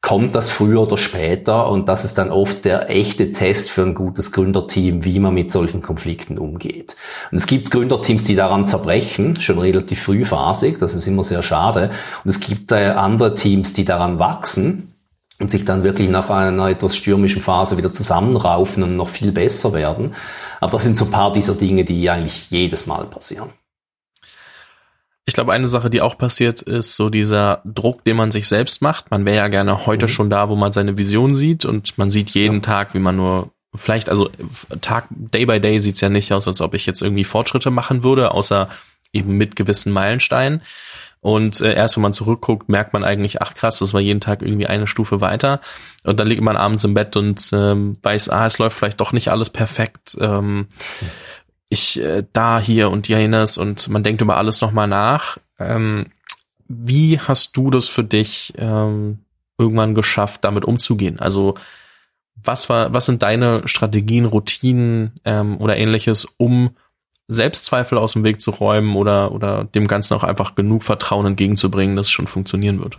kommt 0.00 0.34
das 0.34 0.50
früher 0.50 0.82
oder 0.82 0.98
später 0.98 1.70
und 1.70 1.88
das 1.88 2.04
ist 2.04 2.18
dann 2.18 2.30
oft 2.30 2.66
der 2.66 2.90
echte 2.90 3.32
Test 3.32 3.70
für 3.70 3.82
ein 3.82 3.94
gutes 3.94 4.32
Gründerteam, 4.32 5.02
wie 5.06 5.18
man 5.18 5.32
mit 5.32 5.50
solchen 5.50 5.80
Konflikten 5.80 6.36
umgeht. 6.36 6.96
Und 7.30 7.38
es 7.38 7.46
gibt 7.46 7.70
Gründerteams, 7.70 8.24
die 8.24 8.34
daran 8.34 8.66
zerbrechen, 8.66 9.40
schon 9.40 9.58
relativ 9.58 10.02
frühphasig, 10.02 10.78
das 10.78 10.94
ist 10.94 11.06
immer 11.06 11.24
sehr 11.24 11.42
schade. 11.42 11.88
Und 12.22 12.30
es 12.30 12.40
gibt 12.40 12.70
äh, 12.70 12.88
andere 12.88 13.34
Teams, 13.34 13.72
die 13.72 13.86
daran 13.86 14.18
wachsen 14.18 14.93
und 15.40 15.50
sich 15.50 15.64
dann 15.64 15.82
wirklich 15.82 16.08
nach 16.08 16.30
einer 16.30 16.68
etwas 16.68 16.96
stürmischen 16.96 17.42
Phase 17.42 17.76
wieder 17.76 17.92
zusammenraufen 17.92 18.82
und 18.82 18.96
noch 18.96 19.08
viel 19.08 19.32
besser 19.32 19.72
werden. 19.72 20.14
Aber 20.60 20.72
das 20.72 20.84
sind 20.84 20.96
so 20.96 21.06
ein 21.06 21.10
paar 21.10 21.32
dieser 21.32 21.54
Dinge, 21.54 21.84
die 21.84 22.08
eigentlich 22.08 22.50
jedes 22.50 22.86
Mal 22.86 23.06
passieren. 23.06 23.52
Ich 25.26 25.34
glaube, 25.34 25.52
eine 25.52 25.68
Sache, 25.68 25.88
die 25.88 26.02
auch 26.02 26.18
passiert, 26.18 26.60
ist 26.60 26.96
so 26.96 27.08
dieser 27.08 27.62
Druck, 27.64 28.04
den 28.04 28.16
man 28.16 28.30
sich 28.30 28.46
selbst 28.46 28.82
macht. 28.82 29.10
Man 29.10 29.24
wäre 29.24 29.36
ja 29.36 29.48
gerne 29.48 29.86
heute 29.86 30.06
mhm. 30.06 30.10
schon 30.10 30.30
da, 30.30 30.48
wo 30.48 30.56
man 30.56 30.72
seine 30.72 30.98
Vision 30.98 31.34
sieht 31.34 31.64
und 31.64 31.96
man 31.96 32.10
sieht 32.10 32.30
jeden 32.30 32.56
ja. 32.56 32.60
Tag, 32.60 32.94
wie 32.94 32.98
man 32.98 33.16
nur 33.16 33.50
vielleicht, 33.74 34.10
also 34.10 34.30
Tag, 34.82 35.06
Day 35.10 35.46
by 35.46 35.60
Day 35.60 35.78
sieht's 35.78 36.00
ja 36.00 36.10
nicht 36.10 36.32
aus, 36.32 36.46
als 36.46 36.60
ob 36.60 36.74
ich 36.74 36.86
jetzt 36.86 37.02
irgendwie 37.02 37.24
Fortschritte 37.24 37.70
machen 37.70 38.02
würde, 38.02 38.32
außer 38.32 38.68
eben 39.12 39.36
mit 39.36 39.56
gewissen 39.56 39.92
Meilensteinen. 39.92 40.60
Und 41.24 41.62
äh, 41.62 41.72
erst 41.72 41.96
wenn 41.96 42.02
man 42.02 42.12
zurückguckt, 42.12 42.68
merkt 42.68 42.92
man 42.92 43.02
eigentlich, 43.02 43.40
ach 43.40 43.54
krass, 43.54 43.78
das 43.78 43.94
war 43.94 44.00
jeden 44.02 44.20
Tag 44.20 44.42
irgendwie 44.42 44.66
eine 44.66 44.86
Stufe 44.86 45.22
weiter. 45.22 45.62
Und 46.04 46.20
dann 46.20 46.26
liegt 46.26 46.42
man 46.42 46.58
abends 46.58 46.84
im 46.84 46.92
Bett 46.92 47.16
und 47.16 47.48
ähm, 47.54 47.96
weiß, 48.02 48.28
ah, 48.28 48.44
es 48.44 48.58
läuft 48.58 48.76
vielleicht 48.76 49.00
doch 49.00 49.12
nicht 49.12 49.28
alles 49.28 49.48
perfekt. 49.48 50.18
Ähm, 50.20 50.66
ich 51.70 51.98
äh, 51.98 52.24
da, 52.34 52.60
hier 52.60 52.90
und 52.90 53.08
jenes 53.08 53.56
und 53.56 53.88
man 53.88 54.02
denkt 54.02 54.20
über 54.20 54.36
alles 54.36 54.60
nochmal 54.60 54.86
nach. 54.86 55.38
Ähm, 55.58 56.08
wie 56.68 57.18
hast 57.18 57.56
du 57.56 57.70
das 57.70 57.88
für 57.88 58.04
dich 58.04 58.52
ähm, 58.58 59.20
irgendwann 59.56 59.94
geschafft, 59.94 60.44
damit 60.44 60.66
umzugehen? 60.66 61.20
Also 61.20 61.54
was 62.36 62.68
war, 62.68 62.92
was 62.92 63.06
sind 63.06 63.22
deine 63.22 63.66
Strategien, 63.66 64.26
Routinen 64.26 65.12
ähm, 65.24 65.56
oder 65.56 65.78
ähnliches, 65.78 66.26
um 66.36 66.76
Selbstzweifel 67.28 67.98
aus 67.98 68.12
dem 68.12 68.24
Weg 68.24 68.40
zu 68.40 68.50
räumen 68.50 68.96
oder, 68.96 69.32
oder 69.32 69.64
dem 69.64 69.86
Ganzen 69.86 70.14
auch 70.14 70.24
einfach 70.24 70.54
genug 70.54 70.82
Vertrauen 70.82 71.26
entgegenzubringen, 71.26 71.96
dass 71.96 72.06
es 72.06 72.12
schon 72.12 72.26
funktionieren 72.26 72.80
wird. 72.80 72.98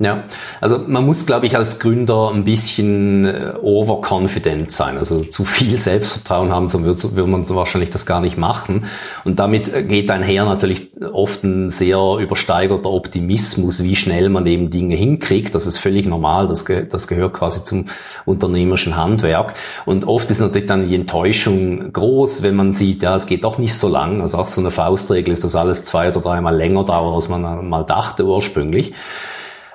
Ja, 0.00 0.24
also 0.60 0.78
man 0.88 1.06
muss, 1.06 1.24
glaube 1.24 1.46
ich, 1.46 1.56
als 1.56 1.78
Gründer 1.78 2.32
ein 2.34 2.44
bisschen 2.44 3.24
äh, 3.26 3.52
overconfident 3.62 4.72
sein. 4.72 4.98
Also 4.98 5.20
zu 5.22 5.44
viel 5.44 5.78
Selbstvertrauen 5.78 6.50
haben, 6.50 6.68
so 6.68 6.82
würde, 6.82 7.00
würde 7.14 7.30
man 7.30 7.48
wahrscheinlich 7.48 7.90
das 7.90 8.04
gar 8.04 8.20
nicht 8.20 8.36
machen. 8.36 8.86
Und 9.24 9.38
damit 9.38 9.72
äh, 9.72 9.84
geht 9.84 10.10
einher 10.10 10.46
natürlich 10.46 10.90
oft 11.12 11.44
ein 11.44 11.70
sehr 11.70 11.96
übersteigerter 12.18 12.90
Optimismus, 12.90 13.84
wie 13.84 13.94
schnell 13.94 14.30
man 14.30 14.46
eben 14.46 14.68
Dinge 14.68 14.96
hinkriegt. 14.96 15.54
Das 15.54 15.64
ist 15.64 15.78
völlig 15.78 16.06
normal. 16.06 16.48
Das, 16.48 16.64
ge 16.64 16.84
das 16.90 17.06
gehört 17.06 17.34
quasi 17.34 17.62
zum 17.62 17.86
unternehmerischen 18.24 18.96
Handwerk. 18.96 19.54
Und 19.84 20.08
oft 20.08 20.28
ist 20.28 20.40
natürlich 20.40 20.66
dann 20.66 20.88
die 20.88 20.96
Enttäuschung 20.96 21.92
groß, 21.92 22.42
wenn 22.42 22.56
man 22.56 22.72
sieht, 22.72 23.04
ja, 23.04 23.14
es 23.14 23.26
geht 23.26 23.44
doch 23.44 23.58
nicht 23.58 23.74
so 23.74 23.86
lang. 23.86 24.20
Also 24.22 24.38
auch 24.38 24.48
so 24.48 24.60
eine 24.60 24.72
Faustregel 24.72 25.32
ist, 25.32 25.44
dass 25.44 25.54
alles 25.54 25.84
zwei 25.84 26.08
oder 26.08 26.20
dreimal 26.20 26.56
länger 26.56 26.82
dauert, 26.82 27.14
als 27.14 27.28
man 27.28 27.68
mal 27.68 27.84
dachte 27.84 28.26
ursprünglich. 28.26 28.92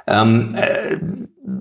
Ähm, 0.10 0.56
äh, 0.56 0.98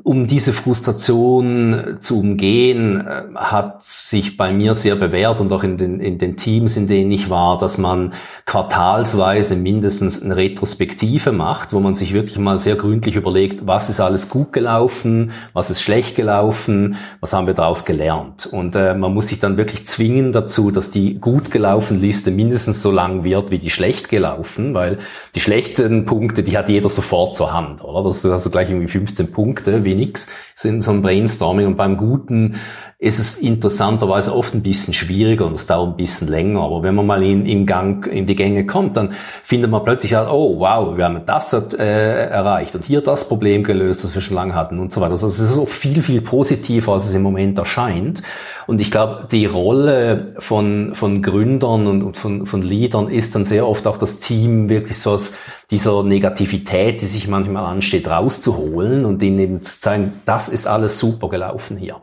um 0.03 0.27
diese 0.27 0.53
Frustration 0.53 1.99
zu 2.01 2.21
umgehen, 2.21 3.01
äh, 3.01 3.23
hat 3.35 3.83
sich 3.83 4.37
bei 4.37 4.53
mir 4.53 4.75
sehr 4.75 4.97
bewährt 4.97 5.41
und 5.41 5.53
auch 5.53 5.63
in 5.63 5.77
den, 5.77 6.01
in 6.01 6.19
den 6.19 6.37
Teams, 6.37 6.77
in 6.77 6.89
denen 6.89 7.11
ich 7.11 7.31
war, 7.31 7.59
dass 7.59 7.79
man 7.79 8.13
quartalsweise 8.45 9.57
mindestens 9.57 10.23
eine 10.23 10.37
Retrospektive 10.37 11.33
macht, 11.33 11.73
wo 11.73 11.81
man 11.81 11.95
sich 11.95 12.13
wirklich 12.13 12.39
mal 12.39 12.59
sehr 12.59 12.77
gründlich 12.77 13.17
überlegt, 13.17 13.67
was 13.67 13.91
ist 13.91 14.01
alles 14.01 14.29
gut 14.29 14.53
gelaufen, 14.53 15.33
was 15.53 15.71
ist 15.71 15.83
schlecht 15.83 16.17
gelaufen, 16.17 16.97
was 17.21 17.33
haben 17.33 17.47
wir 17.47 17.55
daraus 17.55 17.85
gelernt. 17.85 18.47
Und 18.47 18.77
äh, 18.77 18.95
man 18.95 19.15
muss 19.15 19.29
sich 19.29 19.41
dann 19.41 19.57
wirklich 19.57 19.87
zwingen 19.87 20.33
dazu, 20.33 20.71
dass 20.71 20.91
die 20.91 21.15
gut 21.15 21.51
gelaufen 21.51 22.01
Liste 22.01 22.31
mindestens 22.31 22.83
so 22.83 22.91
lang 22.91 23.25
wird 23.25 23.51
wie 23.51 23.59
die 23.59 23.71
schlecht 23.71 24.09
gelaufen, 24.09 24.75
weil 24.75 24.99
die 25.35 25.41
schlechten 25.41 26.05
Punkte, 26.05 26.43
die 26.43 26.57
hat 26.57 26.69
jeder 26.69 26.89
sofort 26.89 27.37
zur 27.37 27.53
Hand, 27.53 27.85
oder? 27.85 28.03
Das 28.03 28.25
ist 28.25 28.31
also 28.31 28.51
gleich 28.51 28.71
irgendwie 28.71 28.89
15 28.89 29.33
Punkte 29.33 29.78
wie 29.85 29.95
nix, 29.95 30.31
sind 30.55 30.83
so 30.83 30.91
ein 30.91 31.03
Brainstorming. 31.03 31.67
Und 31.67 31.77
beim 31.77 31.97
Guten 31.97 32.57
ist 32.99 33.21
es 33.21 33.39
interessanterweise 33.39 34.35
oft 34.35 34.55
ein 34.55 34.63
bisschen 34.63 34.93
schwieriger 34.93 35.47
und 35.47 35.53
es 35.53 35.67
dauert 35.67 35.91
ein 35.91 35.97
bisschen 35.97 36.29
länger. 36.29 36.63
Aber 36.63 36.83
wenn 36.83 36.97
man 36.97 37.07
mal 37.07 37.23
in, 37.23 37.47
in 37.47 37.65
Gang, 37.65 38.07
in 38.07 38.27
die 38.27 38.35
Gänge 38.35 38.67
kommt, 38.67 38.97
dann 38.97 39.13
findet 39.43 39.71
man 39.71 39.85
plötzlich 39.85 40.15
halt, 40.15 40.29
oh 40.29 40.59
wow, 40.59 40.97
wir 40.97 41.05
haben 41.05 41.21
das 41.25 41.53
äh, 41.53 42.29
erreicht 42.29 42.75
und 42.75 42.85
hier 42.85 43.01
das 43.01 43.29
Problem 43.29 43.63
gelöst, 43.63 44.03
das 44.03 44.15
wir 44.15 44.21
schon 44.21 44.35
lange 44.35 44.55
hatten 44.55 44.81
und 44.81 44.93
so 44.93 45.01
weiter. 45.01 45.13
Also 45.13 45.29
es 45.29 45.39
ist 45.39 45.53
so 45.53 45.65
viel, 45.65 46.03
viel 46.03 46.21
positiver, 46.21 46.93
als 46.93 47.07
es 47.07 47.15
im 47.15 47.23
Moment 47.23 47.57
erscheint. 47.59 48.23
Und 48.69 48.83
ich 48.83 48.91
glaube, 48.91 49.27
die 49.33 49.47
Rolle 49.47 50.35
von, 50.41 50.95
von 50.95 51.23
Gründern 51.23 51.87
und, 51.87 52.03
und 52.03 52.19
von, 52.19 52.45
von 52.45 52.61
Leadern 52.61 53.09
ist 53.09 53.35
dann 53.35 53.47
sehr 53.47 53.67
oft 53.67 53.87
auch 53.87 53.97
das 53.97 54.21
Team 54.21 54.69
wirklich 54.69 54.99
so 54.99 55.13
als 55.13 55.39
dieser 55.71 56.03
Negativität, 56.03 57.01
die 57.01 57.07
sich 57.07 57.29
manchmal 57.29 57.65
ansteht, 57.65 58.09
rauszuholen 58.09 59.07
und 59.07 59.23
ihnen 59.23 59.39
eben 59.39 59.63
zu 59.63 59.81
zeigen, 59.81 60.21
das 60.27 60.51
ist 60.51 60.67
alles 60.67 60.99
super 60.99 61.31
gelaufen 61.31 61.79
hier. 61.79 62.03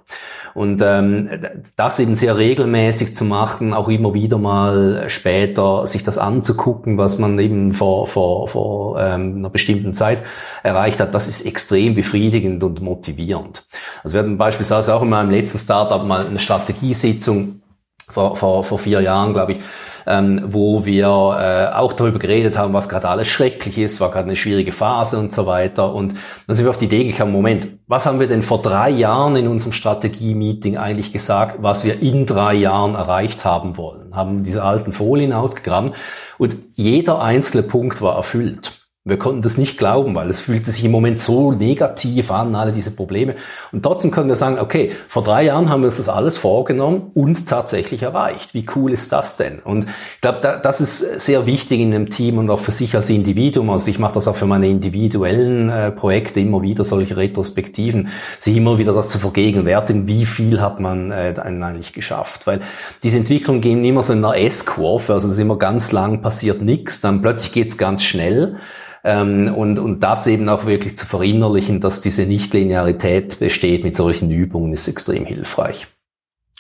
Und 0.55 0.81
ähm, 0.81 1.29
das 1.75 1.99
eben 1.99 2.15
sehr 2.15 2.37
regelmäßig 2.37 3.13
zu 3.13 3.25
machen, 3.25 3.73
auch 3.73 3.89
immer 3.89 4.13
wieder 4.13 4.37
mal 4.37 5.03
später 5.09 5.85
sich 5.85 6.05
das 6.05 6.17
anzugucken, 6.17 6.97
was 6.97 7.19
man 7.19 7.37
eben 7.39 7.73
vor, 7.73 8.07
vor, 8.07 8.47
vor 8.47 8.97
ähm, 8.97 9.35
einer 9.35 9.49
bestimmten 9.49 9.93
Zeit 9.93 10.23
erreicht 10.63 11.01
hat, 11.01 11.13
das 11.13 11.27
ist 11.27 11.45
extrem 11.45 11.93
befriedigend 11.93 12.63
und 12.63 12.81
motivierend. 12.81 13.65
Also 14.01 14.13
wir 14.13 14.21
hatten 14.21 14.37
beispielsweise 14.37 14.95
auch 14.95 15.01
in 15.01 15.09
meinem 15.09 15.29
letzten 15.29 15.57
Startup 15.57 16.03
mal 16.05 16.25
eine 16.25 16.39
Strategiesitzung 16.39 17.61
vor, 18.07 18.37
vor, 18.37 18.63
vor 18.63 18.79
vier 18.79 19.01
Jahren, 19.01 19.33
glaube 19.33 19.51
ich, 19.51 19.59
ähm, 20.07 20.41
wo 20.45 20.85
wir 20.85 21.07
äh, 21.07 21.75
auch 21.75 21.93
darüber 21.93 22.19
geredet 22.19 22.57
haben, 22.57 22.73
was 22.73 22.89
gerade 22.89 23.09
alles 23.09 23.27
schrecklich 23.27 23.77
ist, 23.77 23.99
war 23.99 24.11
gerade 24.11 24.25
eine 24.25 24.35
schwierige 24.35 24.71
Phase 24.71 25.17
und 25.17 25.33
so 25.33 25.45
weiter. 25.45 25.93
Und 25.93 26.15
dann 26.47 26.55
sind 26.55 26.65
wir 26.65 26.69
auf 26.69 26.77
die 26.77 26.85
Idee 26.85 27.05
gekommen, 27.05 27.31
Moment, 27.31 27.67
was 27.87 28.05
haben 28.05 28.19
wir 28.19 28.27
denn 28.27 28.41
vor 28.41 28.61
drei 28.61 28.89
Jahren 28.89 29.35
in 29.35 29.47
unserem 29.47 29.73
Strategie-Meeting 29.73 30.77
eigentlich 30.77 31.11
gesagt, 31.11 31.57
was 31.61 31.83
wir 31.83 32.01
in 32.01 32.25
drei 32.25 32.53
Jahren 32.53 32.95
erreicht 32.95 33.45
haben 33.45 33.77
wollen? 33.77 34.15
Haben 34.15 34.43
diese 34.43 34.63
alten 34.63 34.91
Folien 34.91 35.33
ausgegraben 35.33 35.91
und 36.37 36.55
jeder 36.75 37.21
einzelne 37.21 37.63
Punkt 37.63 38.01
war 38.01 38.15
erfüllt. 38.15 38.84
Wir 39.07 39.19
konnten 39.19 39.43
das 39.43 39.55
nicht 39.55 39.77
glauben, 39.77 40.15
weil 40.15 40.31
es 40.31 40.39
fühlte 40.39 40.71
sich 40.71 40.83
im 40.83 40.89
Moment 40.89 41.19
so 41.19 41.51
negativ 41.51 42.31
an, 42.31 42.55
alle 42.55 42.71
diese 42.71 42.89
Probleme. 42.89 43.35
Und 43.71 43.83
trotzdem 43.83 44.09
können 44.09 44.29
wir 44.29 44.35
sagen, 44.35 44.57
okay, 44.57 44.93
vor 45.07 45.21
drei 45.21 45.43
Jahren 45.43 45.69
haben 45.69 45.81
wir 45.81 45.85
uns 45.85 45.97
das 45.97 46.09
alles 46.09 46.37
vorgenommen 46.37 47.11
und 47.13 47.47
tatsächlich 47.47 48.01
erreicht. 48.01 48.55
Wie 48.55 48.65
cool 48.75 48.91
ist 48.91 49.11
das 49.11 49.37
denn? 49.37 49.59
Und 49.59 49.85
ich 49.85 50.21
glaube, 50.21 50.39
da, 50.41 50.57
das 50.57 50.81
ist 50.81 51.19
sehr 51.19 51.45
wichtig 51.45 51.81
in 51.81 51.93
einem 51.93 52.09
Team 52.09 52.39
und 52.39 52.49
auch 52.49 52.59
für 52.59 52.71
sich 52.71 52.95
als 52.95 53.11
Individuum. 53.11 53.69
Also 53.69 53.91
ich 53.91 53.99
mache 53.99 54.15
das 54.15 54.27
auch 54.27 54.35
für 54.35 54.47
meine 54.47 54.67
individuellen 54.67 55.69
äh, 55.69 55.91
Projekte 55.91 56.39
immer 56.39 56.63
wieder, 56.63 56.83
solche 56.83 57.15
Retrospektiven, 57.15 58.09
sich 58.39 58.57
immer 58.57 58.79
wieder 58.79 58.93
das 58.93 59.09
zu 59.09 59.19
vergegenwärtigen, 59.19 60.07
wie 60.07 60.25
viel 60.25 60.61
hat 60.61 60.79
man 60.79 61.11
äh, 61.11 61.35
eigentlich 61.37 61.93
geschafft. 61.93 62.47
Weil 62.47 62.61
diese 63.03 63.17
Entwicklungen 63.17 63.61
gehen 63.61 63.85
immer 63.85 64.01
so 64.01 64.13
in 64.13 64.25
einer 64.25 64.35
S-Kurve, 64.35 65.13
also 65.13 65.27
es 65.27 65.35
ist 65.35 65.39
immer 65.39 65.59
ganz 65.59 65.91
lang, 65.91 66.23
passiert 66.23 66.63
nichts, 66.63 67.01
dann 67.01 67.21
plötzlich 67.21 67.51
geht's 67.51 67.77
ganz 67.77 68.03
schnell. 68.03 68.57
Ähm, 69.05 69.53
und, 69.53 69.77
und 69.77 69.99
das 69.99 70.25
eben 70.25 70.49
auch 70.49 70.65
wirklich 70.65 70.97
zu 70.97 71.05
verinnerlichen, 71.05 71.79
dass 71.79 72.01
diese 72.01 72.23
Nichtlinearität 72.25 73.37
besteht 73.37 73.83
mit 73.83 73.95
solchen 73.95 74.31
Übungen, 74.31 74.73
ist 74.73 74.87
extrem 74.87 75.25
hilfreich. 75.25 75.85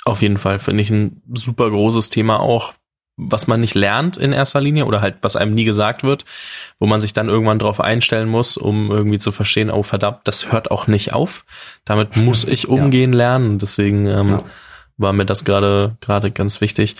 Auf 0.05 0.21
jeden 0.21 0.37
Fall 0.37 0.59
finde 0.59 0.83
ich 0.83 0.91
ein 0.91 1.23
super 1.33 1.71
großes 1.71 2.11
Thema 2.11 2.39
auch, 2.39 2.75
was 3.17 3.47
man 3.47 3.61
nicht 3.61 3.73
lernt 3.73 4.17
in 4.17 4.31
erster 4.31 4.61
Linie 4.61 4.85
oder 4.85 5.01
halt 5.01 5.15
was 5.21 5.35
einem 5.35 5.55
nie 5.55 5.65
gesagt 5.65 6.03
wird, 6.03 6.23
wo 6.77 6.85
man 6.85 7.01
sich 7.01 7.13
dann 7.13 7.29
irgendwann 7.29 7.57
drauf 7.57 7.81
einstellen 7.81 8.29
muss, 8.29 8.57
um 8.57 8.91
irgendwie 8.91 9.17
zu 9.17 9.31
verstehen, 9.31 9.71
oh 9.71 9.81
verdammt, 9.81 10.19
das 10.25 10.51
hört 10.51 10.69
auch 10.69 10.85
nicht 10.85 11.13
auf. 11.13 11.45
Damit 11.83 12.15
muss 12.15 12.43
ich 12.43 12.67
umgehen 12.67 13.13
ja. 13.13 13.17
lernen. 13.17 13.57
Deswegen 13.57 14.05
ähm, 14.05 14.27
ja. 14.27 14.43
war 14.97 15.13
mir 15.13 15.25
das 15.25 15.45
gerade 15.45 15.95
gerade 15.99 16.29
ganz 16.29 16.61
wichtig. 16.61 16.95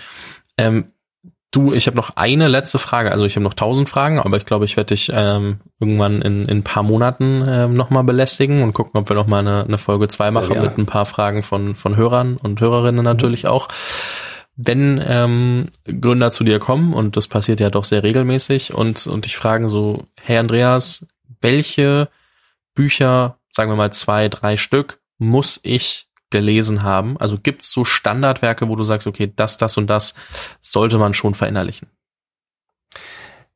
Ähm, 0.58 0.86
Du, 1.56 1.72
ich 1.72 1.86
habe 1.86 1.96
noch 1.96 2.16
eine 2.16 2.48
letzte 2.48 2.78
Frage. 2.78 3.12
Also 3.12 3.24
ich 3.24 3.34
habe 3.34 3.44
noch 3.44 3.54
tausend 3.54 3.88
Fragen, 3.88 4.18
aber 4.18 4.36
ich 4.36 4.44
glaube, 4.44 4.66
ich 4.66 4.76
werde 4.76 4.88
dich 4.88 5.10
ähm, 5.10 5.60
irgendwann 5.80 6.20
in, 6.20 6.42
in 6.42 6.58
ein 6.58 6.62
paar 6.62 6.82
Monaten 6.82 7.42
ähm, 7.48 7.72
nochmal 7.72 8.04
belästigen 8.04 8.62
und 8.62 8.74
gucken, 8.74 9.00
ob 9.00 9.08
wir 9.08 9.16
nochmal 9.16 9.40
eine, 9.40 9.64
eine 9.64 9.78
Folge 9.78 10.06
zwei 10.08 10.30
machen 10.30 10.54
ja. 10.54 10.60
mit 10.60 10.76
ein 10.76 10.84
paar 10.84 11.06
Fragen 11.06 11.42
von, 11.42 11.74
von 11.74 11.96
Hörern 11.96 12.36
und 12.36 12.60
Hörerinnen 12.60 13.02
natürlich 13.02 13.44
mhm. 13.44 13.48
auch. 13.48 13.68
Wenn 14.54 15.02
ähm, 15.02 15.70
Gründer 15.86 16.30
zu 16.30 16.44
dir 16.44 16.58
kommen, 16.58 16.92
und 16.92 17.16
das 17.16 17.26
passiert 17.26 17.58
ja 17.58 17.70
doch 17.70 17.84
sehr 17.84 18.02
regelmäßig, 18.02 18.74
und, 18.74 19.06
und 19.06 19.24
dich 19.24 19.38
fragen 19.38 19.70
so, 19.70 20.04
Herr 20.20 20.40
Andreas, 20.40 21.06
welche 21.40 22.10
Bücher, 22.74 23.38
sagen 23.48 23.70
wir 23.70 23.76
mal 23.76 23.94
zwei, 23.94 24.28
drei 24.28 24.58
Stück, 24.58 25.00
muss 25.16 25.58
ich 25.62 26.05
gelesen 26.30 26.82
haben? 26.82 27.16
Also 27.18 27.38
gibt 27.38 27.62
es 27.62 27.70
so 27.70 27.84
Standardwerke, 27.84 28.68
wo 28.68 28.76
du 28.76 28.84
sagst, 28.84 29.06
okay, 29.06 29.32
das, 29.34 29.58
das 29.58 29.76
und 29.76 29.88
das 29.88 30.14
sollte 30.60 30.98
man 30.98 31.14
schon 31.14 31.34
verinnerlichen? 31.34 31.88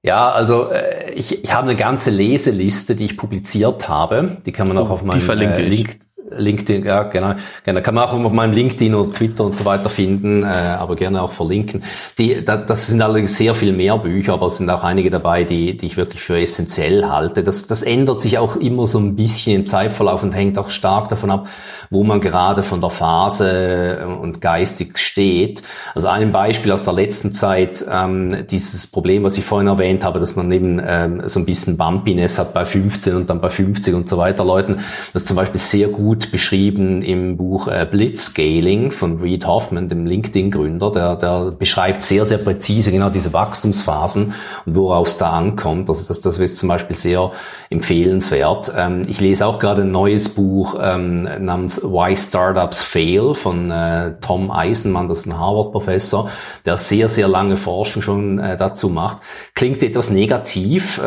Ja, 0.02 0.30
also 0.30 0.70
äh, 0.70 1.12
ich, 1.12 1.44
ich 1.44 1.52
habe 1.52 1.68
eine 1.68 1.76
ganze 1.76 2.10
Leseliste, 2.10 2.96
die 2.96 3.04
ich 3.04 3.16
publiziert 3.18 3.88
habe. 3.88 4.38
Die 4.46 4.52
kann 4.52 4.66
man 4.66 4.78
auch 4.78 4.88
oh, 4.88 4.94
auf 4.94 5.04
meinem 5.04 5.28
äh, 5.28 5.62
Link, 5.62 5.98
LinkedIn, 6.36 6.84
ja 6.84 7.04
genau, 7.04 7.34
genau, 7.64 7.80
kann 7.80 7.94
man 7.94 8.04
auch 8.04 8.12
auf 8.12 8.32
meinem 8.32 8.52
LinkedIn 8.52 8.94
oder 8.94 9.12
Twitter 9.12 9.44
und 9.44 9.56
so 9.56 9.64
weiter 9.64 9.90
finden, 9.90 10.42
äh, 10.42 10.46
aber 10.46 10.96
gerne 10.96 11.22
auch 11.22 11.32
verlinken. 11.32 11.82
Die, 12.18 12.44
da, 12.44 12.56
das 12.56 12.86
sind 12.86 13.02
allerdings 13.02 13.36
sehr 13.36 13.54
viel 13.54 13.72
mehr 13.72 13.98
Bücher, 13.98 14.34
aber 14.34 14.46
es 14.46 14.58
sind 14.58 14.70
auch 14.70 14.82
einige 14.82 15.10
dabei, 15.10 15.44
die, 15.44 15.76
die 15.76 15.86
ich 15.86 15.96
wirklich 15.96 16.22
für 16.22 16.38
essentiell 16.38 17.06
halte. 17.06 17.42
Das, 17.42 17.66
das 17.66 17.82
ändert 17.82 18.20
sich 18.20 18.38
auch 18.38 18.56
immer 18.56 18.86
so 18.86 18.98
ein 18.98 19.16
bisschen 19.16 19.54
im 19.54 19.66
Zeitverlauf 19.66 20.22
und 20.22 20.34
hängt 20.34 20.58
auch 20.58 20.70
stark 20.70 21.08
davon 21.08 21.30
ab, 21.30 21.48
wo 21.90 22.04
man 22.04 22.20
gerade 22.20 22.62
von 22.62 22.80
der 22.80 22.90
Phase 22.90 23.98
äh, 24.00 24.04
und 24.04 24.40
geistig 24.40 24.98
steht. 24.98 25.62
Also 25.94 26.08
ein 26.08 26.32
Beispiel 26.32 26.72
aus 26.72 26.84
der 26.84 26.92
letzten 26.92 27.32
Zeit, 27.32 27.84
ähm, 27.90 28.46
dieses 28.50 28.86
Problem, 28.86 29.24
was 29.24 29.38
ich 29.38 29.44
vorhin 29.44 29.68
erwähnt 29.68 30.04
habe, 30.04 30.20
dass 30.20 30.36
man 30.36 30.50
eben 30.52 30.80
ähm, 30.84 31.22
so 31.26 31.40
ein 31.40 31.46
bisschen 31.46 31.76
Bumpiness 31.76 32.38
hat 32.38 32.54
bei 32.54 32.64
15 32.64 33.16
und 33.16 33.30
dann 33.30 33.40
bei 33.40 33.50
50 33.50 33.94
und 33.94 34.08
so 34.08 34.18
weiter 34.18 34.44
Leuten, 34.44 34.80
das 35.12 35.24
zum 35.24 35.36
Beispiel 35.36 35.60
sehr 35.60 35.88
gut 35.88 36.19
beschrieben 36.26 37.02
im 37.02 37.36
Buch 37.36 37.68
äh, 37.68 37.86
Blitzscaling 37.90 38.92
von 38.92 39.20
Reed 39.20 39.46
Hoffman, 39.46 39.88
dem 39.88 40.06
LinkedIn-Gründer, 40.06 40.92
der, 40.92 41.16
der 41.16 41.52
beschreibt 41.58 42.02
sehr, 42.02 42.26
sehr 42.26 42.38
präzise 42.38 42.92
genau 42.92 43.10
diese 43.10 43.32
Wachstumsphasen 43.32 44.34
und 44.66 44.74
worauf 44.74 45.08
es 45.08 45.18
da 45.18 45.30
ankommt. 45.30 45.88
Also 45.88 46.06
das, 46.08 46.20
das 46.20 46.38
ist 46.38 46.58
zum 46.58 46.68
Beispiel 46.68 46.96
sehr 46.96 47.32
empfehlenswert. 47.70 48.72
Ähm, 48.76 49.02
ich 49.06 49.20
lese 49.20 49.46
auch 49.46 49.58
gerade 49.58 49.82
ein 49.82 49.90
neues 49.90 50.28
Buch 50.30 50.76
ähm, 50.80 51.28
namens 51.44 51.82
Why 51.82 52.16
Startups 52.16 52.82
Fail 52.82 53.34
von 53.34 53.70
äh, 53.70 54.14
Tom 54.20 54.50
Eisenmann, 54.50 55.08
das 55.08 55.20
ist 55.20 55.26
ein 55.26 55.38
Harvard-Professor, 55.38 56.30
der 56.64 56.76
sehr, 56.76 57.08
sehr 57.08 57.28
lange 57.28 57.56
Forschung 57.56 58.02
schon 58.02 58.38
äh, 58.38 58.56
dazu 58.56 58.88
macht. 58.88 59.18
Klingt 59.54 59.82
etwas 59.82 60.10
negativ, 60.10 61.00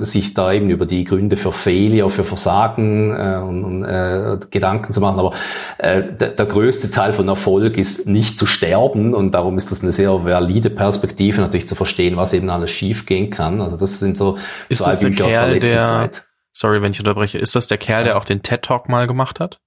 sich 0.00 0.34
da 0.34 0.52
eben 0.52 0.70
über 0.70 0.86
die 0.86 1.04
Gründe 1.04 1.36
für 1.36 1.52
Failure, 1.52 2.08
für 2.08 2.24
Versagen 2.24 3.10
und, 3.12 3.64
und 3.64 4.49
Gedanken 4.50 4.92
zu 4.92 5.00
machen, 5.00 5.18
aber 5.18 5.32
äh, 5.78 6.02
der, 6.02 6.30
der 6.30 6.46
größte 6.46 6.90
Teil 6.90 7.12
von 7.12 7.28
Erfolg 7.28 7.76
ist 7.76 8.06
nicht 8.06 8.38
zu 8.38 8.46
sterben 8.46 9.14
und 9.14 9.32
darum 9.32 9.56
ist 9.56 9.70
das 9.70 9.82
eine 9.82 9.92
sehr 9.92 10.24
valide 10.24 10.70
Perspektive, 10.70 11.40
natürlich 11.40 11.68
zu 11.68 11.74
verstehen, 11.74 12.16
was 12.16 12.32
eben 12.32 12.50
alles 12.50 12.70
schiefgehen 12.70 13.30
kann. 13.30 13.60
Also 13.60 13.76
das 13.76 13.98
sind 13.98 14.16
so 14.16 14.38
ist 14.68 14.82
zwei 14.82 14.96
Bücher 14.96 15.26
aus 15.26 15.32
der 15.32 15.48
letzten 15.48 15.74
der, 15.74 15.84
Zeit. 15.84 16.26
Sorry, 16.52 16.82
wenn 16.82 16.92
ich 16.92 16.98
unterbreche. 16.98 17.38
Ist 17.38 17.54
das 17.54 17.66
der 17.66 17.78
Kerl, 17.78 18.00
ja. 18.00 18.04
der 18.04 18.18
auch 18.18 18.24
den 18.24 18.42
TED 18.42 18.62
Talk 18.62 18.88
mal 18.88 19.06
gemacht 19.06 19.40
hat? 19.40 19.60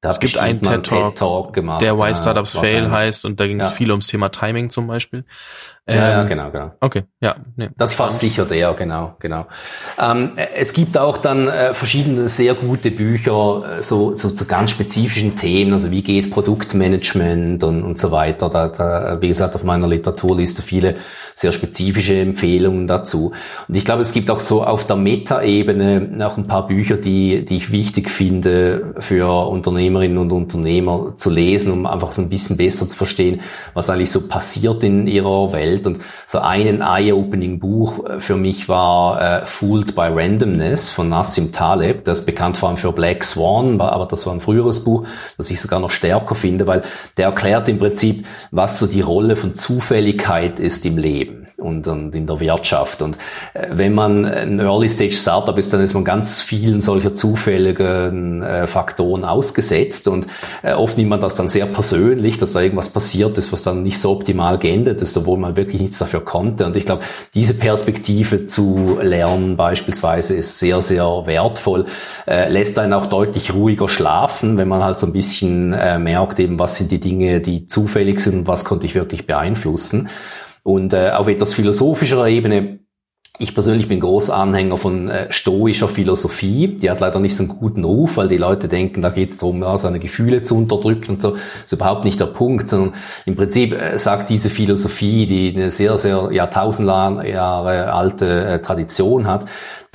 Da 0.00 0.10
es 0.10 0.20
gibt 0.20 0.38
einen 0.38 0.62
TED 0.62 0.84
Talk, 0.84 1.14
TED 1.14 1.18
Talk 1.18 1.52
gemacht, 1.52 1.82
der 1.82 1.98
Why 1.98 2.14
Startups 2.14 2.52
Fail 2.52 2.90
heißt 2.90 3.24
und 3.24 3.40
da 3.40 3.46
ging 3.46 3.60
es 3.60 3.66
ja. 3.66 3.72
viel 3.72 3.90
ums 3.90 4.06
Thema 4.06 4.28
Timing 4.28 4.70
zum 4.70 4.86
Beispiel. 4.86 5.24
Ähm, 5.88 5.98
ja, 5.98 6.10
ja, 6.10 6.22
ähm, 6.22 6.28
genau, 6.28 6.50
genau. 6.50 6.72
Okay, 6.80 7.04
ja. 7.20 7.36
Nee, 7.54 7.70
das 7.76 7.94
fast 7.94 8.18
sicher 8.18 8.44
der, 8.44 8.74
genau, 8.74 9.14
genau. 9.20 9.46
Ähm, 10.00 10.32
es 10.56 10.72
gibt 10.72 10.98
auch 10.98 11.18
dann 11.18 11.46
äh, 11.46 11.74
verschiedene 11.74 12.28
sehr 12.28 12.54
gute 12.54 12.90
Bücher 12.90 13.78
äh, 13.78 13.82
so, 13.82 14.16
so 14.16 14.30
zu 14.30 14.46
ganz 14.46 14.72
spezifischen 14.72 15.36
Themen, 15.36 15.72
also 15.72 15.92
wie 15.92 16.02
geht 16.02 16.32
Produktmanagement 16.32 17.62
und, 17.62 17.84
und 17.84 17.98
so 17.98 18.10
weiter. 18.10 18.50
Da, 18.50 18.66
da, 18.66 19.18
wie 19.20 19.28
gesagt, 19.28 19.54
auf 19.54 19.62
meiner 19.62 19.86
Literaturliste 19.86 20.62
viele 20.62 20.96
sehr 21.36 21.52
spezifische 21.52 22.18
Empfehlungen 22.18 22.88
dazu. 22.88 23.32
Und 23.68 23.76
ich 23.76 23.84
glaube, 23.84 24.02
es 24.02 24.12
gibt 24.12 24.30
auch 24.30 24.40
so 24.40 24.64
auf 24.64 24.86
der 24.86 24.96
Meta-Ebene 24.96 26.00
noch 26.00 26.36
ein 26.36 26.48
paar 26.48 26.66
Bücher, 26.66 26.96
die, 26.96 27.44
die 27.44 27.56
ich 27.56 27.70
wichtig 27.70 28.10
finde 28.10 28.94
für 28.98 29.46
Unternehmerinnen 29.48 30.18
und 30.18 30.32
Unternehmer 30.32 31.12
zu 31.16 31.30
lesen, 31.30 31.70
um 31.70 31.86
einfach 31.86 32.10
so 32.10 32.22
ein 32.22 32.30
bisschen 32.30 32.56
besser 32.56 32.88
zu 32.88 32.96
verstehen, 32.96 33.42
was 33.74 33.90
eigentlich 33.90 34.10
so 34.10 34.26
passiert 34.26 34.82
in 34.82 35.06
ihrer 35.06 35.52
Welt 35.52 35.75
Welt. 35.76 35.86
Und 35.86 36.00
so 36.26 36.38
ein 36.38 36.80
Eye-Opening-Buch 36.80 38.06
äh, 38.06 38.20
für 38.20 38.36
mich 38.36 38.68
war 38.68 39.42
äh, 39.42 39.46
Fooled 39.46 39.94
by 39.94 40.08
Randomness 40.12 40.88
von 40.88 41.08
Nassim 41.08 41.52
Taleb. 41.52 42.04
Das 42.04 42.20
ist 42.20 42.26
bekannt 42.26 42.56
vor 42.56 42.68
allem 42.68 42.78
für 42.78 42.92
Black 42.92 43.24
Swan, 43.24 43.80
aber 43.80 44.06
das 44.06 44.26
war 44.26 44.32
ein 44.32 44.40
früheres 44.40 44.84
Buch, 44.84 45.06
das 45.36 45.50
ich 45.50 45.60
sogar 45.60 45.80
noch 45.80 45.90
stärker 45.90 46.34
finde, 46.34 46.66
weil 46.66 46.82
der 47.16 47.26
erklärt 47.26 47.68
im 47.68 47.78
Prinzip, 47.78 48.26
was 48.50 48.78
so 48.78 48.86
die 48.86 49.00
Rolle 49.00 49.36
von 49.36 49.54
Zufälligkeit 49.54 50.58
ist 50.58 50.86
im 50.86 50.98
Leben 50.98 51.45
und, 51.58 51.86
und 51.88 52.14
in 52.14 52.26
der 52.26 52.40
Wirtschaft. 52.40 53.02
Und 53.02 53.16
äh, 53.54 53.68
wenn 53.70 53.94
man 53.94 54.24
ein 54.24 54.60
Early-Stage-Startup 54.60 55.56
ist, 55.56 55.72
dann 55.72 55.80
ist 55.80 55.94
man 55.94 56.04
ganz 56.04 56.40
vielen 56.40 56.80
solcher 56.80 57.14
zufälligen 57.14 58.42
äh, 58.42 58.66
Faktoren 58.66 59.24
ausgesetzt 59.24 60.08
und 60.08 60.26
äh, 60.62 60.72
oft 60.72 60.98
nimmt 60.98 61.10
man 61.10 61.20
das 61.20 61.34
dann 61.34 61.48
sehr 61.48 61.66
persönlich, 61.66 62.38
dass 62.38 62.52
da 62.52 62.60
irgendwas 62.60 62.88
passiert 62.88 63.38
ist, 63.38 63.52
was 63.52 63.62
dann 63.62 63.82
nicht 63.82 63.98
so 63.98 64.10
optimal 64.10 64.58
geendet 64.58 65.00
ist, 65.02 65.16
obwohl 65.16 65.38
man 65.38 65.56
wirklich 65.56 65.80
nichts 65.80 65.98
dafür 65.98 66.24
konnte. 66.24 66.66
Und 66.66 66.76
ich 66.76 66.84
glaube, 66.84 67.02
diese 67.34 67.54
Perspektive 67.54 68.46
zu 68.46 68.98
lernen 69.00 69.56
beispielsweise 69.56 70.34
ist 70.34 70.58
sehr, 70.58 70.82
sehr 70.82 71.22
wertvoll, 71.26 71.86
äh, 72.26 72.48
lässt 72.50 72.78
einen 72.78 72.92
auch 72.92 73.06
deutlich 73.06 73.54
ruhiger 73.54 73.88
schlafen, 73.88 74.58
wenn 74.58 74.68
man 74.68 74.82
halt 74.82 74.98
so 74.98 75.06
ein 75.06 75.12
bisschen 75.12 75.72
äh, 75.72 75.98
merkt 75.98 76.38
eben, 76.38 76.58
was 76.58 76.76
sind 76.76 76.90
die 76.90 77.00
Dinge, 77.00 77.40
die 77.40 77.66
zufällig 77.66 78.20
sind 78.20 78.40
und 78.40 78.46
was 78.46 78.64
konnte 78.64 78.86
ich 78.86 78.94
wirklich 78.94 79.26
beeinflussen. 79.26 80.08
Und 80.66 80.94
äh, 80.94 81.10
auf 81.10 81.28
etwas 81.28 81.54
philosophischer 81.54 82.26
Ebene 82.26 82.80
ich 83.38 83.52
persönlich 83.52 83.86
bin 83.86 84.00
großer 84.00 84.34
Anhänger 84.34 84.78
von 84.78 85.10
äh, 85.10 85.30
stoischer 85.30 85.88
Philosophie. 85.88 86.68
Die 86.68 86.90
hat 86.90 87.00
leider 87.00 87.20
nicht 87.20 87.36
so 87.36 87.42
einen 87.42 87.52
guten 87.52 87.84
Ruf, 87.84 88.16
weil 88.16 88.28
die 88.28 88.38
Leute 88.38 88.66
denken, 88.66 89.02
da 89.02 89.10
geht 89.10 89.30
es 89.30 89.36
darum, 89.36 89.60
ja, 89.62 89.76
seine 89.76 89.98
Gefühle 89.98 90.42
zu 90.42 90.56
unterdrücken 90.56 91.12
und 91.12 91.22
so. 91.22 91.32
Das 91.32 91.40
ist 91.66 91.72
überhaupt 91.72 92.04
nicht 92.04 92.18
der 92.18 92.26
Punkt, 92.26 92.68
sondern 92.68 92.94
im 93.26 93.36
Prinzip 93.36 93.74
äh, 93.74 93.98
sagt 93.98 94.30
diese 94.30 94.48
Philosophie, 94.48 95.26
die 95.26 95.54
eine 95.54 95.70
sehr, 95.70 95.98
sehr 95.98 96.30
Jahrtausend 96.32 96.88
Jahre 96.88 97.92
alte 97.92 98.46
äh, 98.46 98.62
Tradition 98.62 99.26
hat, 99.26 99.44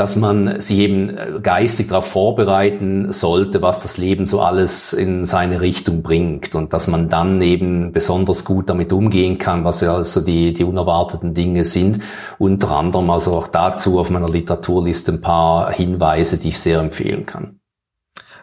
dass 0.01 0.15
man 0.15 0.59
sich 0.61 0.79
eben 0.79 1.15
äh, 1.15 1.39
geistig 1.43 1.89
darauf 1.89 2.07
vorbereiten 2.07 3.11
sollte, 3.11 3.61
was 3.61 3.81
das 3.81 3.97
Leben 3.97 4.25
so 4.25 4.41
alles 4.41 4.93
in 4.93 5.25
seine 5.25 5.61
Richtung 5.61 6.01
bringt 6.01 6.55
und 6.55 6.73
dass 6.73 6.87
man 6.87 7.07
dann 7.07 7.39
eben 7.43 7.91
besonders 7.91 8.43
gut 8.43 8.67
damit 8.67 8.91
umgehen 8.93 9.37
kann, 9.37 9.63
was 9.63 9.81
ja 9.81 9.93
also 9.93 10.21
die, 10.21 10.53
die 10.53 10.63
unerwarteten 10.63 11.35
Dinge 11.35 11.65
sind. 11.65 11.99
Unter 12.39 12.71
anderem 12.71 13.11
also 13.11 13.33
auch 13.33 13.47
dazu 13.47 13.99
auf 13.99 14.09
meiner 14.09 14.27
Literaturliste 14.27 15.11
ein 15.11 15.21
paar 15.21 15.71
Hinweise, 15.71 16.39
die 16.39 16.47
ich 16.47 16.57
sehr 16.57 16.79
empfehlen 16.79 17.27
kann. 17.27 17.59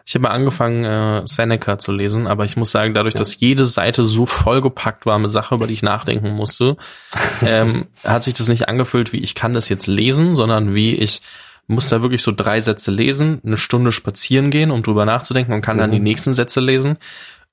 Ich 0.05 0.15
habe 0.15 0.31
angefangen, 0.31 0.85
äh, 0.85 1.21
Seneca 1.25 1.77
zu 1.77 1.91
lesen, 1.91 2.25
aber 2.25 2.45
ich 2.45 2.55
muss 2.55 2.71
sagen, 2.71 2.93
dadurch, 2.93 3.15
ja. 3.15 3.19
dass 3.19 3.37
jede 3.39 3.65
Seite 3.65 4.05
so 4.05 4.25
vollgepackt 4.25 5.05
war 5.05 5.19
mit 5.19 5.31
Sachen, 5.31 5.57
über 5.57 5.67
die 5.67 5.73
ich 5.73 5.83
nachdenken 5.83 6.29
musste, 6.31 6.77
ähm, 7.45 7.87
hat 8.05 8.23
sich 8.23 8.33
das 8.33 8.47
nicht 8.47 8.69
angefühlt, 8.69 9.11
wie 9.11 9.19
ich 9.19 9.35
kann 9.35 9.53
das 9.53 9.67
jetzt 9.67 9.87
lesen, 9.87 10.35
sondern 10.35 10.73
wie 10.73 10.95
ich 10.95 11.21
muss 11.69 11.89
da 11.89 12.01
wirklich 12.01 12.23
so 12.23 12.33
drei 12.35 12.59
Sätze 12.59 12.91
lesen, 12.91 13.41
eine 13.45 13.57
Stunde 13.57 13.91
spazieren 13.91 14.49
gehen, 14.49 14.71
um 14.71 14.81
drüber 14.81 15.05
nachzudenken 15.05 15.53
und 15.53 15.61
kann 15.61 15.77
mhm. 15.77 15.81
dann 15.81 15.91
die 15.91 15.99
mhm. 15.99 16.03
nächsten 16.03 16.33
Sätze 16.33 16.59
lesen. 16.59 16.97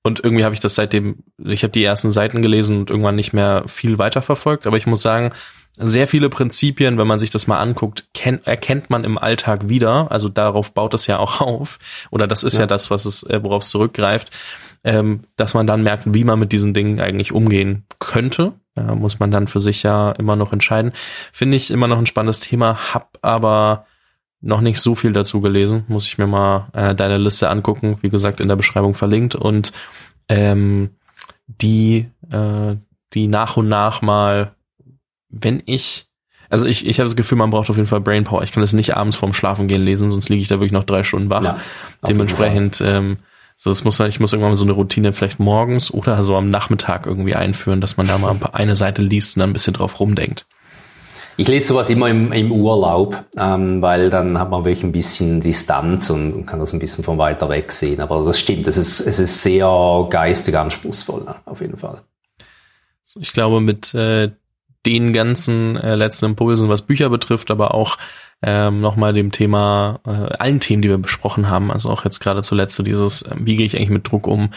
Und 0.02 0.24
irgendwie 0.24 0.44
habe 0.44 0.54
ich 0.54 0.60
das 0.60 0.74
seitdem, 0.74 1.24
ich 1.36 1.62
habe 1.62 1.72
die 1.72 1.84
ersten 1.84 2.12
Seiten 2.12 2.40
gelesen 2.40 2.78
und 2.78 2.90
irgendwann 2.90 3.16
nicht 3.16 3.32
mehr 3.32 3.64
viel 3.66 3.98
weiterverfolgt. 3.98 4.66
Aber 4.66 4.76
ich 4.76 4.86
muss 4.86 5.02
sagen, 5.02 5.32
sehr 5.76 6.06
viele 6.06 6.30
Prinzipien, 6.30 6.96
wenn 6.96 7.06
man 7.06 7.18
sich 7.18 7.30
das 7.30 7.46
mal 7.46 7.58
anguckt, 7.58 8.06
kennt, 8.14 8.46
erkennt 8.46 8.88
man 8.88 9.04
im 9.04 9.18
Alltag 9.18 9.68
wieder. 9.68 10.10
Also 10.10 10.28
darauf 10.28 10.72
baut 10.72 10.94
es 10.94 11.06
ja 11.06 11.18
auch 11.20 11.40
auf. 11.40 11.78
Oder 12.10 12.26
das 12.26 12.42
ist 12.42 12.54
ja, 12.54 12.60
ja 12.60 12.66
das, 12.66 12.90
was 12.90 13.04
es, 13.04 13.22
äh, 13.24 13.40
worauf 13.42 13.64
es 13.64 13.70
zurückgreift, 13.70 14.30
ähm, 14.82 15.24
dass 15.36 15.52
man 15.52 15.66
dann 15.66 15.82
merkt, 15.82 16.04
wie 16.06 16.24
man 16.24 16.38
mit 16.38 16.52
diesen 16.52 16.72
Dingen 16.72 17.00
eigentlich 17.00 17.32
umgehen 17.32 17.84
könnte. 17.98 18.52
Ja, 18.76 18.94
muss 18.94 19.18
man 19.18 19.30
dann 19.30 19.46
für 19.46 19.60
sich 19.60 19.82
ja 19.82 20.12
immer 20.12 20.36
noch 20.36 20.52
entscheiden. 20.52 20.92
Finde 21.32 21.56
ich 21.56 21.70
immer 21.70 21.88
noch 21.88 21.98
ein 21.98 22.06
spannendes 22.06 22.40
Thema, 22.40 22.94
hab 22.94 23.18
aber 23.22 23.86
noch 24.40 24.60
nicht 24.60 24.80
so 24.80 24.94
viel 24.94 25.12
dazu 25.12 25.40
gelesen. 25.40 25.84
Muss 25.88 26.06
ich 26.06 26.18
mir 26.18 26.26
mal 26.26 26.68
äh, 26.72 26.94
deine 26.94 27.18
Liste 27.18 27.48
angucken. 27.48 27.98
Wie 28.02 28.10
gesagt, 28.10 28.40
in 28.40 28.48
der 28.48 28.56
Beschreibung 28.56 28.94
verlinkt. 28.94 29.34
Und 29.34 29.72
ähm, 30.28 30.90
die, 31.46 32.08
äh, 32.30 32.76
die 33.12 33.28
nach 33.28 33.56
und 33.56 33.68
nach 33.68 34.02
mal, 34.02 34.52
wenn 35.28 35.62
ich, 35.66 36.06
also 36.48 36.66
ich, 36.66 36.86
ich 36.86 36.98
habe 36.98 37.08
das 37.08 37.16
Gefühl, 37.16 37.38
man 37.38 37.50
braucht 37.50 37.70
auf 37.70 37.76
jeden 37.76 37.88
Fall 37.88 38.00
Brainpower. 38.00 38.42
Ich 38.42 38.52
kann 38.52 38.62
das 38.62 38.72
nicht 38.72 38.96
abends 38.96 39.16
vorm 39.16 39.32
Schlafen 39.32 39.68
gehen 39.68 39.82
lesen, 39.82 40.10
sonst 40.10 40.28
liege 40.28 40.42
ich 40.42 40.48
da 40.48 40.56
wirklich 40.56 40.72
noch 40.72 40.84
drei 40.84 41.02
Stunden 41.02 41.30
wach. 41.30 41.42
Ja, 41.42 41.58
Dementsprechend, 42.06 42.80
ähm, 42.84 43.18
so 43.56 43.70
das 43.70 43.84
muss 43.84 43.98
man, 43.98 44.08
ich 44.08 44.20
muss 44.20 44.32
irgendwann 44.32 44.50
mal 44.50 44.56
so 44.56 44.64
eine 44.64 44.72
Routine 44.72 45.12
vielleicht 45.12 45.38
morgens 45.38 45.92
oder 45.92 46.22
so 46.22 46.36
am 46.36 46.50
Nachmittag 46.50 47.06
irgendwie 47.06 47.34
einführen, 47.34 47.80
dass 47.80 47.96
man 47.96 48.06
da 48.06 48.18
mal 48.18 48.36
eine 48.52 48.76
Seite 48.76 49.02
liest 49.02 49.36
und 49.36 49.40
dann 49.40 49.50
ein 49.50 49.54
bisschen 49.54 49.74
drauf 49.74 49.98
rumdenkt. 49.98 50.46
Ich 51.38 51.48
lese 51.48 51.68
sowas 51.68 51.90
immer 51.90 52.08
im, 52.08 52.32
im 52.32 52.50
Urlaub, 52.50 53.24
ähm, 53.36 53.82
weil 53.82 54.08
dann 54.08 54.38
hat 54.38 54.50
man 54.50 54.64
wirklich 54.64 54.84
ein 54.84 54.92
bisschen 54.92 55.40
Distanz 55.40 56.08
und 56.08 56.46
kann 56.46 56.60
das 56.60 56.72
ein 56.72 56.78
bisschen 56.78 57.04
von 57.04 57.18
weiter 57.18 57.50
weg 57.50 57.72
sehen. 57.72 58.00
Aber 58.00 58.24
das 58.24 58.40
stimmt, 58.40 58.66
es 58.66 58.78
ist, 58.78 59.00
es 59.00 59.18
ist 59.18 59.42
sehr 59.42 60.06
geistig 60.08 60.56
anspruchsvoll, 60.56 61.26
auf 61.44 61.60
jeden 61.60 61.76
Fall. 61.76 62.00
Ich 63.20 63.32
glaube, 63.32 63.60
mit 63.60 63.94
äh, 63.94 64.30
den 64.86 65.12
ganzen 65.12 65.76
äh, 65.76 65.94
letzten 65.94 66.26
Impulsen, 66.26 66.68
was 66.68 66.82
Bücher 66.82 67.10
betrifft, 67.10 67.50
aber 67.50 67.74
auch 67.74 67.98
ähm, 68.42 68.80
nochmal 68.80 69.12
dem 69.12 69.32
Thema, 69.32 70.00
äh, 70.06 70.10
allen 70.10 70.60
Themen, 70.60 70.82
die 70.82 70.88
wir 70.88 70.98
besprochen 70.98 71.50
haben, 71.50 71.70
also 71.70 71.90
auch 71.90 72.04
jetzt 72.04 72.20
gerade 72.20 72.42
zuletzt 72.42 72.76
so 72.76 72.82
dieses, 72.82 73.22
äh, 73.22 73.34
wie 73.38 73.56
gehe 73.56 73.66
ich 73.66 73.76
eigentlich 73.76 73.90
mit 73.90 74.10
Druck 74.10 74.26
um, 74.26 74.50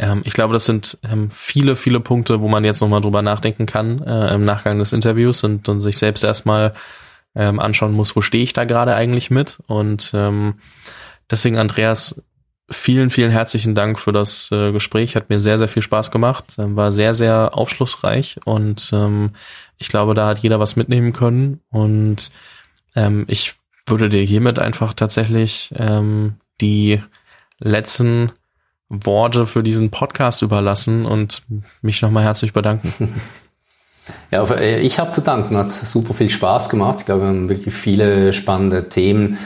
ähm, 0.00 0.22
ich 0.24 0.32
glaube, 0.32 0.54
das 0.54 0.64
sind 0.64 0.98
ähm, 1.02 1.30
viele, 1.30 1.76
viele 1.76 2.00
Punkte, 2.00 2.40
wo 2.40 2.48
man 2.48 2.64
jetzt 2.64 2.80
nochmal 2.80 3.02
drüber 3.02 3.20
nachdenken 3.20 3.66
kann 3.66 4.02
äh, 4.02 4.34
im 4.34 4.40
Nachgang 4.40 4.78
des 4.78 4.94
Interviews 4.94 5.44
und, 5.44 5.68
und 5.68 5.82
sich 5.82 5.98
selbst 5.98 6.24
erstmal 6.24 6.72
ähm, 7.34 7.60
anschauen 7.60 7.92
muss, 7.92 8.16
wo 8.16 8.22
stehe 8.22 8.42
ich 8.42 8.54
da 8.54 8.64
gerade 8.64 8.94
eigentlich 8.94 9.30
mit. 9.30 9.58
Und 9.66 10.10
ähm, 10.14 10.54
deswegen, 11.30 11.58
Andreas, 11.58 12.24
vielen, 12.70 13.10
vielen 13.10 13.30
herzlichen 13.30 13.74
Dank 13.74 13.98
für 13.98 14.12
das 14.12 14.50
äh, 14.50 14.72
Gespräch. 14.72 15.16
Hat 15.16 15.28
mir 15.28 15.38
sehr, 15.38 15.58
sehr 15.58 15.68
viel 15.68 15.82
Spaß 15.82 16.10
gemacht. 16.10 16.56
Ähm, 16.58 16.76
war 16.76 16.92
sehr, 16.92 17.12
sehr 17.12 17.50
aufschlussreich 17.52 18.40
und 18.46 18.90
ähm, 18.94 19.32
ich 19.76 19.88
glaube, 19.88 20.14
da 20.14 20.28
hat 20.28 20.38
jeder 20.38 20.58
was 20.60 20.76
mitnehmen 20.76 21.12
können. 21.12 21.60
Und 21.68 22.30
ähm, 22.96 23.26
ich 23.28 23.54
würde 23.86 24.08
dir 24.08 24.22
hiermit 24.22 24.58
einfach 24.58 24.94
tatsächlich 24.94 25.74
ähm, 25.76 26.36
die 26.60 27.02
letzten 27.58 28.32
Worte 28.90 29.46
für 29.46 29.62
diesen 29.62 29.90
Podcast 29.90 30.42
überlassen 30.42 31.06
und 31.06 31.42
mich 31.80 32.02
nochmal 32.02 32.24
herzlich 32.24 32.52
bedanken. 32.52 33.20
Ja, 34.32 34.44
äh, 34.56 34.80
ich 34.80 34.98
habe 34.98 35.12
zu 35.12 35.20
danken, 35.20 35.56
hat 35.56 35.70
super 35.70 36.14
viel 36.14 36.30
Spaß 36.30 36.68
gemacht. 36.68 36.96
Ich 37.00 37.06
glaube, 37.06 37.22
wir 37.22 37.28
haben 37.28 37.48
wirklich 37.48 37.72
viele 37.72 38.32
spannende 38.32 38.88
Themen 38.88 39.38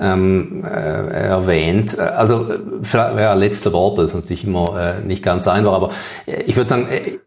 ähm, 0.00 0.64
äh, 0.64 0.68
erwähnt. 0.68 1.96
Also 1.98 2.48
ja, 2.92 3.34
letzte 3.34 3.72
Worte 3.72 4.02
ist 4.02 4.14
natürlich 4.14 4.44
immer 4.44 4.98
äh, 4.98 5.00
nicht 5.00 5.22
ganz 5.22 5.46
einfach, 5.46 5.74
aber 5.74 5.90
äh, 6.26 6.42
ich 6.42 6.56
würde 6.56 6.68
sagen, 6.68 6.88
äh, 6.88 7.18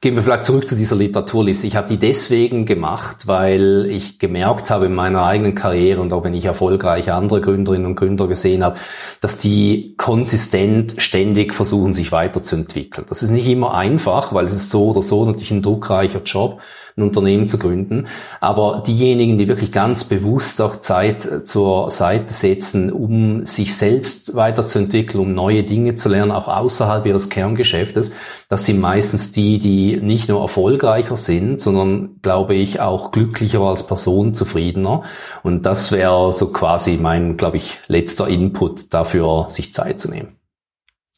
Gehen 0.00 0.14
wir 0.14 0.22
vielleicht 0.22 0.44
zurück 0.44 0.68
zu 0.68 0.76
dieser 0.76 0.94
Literaturliste. 0.94 1.66
Ich 1.66 1.74
habe 1.74 1.88
die 1.88 1.96
deswegen 1.96 2.66
gemacht, 2.66 3.26
weil 3.26 3.86
ich 3.90 4.20
gemerkt 4.20 4.70
habe 4.70 4.86
in 4.86 4.94
meiner 4.94 5.24
eigenen 5.24 5.56
Karriere 5.56 6.00
und 6.00 6.12
auch 6.12 6.22
wenn 6.22 6.34
ich 6.34 6.44
erfolgreiche 6.44 7.14
andere 7.14 7.40
Gründerinnen 7.40 7.84
und 7.84 7.96
Gründer 7.96 8.28
gesehen 8.28 8.62
habe, 8.62 8.78
dass 9.20 9.38
die 9.38 9.94
konsistent 9.96 10.94
ständig 10.98 11.52
versuchen, 11.52 11.94
sich 11.94 12.12
weiterzuentwickeln. 12.12 13.08
Das 13.08 13.24
ist 13.24 13.30
nicht 13.30 13.48
immer 13.48 13.74
einfach, 13.74 14.32
weil 14.32 14.44
es 14.44 14.52
ist 14.52 14.70
so 14.70 14.90
oder 14.90 15.02
so 15.02 15.24
natürlich 15.24 15.50
ein 15.50 15.62
druckreicher 15.62 16.22
Job 16.22 16.60
ein 16.98 17.02
Unternehmen 17.02 17.48
zu 17.48 17.58
gründen. 17.58 18.06
Aber 18.40 18.82
diejenigen, 18.86 19.38
die 19.38 19.48
wirklich 19.48 19.72
ganz 19.72 20.04
bewusst 20.04 20.60
auch 20.60 20.76
Zeit 20.76 21.24
äh, 21.24 21.44
zur 21.44 21.90
Seite 21.90 22.32
setzen, 22.32 22.92
um 22.92 23.46
sich 23.46 23.76
selbst 23.76 24.34
weiterzuentwickeln, 24.34 25.22
um 25.22 25.34
neue 25.34 25.62
Dinge 25.62 25.94
zu 25.94 26.08
lernen, 26.08 26.32
auch 26.32 26.48
außerhalb 26.48 27.06
ihres 27.06 27.30
Kerngeschäftes, 27.30 28.12
das 28.48 28.66
sind 28.66 28.80
meistens 28.80 29.32
die, 29.32 29.58
die 29.58 29.98
nicht 29.98 30.28
nur 30.28 30.40
erfolgreicher 30.40 31.16
sind, 31.16 31.60
sondern, 31.60 32.20
glaube 32.22 32.54
ich, 32.54 32.80
auch 32.80 33.12
glücklicher 33.12 33.60
als 33.60 33.86
Person, 33.86 34.34
zufriedener. 34.34 35.02
Und 35.42 35.66
das 35.66 35.92
wäre 35.92 36.32
so 36.32 36.52
quasi 36.52 36.98
mein, 37.00 37.36
glaube 37.36 37.58
ich, 37.58 37.78
letzter 37.86 38.28
Input 38.28 38.92
dafür, 38.92 39.46
sich 39.48 39.72
Zeit 39.72 40.00
zu 40.00 40.10
nehmen. 40.10 40.37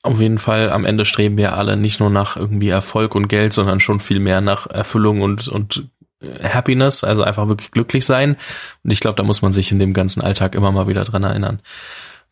Auf 0.03 0.21
jeden 0.21 0.39
Fall, 0.39 0.71
am 0.71 0.87
Ende 0.87 1.05
streben 1.05 1.37
wir 1.37 1.55
alle 1.55 1.77
nicht 1.77 2.01
nur 2.01 2.09
nach 2.09 2.37
irgendwie 2.37 2.71
Erfolg 2.71 3.15
und 3.15 3.29
Geld, 3.29 3.53
sondern 3.53 3.81
schon 3.81 4.01
viel 4.01 4.19
mehr 4.19 4.41
nach 4.41 4.67
Erfüllung 4.67 5.21
und, 5.21 5.47
und 5.49 5.89
äh, 6.23 6.49
Happiness, 6.49 7.05
also 7.05 7.23
einfach 7.23 7.49
wirklich 7.49 7.71
glücklich 7.71 8.07
sein. 8.07 8.37
Und 8.83 8.91
ich 8.91 9.01
glaube, 9.01 9.17
da 9.17 9.23
muss 9.23 9.43
man 9.43 9.53
sich 9.53 9.73
in 9.73 9.79
dem 9.79 9.93
ganzen 9.93 10.23
Alltag 10.23 10.55
immer 10.55 10.73
mal 10.73 10.89
wieder 10.89 11.05
dran 11.05 11.23
erinnern. 11.23 11.61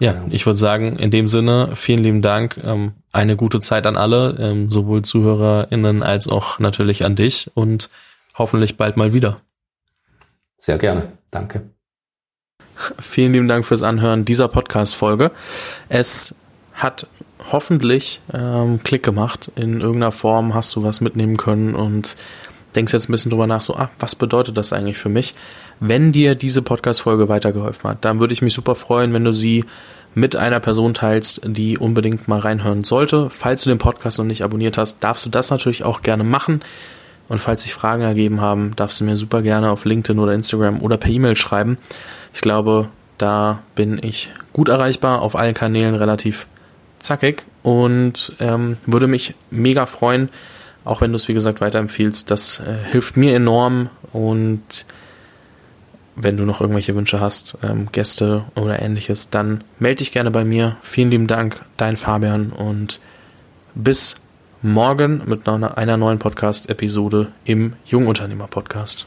Ja, 0.01 0.13
ja. 0.15 0.25
ich 0.31 0.47
würde 0.47 0.59
sagen, 0.59 0.97
in 0.97 1.11
dem 1.11 1.29
Sinne, 1.29 1.71
vielen 1.75 2.03
lieben 2.03 2.23
Dank. 2.23 2.59
Ähm, 2.63 2.93
eine 3.13 3.37
gute 3.37 3.61
Zeit 3.61 3.87
an 3.87 3.97
alle, 3.97 4.37
ähm, 4.39 4.71
sowohl 4.71 5.03
ZuhörerInnen 5.03 6.03
als 6.03 6.29
auch 6.29 6.59
natürlich 6.59 7.05
an 7.05 7.17
dich 7.17 7.51
und 7.55 7.91
hoffentlich 8.35 8.77
bald 8.77 8.97
mal 8.97 9.13
wieder. 9.13 9.41
Sehr 10.57 10.79
gerne. 10.79 11.13
Danke. 11.31 11.69
Vielen 13.01 13.33
lieben 13.33 13.49
Dank 13.49 13.65
fürs 13.65 13.83
Anhören 13.83 14.25
dieser 14.25 14.49
Podcast-Folge. 14.49 15.33
Es 15.89 16.41
hat 16.75 17.09
hoffentlich 17.51 18.21
ähm, 18.33 18.81
Klick 18.83 19.03
gemacht. 19.03 19.51
In 19.57 19.81
irgendeiner 19.81 20.13
Form 20.13 20.55
hast 20.55 20.75
du 20.77 20.83
was 20.83 21.01
mitnehmen 21.01 21.37
können 21.37 21.75
und 21.75 22.17
denkst 22.75 22.93
jetzt 22.93 23.09
ein 23.09 23.13
bisschen 23.13 23.31
drüber 23.31 23.47
nach, 23.47 23.63
so, 23.63 23.77
ah, 23.77 23.91
was 23.99 24.15
bedeutet 24.15 24.57
das 24.57 24.73
eigentlich 24.73 24.99
für 24.99 25.09
mich? 25.09 25.35
Wenn 25.81 26.13
dir 26.13 26.35
diese 26.35 26.63
Podcast-Folge 26.63 27.29
weitergeholfen 27.29 27.91
hat, 27.91 28.05
dann 28.05 28.21
würde 28.21 28.35
ich 28.35 28.43
mich 28.43 28.55
super 28.55 28.75
freuen, 28.75 29.13
wenn 29.15 29.25
du 29.25 29.33
sie 29.33 29.65
mit 30.15 30.37
einer 30.37 30.61
Person 30.61 30.95
teilst, 30.95 31.43
die 31.45 31.79
unbedingt 31.79 32.29
mal 32.29 32.41
reinhören 32.41 32.85
sollte. 32.85 33.31
Falls 33.31 33.63
du 33.63 33.71
den 33.71 33.79
Podcast 33.79 34.19
noch 34.19 34.25
nicht 34.25 34.43
abonniert 34.43 34.79
hast, 34.79 35.01
darfst 35.01 35.25
du 35.25 35.31
das 35.31 35.51
natürlich 35.51 35.85
auch 35.85 36.03
gerne 36.03 36.25
machen. 36.25 36.61
Und 37.29 37.39
falls 37.39 37.63
sich 37.63 37.75
Fragen 37.75 38.03
ergeben 38.03 38.41
haben, 38.41 38.75
darfst 38.75 39.01
du 39.01 39.05
mir 39.05 39.17
super 39.17 39.43
gerne 39.43 39.71
auf 39.71 39.85
LinkedIn 39.85 40.19
oder 40.19 40.33
Instagram 40.33 40.81
oder 40.81 40.97
per 40.97 41.11
E-Mail 41.11 41.37
schreiben. 41.37 41.79
Ich 42.33 42.41
glaube, 42.41 42.89
da 43.19 43.61
bin 43.75 44.01
ich 44.03 44.31
gut 44.53 44.69
erreichbar, 44.69 45.23
auf 45.23 45.37
allen 45.37 45.55
Kanälen 45.55 45.95
relativ 45.95 46.47
zackig 46.99 47.45
und 47.63 48.35
ähm, 48.41 48.77
würde 48.87 49.07
mich 49.07 49.35
mega 49.51 49.87
freuen, 49.87 50.29
auch 50.85 51.01
wenn 51.01 51.13
du 51.13 51.17
es 51.17 51.29
wie 51.29 51.35
gesagt 51.35 51.61
weiterempfiehlst. 51.61 52.31
Das 52.31 52.61
äh, 52.61 52.91
hilft 52.91 53.17
mir 53.17 53.35
enorm 53.35 53.91
und 54.13 54.87
wenn 56.21 56.37
du 56.37 56.45
noch 56.45 56.61
irgendwelche 56.61 56.95
Wünsche 56.95 57.21
hast, 57.21 57.59
ähm, 57.63 57.89
Gäste 57.93 58.45
oder 58.57 58.83
ähnliches, 58.83 59.31
dann 59.31 59.63
melde 59.79 59.99
dich 59.99 60.13
gerne 60.13 60.31
bei 60.31 60.45
mir. 60.45 60.77
Vielen 60.83 61.11
lieben 61.11 61.27
Dank, 61.27 61.63
dein 61.77 61.97
Fabian 61.97 62.51
und 62.51 63.01
bis 63.75 64.17
morgen 64.61 65.23
mit 65.27 65.49
einer 65.49 65.97
neuen 65.97 66.19
Podcast-Episode 66.19 67.33
im 67.45 67.75
Jungunternehmer-Podcast. 67.87 69.07